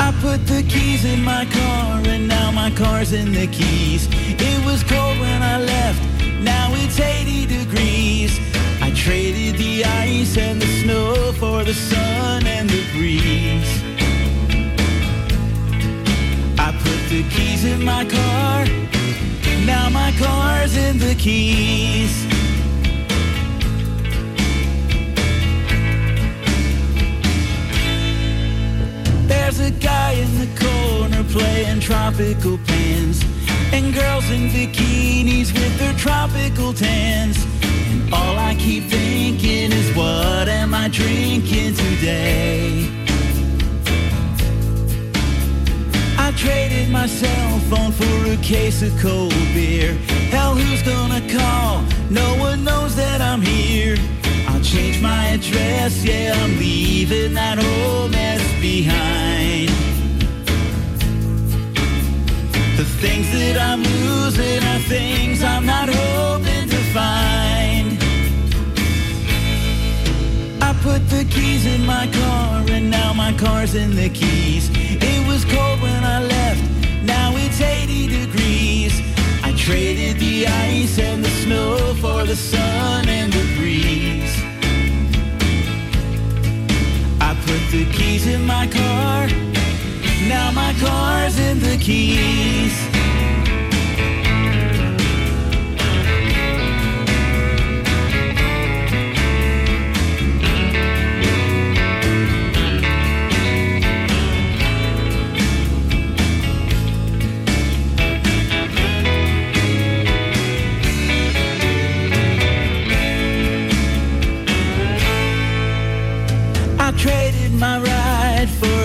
I 0.01 0.11
put 0.20 0.45
the 0.47 0.65
keys 0.69 1.05
in 1.05 1.23
my 1.23 1.45
car, 1.45 2.03
and 2.05 2.27
now 2.27 2.51
my 2.51 2.70
car's 2.70 3.12
in 3.12 3.33
the 3.33 3.47
keys. 3.47 4.09
It 4.12 4.65
was 4.65 4.83
cold 4.83 5.19
when 5.20 5.43
I 5.43 5.59
left, 5.61 6.03
now 6.41 6.73
it's 6.75 6.99
80 6.99 7.47
degrees. 7.47 8.41
I 8.81 8.91
traded 8.91 9.57
the 9.57 9.85
ice 9.85 10.37
and 10.37 10.61
the 10.61 10.66
snow 10.83 11.33
for 11.35 11.62
the 11.62 11.75
sun 11.75 12.47
and 12.47 12.69
the 12.69 12.83
breeze. 12.93 13.73
I 16.59 16.73
put 16.73 17.01
the 17.09 17.23
keys 17.31 17.65
in 17.65 17.85
my 17.85 18.05
car, 18.05 18.65
now 19.65 19.89
my 19.91 20.12
car's 20.19 20.77
in 20.77 20.99
the 20.99 21.15
keys. 21.15 22.38
The 29.70 29.81
guy 29.81 30.12
in 30.12 30.39
the 30.39 30.51
corner 30.65 31.23
playing 31.24 31.81
tropical 31.81 32.59
pans. 32.66 33.23
And 33.73 33.93
girls 33.93 34.31
in 34.31 34.49
bikinis 34.49 35.53
with 35.53 35.78
their 35.78 35.95
tropical 35.95 36.73
tans. 36.73 37.36
And 37.90 38.15
all 38.15 38.39
I 38.39 38.55
keep 38.55 38.85
thinking 38.85 39.73
is, 39.73 39.95
what 39.95 40.49
am 40.49 40.73
I 40.73 40.89
drinking 40.89 41.74
today? 41.74 42.89
I 46.16 46.32
traded 46.36 46.89
my 46.90 47.07
cell 47.07 47.59
phone 47.70 47.93
for 47.93 48.32
a 48.32 48.36
case 48.43 48.82
of 48.82 48.99
cold 48.99 49.35
beer. 49.53 49.95
Hell, 50.31 50.55
who's 50.55 50.82
gonna 50.82 51.23
call? 51.28 51.85
No 52.11 52.28
one 52.36 52.65
knows 52.65 52.97
that 52.97 53.20
I'm 53.20 53.43
here. 53.43 53.97
Change 54.69 55.01
my 55.01 55.28
address, 55.28 56.05
yeah, 56.05 56.35
I'm 56.36 56.59
leaving 56.59 57.32
that 57.32 57.57
whole 57.57 58.07
mess 58.09 58.43
behind. 58.61 59.70
The 62.77 62.85
things 63.01 63.32
that 63.32 63.57
I'm 63.59 63.82
losing 63.82 64.62
are 64.62 64.78
things 64.81 65.43
I'm 65.43 65.65
not 65.65 65.89
hoping 65.89 66.69
to 66.69 66.81
find. 66.93 67.97
I 70.62 70.74
put 70.82 71.01
the 71.09 71.24
keys 71.31 71.65
in 71.65 71.86
my 71.86 72.07
car 72.20 72.62
and 72.69 72.90
now 72.90 73.15
my 73.15 73.32
car's 73.39 73.74
in 73.74 73.97
the 73.97 74.11
keys. 74.11 74.69
It 74.74 75.27
was 75.27 75.47
cold 75.47 75.81
when 75.81 76.05
I 76.05 76.23
left, 76.23 76.62
now 77.05 77.32
it's 77.36 77.59
80 77.59 78.07
degrees. 78.07 79.01
I 79.43 79.55
traded 79.57 80.19
the 80.19 80.47
ice 80.47 80.99
and 80.99 81.24
the 81.24 81.31
snow 81.43 81.95
for 82.03 82.27
the 82.27 82.36
sun 82.36 83.09
and 83.09 83.32
the 83.32 83.45
breeze. 83.57 84.38
The 87.70 87.85
keys 87.93 88.27
in 88.27 88.47
my 88.47 88.66
car, 88.66 89.27
now 90.27 90.51
my 90.53 90.74
car's 90.81 91.39
in 91.39 91.61
the 91.61 91.77
keys. 91.77 92.98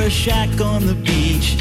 A 0.04 0.10
shack 0.10 0.60
on 0.60 0.86
the 0.86 0.96
beach. 0.96 1.58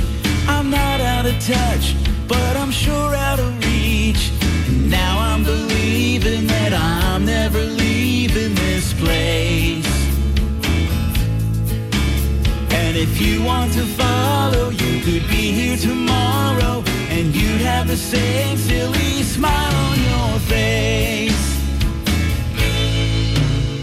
I'm 0.49 0.69
not 0.69 1.01
out 1.01 1.27
of 1.27 1.35
touch, 1.39 1.95
but 2.27 2.57
I'm 2.57 2.73
sure 2.73 3.15
out 3.15 3.39
of 3.39 3.51
reach. 3.65 4.33
And 4.67 4.91
now 4.91 5.19
I'm 5.21 5.45
believing 5.45 6.49
that 6.49 6.73
I'm 6.73 7.25
never 7.25 7.61
leaving 7.61 8.53
this 8.55 8.95
place. 8.95 9.87
And 12.81 12.97
if 12.97 13.21
you 13.21 13.45
want 13.45 13.73
to 13.75 13.85
follow, 14.01 14.71
you 14.71 15.01
could 15.05 15.29
be 15.29 15.53
here 15.53 15.77
tomorrow, 15.77 16.83
and 17.11 17.33
you'd 17.37 17.61
have 17.61 17.87
the 17.87 17.97
same 17.97 18.57
silly 18.57 19.23
smile 19.23 19.75
on 19.89 19.99
your 20.11 20.41
face. 20.55 21.45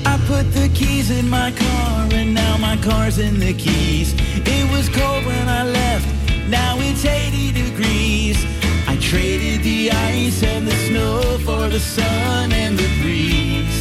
I 0.06 0.18
put 0.28 0.52
the 0.52 0.70
keys 0.74 1.12
in 1.12 1.30
my 1.30 1.52
car 1.52 1.99
and 2.14 2.34
now 2.34 2.58
my 2.58 2.78
car's 2.78 3.18
in 3.18 3.40
the 3.40 3.54
keys. 3.54 4.14
It 4.46 4.72
was 4.72 4.90
cold 4.90 5.26
when 5.26 5.48
I 5.48 5.64
left, 5.64 6.08
now 6.50 6.78
it's 6.80 7.06
80 7.06 7.52
degrees. 7.52 8.38
I 8.88 8.98
traded 8.98 9.64
the 9.64 9.92
ice 9.92 10.42
and 10.44 10.68
the 10.68 10.76
snow 10.88 11.22
for 11.46 11.70
the 11.70 11.80
sun 11.80 12.52
and 12.52 12.78
the 12.78 12.88
breeze. 13.02 13.80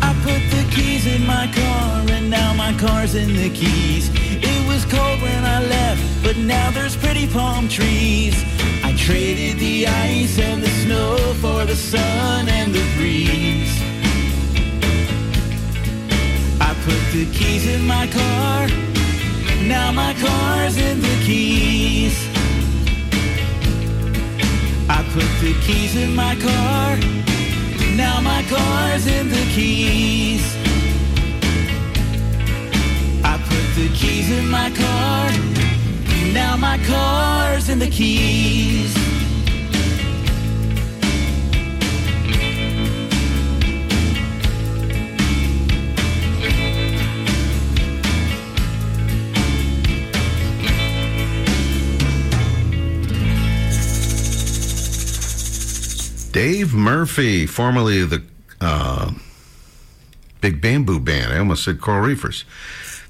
I 0.00 0.12
put 0.22 0.42
the 0.56 0.64
keys 0.74 1.06
in 1.06 1.26
my 1.26 1.46
car 1.52 2.02
and 2.16 2.30
now 2.30 2.54
my 2.54 2.72
car's 2.78 3.14
in 3.14 3.34
the 3.34 3.50
keys. 3.50 4.10
It 4.14 4.66
was 4.66 4.84
cold 4.86 5.20
when 5.20 5.44
I 5.44 5.62
left, 5.62 6.02
but 6.22 6.36
now 6.36 6.70
there's 6.70 6.96
pretty 6.96 7.26
palm 7.26 7.68
trees. 7.68 8.34
I 8.82 8.94
traded 8.96 9.58
the 9.58 9.86
ice 9.86 10.38
and 10.38 10.62
the 10.62 10.70
snow 10.84 11.16
for 11.42 11.64
the 11.64 11.76
sun 11.76 12.48
and 12.48 12.74
the 12.74 12.84
breeze. 12.96 13.83
Put 16.84 17.00
the 17.12 17.24
keys 17.32 17.66
in 17.66 17.86
my 17.86 18.06
car, 18.06 18.68
now 19.62 19.90
my 19.90 20.12
car's 20.20 20.76
in 20.76 21.00
the 21.00 21.16
keys. 21.24 22.14
I 24.88 25.02
put 25.14 25.30
the 25.40 25.54
keys 25.64 25.96
in 25.96 26.14
my 26.14 26.34
car, 26.36 26.98
now 27.96 28.20
my 28.20 28.42
car's 28.50 29.06
in 29.06 29.30
the 29.30 29.44
keys. 29.56 30.44
I 33.24 33.34
put 33.48 33.66
the 33.80 33.88
keys 33.94 34.30
in 34.30 34.46
my 34.50 34.68
car, 34.70 35.30
now 36.34 36.54
my 36.56 36.76
car's 36.84 37.70
in 37.70 37.78
the 37.78 37.88
keys. 37.88 39.13
Dave 56.34 56.74
Murphy, 56.74 57.46
formerly 57.46 58.04
the 58.04 58.20
uh, 58.60 59.12
Big 60.40 60.60
Bamboo 60.60 60.98
Band. 60.98 61.32
I 61.32 61.38
almost 61.38 61.62
said 61.62 61.80
Coral 61.80 62.00
Reefers. 62.00 62.44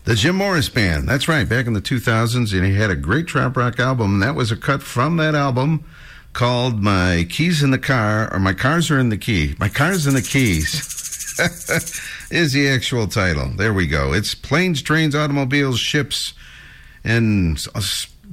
The 0.04 0.14
Jim 0.14 0.36
Morris 0.36 0.68
Band. 0.68 1.08
That's 1.08 1.26
right, 1.26 1.48
back 1.48 1.66
in 1.66 1.72
the 1.72 1.80
2000s, 1.80 2.52
and 2.52 2.66
he 2.66 2.74
had 2.74 2.90
a 2.90 2.94
great 2.94 3.26
trop 3.26 3.56
rock 3.56 3.80
album. 3.80 4.12
And 4.12 4.22
that 4.22 4.34
was 4.34 4.52
a 4.52 4.56
cut 4.56 4.82
from 4.82 5.16
that 5.16 5.34
album 5.34 5.84
called 6.34 6.82
My 6.82 7.26
Keys 7.30 7.62
in 7.62 7.70
the 7.70 7.78
Car, 7.78 8.30
or 8.30 8.38
My 8.38 8.52
Cars 8.52 8.90
Are 8.90 8.98
in 8.98 9.08
the 9.08 9.16
Key. 9.16 9.54
My 9.58 9.70
Cars 9.70 10.06
in 10.06 10.12
the 10.12 10.20
Keys 10.20 10.74
is 12.30 12.52
the 12.52 12.68
actual 12.68 13.06
title. 13.06 13.48
There 13.56 13.72
we 13.72 13.86
go. 13.86 14.12
It's 14.12 14.34
planes, 14.34 14.82
trains, 14.82 15.14
automobiles, 15.14 15.80
ships, 15.80 16.34
and 17.02 17.58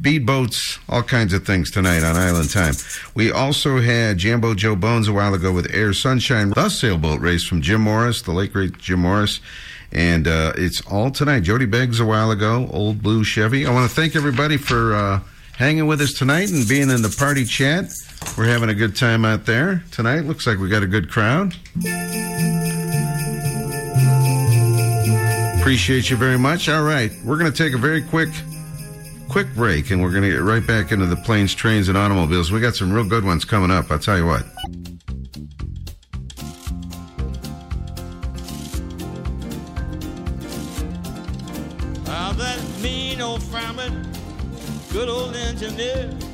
speedboats, 0.02 0.80
all 0.90 1.04
kinds 1.04 1.32
of 1.34 1.46
things 1.46 1.70
tonight 1.70 2.04
on 2.04 2.16
Island 2.16 2.50
Time. 2.50 2.74
We 3.14 3.32
also 3.32 3.80
had 3.80 4.18
Jambo 4.18 4.56
Joe 4.56 4.76
Bones 4.76 5.08
a 5.08 5.14
while 5.14 5.34
ago 5.34 5.52
with 5.52 5.72
Air 5.74 5.94
Sunshine, 5.94 6.50
the 6.50 6.70
sailboat 6.70 7.22
race 7.22 7.44
from 7.44 7.62
Jim 7.62 7.82
Morris, 7.82 8.22
the 8.24 8.32
late 8.32 8.52
great 8.52 8.78
Jim 8.80 9.02
Morris. 9.02 9.40
And 9.92 10.28
uh, 10.28 10.54
it's 10.56 10.82
all 10.90 11.12
tonight. 11.12 11.42
Jody 11.42 11.66
Beggs 11.66 12.00
a 12.00 12.06
while 12.06 12.32
ago, 12.32 12.68
Old 12.72 13.04
Blue 13.04 13.24
Chevy. 13.24 13.68
I 13.68 13.74
want 13.74 13.90
to 13.90 13.96
thank 13.96 14.16
everybody 14.16 14.58
for 14.58 14.96
uh, 14.96 15.20
hanging 15.58 15.86
with 15.86 16.02
us 16.02 16.14
tonight 16.14 16.50
and 16.50 16.68
being 16.68 16.90
in 16.90 17.02
the 17.02 17.14
party 17.20 17.46
chat. 17.46 17.92
We're 18.38 18.46
having 18.46 18.70
a 18.70 18.74
good 18.74 18.96
time 18.96 19.26
out 19.26 19.46
there 19.46 19.84
tonight. 19.92 20.22
Looks 20.22 20.48
like 20.48 20.58
we 20.58 20.70
got 20.70 20.82
a 20.82 20.88
good 20.88 21.12
crowd. 21.12 21.56
Appreciate 25.60 26.10
you 26.10 26.16
very 26.16 26.40
much. 26.40 26.70
All 26.70 26.84
right, 26.84 27.12
we're 27.24 27.38
going 27.38 27.52
to 27.52 27.58
take 27.58 27.74
a 27.74 27.78
very 27.78 28.02
quick 28.02 28.30
quick 29.32 29.56
break 29.56 29.92
and 29.92 30.02
we're 30.02 30.12
going 30.12 30.24
to 30.24 30.30
get 30.30 30.42
right 30.42 30.66
back 30.68 30.92
into 30.92 31.06
the 31.06 31.16
planes, 31.16 31.56
trains, 31.56 31.88
and 31.88 31.98
automobiles. 31.98 32.52
We 32.52 32.60
got 32.60 32.76
some 32.76 32.92
real 32.92 33.08
good 33.08 33.24
ones 33.24 33.46
coming 33.46 33.72
up. 33.72 33.90
I'll 33.90 33.98
tell 33.98 34.18
you 34.18 34.26
what. 34.26 34.44
Good 44.92 45.08
old 45.08 45.34
engineer. 45.38 46.31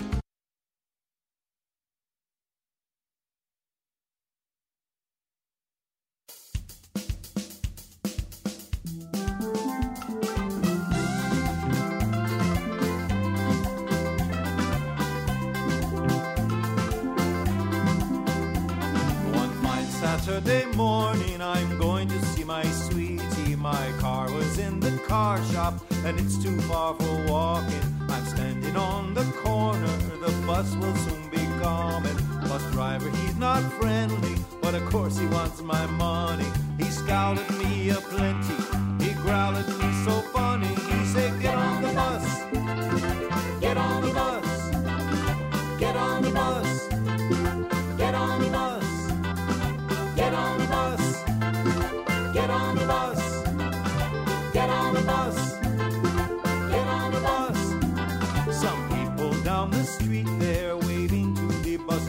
Saturday 20.27 20.65
morning, 20.75 21.41
I'm 21.41 21.77
going 21.77 22.09
to 22.09 22.25
see 22.25 22.43
my 22.43 22.61
sweetie. 22.65 23.55
My 23.55 23.93
car 23.97 24.29
was 24.29 24.59
in 24.59 24.81
the 24.81 24.91
car 25.07 25.41
shop, 25.45 25.75
and 26.03 26.19
it's 26.19 26.37
too 26.43 26.59
far 26.63 26.95
for 26.95 27.25
walking. 27.31 27.81
I'm 28.09 28.25
standing 28.25 28.75
on 28.75 29.13
the 29.13 29.23
corner, 29.41 29.87
the 30.19 30.33
bus 30.45 30.75
will 30.75 30.93
soon 30.95 31.29
be 31.29 31.37
coming. 31.63 32.17
Bus 32.41 32.61
driver, 32.73 33.09
he's 33.09 33.37
not 33.37 33.63
friendly, 33.79 34.35
but 34.61 34.75
of 34.75 34.83
course 34.89 35.17
he 35.17 35.27
wants 35.27 35.61
my 35.61 35.85
money. 35.85 36.51
He 36.77 36.91
scowled 36.91 37.39
at 37.39 37.49
me 37.59 37.91
a 37.91 37.95
plenty, 37.95 38.57
he 39.01 39.13
growled 39.21 39.55
at 39.55 39.69
me 39.79 39.93
so 40.03 40.19
funny. 40.35 40.67
He 40.67 40.97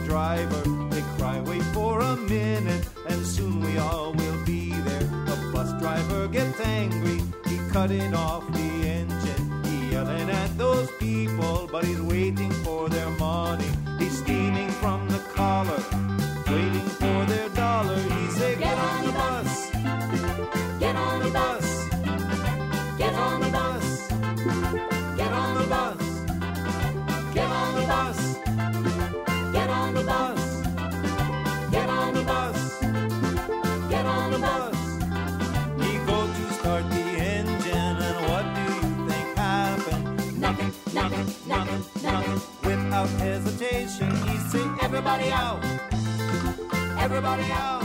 driver. 0.09 0.63
They 0.89 1.03
cry, 1.17 1.39
wait 1.41 1.61
for 1.77 2.01
a 2.01 2.15
minute, 2.17 2.83
and 3.07 3.25
soon 3.25 3.61
we 3.61 3.77
all 3.77 4.11
will 4.13 4.45
be 4.45 4.71
there. 4.71 5.07
The 5.29 5.37
bus 5.53 5.71
driver 5.79 6.27
gets 6.27 6.59
angry, 6.59 7.21
he 7.45 7.57
cutting 7.69 8.13
off 8.15 8.43
the 8.51 8.69
engine. 8.97 9.43
He 9.63 9.91
yelling 9.91 10.29
at 10.29 10.57
those 10.57 10.89
people, 10.99 11.69
but 11.71 11.85
he's 11.85 12.01
waiting 12.01 12.51
for 12.65 12.89
their 12.89 13.11
money. 13.11 13.69
He's 13.99 14.17
steaming 14.17 14.71
from 14.81 15.07
the 15.09 15.19
collar. 15.35 16.08
Everybody 44.91 45.29
out, 45.29 45.63
everybody 46.97 47.51
out, 47.51 47.83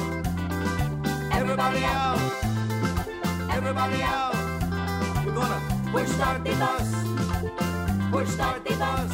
everybody 1.32 1.85
out, 1.85 2.18
everybody 3.51 4.02
out. 4.02 4.35
We're 5.26 5.35
gonna 5.35 5.60
push 5.93 6.09
start 6.09 6.43
the 6.44 6.55
bus, 6.55 6.94
push 8.10 8.28
start 8.31 8.64
the 8.64 8.74
bus, 8.76 9.12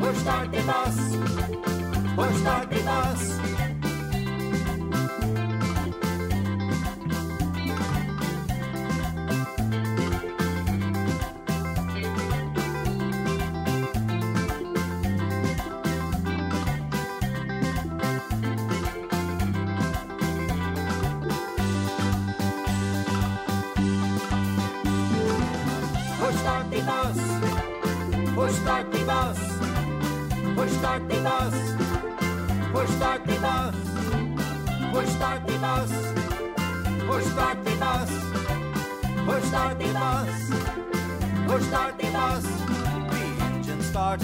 push 0.00 0.18
start 0.18 0.50
the 0.50 0.62
bus, 0.66 1.16
push 2.16 2.40
start 2.40 2.68
the 2.68 2.82
bus. 2.82 3.53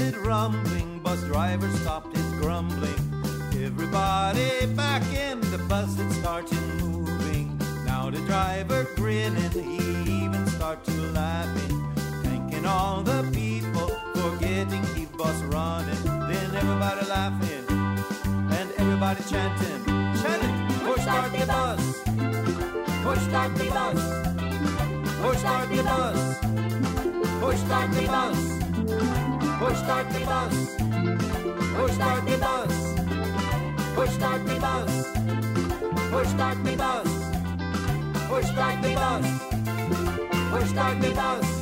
Started 0.01 0.27
rumbling. 0.27 0.98
Bus 1.01 1.22
driver 1.24 1.70
stopped 1.78 2.16
his 2.16 2.32
grumbling. 2.40 3.01
Everybody 3.62 4.66
back 4.74 5.02
in 5.12 5.40
the 5.51 5.59
bus. 5.68 5.98
It 5.98 6.10
started 6.12 6.62
moving. 6.81 7.59
Now 7.85 8.09
the 8.09 8.20
driver 8.20 8.86
grinning. 8.97 9.51
He 9.51 10.24
even 10.24 10.47
started 10.47 11.12
laughing. 11.12 11.93
Thanking 12.22 12.64
all 12.64 13.02
the 13.02 13.28
people 13.32 13.89
for 14.14 14.36
getting 14.39 14.82
the 14.94 15.06
bus 15.18 15.36
running. 15.55 16.02
Then 16.28 16.56
everybody 16.56 17.06
laughing 17.06 17.64
and 18.56 18.70
everybody 18.78 19.22
chanting, 19.28 19.85
chanting. 20.22 20.78
Push 20.86 21.02
start 21.02 21.32
the 21.32 21.47
bus. 21.47 22.02
Push 23.05 23.22
start 23.28 23.55
the 23.55 23.66
bus. 23.77 24.01
Push 25.20 25.39
start 25.39 25.68
the 25.68 25.82
bus. 25.82 26.39
Push 27.40 27.59
start 27.59 27.93
the 27.93 28.06
bus. 28.06 29.40
Push 29.61 29.77
start 29.77 30.09
the 30.09 30.20
bus. 30.20 30.74
Push 31.77 31.93
start 31.93 32.24
the 32.24 32.39
bus. 32.39 32.95
Push 33.95 34.11
start 34.15 34.47
the 34.47 34.59
bus. 34.59 35.12
Push 36.11 36.28
start 36.28 36.65
the 36.65 36.77
bus. 36.77 37.09
Push 38.31 38.47
start 38.47 38.82
the 38.82 38.95
bus. 38.95 39.27
Push 40.51 40.70
start 40.70 41.01
the 41.03 41.12
bus. 41.15 41.60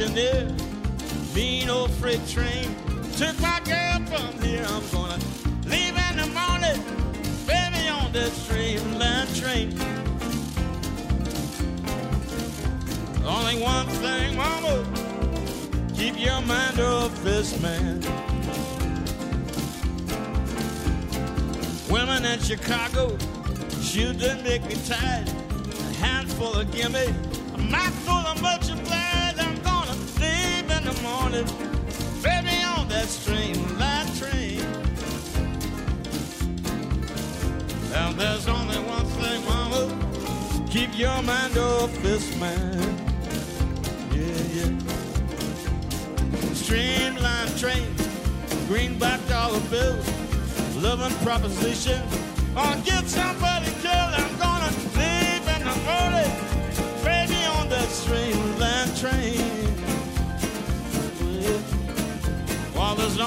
Engineer, 0.00 0.46
mean 1.34 1.68
old 1.68 1.90
freight 1.94 2.24
train. 2.28 2.72
Took 3.16 3.40
my 3.40 3.60
girl 3.64 3.98
from 4.06 4.40
here. 4.40 4.64
I'm 4.68 4.88
gonna 4.90 5.18
leave 5.66 5.96
in 5.96 6.16
the 6.16 6.26
morning, 6.38 6.80
baby, 7.46 7.88
on 7.88 8.12
that 8.12 8.30
streamline 8.30 9.26
train. 9.34 9.76
Only 13.24 13.60
one 13.60 13.86
thing, 13.86 14.36
mama, 14.36 14.84
keep 15.94 16.16
your 16.18 16.42
mind 16.42 16.78
off 16.78 17.12
this 17.24 17.60
man. 17.60 18.00
Women 21.90 22.24
in 22.24 22.38
Chicago, 22.38 23.18
shoot 23.82 24.16
didn't 24.18 24.44
make 24.44 24.64
me 24.64 24.76
tired. 24.86 25.28
A 25.28 25.92
handful 25.94 26.52
of 26.54 26.70
gimme, 26.70 27.06
a 27.54 27.58
mouthful 27.58 28.14
of 28.14 28.40
much 28.40 28.67
morning, 31.30 31.46
baby, 32.22 32.62
on 32.64 32.88
that 32.88 33.06
streamline 33.06 34.06
train. 34.16 34.60
And 37.92 38.18
there's 38.18 38.48
only 38.48 38.78
one 38.78 39.04
thing, 39.04 39.44
mama, 39.44 40.66
keep 40.70 40.98
your 40.98 41.22
mind 41.22 41.58
off 41.58 41.92
this 42.02 42.34
man. 42.36 42.80
Yeah, 44.12 44.42
yeah. 44.56 44.72
Streamline 46.54 47.54
train, 47.58 47.94
greenback 48.66 49.20
dollar 49.28 49.60
bills, 49.68 50.08
loving 50.76 51.16
proposition. 51.26 52.00
Or 52.56 52.74
get 52.84 53.06
somebody 53.06 53.57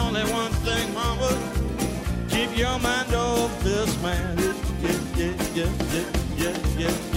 only 0.01 0.23
one 0.31 0.51
thing, 0.65 0.93
mama. 0.93 1.31
Keep 2.29 2.57
your 2.57 2.77
mind 2.79 3.13
off 3.13 3.51
this 3.63 3.91
man. 4.01 4.37
Yeah, 4.37 4.97
yeah, 5.15 5.33
yeah, 5.53 5.69
yeah, 5.93 6.57
yeah, 6.77 6.93
yeah. 7.05 7.10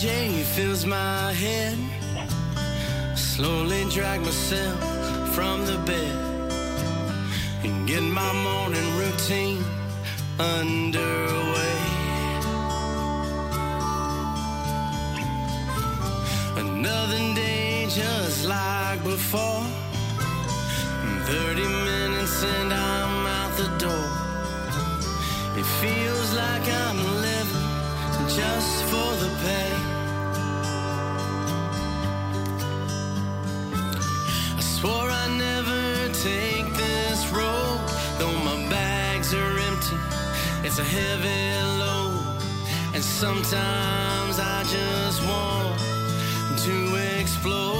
DJ 0.00 0.42
fills 0.56 0.86
my 0.86 1.30
head. 1.34 1.76
Slowly 3.14 3.84
drag 3.90 4.22
myself 4.22 4.78
from 5.34 5.66
the 5.66 5.76
bed 5.84 6.16
and 7.64 7.86
get 7.86 8.02
my 8.02 8.32
morning 8.32 8.96
routine 8.96 9.62
underway. 10.38 11.80
Another 16.56 17.34
day 17.34 17.86
just 17.90 18.46
like 18.46 19.04
before. 19.04 19.66
30 21.26 21.60
minutes 21.60 22.42
and 22.42 22.72
I'm 22.72 23.26
out 23.26 23.52
the 23.58 23.68
door. 23.76 24.08
It 25.60 25.66
feels 25.82 26.32
like 26.32 26.66
I'm 26.86 27.00
living 27.20 27.68
just 28.34 28.84
for 28.84 29.10
the 29.22 29.30
pay. 29.44 29.89
take 36.22 36.70
this 36.74 37.26
road, 37.32 37.80
though 38.18 38.36
my 38.44 38.68
bags 38.68 39.32
are 39.32 39.58
empty. 39.58 39.96
It's 40.62 40.78
a 40.78 40.84
heavy 40.84 41.54
load, 41.78 42.36
and 42.94 43.02
sometimes 43.02 44.38
I 44.38 44.62
just 44.64 45.24
want 45.26 45.78
to 46.58 47.20
explode. 47.20 47.79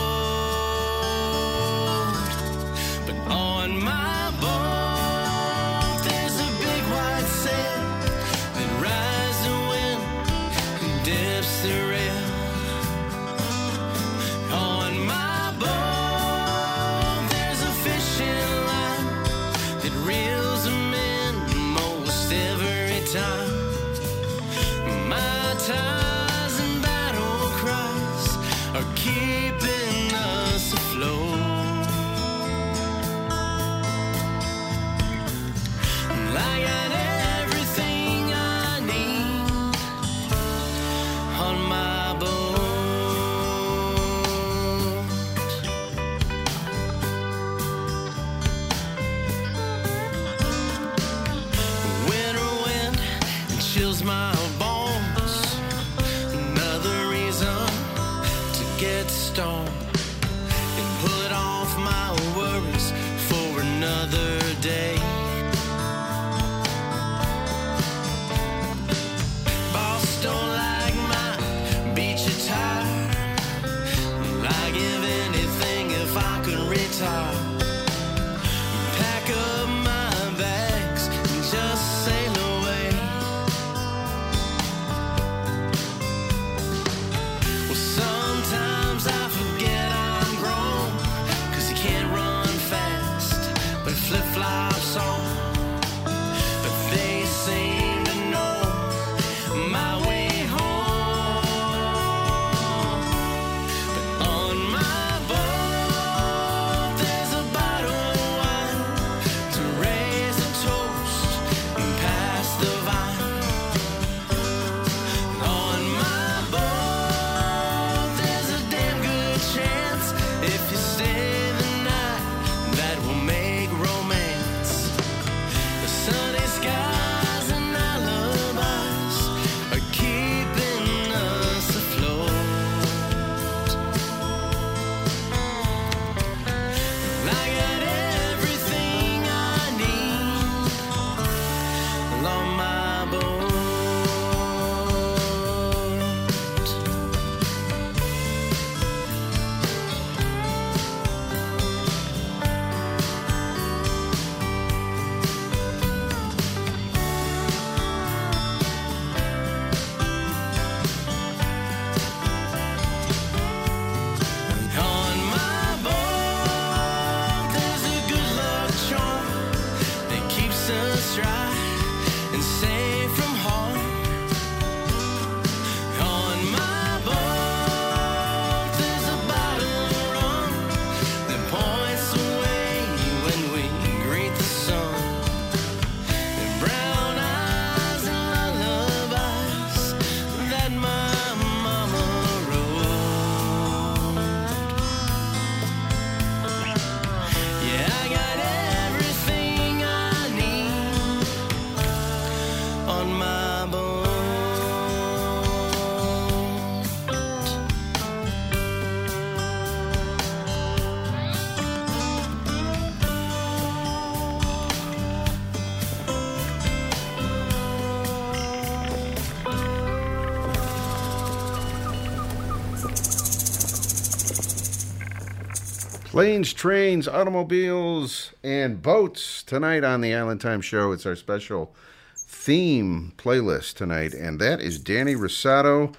Planes, 226.21 226.53
trains, 226.53 227.09
automobiles, 227.09 228.35
and 228.45 228.83
boats 228.83 229.43
tonight 229.43 229.85
on 229.85 230.03
the 230.03 230.15
Island 230.15 230.43
Time 230.43 230.61
Show. 230.61 230.93
It's 230.93 231.07
our 231.07 231.17
special 231.17 231.75
theme 232.15 233.15
playlist 233.17 233.77
tonight, 233.77 234.13
and 234.13 234.39
that 234.39 234.61
is 234.61 234.79
Danny 234.79 235.15
Rosato 235.15 235.95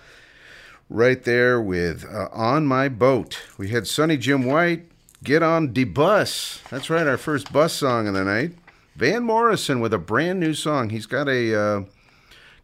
right 0.92 1.24
there 1.24 1.60
with 1.60 2.06
uh, 2.06 2.28
On 2.34 2.68
My 2.68 2.88
Boat. 2.88 3.42
We 3.58 3.70
had 3.70 3.88
Sonny 3.88 4.16
Jim 4.16 4.46
White, 4.46 4.84
Get 5.24 5.42
on 5.42 5.74
the 5.74 5.86
Bus. 5.86 6.62
That's 6.70 6.92
right, 6.92 7.08
our 7.08 7.18
first 7.18 7.52
bus 7.52 7.74
song 7.74 8.08
of 8.08 8.14
the 8.14 8.24
night. 8.24 8.52
Van 8.96 9.24
Morrison 9.24 9.80
with 9.80 9.92
a 9.92 9.98
brand 9.98 10.40
new 10.40 10.54
song. 10.54 10.92
He's 10.92 11.08
got 11.08 11.28
a 11.28 11.60
uh, 11.60 11.84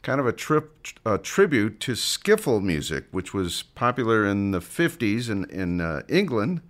kind 0.03 0.19
of 0.19 0.27
a 0.27 0.31
trip 0.31 0.75
a 1.07 1.17
tribute 1.17 1.79
to 1.79 1.93
skiffle 1.93 2.61
music, 2.61 3.05
which 3.09 3.33
was 3.33 3.63
popular 3.63 4.27
in 4.27 4.51
the 4.51 4.59
50s 4.59 5.27
in, 5.27 5.45
in 5.49 5.81
uh, 5.81 6.03
England. 6.07 6.61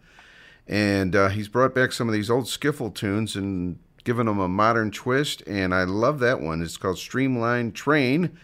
And 0.68 1.16
uh, 1.16 1.30
he's 1.30 1.48
brought 1.48 1.74
back 1.74 1.92
some 1.92 2.08
of 2.08 2.14
these 2.14 2.30
old 2.30 2.46
skiffle 2.46 2.94
tunes 2.94 3.36
and 3.36 3.80
given 4.04 4.26
them 4.26 4.40
a 4.40 4.48
modern 4.48 4.92
twist. 4.92 5.44
And 5.48 5.74
I 5.74 5.84
love 5.84 6.20
that 6.20 6.42
one. 6.42 6.62
It's 6.62 6.78
called 6.78 6.98
Streamline 6.98 7.72
Train 7.72 8.38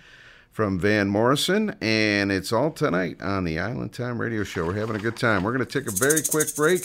from 0.51 0.79
Van 0.79 1.09
Morrison. 1.09 1.75
And 1.81 2.31
it's 2.31 2.53
all 2.53 2.71
tonight 2.71 3.21
on 3.21 3.43
the 3.43 3.59
Island 3.59 3.93
Time 3.93 4.19
Radio 4.19 4.43
Show. 4.43 4.65
We're 4.65 4.75
having 4.75 4.95
a 4.95 4.99
good 4.99 5.17
time. 5.17 5.43
We're 5.43 5.53
going 5.53 5.65
to 5.65 5.79
take 5.79 5.87
a 5.87 5.95
very 5.95 6.21
quick 6.21 6.55
break. 6.55 6.81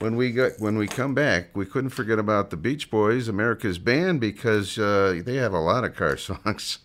When 0.00 0.16
we 0.16 0.32
got 0.32 0.52
when 0.58 0.76
we 0.76 0.88
come 0.88 1.14
back, 1.14 1.56
we 1.56 1.64
couldn't 1.64 1.90
forget 1.90 2.18
about 2.18 2.50
the 2.50 2.56
Beach 2.56 2.90
Boys, 2.90 3.28
America's 3.28 3.78
band, 3.78 4.20
because 4.20 4.76
uh, 4.76 5.22
they 5.24 5.36
have 5.36 5.52
a 5.52 5.60
lot 5.60 5.84
of 5.84 5.94
car 5.94 6.16
songs. 6.16 6.78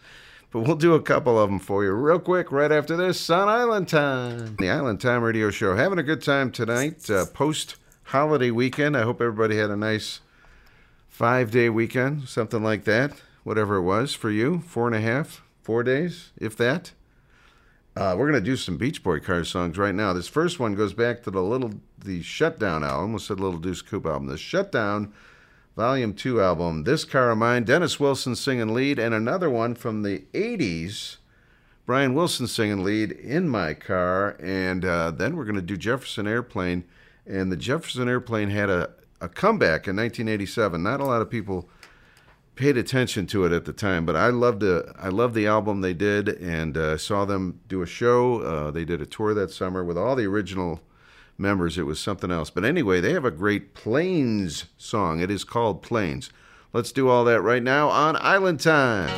But 0.53 0.67
we'll 0.67 0.75
do 0.75 0.93
a 0.93 1.01
couple 1.01 1.39
of 1.39 1.49
them 1.49 1.57
for 1.57 1.84
you 1.84 1.93
real 1.93 2.19
quick 2.19 2.51
right 2.51 2.71
after 2.71 2.95
this 2.95 3.27
on 3.31 3.49
Island 3.49 3.88
Time. 3.88 4.55
The 4.57 4.69
Island 4.69 5.01
Time 5.01 5.23
Radio 5.23 5.49
Show. 5.49 5.75
Having 5.75 5.97
a 5.97 6.03
good 6.03 6.21
time 6.21 6.51
tonight, 6.51 7.09
uh, 7.09 7.25
post 7.25 7.77
holiday 8.03 8.51
weekend. 8.51 8.95
I 8.95 9.01
hope 9.01 9.19
everybody 9.19 9.57
had 9.57 9.71
a 9.71 9.75
nice 9.75 10.19
five 11.09 11.49
day 11.49 11.69
weekend, 11.69 12.30
something 12.30 12.61
like 12.61 12.84
that, 12.84 13.19
whatever 13.43 13.77
it 13.77 13.81
was 13.81 14.13
for 14.13 14.30
you. 14.30 14.59
Four 14.59 14.85
and 14.85 14.95
a 14.95 15.01
half, 15.01 15.41
four 15.63 15.81
days, 15.81 16.30
if 16.38 16.55
that. 16.57 16.91
Uh, 17.95 18.15
we're 18.15 18.30
going 18.30 18.39
to 18.39 18.51
do 18.51 18.55
some 18.55 18.77
Beach 18.77 19.01
Boy 19.01 19.19
car 19.19 19.43
songs 19.43 19.80
right 19.80 19.95
now. 19.95 20.13
This 20.13 20.27
first 20.27 20.59
one 20.59 20.75
goes 20.75 20.93
back 20.93 21.23
to 21.23 21.31
the 21.31 21.41
little 21.41 21.73
the 21.97 22.21
Shutdown 22.21 22.84
album. 22.84 22.99
Almost 22.99 23.25
said 23.25 23.39
Little 23.39 23.59
Deuce 23.59 23.81
Coupe 23.81 24.05
album. 24.05 24.27
The 24.27 24.38
Shutdown 24.38 25.13
Volume 25.75 26.13
2 26.13 26.39
album, 26.39 26.83
This 26.83 27.03
Car 27.03 27.31
of 27.31 27.39
Mine, 27.39 27.63
Dennis 27.63 27.99
Wilson 27.99 28.35
singing 28.35 28.75
lead, 28.75 28.99
and 28.99 29.11
another 29.11 29.49
one 29.49 29.73
from 29.73 30.03
the 30.03 30.19
80s, 30.31 31.17
Brian 31.87 32.13
Wilson 32.13 32.45
singing 32.45 32.83
lead, 32.83 33.11
In 33.11 33.49
My 33.49 33.73
Car. 33.73 34.37
And 34.39 34.85
uh, 34.85 35.09
then 35.09 35.35
we're 35.35 35.45
going 35.45 35.55
to 35.55 35.63
do 35.63 35.75
Jefferson 35.75 36.27
Airplane. 36.27 36.83
And 37.25 37.51
the 37.51 37.57
Jefferson 37.57 38.07
Airplane 38.07 38.51
had 38.51 38.69
a, 38.69 38.91
a 39.19 39.27
comeback 39.27 39.87
in 39.87 39.95
1987. 39.95 40.83
Not 40.83 40.99
a 40.99 41.05
lot 41.05 41.23
of 41.23 41.31
people 41.31 41.67
paid 42.55 42.77
attention 42.77 43.25
to 43.25 43.43
it 43.45 43.51
at 43.51 43.65
the 43.65 43.73
time, 43.73 44.05
but 44.05 44.15
I 44.15 44.27
loved 44.27 44.59
the 44.59 44.93
I 44.99 45.09
loved 45.09 45.33
the 45.33 45.47
album 45.47 45.81
they 45.81 45.95
did, 45.95 46.29
and 46.29 46.77
uh, 46.77 46.97
saw 46.99 47.25
them 47.25 47.61
do 47.67 47.81
a 47.81 47.87
show. 47.87 48.41
Uh, 48.41 48.71
they 48.71 48.85
did 48.85 49.01
a 49.01 49.07
tour 49.07 49.33
that 49.33 49.49
summer 49.49 49.83
with 49.83 49.97
all 49.97 50.15
the 50.15 50.25
original 50.25 50.81
members. 51.38 51.77
It 51.77 51.85
was 51.85 51.99
something 51.99 52.31
else. 52.31 52.49
But 52.49 52.65
anyway, 52.65 53.01
they 53.01 53.14
have 53.14 53.26
a 53.26 53.31
great 53.31 53.73
Planes 53.73 54.65
song. 54.77 55.19
It 55.19 55.31
is 55.31 55.43
called 55.43 55.81
Planes. 55.81 56.30
Let's 56.73 56.91
do 56.91 57.10
all 57.10 57.23
that 57.26 57.41
right 57.41 57.64
now 57.64 57.89
on 57.89 58.18
Island 58.19 58.60
Time. 58.60 59.10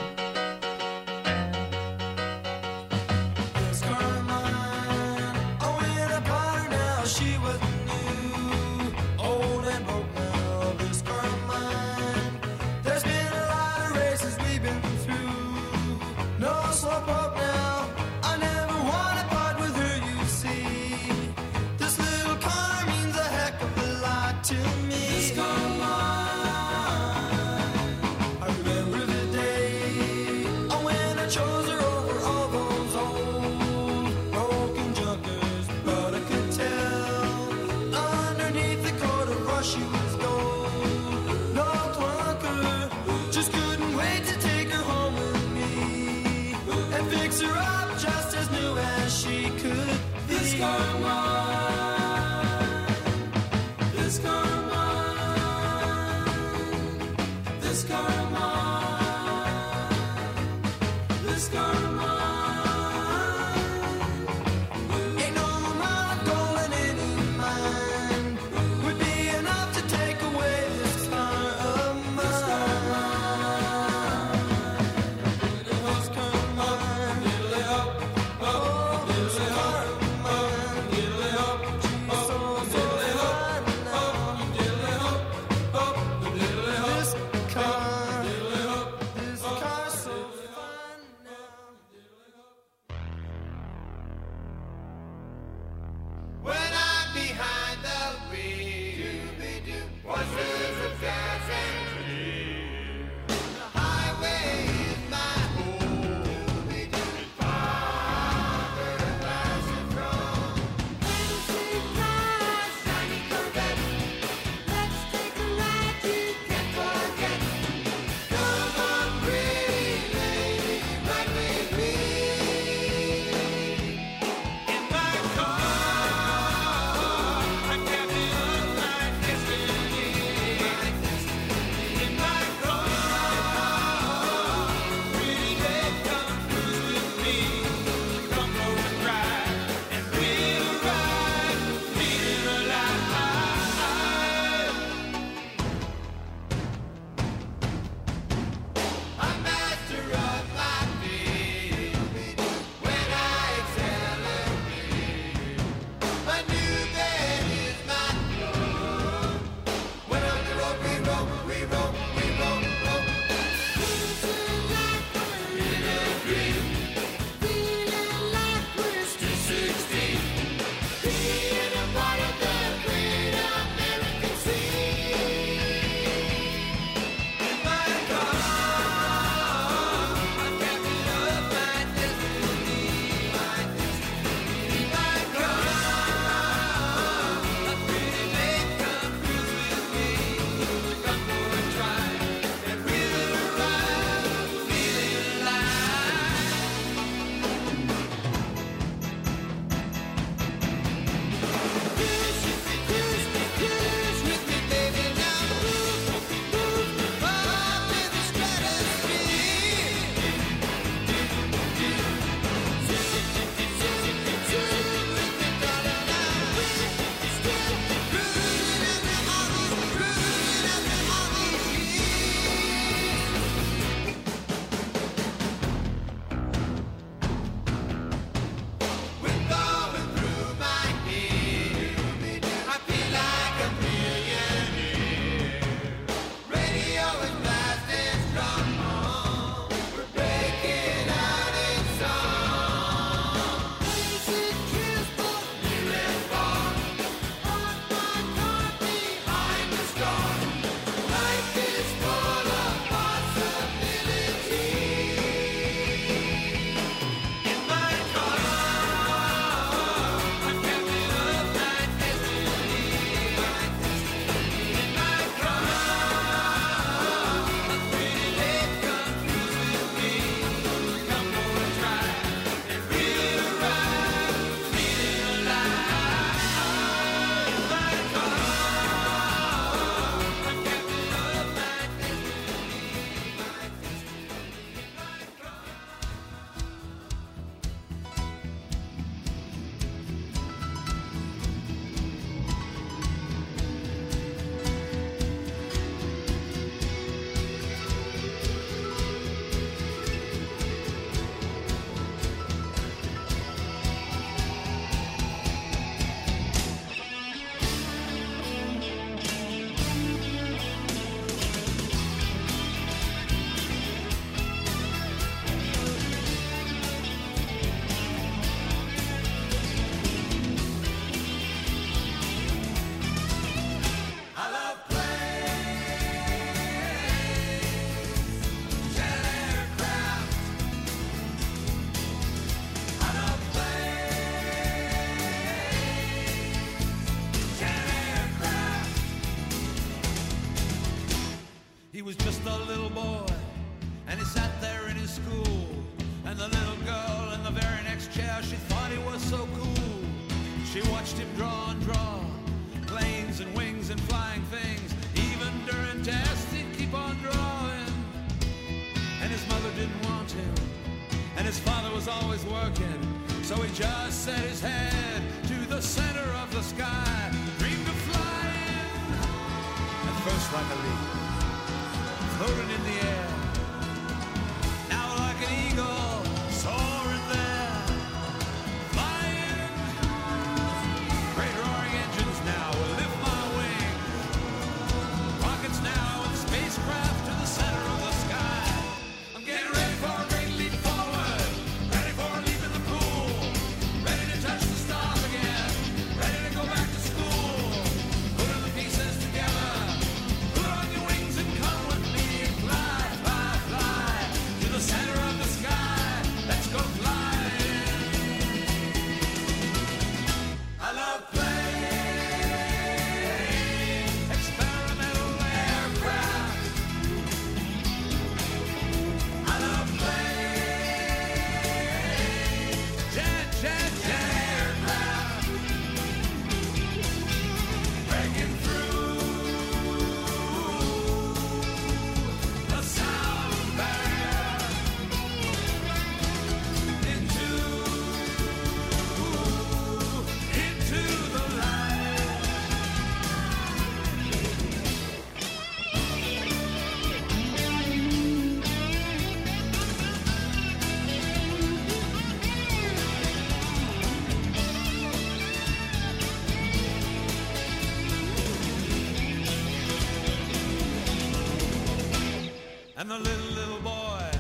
And 463.08 463.12
the 463.12 463.30
little, 463.30 463.52
little 463.54 463.82
boy 463.82 464.32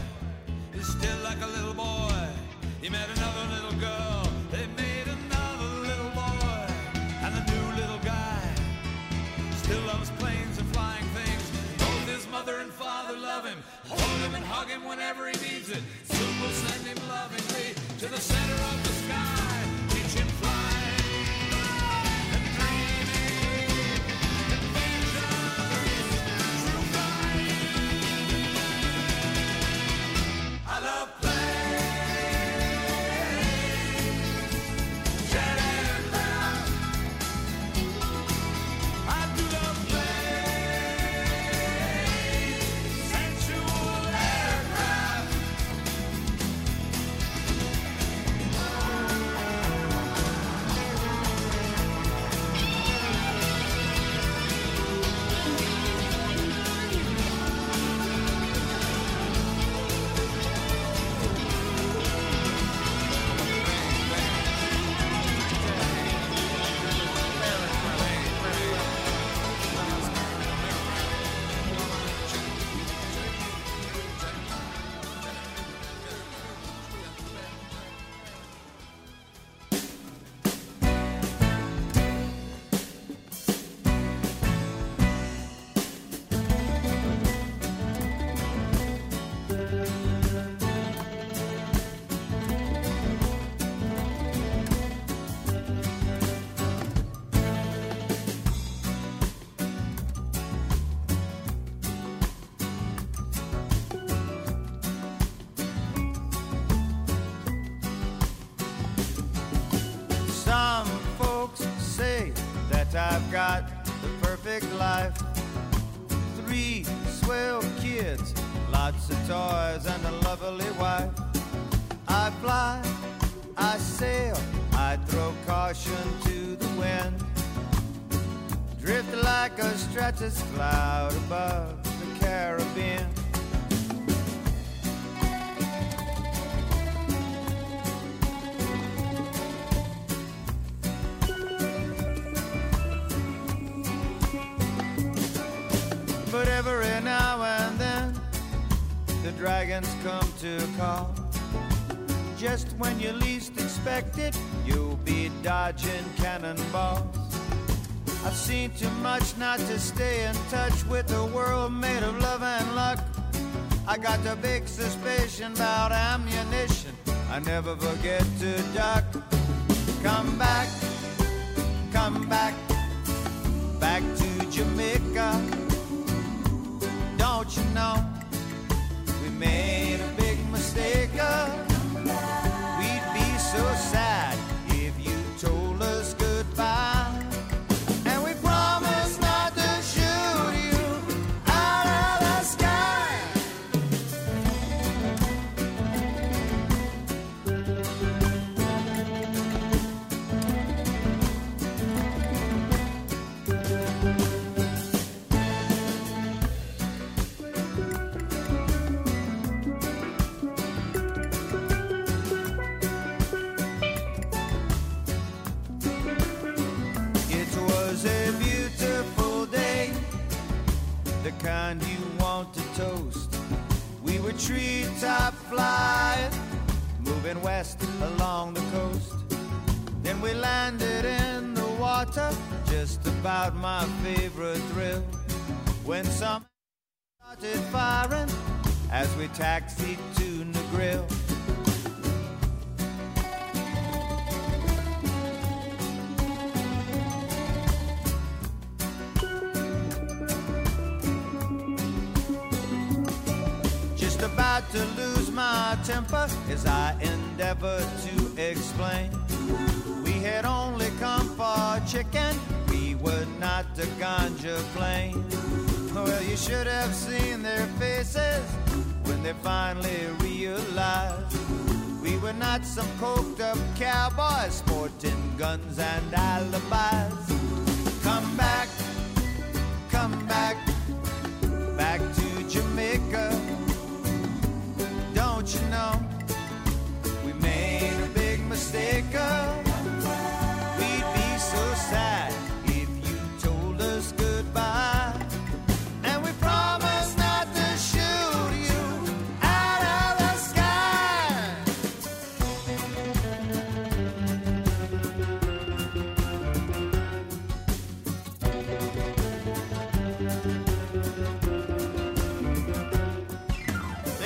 is 0.73 0.87
still 0.87 1.19
like 1.23 1.39
a 1.39 1.45
little 1.45 1.75
boy. 1.75 2.25
He 2.81 2.89
met 2.89 3.07
another 3.15 3.45
little 3.53 3.79
girl. 3.79 4.27
They 4.49 4.65
made 4.75 5.05
another 5.05 5.69
little 5.85 6.09
boy. 6.09 6.65
And 7.21 7.35
the 7.35 7.45
new 7.53 7.65
little 7.79 7.99
guy 7.99 8.41
still 9.57 9.81
loves 9.81 10.09
planes 10.17 10.57
and 10.57 10.67
flying 10.73 11.05
things. 11.13 11.43
Both 11.77 12.07
his 12.09 12.27
mother 12.31 12.57
and 12.57 12.71
father 12.71 13.15
love 13.15 13.45
him. 13.45 13.59
Hold 13.87 14.19
him 14.25 14.33
and 14.33 14.43
hug 14.43 14.69
him 14.69 14.83
whenever 14.83 15.27
he 15.29 15.37
needs 15.45 15.69
it. 15.69 15.83
Soon 16.05 16.41
we'll 16.41 16.49
send 16.49 16.87
him 16.87 16.97
lovingly 17.07 17.75
to 17.99 18.07
the 18.07 18.19
center 18.19 18.55
of 18.55 18.83
the 18.83 18.94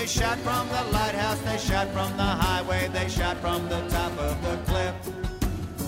shot 0.10 0.40
from 0.40 0.68
the 0.70 0.92
lighthouse, 0.92 1.40
they 1.42 1.58
shot 1.58 1.88
from 1.90 2.18
the 2.18 2.24
highway, 2.24 2.90
they 2.92 3.08
shot 3.08 3.38
from 3.38 3.70
the 3.70 3.80
top 3.90 4.12
of 4.18 4.42
the 4.42 4.58
cliff. 4.66 4.96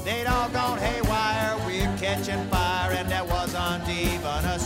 They'd 0.06 0.27
all 0.27 0.48
gone 0.49 0.77
haywire, 0.77 1.57
we're 1.65 1.98
catching 1.98 2.45
fire, 2.49 2.91
and 2.91 3.10
there 3.10 3.26
wasn't 3.26 3.89
even 3.89 4.45
a 4.45 4.60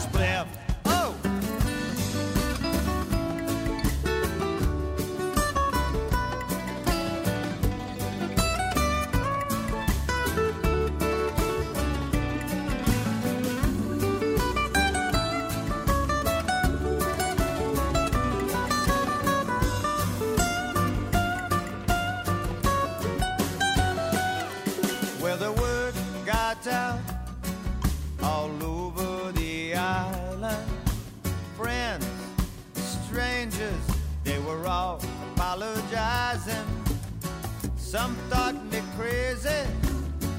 thought 38.30 38.56
me 38.72 38.82
crazy 38.98 39.64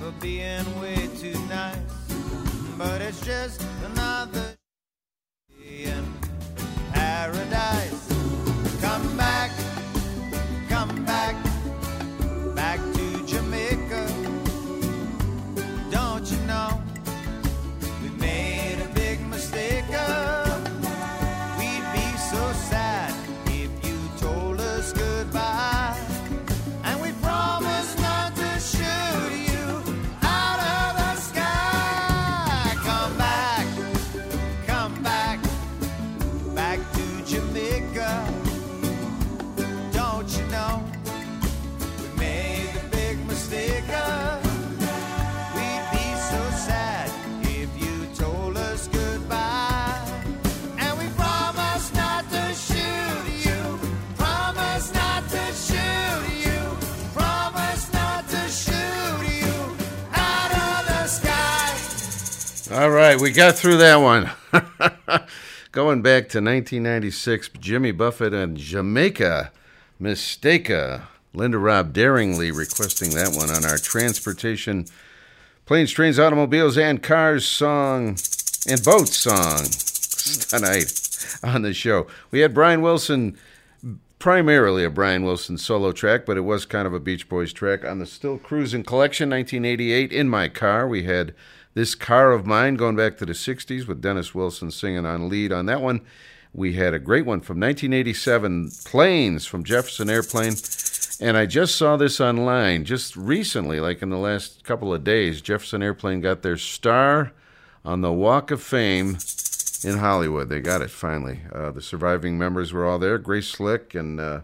for 0.00 0.10
being 0.20 0.64
way 0.80 1.08
too 1.18 1.38
nice. 1.48 1.78
But 2.78 3.00
it's 3.00 3.20
just 3.20 3.62
another 3.84 4.55
right, 63.16 63.22
we 63.22 63.32
got 63.32 63.54
through 63.56 63.78
that 63.78 63.96
one. 63.96 64.30
Going 65.72 66.02
back 66.02 66.28
to 66.30 66.38
1996, 66.38 67.50
Jimmy 67.60 67.92
Buffett 67.92 68.32
and 68.34 68.56
Jamaica, 68.56 69.52
Mistaica. 70.00 71.02
Linda 71.34 71.58
Robb 71.58 71.92
daringly 71.92 72.50
requesting 72.50 73.10
that 73.10 73.36
one 73.36 73.50
on 73.50 73.66
our 73.66 73.76
transportation, 73.76 74.86
planes, 75.66 75.92
trains, 75.92 76.18
automobiles, 76.18 76.78
and 76.78 77.02
cars 77.02 77.46
song 77.46 78.16
and 78.66 78.82
boats 78.82 79.16
song 79.16 79.64
tonight 80.48 81.38
on 81.42 81.60
the 81.60 81.74
show. 81.74 82.06
We 82.30 82.40
had 82.40 82.54
Brian 82.54 82.80
Wilson, 82.80 83.36
primarily 84.18 84.82
a 84.82 84.88
Brian 84.88 85.24
Wilson 85.24 85.58
solo 85.58 85.92
track, 85.92 86.24
but 86.24 86.38
it 86.38 86.42
was 86.42 86.64
kind 86.64 86.86
of 86.86 86.94
a 86.94 87.00
Beach 87.00 87.28
Boys 87.28 87.52
track 87.52 87.84
on 87.84 87.98
the 87.98 88.06
Still 88.06 88.38
Cruising 88.38 88.84
Collection, 88.84 89.28
1988. 89.28 90.12
In 90.12 90.30
my 90.30 90.48
car, 90.48 90.88
we 90.88 91.02
had 91.02 91.34
this 91.76 91.94
car 91.94 92.32
of 92.32 92.46
mine 92.46 92.74
going 92.76 92.96
back 92.96 93.18
to 93.18 93.26
the 93.26 93.34
60s 93.34 93.86
with 93.86 94.00
Dennis 94.00 94.34
Wilson 94.34 94.70
singing 94.70 95.04
on 95.04 95.28
lead 95.28 95.52
on 95.52 95.66
that 95.66 95.82
one. 95.82 96.00
We 96.54 96.72
had 96.72 96.94
a 96.94 96.98
great 96.98 97.26
one 97.26 97.42
from 97.42 97.60
1987, 97.60 98.70
Planes 98.86 99.44
from 99.44 99.62
Jefferson 99.62 100.08
Airplane. 100.08 100.54
And 101.20 101.36
I 101.36 101.44
just 101.44 101.76
saw 101.76 101.98
this 101.98 102.18
online 102.18 102.86
just 102.86 103.14
recently, 103.14 103.78
like 103.78 104.00
in 104.00 104.08
the 104.08 104.16
last 104.16 104.64
couple 104.64 104.94
of 104.94 105.04
days. 105.04 105.42
Jefferson 105.42 105.82
Airplane 105.82 106.22
got 106.22 106.40
their 106.40 106.56
star 106.56 107.32
on 107.84 108.00
the 108.00 108.12
Walk 108.12 108.50
of 108.50 108.62
Fame 108.62 109.18
in 109.84 109.98
Hollywood. 109.98 110.48
They 110.48 110.60
got 110.60 110.80
it 110.80 110.90
finally. 110.90 111.42
Uh, 111.52 111.72
the 111.72 111.82
surviving 111.82 112.38
members 112.38 112.72
were 112.72 112.86
all 112.86 112.98
there 112.98 113.18
Grace 113.18 113.48
Slick 113.48 113.94
and 113.94 114.18
uh, 114.18 114.40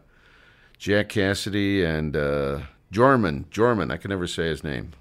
Jack 0.76 1.08
Casady 1.08 1.82
and 1.82 2.14
uh, 2.14 2.60
Jorman. 2.92 3.46
Jorman, 3.50 3.90
I 3.90 3.96
can 3.96 4.10
never 4.10 4.26
say 4.26 4.48
his 4.48 4.62
name. 4.62 4.92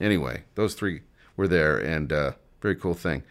Anyway, 0.00 0.42
those 0.56 0.74
three 0.74 1.02
were 1.38 1.48
there, 1.48 1.78
and 1.78 2.12
uh, 2.12 2.32
very 2.60 2.76
cool 2.76 2.92
thing. 2.92 3.22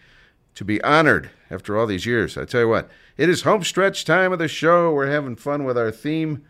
To 0.55 0.65
be 0.65 0.81
honored 0.81 1.29
after 1.51 1.77
all 1.77 1.85
these 1.85 2.07
years. 2.07 2.35
I 2.35 2.45
tell 2.45 2.61
you 2.61 2.69
what, 2.69 2.89
it 3.15 3.29
is 3.29 3.43
home 3.43 3.63
stretch 3.63 4.05
time 4.05 4.33
of 4.33 4.39
the 4.39 4.47
show. 4.47 4.91
We're 4.91 5.11
having 5.11 5.35
fun 5.35 5.65
with 5.65 5.77
our 5.77 5.91
theme 5.91 6.43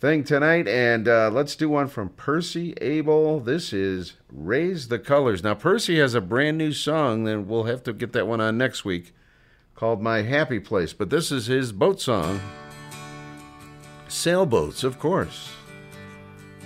thing 0.00 0.24
tonight, 0.24 0.66
and 0.66 1.06
uh, 1.06 1.30
let's 1.32 1.54
do 1.54 1.68
one 1.68 1.86
from 1.88 2.08
Percy 2.08 2.74
Abel. 2.80 3.38
This 3.40 3.72
is 3.72 4.14
Raise 4.32 4.88
the 4.88 4.98
Colors. 4.98 5.44
Now, 5.44 5.54
Percy 5.54 5.98
has 6.00 6.14
a 6.14 6.20
brand 6.20 6.58
new 6.58 6.72
song, 6.72 7.24
then 7.24 7.46
we'll 7.46 7.64
have 7.64 7.82
to 7.84 7.92
get 7.92 8.12
that 8.12 8.26
one 8.26 8.40
on 8.40 8.58
next 8.58 8.84
week, 8.84 9.14
called 9.74 10.02
My 10.02 10.22
Happy 10.22 10.58
Place. 10.58 10.92
But 10.92 11.10
this 11.10 11.30
is 11.30 11.46
his 11.46 11.72
boat 11.72 12.00
song. 12.00 12.40
Sailboats, 14.08 14.84
of 14.84 14.98
course. 14.98 15.50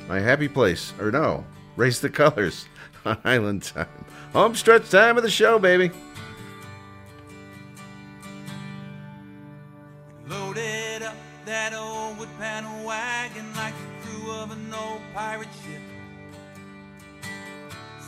My 0.08 0.20
Happy 0.20 0.48
Place, 0.48 0.92
or 0.98 1.10
no, 1.10 1.44
Raise 1.76 2.00
the 2.00 2.10
Colors 2.10 2.66
on 3.04 3.18
Island 3.24 3.62
Time. 3.62 3.99
Home 4.32 4.54
stretch 4.54 4.88
time 4.90 5.16
of 5.16 5.24
the 5.24 5.30
show, 5.30 5.58
baby. 5.58 5.90
Loaded 10.28 11.02
up 11.02 11.16
that 11.46 11.74
old 11.74 12.16
wood 12.16 12.28
panel 12.38 12.86
wagon 12.86 13.52
like 13.56 13.74
the 13.74 14.08
crew 14.08 14.30
of 14.30 14.52
an 14.52 14.72
old 14.72 15.00
pirate 15.12 15.48
ship. 15.64 15.82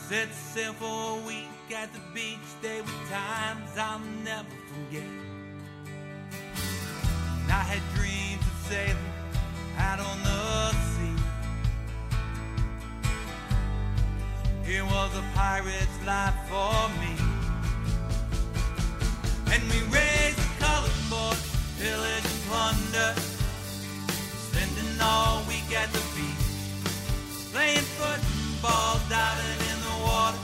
Set 0.07 0.33
sail 0.33 0.71
for 0.73 1.19
a 1.19 1.27
week 1.27 1.49
at 1.75 1.91
the 1.91 1.99
beach, 2.13 2.39
there 2.61 2.83
were 2.83 2.89
times 3.09 3.77
I'll 3.77 3.99
never 4.23 4.47
forget. 4.71 5.03
And 7.41 7.51
I 7.51 7.63
had 7.63 7.81
dreams 7.95 8.45
of 8.47 8.57
sailing 8.69 8.95
out 9.77 9.99
on 9.99 10.23
the 10.23 10.71
sea. 10.71 11.12
Here 14.65 14.85
was 14.85 15.11
a 15.17 15.23
pirate's 15.35 16.05
life 16.05 16.35
for 16.47 16.87
me. 17.01 17.13
And 19.51 19.61
we 19.63 19.79
raised 19.91 20.37
the 20.37 20.63
colors 20.63 20.99
for 21.11 21.35
pillage 21.83 22.25
and 22.31 22.41
plunder. 22.47 23.13
Spending 24.47 25.01
all 25.01 25.43
week 25.49 25.69
at 25.75 25.91
the 25.91 25.99
beach. 26.15 26.47
Playing 27.51 27.87
football, 27.99 29.01
diving 29.09 29.59
in 29.71 29.79
the 29.83 29.95
water. 30.07 30.39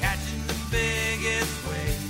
Catching 0.00 0.42
the 0.46 0.56
biggest 0.70 1.52
waves. 1.68 2.08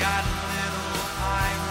Got 0.00 0.24
a 0.24 0.36
little 0.48 1.08
pirate 1.20 1.65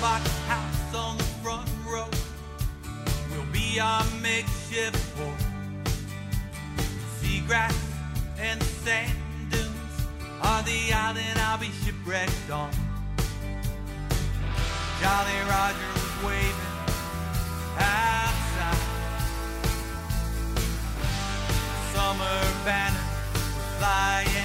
Box 0.00 0.28
house 0.46 0.94
on 0.94 1.16
the 1.16 1.24
front 1.42 1.68
row 1.84 2.06
will 3.30 3.46
be 3.52 3.80
our 3.80 4.04
makeshift 4.22 4.96
port. 5.16 5.34
Seagrass 7.18 7.74
and 8.38 8.62
sand 8.62 9.18
dunes 9.50 10.06
are 10.40 10.62
the 10.62 10.92
island 10.92 11.38
I'll 11.40 11.58
be 11.58 11.70
shipwrecked 11.84 12.48
on. 12.48 12.70
Jolly 15.00 15.40
Roger 15.50 15.90
was 15.94 16.24
waving 16.24 16.74
outside. 17.76 18.78
Summer 21.92 22.40
banner 22.64 23.06
was 23.24 23.66
flying 23.78 24.37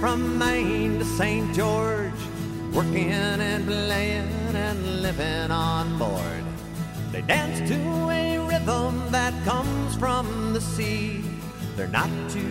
from 0.00 0.38
Maine 0.38 0.98
to 0.98 1.04
St. 1.04 1.54
George, 1.54 2.20
working 2.72 3.12
and 3.12 3.66
playing 3.66 4.56
and 4.56 5.02
living 5.02 5.50
on 5.50 5.98
board. 5.98 6.42
They 7.12 7.20
dance 7.20 7.68
to 7.68 7.76
a 8.08 8.38
rhythm 8.38 9.12
that 9.12 9.34
comes 9.44 9.94
from 9.96 10.54
the 10.54 10.60
sea. 10.60 11.22
They're 11.76 11.88
not 11.88 12.08
too 12.30 12.49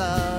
love. 0.00 0.29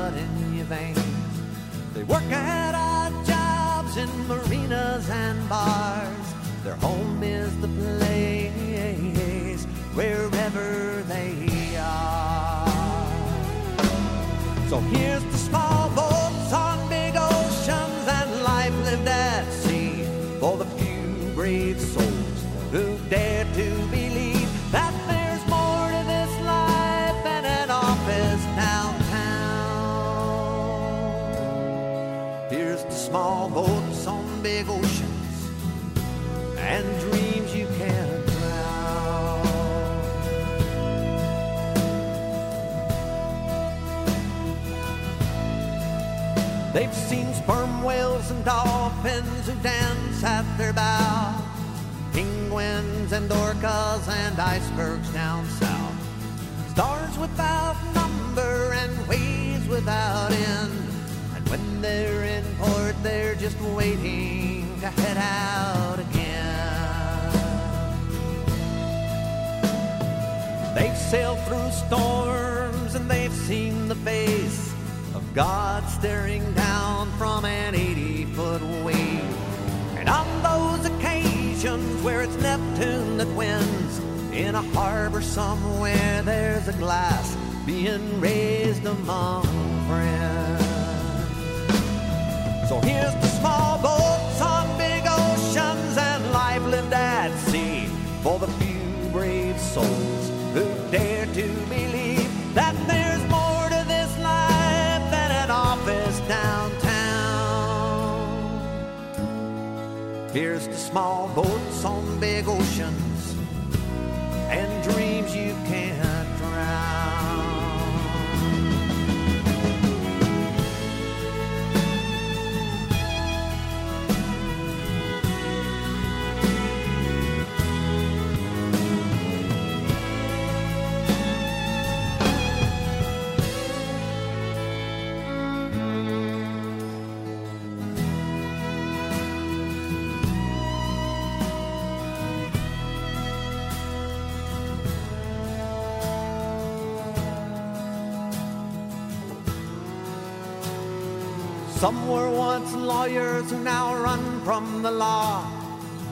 Some 151.92 152.08
were 152.08 152.30
once 152.30 152.74
lawyers 152.74 153.52
who 153.52 153.60
now 153.60 153.94
run 154.02 154.46
from 154.46 154.82
the 154.82 154.92
law, 154.92 155.46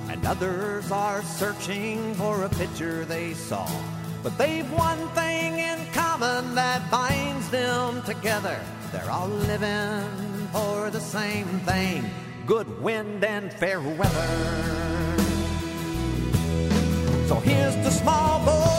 and 0.09 0.25
others 0.25 0.91
are 0.91 1.23
searching 1.23 2.13
for 2.15 2.43
a 2.43 2.49
picture 2.49 3.05
they 3.05 3.33
saw. 3.33 3.65
But 4.21 4.37
they've 4.37 4.69
one 4.73 5.07
thing 5.15 5.57
in 5.57 5.79
common 5.93 6.53
that 6.55 6.91
binds 6.91 7.49
them 7.49 8.03
together. 8.03 8.59
They're 8.91 9.09
all 9.09 9.29
living 9.29 10.49
for 10.51 10.89
the 10.89 10.99
same 10.99 11.47
thing 11.61 12.11
good 12.45 12.67
wind 12.81 13.23
and 13.23 13.53
fair 13.53 13.79
weather. 13.79 14.27
So 17.29 17.35
here's 17.39 17.77
the 17.77 17.91
small 17.91 18.43
boy. 18.43 18.78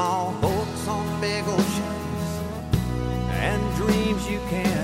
small 0.00 0.32
boats 0.40 0.88
on 0.88 1.20
big 1.20 1.44
oceans 1.46 2.22
and 3.28 3.60
dreams 3.76 4.30
you 4.30 4.40
can 4.48 4.79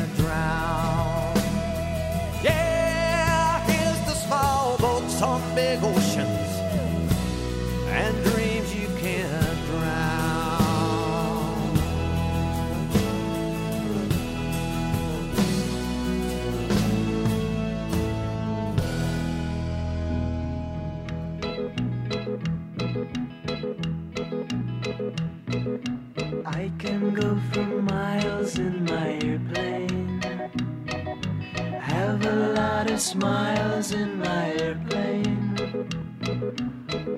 miles 33.17 33.93
in 33.93 34.19
my 34.19 34.53
airplane. 34.55 35.57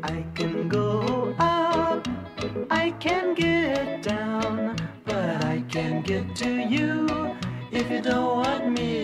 I 0.02 0.25
can 0.35 0.68
go 0.68 1.35
up, 1.39 2.07
I 2.70 2.91
can 3.01 3.35
get 3.35 4.02
down, 4.02 4.77
but 5.05 5.44
I 5.44 5.65
can't 5.68 6.07
get 6.07 6.36
to 6.36 6.51
you 6.51 7.07
if 7.73 7.91
you 7.91 8.01
don't 8.01 8.36
want 8.36 8.73
me 8.73 8.98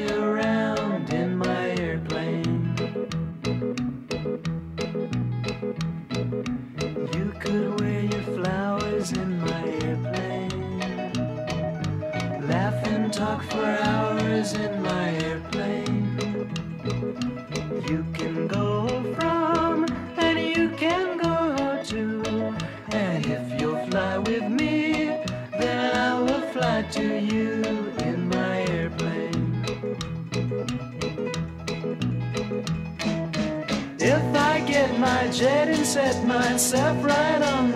jet 35.44 35.68
and 35.68 35.86
set 35.86 36.24
myself 36.24 37.04
right 37.04 37.42
on 37.42 37.73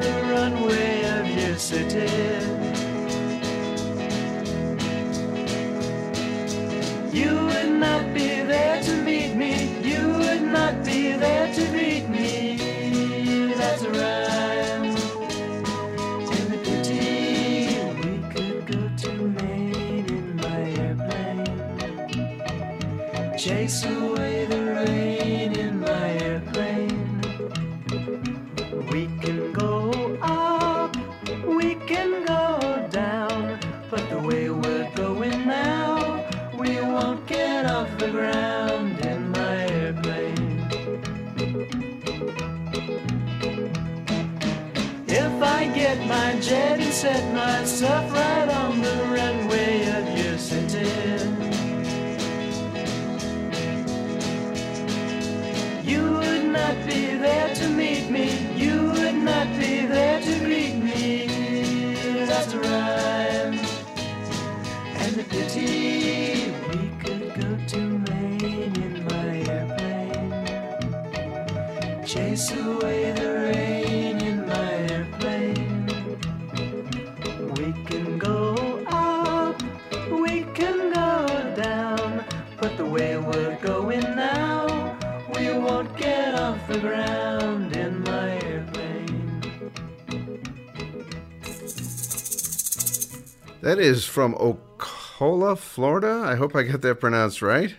from 94.09 94.35
Ocala, 94.35 95.57
Florida. 95.57 96.23
I 96.25 96.35
hope 96.35 96.57
I 96.57 96.65
got 96.65 96.81
that 96.81 97.01
pronounced 97.01 97.43
right. 97.43 97.75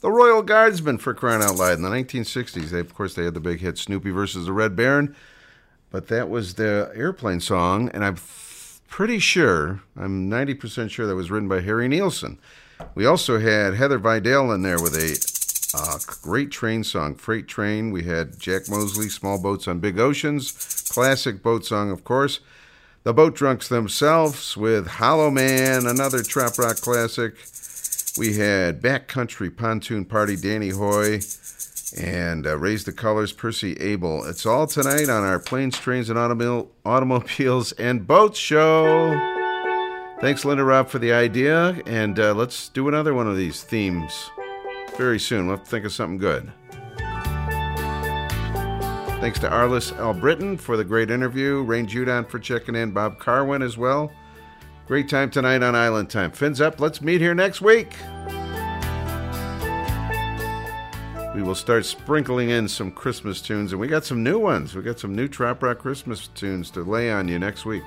The 0.00 0.10
Royal 0.10 0.42
Guardsmen, 0.42 0.98
for 0.98 1.12
crying 1.14 1.42
out 1.42 1.56
loud, 1.56 1.74
in 1.74 1.82
the 1.82 1.88
1960s. 1.88 2.70
They, 2.70 2.80
of 2.80 2.94
course, 2.94 3.14
they 3.14 3.24
had 3.24 3.34
the 3.34 3.40
big 3.40 3.60
hit 3.60 3.78
Snoopy 3.78 4.10
versus 4.10 4.46
the 4.46 4.52
Red 4.52 4.74
Baron, 4.74 5.14
but 5.90 6.08
that 6.08 6.30
was 6.30 6.54
the 6.54 6.90
airplane 6.94 7.40
song, 7.40 7.90
and 7.90 8.04
I'm 8.04 8.16
pretty 8.88 9.18
sure, 9.18 9.82
I'm 9.96 10.30
90% 10.30 10.90
sure 10.90 11.06
that 11.06 11.14
was 11.14 11.30
written 11.30 11.48
by 11.48 11.60
Harry 11.60 11.86
Nilsson. 11.86 12.38
We 12.94 13.06
also 13.06 13.38
had 13.38 13.74
Heather 13.74 13.98
Vidal 13.98 14.52
in 14.52 14.62
there 14.62 14.80
with 14.80 14.94
a 14.94 15.18
uh, 15.74 15.98
great 16.22 16.50
train 16.50 16.82
song, 16.82 17.14
Freight 17.14 17.46
Train. 17.46 17.90
We 17.90 18.04
had 18.04 18.38
Jack 18.38 18.68
Mosley, 18.68 19.08
Small 19.08 19.40
Boats 19.40 19.68
on 19.68 19.78
Big 19.80 19.98
Oceans, 19.98 20.52
classic 20.90 21.42
boat 21.42 21.64
song, 21.64 21.90
of 21.90 22.04
course. 22.04 22.40
The 23.02 23.14
Boat 23.14 23.34
Drunks 23.34 23.68
themselves 23.68 24.56
with 24.58 24.86
Hollow 24.86 25.30
Man, 25.30 25.86
another 25.86 26.22
trop 26.22 26.58
rock 26.58 26.76
classic. 26.76 27.34
We 28.18 28.36
had 28.36 28.82
Backcountry 28.82 29.56
Pontoon 29.56 30.04
Party, 30.04 30.36
Danny 30.36 30.68
Hoy, 30.68 31.20
and 31.96 32.46
uh, 32.46 32.58
Raise 32.58 32.84
the 32.84 32.92
Colors, 32.92 33.32
Percy 33.32 33.72
Abel. 33.76 34.24
It's 34.26 34.44
all 34.44 34.66
tonight 34.66 35.08
on 35.08 35.24
our 35.24 35.38
Planes, 35.38 35.78
Trains, 35.78 36.10
and 36.10 36.18
Automo- 36.18 36.68
Automobiles 36.84 37.72
and 37.72 38.06
Boats 38.06 38.38
show. 38.38 39.18
Thanks, 40.20 40.44
Linda 40.44 40.64
Rob, 40.64 40.90
for 40.90 40.98
the 40.98 41.14
idea, 41.14 41.80
and 41.86 42.18
uh, 42.18 42.34
let's 42.34 42.68
do 42.68 42.86
another 42.88 43.14
one 43.14 43.26
of 43.26 43.36
these 43.38 43.62
themes 43.62 44.30
very 44.98 45.18
soon. 45.18 45.46
We'll 45.46 45.56
have 45.56 45.64
to 45.64 45.70
think 45.70 45.86
of 45.86 45.92
something 45.92 46.18
good. 46.18 46.52
Thanks 49.20 49.38
to 49.40 49.50
Arliss 49.50 49.92
Albritton 49.98 50.56
for 50.56 50.78
the 50.78 50.84
great 50.84 51.10
interview, 51.10 51.62
Rain 51.62 51.86
Jordan 51.86 52.24
for 52.24 52.38
checking 52.38 52.74
in, 52.74 52.90
Bob 52.90 53.20
Karwin 53.20 53.62
as 53.62 53.76
well. 53.76 54.10
Great 54.86 55.10
time 55.10 55.30
tonight 55.30 55.62
on 55.62 55.74
Island 55.74 56.08
Time. 56.08 56.30
Fins 56.30 56.58
up. 56.58 56.80
Let's 56.80 57.02
meet 57.02 57.20
here 57.20 57.34
next 57.34 57.60
week. 57.60 57.94
We 61.34 61.42
will 61.42 61.54
start 61.54 61.84
sprinkling 61.84 62.48
in 62.48 62.66
some 62.66 62.90
Christmas 62.90 63.42
tunes, 63.42 63.72
and 63.72 63.80
we 63.80 63.88
got 63.88 64.06
some 64.06 64.24
new 64.24 64.38
ones. 64.38 64.74
We 64.74 64.80
got 64.80 64.98
some 64.98 65.14
new 65.14 65.28
Trop 65.28 65.62
Rock 65.62 65.80
Christmas 65.80 66.28
tunes 66.28 66.70
to 66.70 66.82
lay 66.82 67.12
on 67.12 67.28
you 67.28 67.38
next 67.38 67.66
week. 67.66 67.82